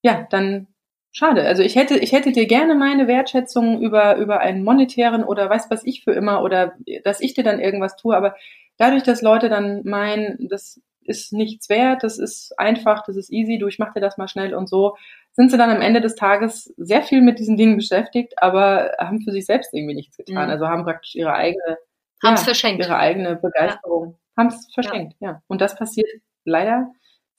ja, 0.03 0.27
dann 0.31 0.69
schade. 1.13 1.43
Also 1.47 1.63
ich 1.63 1.77
hätte, 1.77 1.99
ich 1.99 2.13
hätte 2.13 2.33
dir 2.33 2.47
gerne 2.47 2.75
meine 2.75 3.07
Wertschätzung 3.09 3.81
über, 3.81 4.17
über 4.17 4.41
einen 4.41 4.63
monetären 4.65 5.25
oder 5.25 5.49
weiß 5.51 5.71
was 5.71 5.85
ich 5.85 6.05
für 6.05 6.13
immer 6.13 6.43
oder 6.43 6.75
dass 7.05 7.21
ich 7.21 7.35
dir 7.35 7.45
dann 7.45 7.61
irgendwas 7.61 7.97
tue, 7.97 8.17
aber 8.17 8.35
dadurch, 8.77 9.03
dass 9.03 9.21
Leute 9.23 9.49
dann 9.49 9.83
meinen, 9.85 10.49
das 10.49 10.81
ist 11.03 11.33
nichts 11.33 11.69
wert, 11.69 12.03
das 12.03 12.19
ist 12.19 12.59
einfach, 12.59 13.05
das 13.07 13.17
ist 13.17 13.31
easy, 13.31 13.59
du, 13.59 13.67
ich 13.67 13.79
mach 13.79 13.93
dir 13.93 14.01
das 14.01 14.19
mal 14.19 14.29
schnell 14.29 14.55
und 14.55 14.69
so, 14.69 14.97
sind 15.33 15.51
sie 15.51 15.59
dann 15.59 15.71
am 15.71 15.81
Ende 15.81 16.01
des 16.01 16.15
Tages 16.15 16.73
sehr 16.77 17.03
viel 17.03 17.23
mit 17.23 17.39
diesen 17.39 17.57
Dingen 17.57 17.77
beschäftigt, 17.77 18.35
aber 18.43 18.93
haben 18.99 19.23
für 19.23 19.33
sich 19.33 19.47
selbst 19.47 19.73
irgendwie 19.73 19.95
nichts 19.95 20.17
getan. 20.17 20.47
Mhm. 20.47 20.51
Also 20.51 20.69
haben 20.69 20.85
praktisch 20.85 21.15
ihre 21.15 21.33
eigene, 21.33 21.79
ja, 22.23 22.37
verschenkt. 22.37 22.85
ihre 22.85 22.97
eigene 22.97 23.37
Begeisterung, 23.37 24.19
haben 24.37 24.49
es 24.49 24.69
verschenkt, 24.73 25.17
ja. 25.21 25.43
Und 25.49 25.61
das 25.61 25.77
passiert 25.77 26.09
leider 26.45 26.91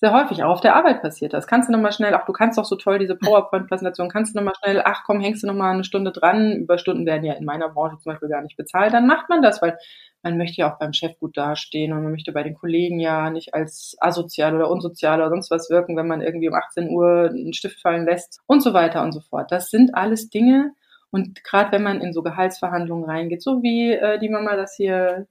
sehr 0.02 0.14
häufig. 0.14 0.44
Auch 0.44 0.54
auf 0.54 0.62
der 0.62 0.76
Arbeit 0.76 1.04
passiert 1.04 1.32
das. 1.32 1.46
Kannst 1.46 1.70
du 1.70 1.74
nochmal 1.74 1.92
schnell, 1.92 2.14
ach, 2.16 2.26
du 2.26 2.34
kannst 2.34 2.58
doch 2.58 2.66
so 2.66 2.76
toll 2.76 2.98
diese 2.98 3.16
PowerPoint-Präsentation, 3.16 4.10
kannst 4.10 4.34
du 4.34 4.40
nochmal 4.40 4.56
schnell, 4.62 4.82
ach 4.84 5.04
komm, 5.06 5.22
hängst 5.22 5.44
du 5.44 5.48
nochmal 5.48 5.74
eine 5.74 5.84
Stunde 5.84 6.12
dran. 6.12 6.54
Überstunden 6.54 7.06
werden 7.06 7.24
ja 7.24 7.34
in 7.34 7.46
meiner 7.46 7.70
Branche 7.70 7.98
zum 8.00 8.12
Beispiel 8.12 8.30
gar 8.30 8.42
nicht 8.42 8.58
bezahlt. 8.58 8.94
Dann 8.94 9.06
macht 9.06 9.30
man 9.30 9.44
das, 9.44 9.62
weil 9.62 9.78
man 10.24 10.38
möchte 10.38 10.62
ja 10.62 10.72
auch 10.72 10.80
beim 10.80 10.94
Chef 10.94 11.18
gut 11.20 11.38
dastehen 11.38 11.94
und 11.94 12.04
man 12.04 12.12
möchte 12.12 12.32
bei 12.32 12.44
den 12.44 12.56
Kollegen 12.56 13.00
ja 13.00 13.30
nicht 13.30 13.54
als 13.54 13.96
asozial 14.00 14.56
oder 14.56 14.70
unsozial 14.70 15.20
oder 15.20 15.30
sonst 15.30 15.52
was 15.52 15.70
wirken, 15.70 15.98
wenn 15.98 16.08
man 16.08 16.22
irgendwie 16.22 16.48
um 16.48 16.54
18 16.56 16.90
Uhr 16.90 17.30
einen 17.30 17.54
Stift 17.54 17.82
fallen 17.82 18.06
lässt 18.06 18.40
und 18.48 18.62
so 18.62 18.74
weiter 18.74 19.02
und 19.04 19.12
so 19.12 19.22
fort. 19.22 19.52
Das 19.52 19.70
sind 19.70 19.96
alles 19.96 20.30
Dinge, 20.30 20.74
und 21.12 21.44
gerade 21.44 21.74
wenn 21.74 21.84
man 21.84 22.02
in 22.02 22.14
so 22.14 22.24
Gehaltsverhandlungen 22.24 23.06
reingeht, 23.06 23.44
so 23.44 23.62
wie 23.62 23.92
äh, 23.92 24.18
die 24.20 24.30
Mama 24.30 24.56
das 24.56 24.76
hier 24.76 25.28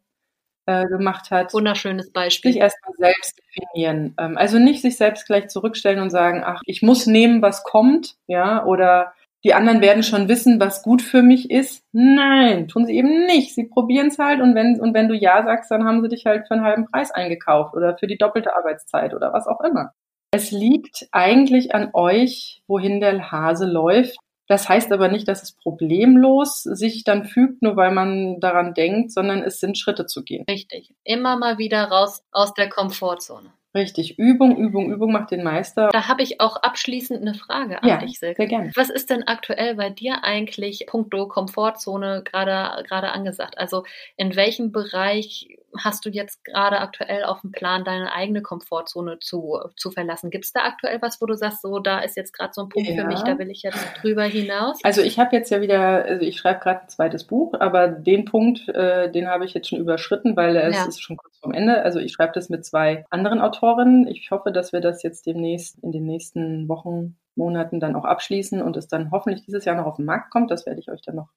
äh, 0.66 0.86
gemacht 0.86 1.30
hat, 1.30 1.54
Wunderschönes 1.54 2.12
Beispiel. 2.12 2.52
sich 2.52 2.60
erstmal 2.60 2.94
selbst 2.98 3.38
definieren. 3.38 4.14
Ähm, 4.18 4.36
also 4.36 4.58
nicht 4.58 4.82
sich 4.82 4.98
selbst 4.98 5.26
gleich 5.26 5.48
zurückstellen 5.48 6.00
und 6.00 6.10
sagen, 6.10 6.42
ach, 6.44 6.60
ich 6.66 6.82
muss 6.82 7.06
nehmen, 7.06 7.40
was 7.40 7.64
kommt, 7.64 8.16
ja, 8.26 8.64
oder 8.64 9.14
die 9.44 9.54
anderen 9.54 9.80
werden 9.80 10.02
schon 10.02 10.28
wissen, 10.28 10.60
was 10.60 10.82
gut 10.82 11.00
für 11.00 11.22
mich 11.22 11.50
ist. 11.50 11.84
Nein, 11.92 12.68
tun 12.68 12.86
sie 12.86 12.96
eben 12.96 13.26
nicht. 13.26 13.54
Sie 13.54 13.64
probieren 13.64 14.08
es 14.08 14.18
halt 14.18 14.40
und 14.40 14.54
wenn, 14.54 14.80
und 14.80 14.92
wenn 14.92 15.08
du 15.08 15.14
Ja 15.14 15.42
sagst, 15.42 15.70
dann 15.70 15.84
haben 15.84 16.02
sie 16.02 16.08
dich 16.08 16.26
halt 16.26 16.46
für 16.46 16.54
einen 16.54 16.64
halben 16.64 16.86
Preis 16.86 17.10
eingekauft 17.10 17.74
oder 17.74 17.96
für 17.96 18.06
die 18.06 18.18
doppelte 18.18 18.54
Arbeitszeit 18.54 19.14
oder 19.14 19.32
was 19.32 19.46
auch 19.46 19.60
immer. 19.60 19.92
Es 20.32 20.50
liegt 20.50 21.08
eigentlich 21.10 21.74
an 21.74 21.90
euch, 21.92 22.62
wohin 22.68 23.00
der 23.00 23.32
Hase 23.32 23.66
läuft. 23.66 24.18
Das 24.46 24.68
heißt 24.68 24.92
aber 24.92 25.08
nicht, 25.08 25.28
dass 25.28 25.42
es 25.42 25.52
problemlos 25.52 26.62
sich 26.62 27.04
dann 27.04 27.24
fügt, 27.24 27.62
nur 27.62 27.76
weil 27.76 27.92
man 27.92 28.40
daran 28.40 28.74
denkt, 28.74 29.12
sondern 29.12 29.42
es 29.42 29.60
sind 29.60 29.78
Schritte 29.78 30.06
zu 30.06 30.24
gehen. 30.24 30.44
Richtig. 30.50 30.94
Immer 31.04 31.36
mal 31.36 31.58
wieder 31.58 31.84
raus 31.84 32.24
aus 32.32 32.52
der 32.54 32.68
Komfortzone. 32.68 33.52
Richtig. 33.74 34.18
Übung, 34.18 34.56
Übung, 34.56 34.92
Übung 34.92 35.12
macht 35.12 35.30
den 35.30 35.44
Meister. 35.44 35.90
Da 35.92 36.08
habe 36.08 36.22
ich 36.22 36.40
auch 36.40 36.56
abschließend 36.56 37.20
eine 37.20 37.34
Frage 37.34 37.82
an 37.82 37.88
Ja, 37.88 37.96
dich, 37.98 38.18
Silke. 38.18 38.36
sehr 38.42 38.46
gerne. 38.48 38.72
Was 38.74 38.90
ist 38.90 39.10
denn 39.10 39.22
aktuell 39.28 39.76
bei 39.76 39.90
dir 39.90 40.24
eigentlich 40.24 40.86
puncto 40.88 41.28
Komfortzone 41.28 42.22
gerade 42.24 42.82
gerade 42.84 43.12
angesagt? 43.12 43.58
Also 43.58 43.84
in 44.16 44.34
welchem 44.34 44.72
Bereich 44.72 45.56
hast 45.78 46.04
du 46.04 46.10
jetzt 46.10 46.44
gerade 46.44 46.78
aktuell 46.80 47.24
auf 47.24 47.40
dem 47.42 47.52
Plan, 47.52 47.84
deine 47.84 48.12
eigene 48.12 48.42
Komfortzone 48.42 49.18
zu, 49.20 49.58
zu 49.76 49.90
verlassen? 49.90 50.30
Gibt 50.30 50.44
es 50.44 50.52
da 50.52 50.60
aktuell 50.64 51.00
was, 51.02 51.20
wo 51.20 51.26
du 51.26 51.34
sagst, 51.36 51.62
so 51.62 51.78
da 51.78 52.00
ist 52.00 52.16
jetzt 52.16 52.32
gerade 52.32 52.52
so 52.52 52.62
ein 52.62 52.68
Punkt 52.68 52.88
Ja. 52.88 52.96
für 53.02 53.04
mich, 53.06 53.20
da 53.22 53.38
will 53.38 53.50
ich 53.50 53.62
jetzt 53.62 53.78
drüber 54.02 54.24
hinaus? 54.24 54.78
Also 54.82 55.00
ich 55.02 55.18
habe 55.18 55.34
jetzt 55.36 55.50
ja 55.50 55.60
wieder, 55.60 55.80
also 56.04 56.24
ich 56.24 56.38
schreibe 56.38 56.60
gerade 56.60 56.82
ein 56.82 56.88
zweites 56.88 57.24
Buch, 57.24 57.54
aber 57.58 57.88
den 57.88 58.24
Punkt, 58.24 58.68
äh, 58.68 59.10
den 59.10 59.28
habe 59.28 59.44
ich 59.44 59.54
jetzt 59.54 59.68
schon 59.68 59.78
überschritten, 59.78 60.36
weil 60.36 60.56
es 60.56 60.76
Ja. 60.76 60.84
ist 60.86 61.00
schon 61.02 61.16
kurz 61.16 61.38
vorm 61.38 61.52
Ende. 61.54 61.82
Also 61.82 61.98
ich 62.00 62.12
schreibe 62.12 62.32
das 62.34 62.48
mit 62.48 62.64
zwei 62.64 63.04
anderen 63.10 63.40
Autorinnen. 63.40 64.06
Ich 64.08 64.30
hoffe, 64.30 64.52
dass 64.52 64.72
wir 64.72 64.80
das 64.80 65.02
jetzt 65.02 65.26
demnächst 65.26 65.78
in 65.82 65.92
den 65.92 66.04
nächsten 66.04 66.68
Wochen, 66.68 67.16
Monaten 67.36 67.78
dann 67.80 67.94
auch 67.94 68.04
abschließen 68.04 68.60
und 68.60 68.76
es 68.76 68.88
dann 68.88 69.12
hoffentlich 69.12 69.44
dieses 69.46 69.64
Jahr 69.64 69.76
noch 69.76 69.86
auf 69.86 69.96
den 69.96 70.04
Markt 70.04 70.30
kommt. 70.30 70.50
Das 70.50 70.66
werde 70.66 70.80
ich 70.80 70.90
euch 70.90 71.00
dann 71.00 71.14
noch 71.14 71.28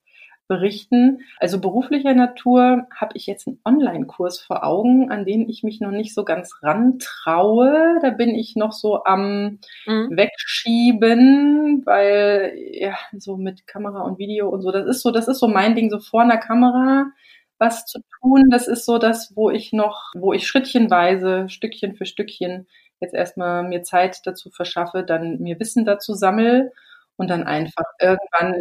berichten. 0.48 1.22
Also 1.40 1.60
beruflicher 1.62 2.14
Natur 2.14 2.88
habe 2.96 3.12
ich 3.16 3.26
jetzt 3.28 3.48
einen 3.48 3.60
Online-Kurs 3.66 4.40
vor 4.42 4.64
Augen, 4.66 5.12
an 5.12 5.26
den 5.26 5.50
ich 5.50 5.64
mich 5.64 5.80
noch 5.82 5.92
nicht 5.92 6.14
so 6.14 6.24
ganz 6.26 6.52
rantraue. 6.62 8.00
Da 8.02 8.10
bin 8.12 8.36
ich 8.36 8.56
noch 8.56 8.72
so 8.74 9.04
am 9.06 9.60
Mhm. 9.88 10.10
wegschieben, 10.18 11.84
weil 11.86 12.54
ja 12.72 12.96
so 13.18 13.38
mit 13.38 13.68
Kamera 13.68 14.02
und 14.02 14.20
Video 14.20 14.50
und 14.50 14.62
so, 14.62 14.72
das 14.72 14.86
ist 14.88 15.02
so, 15.02 15.12
das 15.12 15.28
ist 15.28 15.40
so 15.40 15.48
mein 15.48 15.76
Ding, 15.76 15.90
so 15.90 16.00
vor 16.00 16.22
einer 16.22 16.38
Kamera 16.38 17.08
was 17.60 17.86
zu 17.86 18.00
tun. 18.22 18.50
Das 18.50 18.68
ist 18.68 18.86
so 18.86 18.98
das, 18.98 19.34
wo 19.36 19.50
ich 19.50 19.72
noch, 19.74 20.12
wo 20.16 20.34
ich 20.34 20.48
schrittchenweise, 20.48 21.48
Stückchen 21.50 21.96
für 21.96 22.06
Stückchen 22.06 22.68
jetzt 23.00 23.14
erstmal 23.14 23.64
mir 23.64 23.84
Zeit 23.84 24.22
dazu 24.26 24.50
verschaffe, 24.50 25.04
dann 25.04 25.40
mir 25.40 25.60
Wissen 25.60 25.86
dazu 25.86 26.14
sammel 26.14 26.72
und 27.18 27.30
dann 27.30 27.44
einfach 27.44 27.84
irgendwann 28.02 28.56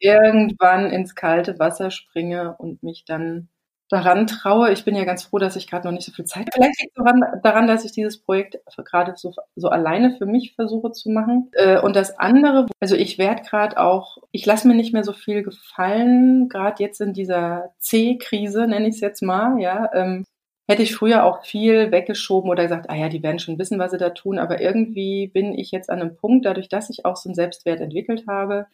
irgendwann 0.00 0.90
ins 0.90 1.14
kalte 1.14 1.58
Wasser 1.58 1.90
springe 1.90 2.56
und 2.58 2.82
mich 2.82 3.04
dann 3.04 3.48
daran 3.90 4.26
traue. 4.26 4.70
Ich 4.72 4.84
bin 4.84 4.94
ja 4.94 5.04
ganz 5.04 5.24
froh, 5.24 5.38
dass 5.38 5.56
ich 5.56 5.66
gerade 5.66 5.86
noch 5.86 5.92
nicht 5.92 6.04
so 6.04 6.12
viel 6.12 6.26
Zeit. 6.26 6.48
Vielleicht 6.52 6.80
liegt 6.82 6.98
daran, 6.98 7.22
daran, 7.42 7.66
dass 7.66 7.84
ich 7.84 7.92
dieses 7.92 8.18
Projekt 8.18 8.58
gerade 8.84 9.14
so, 9.16 9.32
so 9.56 9.68
alleine 9.68 10.16
für 10.18 10.26
mich 10.26 10.54
versuche 10.54 10.92
zu 10.92 11.10
machen. 11.10 11.50
Äh, 11.54 11.80
Und 11.80 11.96
das 11.96 12.18
andere, 12.18 12.66
also 12.80 12.96
ich 12.96 13.18
werde 13.18 13.42
gerade 13.42 13.78
auch, 13.78 14.18
ich 14.30 14.44
lasse 14.44 14.68
mir 14.68 14.74
nicht 14.74 14.92
mehr 14.92 15.04
so 15.04 15.12
viel 15.12 15.42
gefallen, 15.42 16.48
gerade 16.48 16.82
jetzt 16.82 17.00
in 17.00 17.14
dieser 17.14 17.70
C-Krise, 17.78 18.66
nenne 18.66 18.88
ich 18.88 18.96
es 18.96 19.00
jetzt 19.00 19.22
mal, 19.22 19.58
ja. 19.58 19.88
Ähm, 19.94 20.24
hätte 20.70 20.82
ich 20.82 20.94
früher 20.94 21.24
auch 21.24 21.46
viel 21.46 21.90
weggeschoben 21.90 22.50
oder 22.50 22.64
gesagt, 22.64 22.90
ah 22.90 22.94
ja, 22.94 23.08
die 23.08 23.22
werden 23.22 23.38
schon 23.38 23.58
wissen, 23.58 23.78
was 23.78 23.90
sie 23.92 23.96
da 23.96 24.10
tun. 24.10 24.38
Aber 24.38 24.60
irgendwie 24.60 25.28
bin 25.28 25.54
ich 25.54 25.70
jetzt 25.70 25.88
an 25.88 26.02
einem 26.02 26.14
Punkt, 26.14 26.44
dadurch, 26.44 26.68
dass 26.68 26.90
ich 26.90 27.06
auch 27.06 27.16
so 27.16 27.30
einen 27.30 27.34
Selbstwert 27.34 27.80
entwickelt 27.80 28.24
habe, 28.28 28.66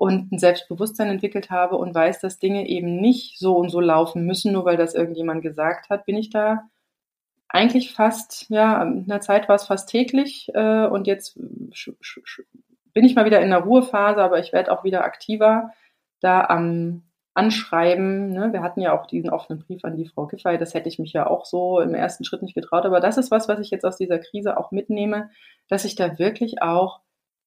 und 0.00 0.32
ein 0.32 0.38
Selbstbewusstsein 0.38 1.10
entwickelt 1.10 1.50
habe 1.50 1.76
und 1.76 1.94
weiß, 1.94 2.20
dass 2.20 2.38
Dinge 2.38 2.66
eben 2.66 3.02
nicht 3.02 3.38
so 3.38 3.54
und 3.56 3.68
so 3.68 3.80
laufen 3.80 4.24
müssen, 4.24 4.50
nur 4.50 4.64
weil 4.64 4.78
das 4.78 4.94
irgendjemand 4.94 5.42
gesagt 5.42 5.90
hat, 5.90 6.06
bin 6.06 6.16
ich 6.16 6.30
da 6.30 6.70
eigentlich 7.50 7.92
fast, 7.92 8.46
ja, 8.48 8.82
in 8.82 9.08
der 9.08 9.20
Zeit 9.20 9.46
war 9.50 9.56
es 9.56 9.66
fast 9.66 9.90
täglich 9.90 10.48
äh, 10.54 10.86
und 10.86 11.06
jetzt 11.06 11.38
sch, 11.72 11.90
bin 12.94 13.04
ich 13.04 13.14
mal 13.14 13.26
wieder 13.26 13.42
in 13.42 13.50
der 13.50 13.58
Ruhephase, 13.58 14.22
aber 14.22 14.38
ich 14.38 14.54
werde 14.54 14.72
auch 14.72 14.84
wieder 14.84 15.04
aktiver 15.04 15.70
da 16.20 16.46
am 16.46 17.02
Anschreiben. 17.34 18.30
Ne? 18.30 18.54
Wir 18.54 18.62
hatten 18.62 18.80
ja 18.80 18.98
auch 18.98 19.04
diesen 19.04 19.28
offenen 19.28 19.60
Brief 19.60 19.84
an 19.84 19.98
die 19.98 20.06
Frau 20.06 20.26
Giffey, 20.26 20.56
das 20.56 20.72
hätte 20.72 20.88
ich 20.88 20.98
mich 20.98 21.12
ja 21.12 21.26
auch 21.26 21.44
so 21.44 21.78
im 21.78 21.92
ersten 21.92 22.24
Schritt 22.24 22.40
nicht 22.40 22.54
getraut, 22.54 22.86
aber 22.86 23.00
das 23.00 23.18
ist 23.18 23.30
was, 23.30 23.48
was 23.48 23.60
ich 23.60 23.68
jetzt 23.68 23.84
aus 23.84 23.98
dieser 23.98 24.18
Krise 24.18 24.56
auch 24.56 24.70
mitnehme, 24.70 25.28
dass 25.68 25.84
ich 25.84 25.94
da 25.94 26.18
wirklich 26.18 26.62
auch 26.62 27.00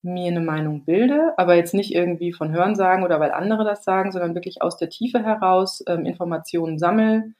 mir 0.04 0.28
eine 0.32 0.42
Meinung 0.42 0.86
bilde, 0.86 1.34
aber 1.38 1.56
jetzt 1.56 1.74
nicht 1.74 1.94
irgendwie 1.94 2.34
von 2.34 2.52
Hörensagen 2.52 3.04
oder 3.04 3.20
weil 3.20 3.32
andere 3.32 3.64
das 3.64 3.84
sagen, 3.84 4.12
sondern 4.12 4.36
wirklich 4.36 4.62
aus 4.62 4.78
der 4.78 4.90
Tiefe 4.90 5.24
heraus 5.24 5.84
ähm, 5.88 6.06
Informationen 6.06 6.78
sammle, 6.78 7.34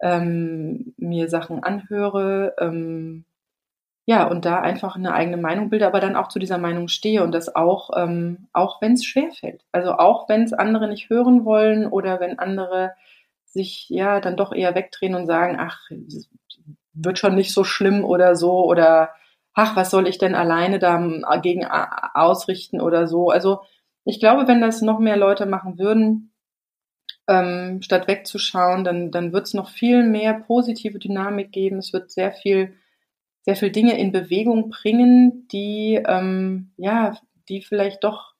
ähm, 0.00 0.94
mir 0.98 1.28
Sachen 1.28 1.62
anhöre, 1.62 2.54
ähm, 2.60 3.24
ja, 4.04 4.26
und 4.26 4.44
da 4.44 4.60
einfach 4.60 4.96
eine 4.96 5.14
eigene 5.14 5.36
Meinung 5.36 5.70
bilde, 5.70 5.86
aber 5.86 6.00
dann 6.00 6.16
auch 6.16 6.28
zu 6.28 6.38
dieser 6.40 6.58
Meinung 6.58 6.88
stehe 6.88 7.22
und 7.22 7.32
das 7.32 7.54
auch, 7.54 7.90
ähm, 7.96 8.48
auch 8.52 8.82
wenn 8.82 8.94
es 8.94 9.04
schwerfällt. 9.04 9.62
Also 9.70 9.92
auch 9.92 10.28
wenn 10.28 10.42
es 10.42 10.52
andere 10.52 10.88
nicht 10.88 11.08
hören 11.08 11.44
wollen 11.44 11.86
oder 11.86 12.18
wenn 12.18 12.38
andere 12.38 12.92
sich 13.44 13.88
ja 13.90 14.20
dann 14.20 14.36
doch 14.36 14.52
eher 14.52 14.74
wegdrehen 14.74 15.14
und 15.14 15.26
sagen, 15.26 15.56
ach, 15.60 15.88
wird 16.94 17.18
schon 17.18 17.36
nicht 17.36 17.52
so 17.52 17.64
schlimm 17.64 18.04
oder 18.04 18.34
so 18.34 18.64
oder 18.64 19.10
ach, 19.54 19.76
was 19.76 19.90
soll 19.90 20.08
ich 20.08 20.18
denn 20.18 20.34
alleine 20.34 20.78
dagegen 20.78 21.66
ausrichten 21.66 22.80
oder 22.80 23.06
so. 23.06 23.30
Also 23.30 23.60
ich 24.04 24.18
glaube, 24.20 24.48
wenn 24.48 24.60
das 24.60 24.82
noch 24.82 24.98
mehr 24.98 25.16
Leute 25.16 25.46
machen 25.46 25.78
würden, 25.78 26.32
ähm, 27.28 27.82
statt 27.82 28.08
wegzuschauen, 28.08 28.84
dann, 28.84 29.10
dann 29.10 29.32
wird 29.32 29.46
es 29.46 29.54
noch 29.54 29.68
viel 29.68 30.02
mehr 30.02 30.34
positive 30.34 30.98
Dynamik 30.98 31.52
geben. 31.52 31.78
Es 31.78 31.92
wird 31.92 32.10
sehr 32.10 32.32
viel, 32.32 32.74
sehr 33.42 33.56
viel 33.56 33.70
Dinge 33.70 33.98
in 33.98 34.12
Bewegung 34.12 34.70
bringen, 34.70 35.46
die, 35.48 36.02
ähm, 36.04 36.72
ja, 36.76 37.16
die 37.48 37.62
vielleicht 37.62 38.02
doch, 38.04 38.34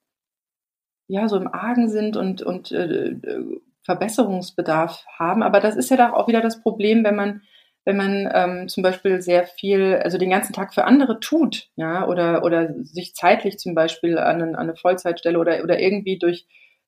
ja, 1.06 1.28
so 1.28 1.36
im 1.36 1.48
Argen 1.48 1.88
sind 1.90 2.16
und, 2.16 2.42
und 2.42 2.72
äh, 2.72 3.16
Verbesserungsbedarf 3.82 5.04
haben. 5.18 5.42
Aber 5.42 5.60
das 5.60 5.76
ist 5.76 5.90
ja 5.90 5.96
doch 5.96 6.14
auch 6.14 6.28
wieder 6.28 6.40
das 6.40 6.62
Problem, 6.62 7.04
wenn 7.04 7.16
man 7.16 7.42
wenn 7.85 7.97
man 7.97 8.30
ähm, 8.33 8.68
zum 8.68 8.83
Beispiel 8.83 9.20
sehr 9.20 9.45
viel, 9.45 10.01
also 10.03 10.18
den 10.18 10.30
ganzen 10.30 10.53
Tag 10.53 10.72
für 10.72 10.85
andere 10.85 11.18
tut, 11.20 11.68
ja, 11.76 12.07
oder, 12.07 12.45
oder 12.45 12.74
sich 12.83 13.14
zeitlich 13.14 13.59
zum 13.59 13.74
Beispiel 13.74 14.18
an, 14.18 14.43
an 14.43 14.57
eine 14.57 14.76
Vollzeitstelle 14.76 15.39
oder, 15.39 15.62
oder 15.64 15.80
irgendwie 15.80 16.18
durch 16.18 16.47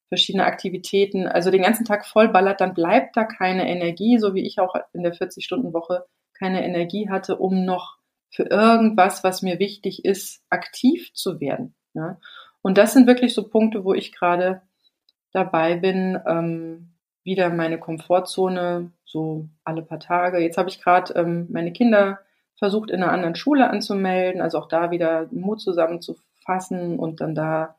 verschiedene 0.09 0.45
Aktivitäten, 0.45 1.27
also 1.27 1.51
den 1.51 1.63
ganzen 1.63 1.85
Tag 1.85 2.07
vollballert, 2.07 2.61
dann 2.61 2.75
bleibt 2.75 3.17
da 3.17 3.25
keine 3.25 3.69
Energie, 3.69 4.19
so 4.19 4.35
wie 4.35 4.47
ich 4.47 4.61
auch 4.61 4.77
in 4.93 5.03
der 5.03 5.15
40-Stunden-Woche 5.15 6.05
keine 6.35 6.65
Energie 6.65 7.09
hatte, 7.09 7.37
um 7.37 7.65
noch 7.65 7.97
für 8.31 8.45
irgendwas, 8.45 9.25
was 9.25 9.43
mir 9.43 9.59
wichtig 9.59 10.05
ist, 10.05 10.43
aktiv 10.51 11.13
zu 11.15 11.41
werden. 11.41 11.75
Ja. 11.95 12.19
Und 12.63 12.79
das 12.79 12.93
sind 12.93 13.07
wirklich 13.07 13.35
so 13.35 13.49
Punkte, 13.49 13.85
wo 13.85 13.95
ich 13.95 14.13
gerade 14.13 14.63
dabei 15.33 15.77
bin, 15.77 16.21
ähm, 16.27 16.94
wieder 17.25 17.51
meine 17.51 17.79
Komfortzone 17.79 18.91
so 19.05 19.47
alle 19.65 19.83
paar 19.83 20.01
Tage. 20.01 20.39
Jetzt 20.39 20.59
habe 20.59 20.69
ich 20.69 20.81
gerade 20.81 21.15
ähm, 21.15 21.49
meine 21.51 21.73
Kinder 21.73 22.21
versucht 22.57 22.91
in 22.91 23.03
einer 23.03 23.13
anderen 23.13 23.35
Schule 23.35 23.69
anzumelden, 23.69 24.41
also 24.41 24.59
auch 24.59 24.69
da 24.69 24.91
wieder 24.91 25.27
Mut 25.33 25.61
zusammenzufassen 25.61 26.99
und 26.99 27.21
dann 27.21 27.35
da 27.35 27.75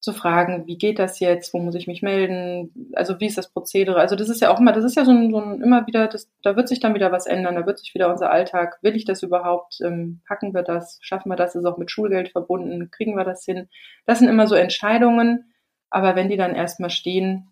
zu 0.00 0.14
fragen, 0.14 0.66
wie 0.66 0.78
geht 0.78 0.98
das 0.98 1.20
jetzt, 1.20 1.52
wo 1.52 1.58
muss 1.58 1.74
ich 1.74 1.86
mich 1.86 2.00
melden, 2.00 2.90
also 2.94 3.20
wie 3.20 3.26
ist 3.26 3.36
das 3.36 3.50
Prozedere, 3.50 4.00
also 4.00 4.16
das 4.16 4.30
ist 4.30 4.40
ja 4.40 4.50
auch 4.50 4.58
immer, 4.58 4.72
das 4.72 4.84
ist 4.84 4.96
ja 4.96 5.04
so 5.04 5.10
ein, 5.10 5.30
so 5.30 5.38
ein 5.38 5.60
immer 5.60 5.86
wieder, 5.86 6.08
das, 6.08 6.30
da 6.42 6.56
wird 6.56 6.68
sich 6.68 6.80
dann 6.80 6.94
wieder 6.94 7.12
was 7.12 7.26
ändern, 7.26 7.54
da 7.54 7.66
wird 7.66 7.78
sich 7.78 7.94
wieder 7.94 8.10
unser 8.10 8.30
Alltag, 8.30 8.78
will 8.80 8.96
ich 8.96 9.04
das 9.04 9.22
überhaupt, 9.22 9.80
ähm, 9.82 10.22
packen 10.26 10.54
wir 10.54 10.62
das, 10.62 10.98
schaffen 11.02 11.30
wir 11.30 11.36
das, 11.36 11.54
ist 11.54 11.66
auch 11.66 11.76
mit 11.76 11.90
Schulgeld 11.90 12.30
verbunden, 12.30 12.90
kriegen 12.90 13.14
wir 13.14 13.24
das 13.24 13.44
hin, 13.44 13.68
das 14.06 14.20
sind 14.20 14.28
immer 14.28 14.46
so 14.46 14.54
Entscheidungen, 14.54 15.52
aber 15.90 16.16
wenn 16.16 16.30
die 16.30 16.38
dann 16.38 16.54
erstmal 16.54 16.90
stehen, 16.90 17.48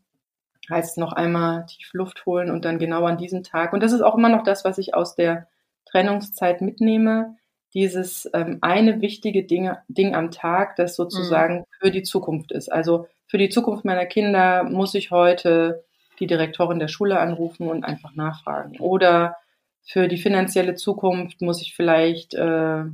heißt 0.69 0.99
noch 0.99 1.12
einmal 1.12 1.66
tief 1.66 1.91
Luft 1.93 2.27
holen 2.27 2.51
und 2.51 2.64
dann 2.64 2.79
genau 2.79 3.05
an 3.05 3.19
diesem 3.19 3.43
Tag. 3.43 3.73
Und 3.73 3.83
das 3.83 3.93
ist 3.93 4.03
auch 4.03 4.16
immer 4.16 4.29
noch 4.29 4.43
das, 4.43 4.64
was 4.64 4.79
ich 4.79 4.95
aus 4.95 5.14
der 5.14 5.49
Trennungszeit 5.87 6.61
mitnehme. 6.61 7.37
Dieses 7.75 8.29
ähm, 8.33 8.59
eine 8.61 9.01
wichtige 9.01 9.45
Ding, 9.45 9.71
Ding 9.89 10.14
am 10.14 10.31
Tag, 10.31 10.77
das 10.77 10.97
sozusagen 10.97 11.59
mhm. 11.59 11.64
für 11.81 11.91
die 11.91 12.03
Zukunft 12.03 12.53
ist. 12.53 12.71
Also 12.73 13.07
für 13.27 13.39
die 13.39 13.51
Zukunft 13.51 13.85
meiner 13.85 14.07
Kinder 14.07 14.64
muss 14.64 14.95
ich 14.95 15.11
heute 15.11 15.85
die 16.19 16.27
Direktorin 16.27 16.79
der 16.79 16.89
Schule 16.89 17.19
anrufen 17.21 17.69
und 17.69 17.85
einfach 17.85 18.14
nachfragen. 18.14 18.81
Oder 18.81 19.37
für 19.83 20.09
die 20.09 20.19
finanzielle 20.19 20.75
Zukunft 20.75 21.41
muss 21.41 21.62
ich 21.62 21.75
vielleicht 21.75 22.35
äh, 22.35 22.85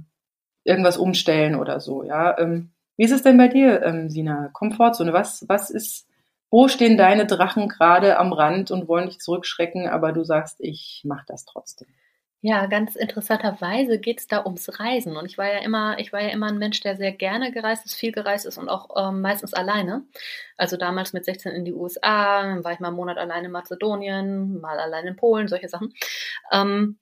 irgendwas 0.65 0.97
umstellen 0.97 1.55
oder 1.55 1.81
so. 1.81 2.03
Ja, 2.03 2.39
ähm, 2.39 2.71
wie 2.97 3.05
ist 3.05 3.13
es 3.13 3.23
denn 3.23 3.37
bei 3.37 3.49
dir, 3.49 3.83
ähm, 3.83 4.11
Sina? 4.11 4.51
Komfortzone. 4.53 5.13
Was 5.13 5.45
was 5.49 5.71
ist 5.71 6.07
wo 6.51 6.69
stehen 6.69 6.97
deine 6.97 7.27
Drachen 7.27 7.69
gerade 7.69 8.19
am 8.19 8.33
Rand 8.33 8.71
und 8.71 8.89
wollen 8.89 9.07
dich 9.07 9.19
zurückschrecken, 9.19 9.89
aber 9.89 10.13
du 10.13 10.25
sagst, 10.25 10.57
ich 10.61 11.03
mache 11.05 11.25
das 11.27 11.45
trotzdem. 11.45 11.89
Ja, 12.47 12.67
ganz 12.67 12.95
interessanterweise 12.95 13.99
geht 13.99 14.21
es 14.21 14.27
da 14.29 14.45
ums 14.45 14.79
Reisen. 14.79 15.17
Und 15.17 15.25
ich 15.25 15.39
war 15.39 15.51
ja 15.51 15.61
immer, 15.61 15.99
ich 15.99 16.13
war 16.13 16.21
ja 16.21 16.29
immer 16.29 16.49
ein 16.49 16.59
Mensch, 16.59 16.79
der 16.81 16.95
sehr 16.95 17.13
gerne 17.13 17.53
gereist 17.53 17.87
ist, 17.87 17.95
viel 17.95 18.13
gereist 18.13 18.45
ist 18.45 18.59
und 18.59 18.69
auch 18.69 18.91
ähm, 18.99 19.23
meistens 19.23 19.55
alleine. 19.55 20.05
Also 20.59 20.77
damals 20.77 21.15
mit 21.15 21.25
16 21.25 21.53
in 21.53 21.65
die 21.65 21.73
USA, 21.73 22.63
war 22.63 22.73
ich 22.73 22.81
mal 22.81 22.89
einen 22.89 22.97
Monat 22.97 23.17
alleine 23.17 23.47
in 23.47 23.51
Mazedonien, 23.53 24.61
mal 24.61 24.79
allein 24.79 25.07
in 25.07 25.17
Polen, 25.17 25.49
solche 25.49 25.71
Sachen. 25.71 25.95
Ähm, 26.53 26.99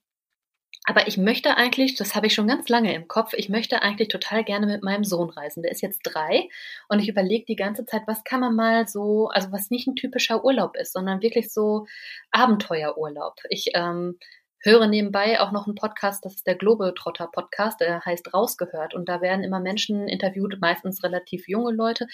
aber 0.85 1.07
ich 1.07 1.16
möchte 1.16 1.57
eigentlich, 1.57 1.95
das 1.95 2.16
habe 2.16 2.27
ich 2.27 2.35
schon 2.35 2.49
ganz 2.49 2.68
lange 2.68 2.93
im 2.95 3.07
Kopf, 3.07 3.35
ich 3.35 3.49
möchte 3.49 3.83
eigentlich 3.83 4.09
total 4.09 4.43
gerne 4.43 4.66
mit 4.66 4.83
meinem 4.83 5.05
Sohn 5.05 5.31
reisen. 5.31 5.62
Der 5.62 5.70
ist 5.70 5.81
jetzt 5.81 6.01
drei 6.03 6.49
und 6.89 6.99
ich 6.99 7.09
überlege 7.09 7.45
die 7.47 7.57
ganze 7.57 7.87
Zeit, 7.87 8.03
was 8.07 8.25
kann 8.25 8.41
man 8.41 8.57
mal 8.57 8.89
so, 8.89 9.29
also 9.29 9.53
was 9.53 9.70
nicht 9.70 9.87
ein 9.87 9.95
typischer 9.95 10.45
Urlaub 10.45 10.77
ist, 10.77 10.93
sondern 10.93 11.23
wirklich 11.23 11.53
so 11.53 11.87
Abenteuerurlaub. 12.33 13.37
Ich 13.49 13.70
ähm, 13.75 14.18
höre 14.59 14.89
nebenbei 14.89 15.41
auch 15.41 15.53
noch 15.53 15.66
einen 15.66 15.77
Podcast, 15.77 16.25
das 16.25 16.35
ist 16.35 16.47
der 16.47 16.57
Globetrotter 16.57 17.29
Podcast, 17.33 17.81
der 17.81 18.05
heißt 18.05 18.35
Rausgehört 18.35 18.95
und 18.95 19.09
da 19.09 19.20
werden 19.20 19.45
immer 19.45 19.61
Menschen 19.61 20.09
interviewt, 20.09 20.59
meistens 20.61 21.05
relativ 21.05 21.47
junge 21.47 21.73
Leute, 21.73 22.07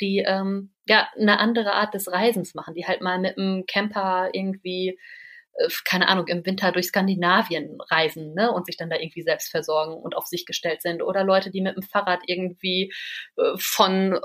die 0.00 0.24
ähm, 0.26 0.72
ja 0.88 1.08
eine 1.16 1.38
andere 1.38 1.74
Art 1.74 1.94
des 1.94 2.10
Reisens 2.10 2.54
machen, 2.54 2.74
die 2.74 2.86
halt 2.86 3.02
mal 3.02 3.20
mit 3.20 3.38
einem 3.38 3.66
Camper 3.66 4.30
irgendwie 4.32 4.98
keine 5.84 6.08
Ahnung, 6.08 6.26
im 6.28 6.44
Winter 6.44 6.72
durch 6.72 6.86
Skandinavien 6.86 7.78
reisen 7.90 8.34
ne, 8.34 8.52
und 8.52 8.66
sich 8.66 8.76
dann 8.76 8.90
da 8.90 8.96
irgendwie 8.96 9.22
selbst 9.22 9.50
versorgen 9.50 9.94
und 9.94 10.16
auf 10.16 10.26
sich 10.26 10.46
gestellt 10.46 10.82
sind. 10.82 11.02
Oder 11.02 11.24
Leute, 11.24 11.50
die 11.50 11.60
mit 11.60 11.76
dem 11.76 11.82
Fahrrad 11.82 12.20
irgendwie 12.26 12.92
äh, 13.36 13.56
von 13.58 14.20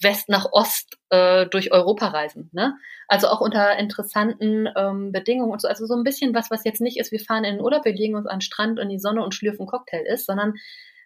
West 0.00 0.28
nach 0.28 0.46
Ost 0.52 0.98
äh, 1.10 1.46
durch 1.46 1.72
Europa 1.72 2.08
reisen. 2.08 2.50
Ne? 2.52 2.74
Also 3.08 3.28
auch 3.28 3.40
unter 3.40 3.76
interessanten 3.76 4.68
ähm, 4.76 5.12
Bedingungen 5.12 5.52
und 5.52 5.60
so. 5.60 5.68
Also 5.68 5.86
so 5.86 5.94
ein 5.94 6.04
bisschen 6.04 6.34
was, 6.34 6.50
was 6.50 6.64
jetzt 6.64 6.80
nicht 6.80 6.98
ist, 6.98 7.12
wir 7.12 7.20
fahren 7.20 7.44
in 7.44 7.56
den 7.56 7.64
Urlaub, 7.64 7.84
wir 7.84 7.94
legen 7.94 8.14
uns 8.14 8.26
an 8.26 8.36
den 8.36 8.42
Strand 8.42 8.78
in 8.78 8.88
die 8.88 8.98
Sonne 8.98 9.22
und 9.22 9.34
schlürfen 9.34 9.66
Cocktail 9.66 10.04
ist, 10.06 10.26
sondern 10.26 10.54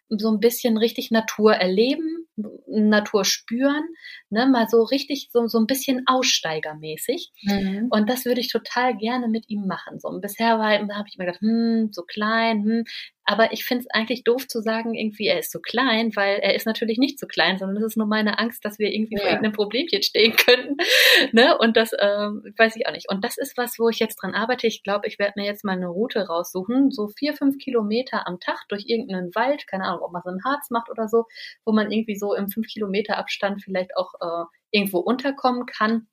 so 0.09 0.30
ein 0.30 0.40
bisschen 0.40 0.76
richtig 0.76 1.11
Natur 1.11 1.54
erleben, 1.54 2.26
Natur 2.66 3.24
spüren, 3.24 3.82
ne, 4.30 4.46
mal 4.46 4.68
so 4.68 4.82
richtig 4.84 5.30
so, 5.32 5.46
so 5.46 5.59
ein 5.59 5.66
bisschen 5.66 6.04
aussteigermäßig. 6.06 7.32
Mhm. 7.42 7.88
Und 7.90 8.09
das 8.09 8.24
würde 8.24 8.40
ich 8.40 8.50
total 8.50 8.96
gerne 8.96 9.28
mit 9.28 9.48
ihm 9.48 9.66
machen. 9.66 9.98
So, 9.98 10.09
und 10.09 10.20
bisher 10.20 10.59
war, 10.59 10.70
habe 10.72 11.09
ich 11.09 11.16
immer 11.16 11.26
gedacht, 11.26 11.40
hm, 11.40 11.90
so 11.92 12.02
klein, 12.02 12.62
hm, 12.62 12.84
aber 13.29 13.53
ich 13.53 13.66
finde 13.66 13.85
es 13.85 13.91
eigentlich 13.95 14.24
doof 14.24 14.49
zu 14.49 14.62
sagen, 14.62 14.95
irgendwie, 14.95 15.26
er 15.26 15.39
ist 15.39 15.53
so 15.53 15.61
klein, 15.61 16.16
weil 16.16 16.39
er 16.39 16.55
ist 16.55 16.64
natürlich 16.64 16.97
nicht 16.97 17.18
so 17.18 17.26
klein, 17.26 17.59
sondern 17.59 17.74
das 17.74 17.93
ist 17.93 17.97
nur 17.99 18.07
meine 18.07 18.39
Angst, 18.39 18.64
dass 18.64 18.79
wir 18.79 18.91
irgendwie 18.91 19.16
ja. 19.16 19.20
vor 19.20 19.29
irgendeinem 19.29 19.53
Problemchen 19.53 20.03
stehen 20.03 20.35
könnten. 20.35 20.79
ne? 21.33 21.59
Und 21.59 21.76
das 21.76 21.91
ähm, 22.01 22.43
weiß 22.57 22.76
ich 22.76 22.87
auch 22.87 22.93
nicht. 22.93 23.11
Und 23.11 23.22
das 23.22 23.37
ist 23.37 23.59
was, 23.59 23.79
wo 23.79 23.91
ich 23.91 23.99
jetzt 23.99 24.16
dran 24.16 24.33
arbeite. 24.35 24.66
Ich 24.66 24.83
glaube, 24.83 25.07
ich 25.09 25.18
werde 25.18 25.35
mir 25.37 25.45
jetzt 25.45 25.62
mal 25.62 25.72
eine 25.72 25.89
Route 25.89 26.26
raussuchen, 26.26 26.91
so 26.91 27.09
vier, 27.09 27.35
fünf 27.35 27.59
Kilometer 27.59 28.26
am 28.26 28.41
Tag 28.41 28.64
durch 28.70 28.87
irgendeinen 28.87 29.35
Wald, 29.35 29.66
keine 29.66 29.85
Ahnung, 29.85 30.01
ob 30.05 30.12
man 30.12 30.22
so 30.24 30.31
ein 30.31 30.43
Harz 30.43 30.70
macht 30.70 30.89
oder 30.89 31.07
so, 31.07 31.26
wo 31.66 31.72
man 31.72 31.91
irgendwie 31.93 32.16
so 32.16 32.35
im 32.35 32.49
fünf 32.49 32.66
Kilometer 32.66 33.18
Abstand 33.18 33.62
vielleicht 33.62 33.95
auch 33.95 34.14
äh, 34.22 34.45
irgendwo 34.70 35.01
unterkommen 35.01 35.66
kann 35.66 36.07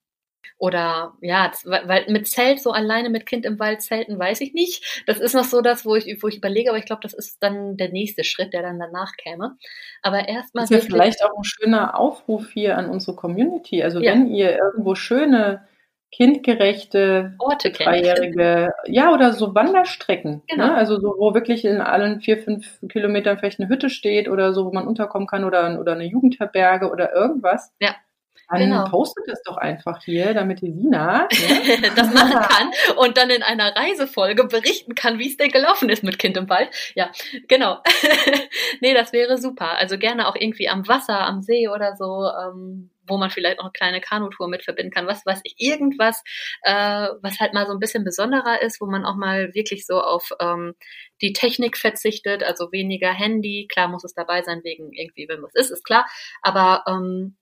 oder 0.58 1.14
ja, 1.22 1.52
weil 1.64 2.06
mit 2.10 2.28
Zelt 2.28 2.60
so 2.62 2.72
alleine 2.72 3.10
mit 3.10 3.26
Kind 3.26 3.46
im 3.46 3.60
Wald 3.60 3.82
zelten, 3.82 4.18
weiß 4.18 4.42
ich 4.42 4.54
nicht. 4.54 5.04
Das 5.06 5.20
ist 5.20 5.36
noch 5.36 5.44
so 5.44 5.62
das, 5.62 5.86
wo 5.86 5.96
ich, 5.96 6.22
wo 6.22 6.28
ich 6.28 6.38
überlege, 6.38 6.70
aber 6.70 6.80
ich 6.80 6.86
glaube, 6.86 7.02
das 7.02 7.14
ist 7.14 7.42
dann 7.42 7.78
der 7.78 7.90
nächste 7.90 8.24
Schritt, 8.24 8.54
der 8.54 8.62
dann 8.62 8.80
danach 8.80 9.14
käme. 9.18 9.58
Aber 10.02 10.28
erstmal. 10.28 10.64
Das 10.64 10.72
ist 10.72 10.84
ja 10.84 10.90
vielleicht 10.90 11.24
auch 11.24 11.38
ein 11.38 11.44
schöner 11.44 12.00
Aufruf 12.00 12.50
hier 12.52 12.78
an 12.78 12.90
unsere 12.90 13.16
Community. 13.16 13.84
Also 13.84 14.00
ja. 14.00 14.12
wenn 14.12 14.28
ihr 14.28 14.58
irgendwo 14.58 14.96
schöne 14.96 15.68
kindgerechte, 16.12 17.36
Orte 17.40 17.72
dreijährige, 17.72 18.74
ja, 18.86 19.14
oder 19.14 19.34
so 19.34 19.54
Wanderstrecken. 19.54 20.44
Genau. 20.48 20.68
Ne? 20.68 20.74
Also 20.74 20.98
so, 20.98 21.16
wo 21.18 21.34
wirklich 21.34 21.66
in 21.66 21.82
allen 21.82 22.22
vier, 22.22 22.38
fünf 22.38 22.80
Kilometern 22.88 23.38
vielleicht 23.38 23.60
eine 23.60 23.68
Hütte 23.68 23.90
steht 23.90 24.30
oder 24.30 24.54
so, 24.54 24.66
wo 24.66 24.72
man 24.72 24.88
unterkommen 24.88 25.28
kann 25.28 25.44
oder, 25.44 25.78
oder 25.80 25.92
eine 25.92 26.06
Jugendherberge 26.06 26.90
oder 26.90 27.14
irgendwas. 27.14 27.74
Ja 27.82 27.96
Dann 28.50 28.60
genau. 28.60 28.84
postet 28.86 29.26
das 29.28 29.42
doch 29.44 29.58
einfach 29.58 30.02
hier, 30.04 30.34
damit 30.34 30.62
die 30.62 30.72
Sina 30.72 31.28
ja, 31.32 31.90
das 31.96 32.14
machen 32.14 32.40
kann 32.40 32.72
und 32.98 33.18
dann 33.18 33.30
in 33.30 33.44
einer 33.44 33.76
Reisefolge 33.76 34.46
berichten 34.46 34.96
kann, 34.96 35.20
wie 35.20 35.28
es 35.28 35.38
denn 35.38 35.50
gelaufen 35.50 35.90
ist 35.90 36.04
mit 36.04 36.20
Kind 36.20 36.38
im 36.38 36.50
Wald. 36.50 36.70
Ja, 36.96 37.12
genau. 37.48 37.82
nee, 38.82 38.94
das 38.94 39.14
wäre 39.14 39.38
super. 39.38 39.78
Also 39.78 39.98
gerne 39.98 40.28
auch 40.28 40.36
irgendwie 40.36 40.70
am 40.70 40.88
Wasser, 40.88 41.22
am 41.22 41.42
See 41.42 41.68
oder 41.68 41.96
so. 41.96 42.30
Ähm, 42.30 42.92
wo 43.08 43.18
man 43.18 43.30
vielleicht 43.30 43.58
noch 43.58 43.66
eine 43.66 43.72
kleine 43.72 44.02
Kanutour 44.02 44.48
mit 44.48 44.64
verbinden 44.64 44.92
kann, 44.92 45.08
was 45.08 45.26
weiß 45.26 45.42
ich, 45.44 45.56
irgendwas, 45.58 46.24
äh, 46.64 47.10
was 47.22 47.40
halt 47.40 47.54
mal 47.54 47.66
so 47.68 47.74
ein 47.74 47.80
bisschen 47.80 48.04
besonderer 48.04 48.62
ist, 48.62 48.82
wo 48.82 48.86
man 48.86 49.06
auch 49.06 49.16
mal 49.16 49.54
wirklich 49.54 49.86
so 49.86 50.02
auf 50.02 50.32
ähm, 50.40 50.74
die 51.22 51.34
Technik 51.34 51.78
verzichtet, 51.78 52.44
also 52.44 52.72
weniger 52.72 53.12
Handy, 53.12 53.68
klar 53.72 53.88
muss 53.88 54.04
es 54.04 54.14
dabei 54.14 54.42
sein, 54.42 54.62
wegen 54.64 54.92
irgendwie, 54.92 55.28
wenn 55.30 55.44
was 55.44 55.54
ist, 55.54 55.72
ist 55.72 55.84
klar, 55.84 56.06
aber 56.42 56.84
ähm, 56.88 57.38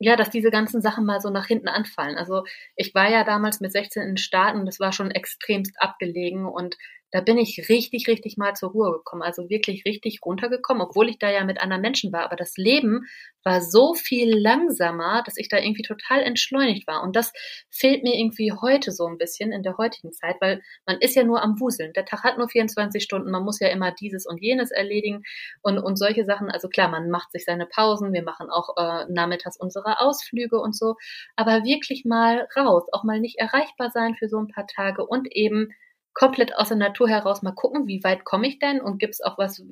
ja, 0.00 0.16
dass 0.16 0.30
diese 0.30 0.50
ganzen 0.50 0.80
Sachen 0.80 1.04
mal 1.04 1.20
so 1.20 1.30
nach 1.30 1.46
hinten 1.46 1.68
anfallen. 1.68 2.16
Also 2.16 2.44
ich 2.74 2.94
war 2.94 3.10
ja 3.10 3.22
damals 3.22 3.60
mit 3.60 3.70
16 3.70 4.02
in 4.02 4.08
den 4.12 4.16
Staaten, 4.16 4.64
das 4.64 4.80
war 4.80 4.92
schon 4.92 5.10
extremst 5.10 5.80
abgelegen 5.80 6.46
und 6.46 6.76
da 7.10 7.20
bin 7.20 7.38
ich 7.38 7.68
richtig, 7.68 8.06
richtig 8.08 8.36
mal 8.36 8.54
zur 8.54 8.70
Ruhe 8.70 8.92
gekommen. 8.92 9.22
Also 9.22 9.48
wirklich 9.48 9.84
richtig 9.84 10.20
runtergekommen, 10.24 10.82
obwohl 10.82 11.08
ich 11.08 11.18
da 11.18 11.30
ja 11.30 11.44
mit 11.44 11.60
anderen 11.60 11.82
Menschen 11.82 12.12
war. 12.12 12.22
Aber 12.24 12.36
das 12.36 12.56
Leben 12.56 13.06
war 13.42 13.60
so 13.60 13.94
viel 13.94 14.36
langsamer, 14.36 15.22
dass 15.24 15.36
ich 15.36 15.48
da 15.48 15.58
irgendwie 15.58 15.82
total 15.82 16.22
entschleunigt 16.22 16.86
war. 16.86 17.02
Und 17.02 17.16
das 17.16 17.32
fehlt 17.70 18.02
mir 18.02 18.14
irgendwie 18.14 18.52
heute 18.52 18.92
so 18.92 19.06
ein 19.06 19.18
bisschen 19.18 19.52
in 19.52 19.62
der 19.62 19.76
heutigen 19.76 20.12
Zeit, 20.12 20.36
weil 20.40 20.62
man 20.86 20.98
ist 20.98 21.16
ja 21.16 21.24
nur 21.24 21.42
am 21.42 21.58
Wuseln. 21.58 21.92
Der 21.94 22.04
Tag 22.04 22.22
hat 22.22 22.38
nur 22.38 22.48
24 22.48 23.02
Stunden. 23.02 23.30
Man 23.30 23.44
muss 23.44 23.60
ja 23.60 23.68
immer 23.68 23.92
dieses 23.92 24.26
und 24.26 24.40
jenes 24.40 24.70
erledigen 24.70 25.22
und, 25.62 25.78
und 25.78 25.96
solche 25.96 26.24
Sachen. 26.24 26.50
Also 26.50 26.68
klar, 26.68 26.88
man 26.88 27.10
macht 27.10 27.32
sich 27.32 27.44
seine 27.44 27.66
Pausen. 27.66 28.12
Wir 28.12 28.22
machen 28.22 28.50
auch 28.50 28.76
äh, 28.76 29.06
nachmittags 29.10 29.56
unsere 29.58 30.00
Ausflüge 30.00 30.60
und 30.60 30.76
so. 30.76 30.96
Aber 31.36 31.64
wirklich 31.64 32.04
mal 32.04 32.46
raus, 32.56 32.84
auch 32.92 33.04
mal 33.04 33.20
nicht 33.20 33.38
erreichbar 33.38 33.90
sein 33.90 34.14
für 34.14 34.28
so 34.28 34.38
ein 34.38 34.48
paar 34.48 34.66
Tage 34.66 35.04
und 35.06 35.32
eben 35.32 35.70
komplett 36.14 36.56
aus 36.56 36.68
der 36.68 36.76
Natur 36.76 37.08
heraus 37.08 37.42
mal 37.42 37.52
gucken, 37.52 37.86
wie 37.86 38.02
weit 38.04 38.24
komme 38.24 38.48
ich 38.48 38.58
denn 38.58 38.80
und 38.80 38.98
gibt 38.98 39.14
es 39.14 39.20
auch 39.20 39.38
was 39.38 39.62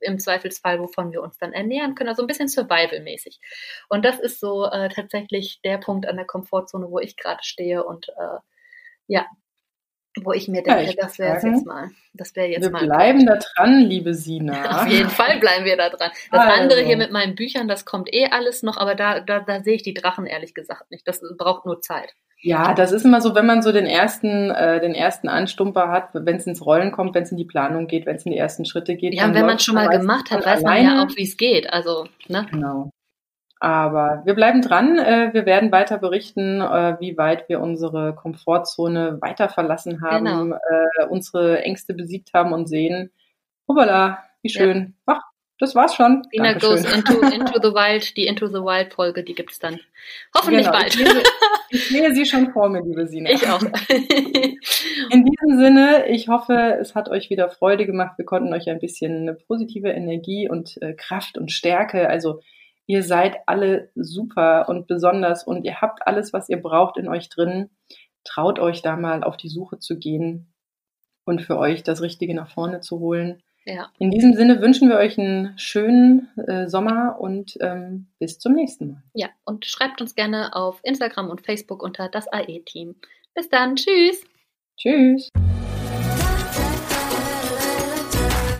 im 0.00 0.18
Zweifelsfall, 0.18 0.78
wovon 0.80 1.12
wir 1.12 1.22
uns 1.22 1.38
dann 1.38 1.52
ernähren 1.52 1.94
können, 1.94 2.08
also 2.08 2.22
ein 2.22 2.26
bisschen 2.26 2.48
Survival-mäßig. 2.48 3.40
Und 3.88 4.04
das 4.04 4.18
ist 4.18 4.40
so 4.40 4.66
äh, 4.66 4.88
tatsächlich 4.88 5.60
der 5.64 5.78
Punkt 5.78 6.06
an 6.06 6.16
der 6.16 6.26
Komfortzone, 6.26 6.90
wo 6.90 6.98
ich 6.98 7.16
gerade 7.16 7.42
stehe 7.42 7.84
und 7.84 8.08
äh, 8.10 8.38
ja, 9.06 9.26
wo 10.20 10.32
ich 10.32 10.48
mir 10.48 10.62
denke, 10.62 10.82
ja, 10.82 10.88
ich 10.88 10.96
das 10.96 11.18
wäre 11.18 11.34
jetzt 11.34 11.66
mal, 11.66 11.90
das 12.12 12.34
wäre 12.34 12.48
jetzt 12.48 12.62
wir 12.62 12.70
mal. 12.70 12.82
Wir 12.82 12.88
bleiben 12.88 13.26
da 13.26 13.36
dran, 13.38 13.80
liebe 13.80 14.14
Sina. 14.14 14.82
Auf 14.82 14.88
jeden 14.88 15.10
Fall 15.10 15.38
bleiben 15.38 15.64
wir 15.64 15.76
da 15.76 15.90
dran. 15.90 16.10
Das 16.30 16.40
also. 16.40 16.62
andere 16.62 16.82
hier 16.82 16.96
mit 16.96 17.12
meinen 17.12 17.34
Büchern, 17.34 17.68
das 17.68 17.84
kommt 17.84 18.12
eh 18.12 18.26
alles 18.26 18.62
noch, 18.62 18.76
aber 18.76 18.94
da, 18.94 19.20
da, 19.20 19.40
da 19.40 19.62
sehe 19.62 19.74
ich 19.74 19.82
die 19.82 19.94
Drachen 19.94 20.26
ehrlich 20.26 20.54
gesagt 20.54 20.90
nicht. 20.90 21.06
Das 21.06 21.20
braucht 21.36 21.66
nur 21.66 21.80
Zeit. 21.80 22.14
Ja, 22.40 22.72
das 22.72 22.92
ist 22.92 23.04
immer 23.04 23.20
so, 23.20 23.34
wenn 23.34 23.46
man 23.46 23.62
so 23.62 23.72
den 23.72 23.86
ersten, 23.86 24.50
äh, 24.50 24.80
den 24.80 24.94
ersten 24.94 25.28
Anstumper 25.28 25.88
hat, 25.90 26.10
wenn 26.12 26.36
es 26.36 26.46
ins 26.46 26.64
Rollen 26.64 26.92
kommt, 26.92 27.14
wenn 27.14 27.24
es 27.24 27.32
in 27.32 27.36
die 27.36 27.44
Planung 27.44 27.88
geht, 27.88 28.06
wenn 28.06 28.16
es 28.16 28.26
in 28.26 28.32
die 28.32 28.38
ersten 28.38 28.64
Schritte 28.64 28.94
geht. 28.94 29.14
Ja, 29.14 29.26
und 29.26 29.34
wenn 29.34 29.46
man 29.46 29.58
schon 29.58 29.74
mal 29.74 29.88
gemacht 29.88 30.30
hat, 30.30 30.46
weiß 30.46 30.64
alleine. 30.64 30.88
man 30.88 30.98
ja 30.98 31.04
auch, 31.04 31.16
wie 31.16 31.24
es 31.24 31.36
geht. 31.36 31.72
Also, 31.72 32.06
ne? 32.28 32.46
Genau. 32.50 32.90
Aber 33.60 34.22
wir 34.24 34.34
bleiben 34.34 34.62
dran. 34.62 34.98
Äh, 34.98 35.30
wir 35.32 35.46
werden 35.46 35.72
weiter 35.72 35.98
berichten, 35.98 36.60
äh, 36.60 36.96
wie 37.00 37.18
weit 37.18 37.48
wir 37.48 37.60
unsere 37.60 38.14
Komfortzone 38.14 39.18
weiter 39.20 39.48
verlassen 39.48 40.00
haben, 40.00 40.24
genau. 40.24 40.56
äh, 40.56 41.06
unsere 41.08 41.62
Ängste 41.62 41.92
besiegt 41.92 42.34
haben 42.34 42.52
und 42.52 42.68
sehen, 42.68 43.10
hoppala, 43.66 44.22
wie 44.42 44.50
schön. 44.50 44.94
Ja. 45.08 45.14
Ach, 45.16 45.22
das 45.58 45.74
war's 45.74 45.94
schon. 45.94 46.22
Dina 46.32 46.54
goes 46.54 46.84
into, 46.84 47.20
into 47.34 47.60
the 47.60 47.74
Wild, 47.74 48.16
die 48.16 48.26
Into 48.26 48.46
the 48.46 48.60
Wild 48.60 48.94
Folge, 48.94 49.24
die 49.24 49.34
gibt's 49.34 49.58
dann. 49.58 49.80
Hoffentlich 50.34 50.66
genau, 50.66 50.78
bald. 50.78 50.94
Ich 50.94 51.06
sehe, 51.06 51.22
ich 51.70 51.88
sehe 51.88 52.14
sie 52.14 52.26
schon 52.26 52.52
vor 52.52 52.68
mir, 52.68 52.82
liebe 52.82 53.06
Sina. 53.06 53.30
Ich 53.30 53.46
auch. 53.48 53.60
In 55.10 55.24
diesem 55.24 55.58
Sinne, 55.58 56.06
ich 56.08 56.28
hoffe, 56.28 56.78
es 56.80 56.94
hat 56.94 57.08
euch 57.08 57.28
wieder 57.30 57.50
Freude 57.50 57.86
gemacht. 57.86 58.16
Wir 58.18 58.24
konnten 58.24 58.52
euch 58.52 58.68
ein 58.68 58.78
bisschen 58.78 59.36
positive 59.48 59.88
Energie 59.88 60.48
und 60.48 60.80
äh, 60.80 60.94
Kraft 60.94 61.36
und 61.36 61.50
Stärke, 61.50 62.08
also 62.08 62.40
ihr 62.86 63.02
seid 63.02 63.36
alle 63.46 63.90
super 63.94 64.68
und 64.68 64.86
besonders 64.86 65.44
und 65.44 65.64
ihr 65.64 65.80
habt 65.80 66.06
alles, 66.06 66.32
was 66.32 66.48
ihr 66.48 66.60
braucht 66.60 66.96
in 66.96 67.08
euch 67.08 67.28
drin. 67.28 67.70
Traut 68.24 68.58
euch 68.58 68.82
da 68.82 68.96
mal 68.96 69.24
auf 69.24 69.36
die 69.36 69.48
Suche 69.48 69.78
zu 69.78 69.98
gehen 69.98 70.52
und 71.24 71.42
für 71.42 71.58
euch 71.58 71.82
das 71.82 72.00
Richtige 72.00 72.34
nach 72.34 72.50
vorne 72.50 72.80
zu 72.80 72.98
holen. 73.00 73.42
Ja. 73.64 73.90
In 73.98 74.10
diesem 74.10 74.34
Sinne 74.34 74.60
wünschen 74.60 74.88
wir 74.88 74.96
euch 74.96 75.18
einen 75.18 75.58
schönen 75.58 76.28
äh, 76.46 76.68
Sommer 76.68 77.16
und 77.20 77.58
ähm, 77.60 78.06
bis 78.18 78.38
zum 78.38 78.54
nächsten 78.54 78.88
Mal. 78.92 79.02
Ja, 79.14 79.28
und 79.44 79.66
schreibt 79.66 80.00
uns 80.00 80.14
gerne 80.14 80.56
auf 80.56 80.80
Instagram 80.82 81.28
und 81.28 81.42
Facebook 81.42 81.82
unter 81.82 82.08
das 82.08 82.28
AE-Team. 82.32 82.96
Bis 83.34 83.48
dann, 83.48 83.76
tschüss. 83.76 84.24
Tschüss. 84.76 85.28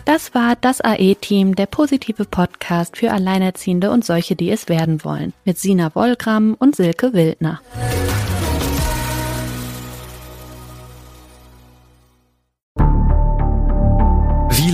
Das 0.05 0.33
war 0.33 0.55
das 0.55 0.81
AE-Team, 0.81 1.55
der 1.55 1.67
positive 1.67 2.25
Podcast 2.25 2.97
für 2.97 3.11
Alleinerziehende 3.11 3.91
und 3.91 4.03
solche, 4.03 4.35
die 4.35 4.49
es 4.49 4.67
werden 4.67 5.03
wollen, 5.03 5.33
mit 5.45 5.59
Sina 5.59 5.93
Wollgramm 5.93 6.55
und 6.57 6.75
Silke 6.75 7.13
Wildner. 7.13 7.61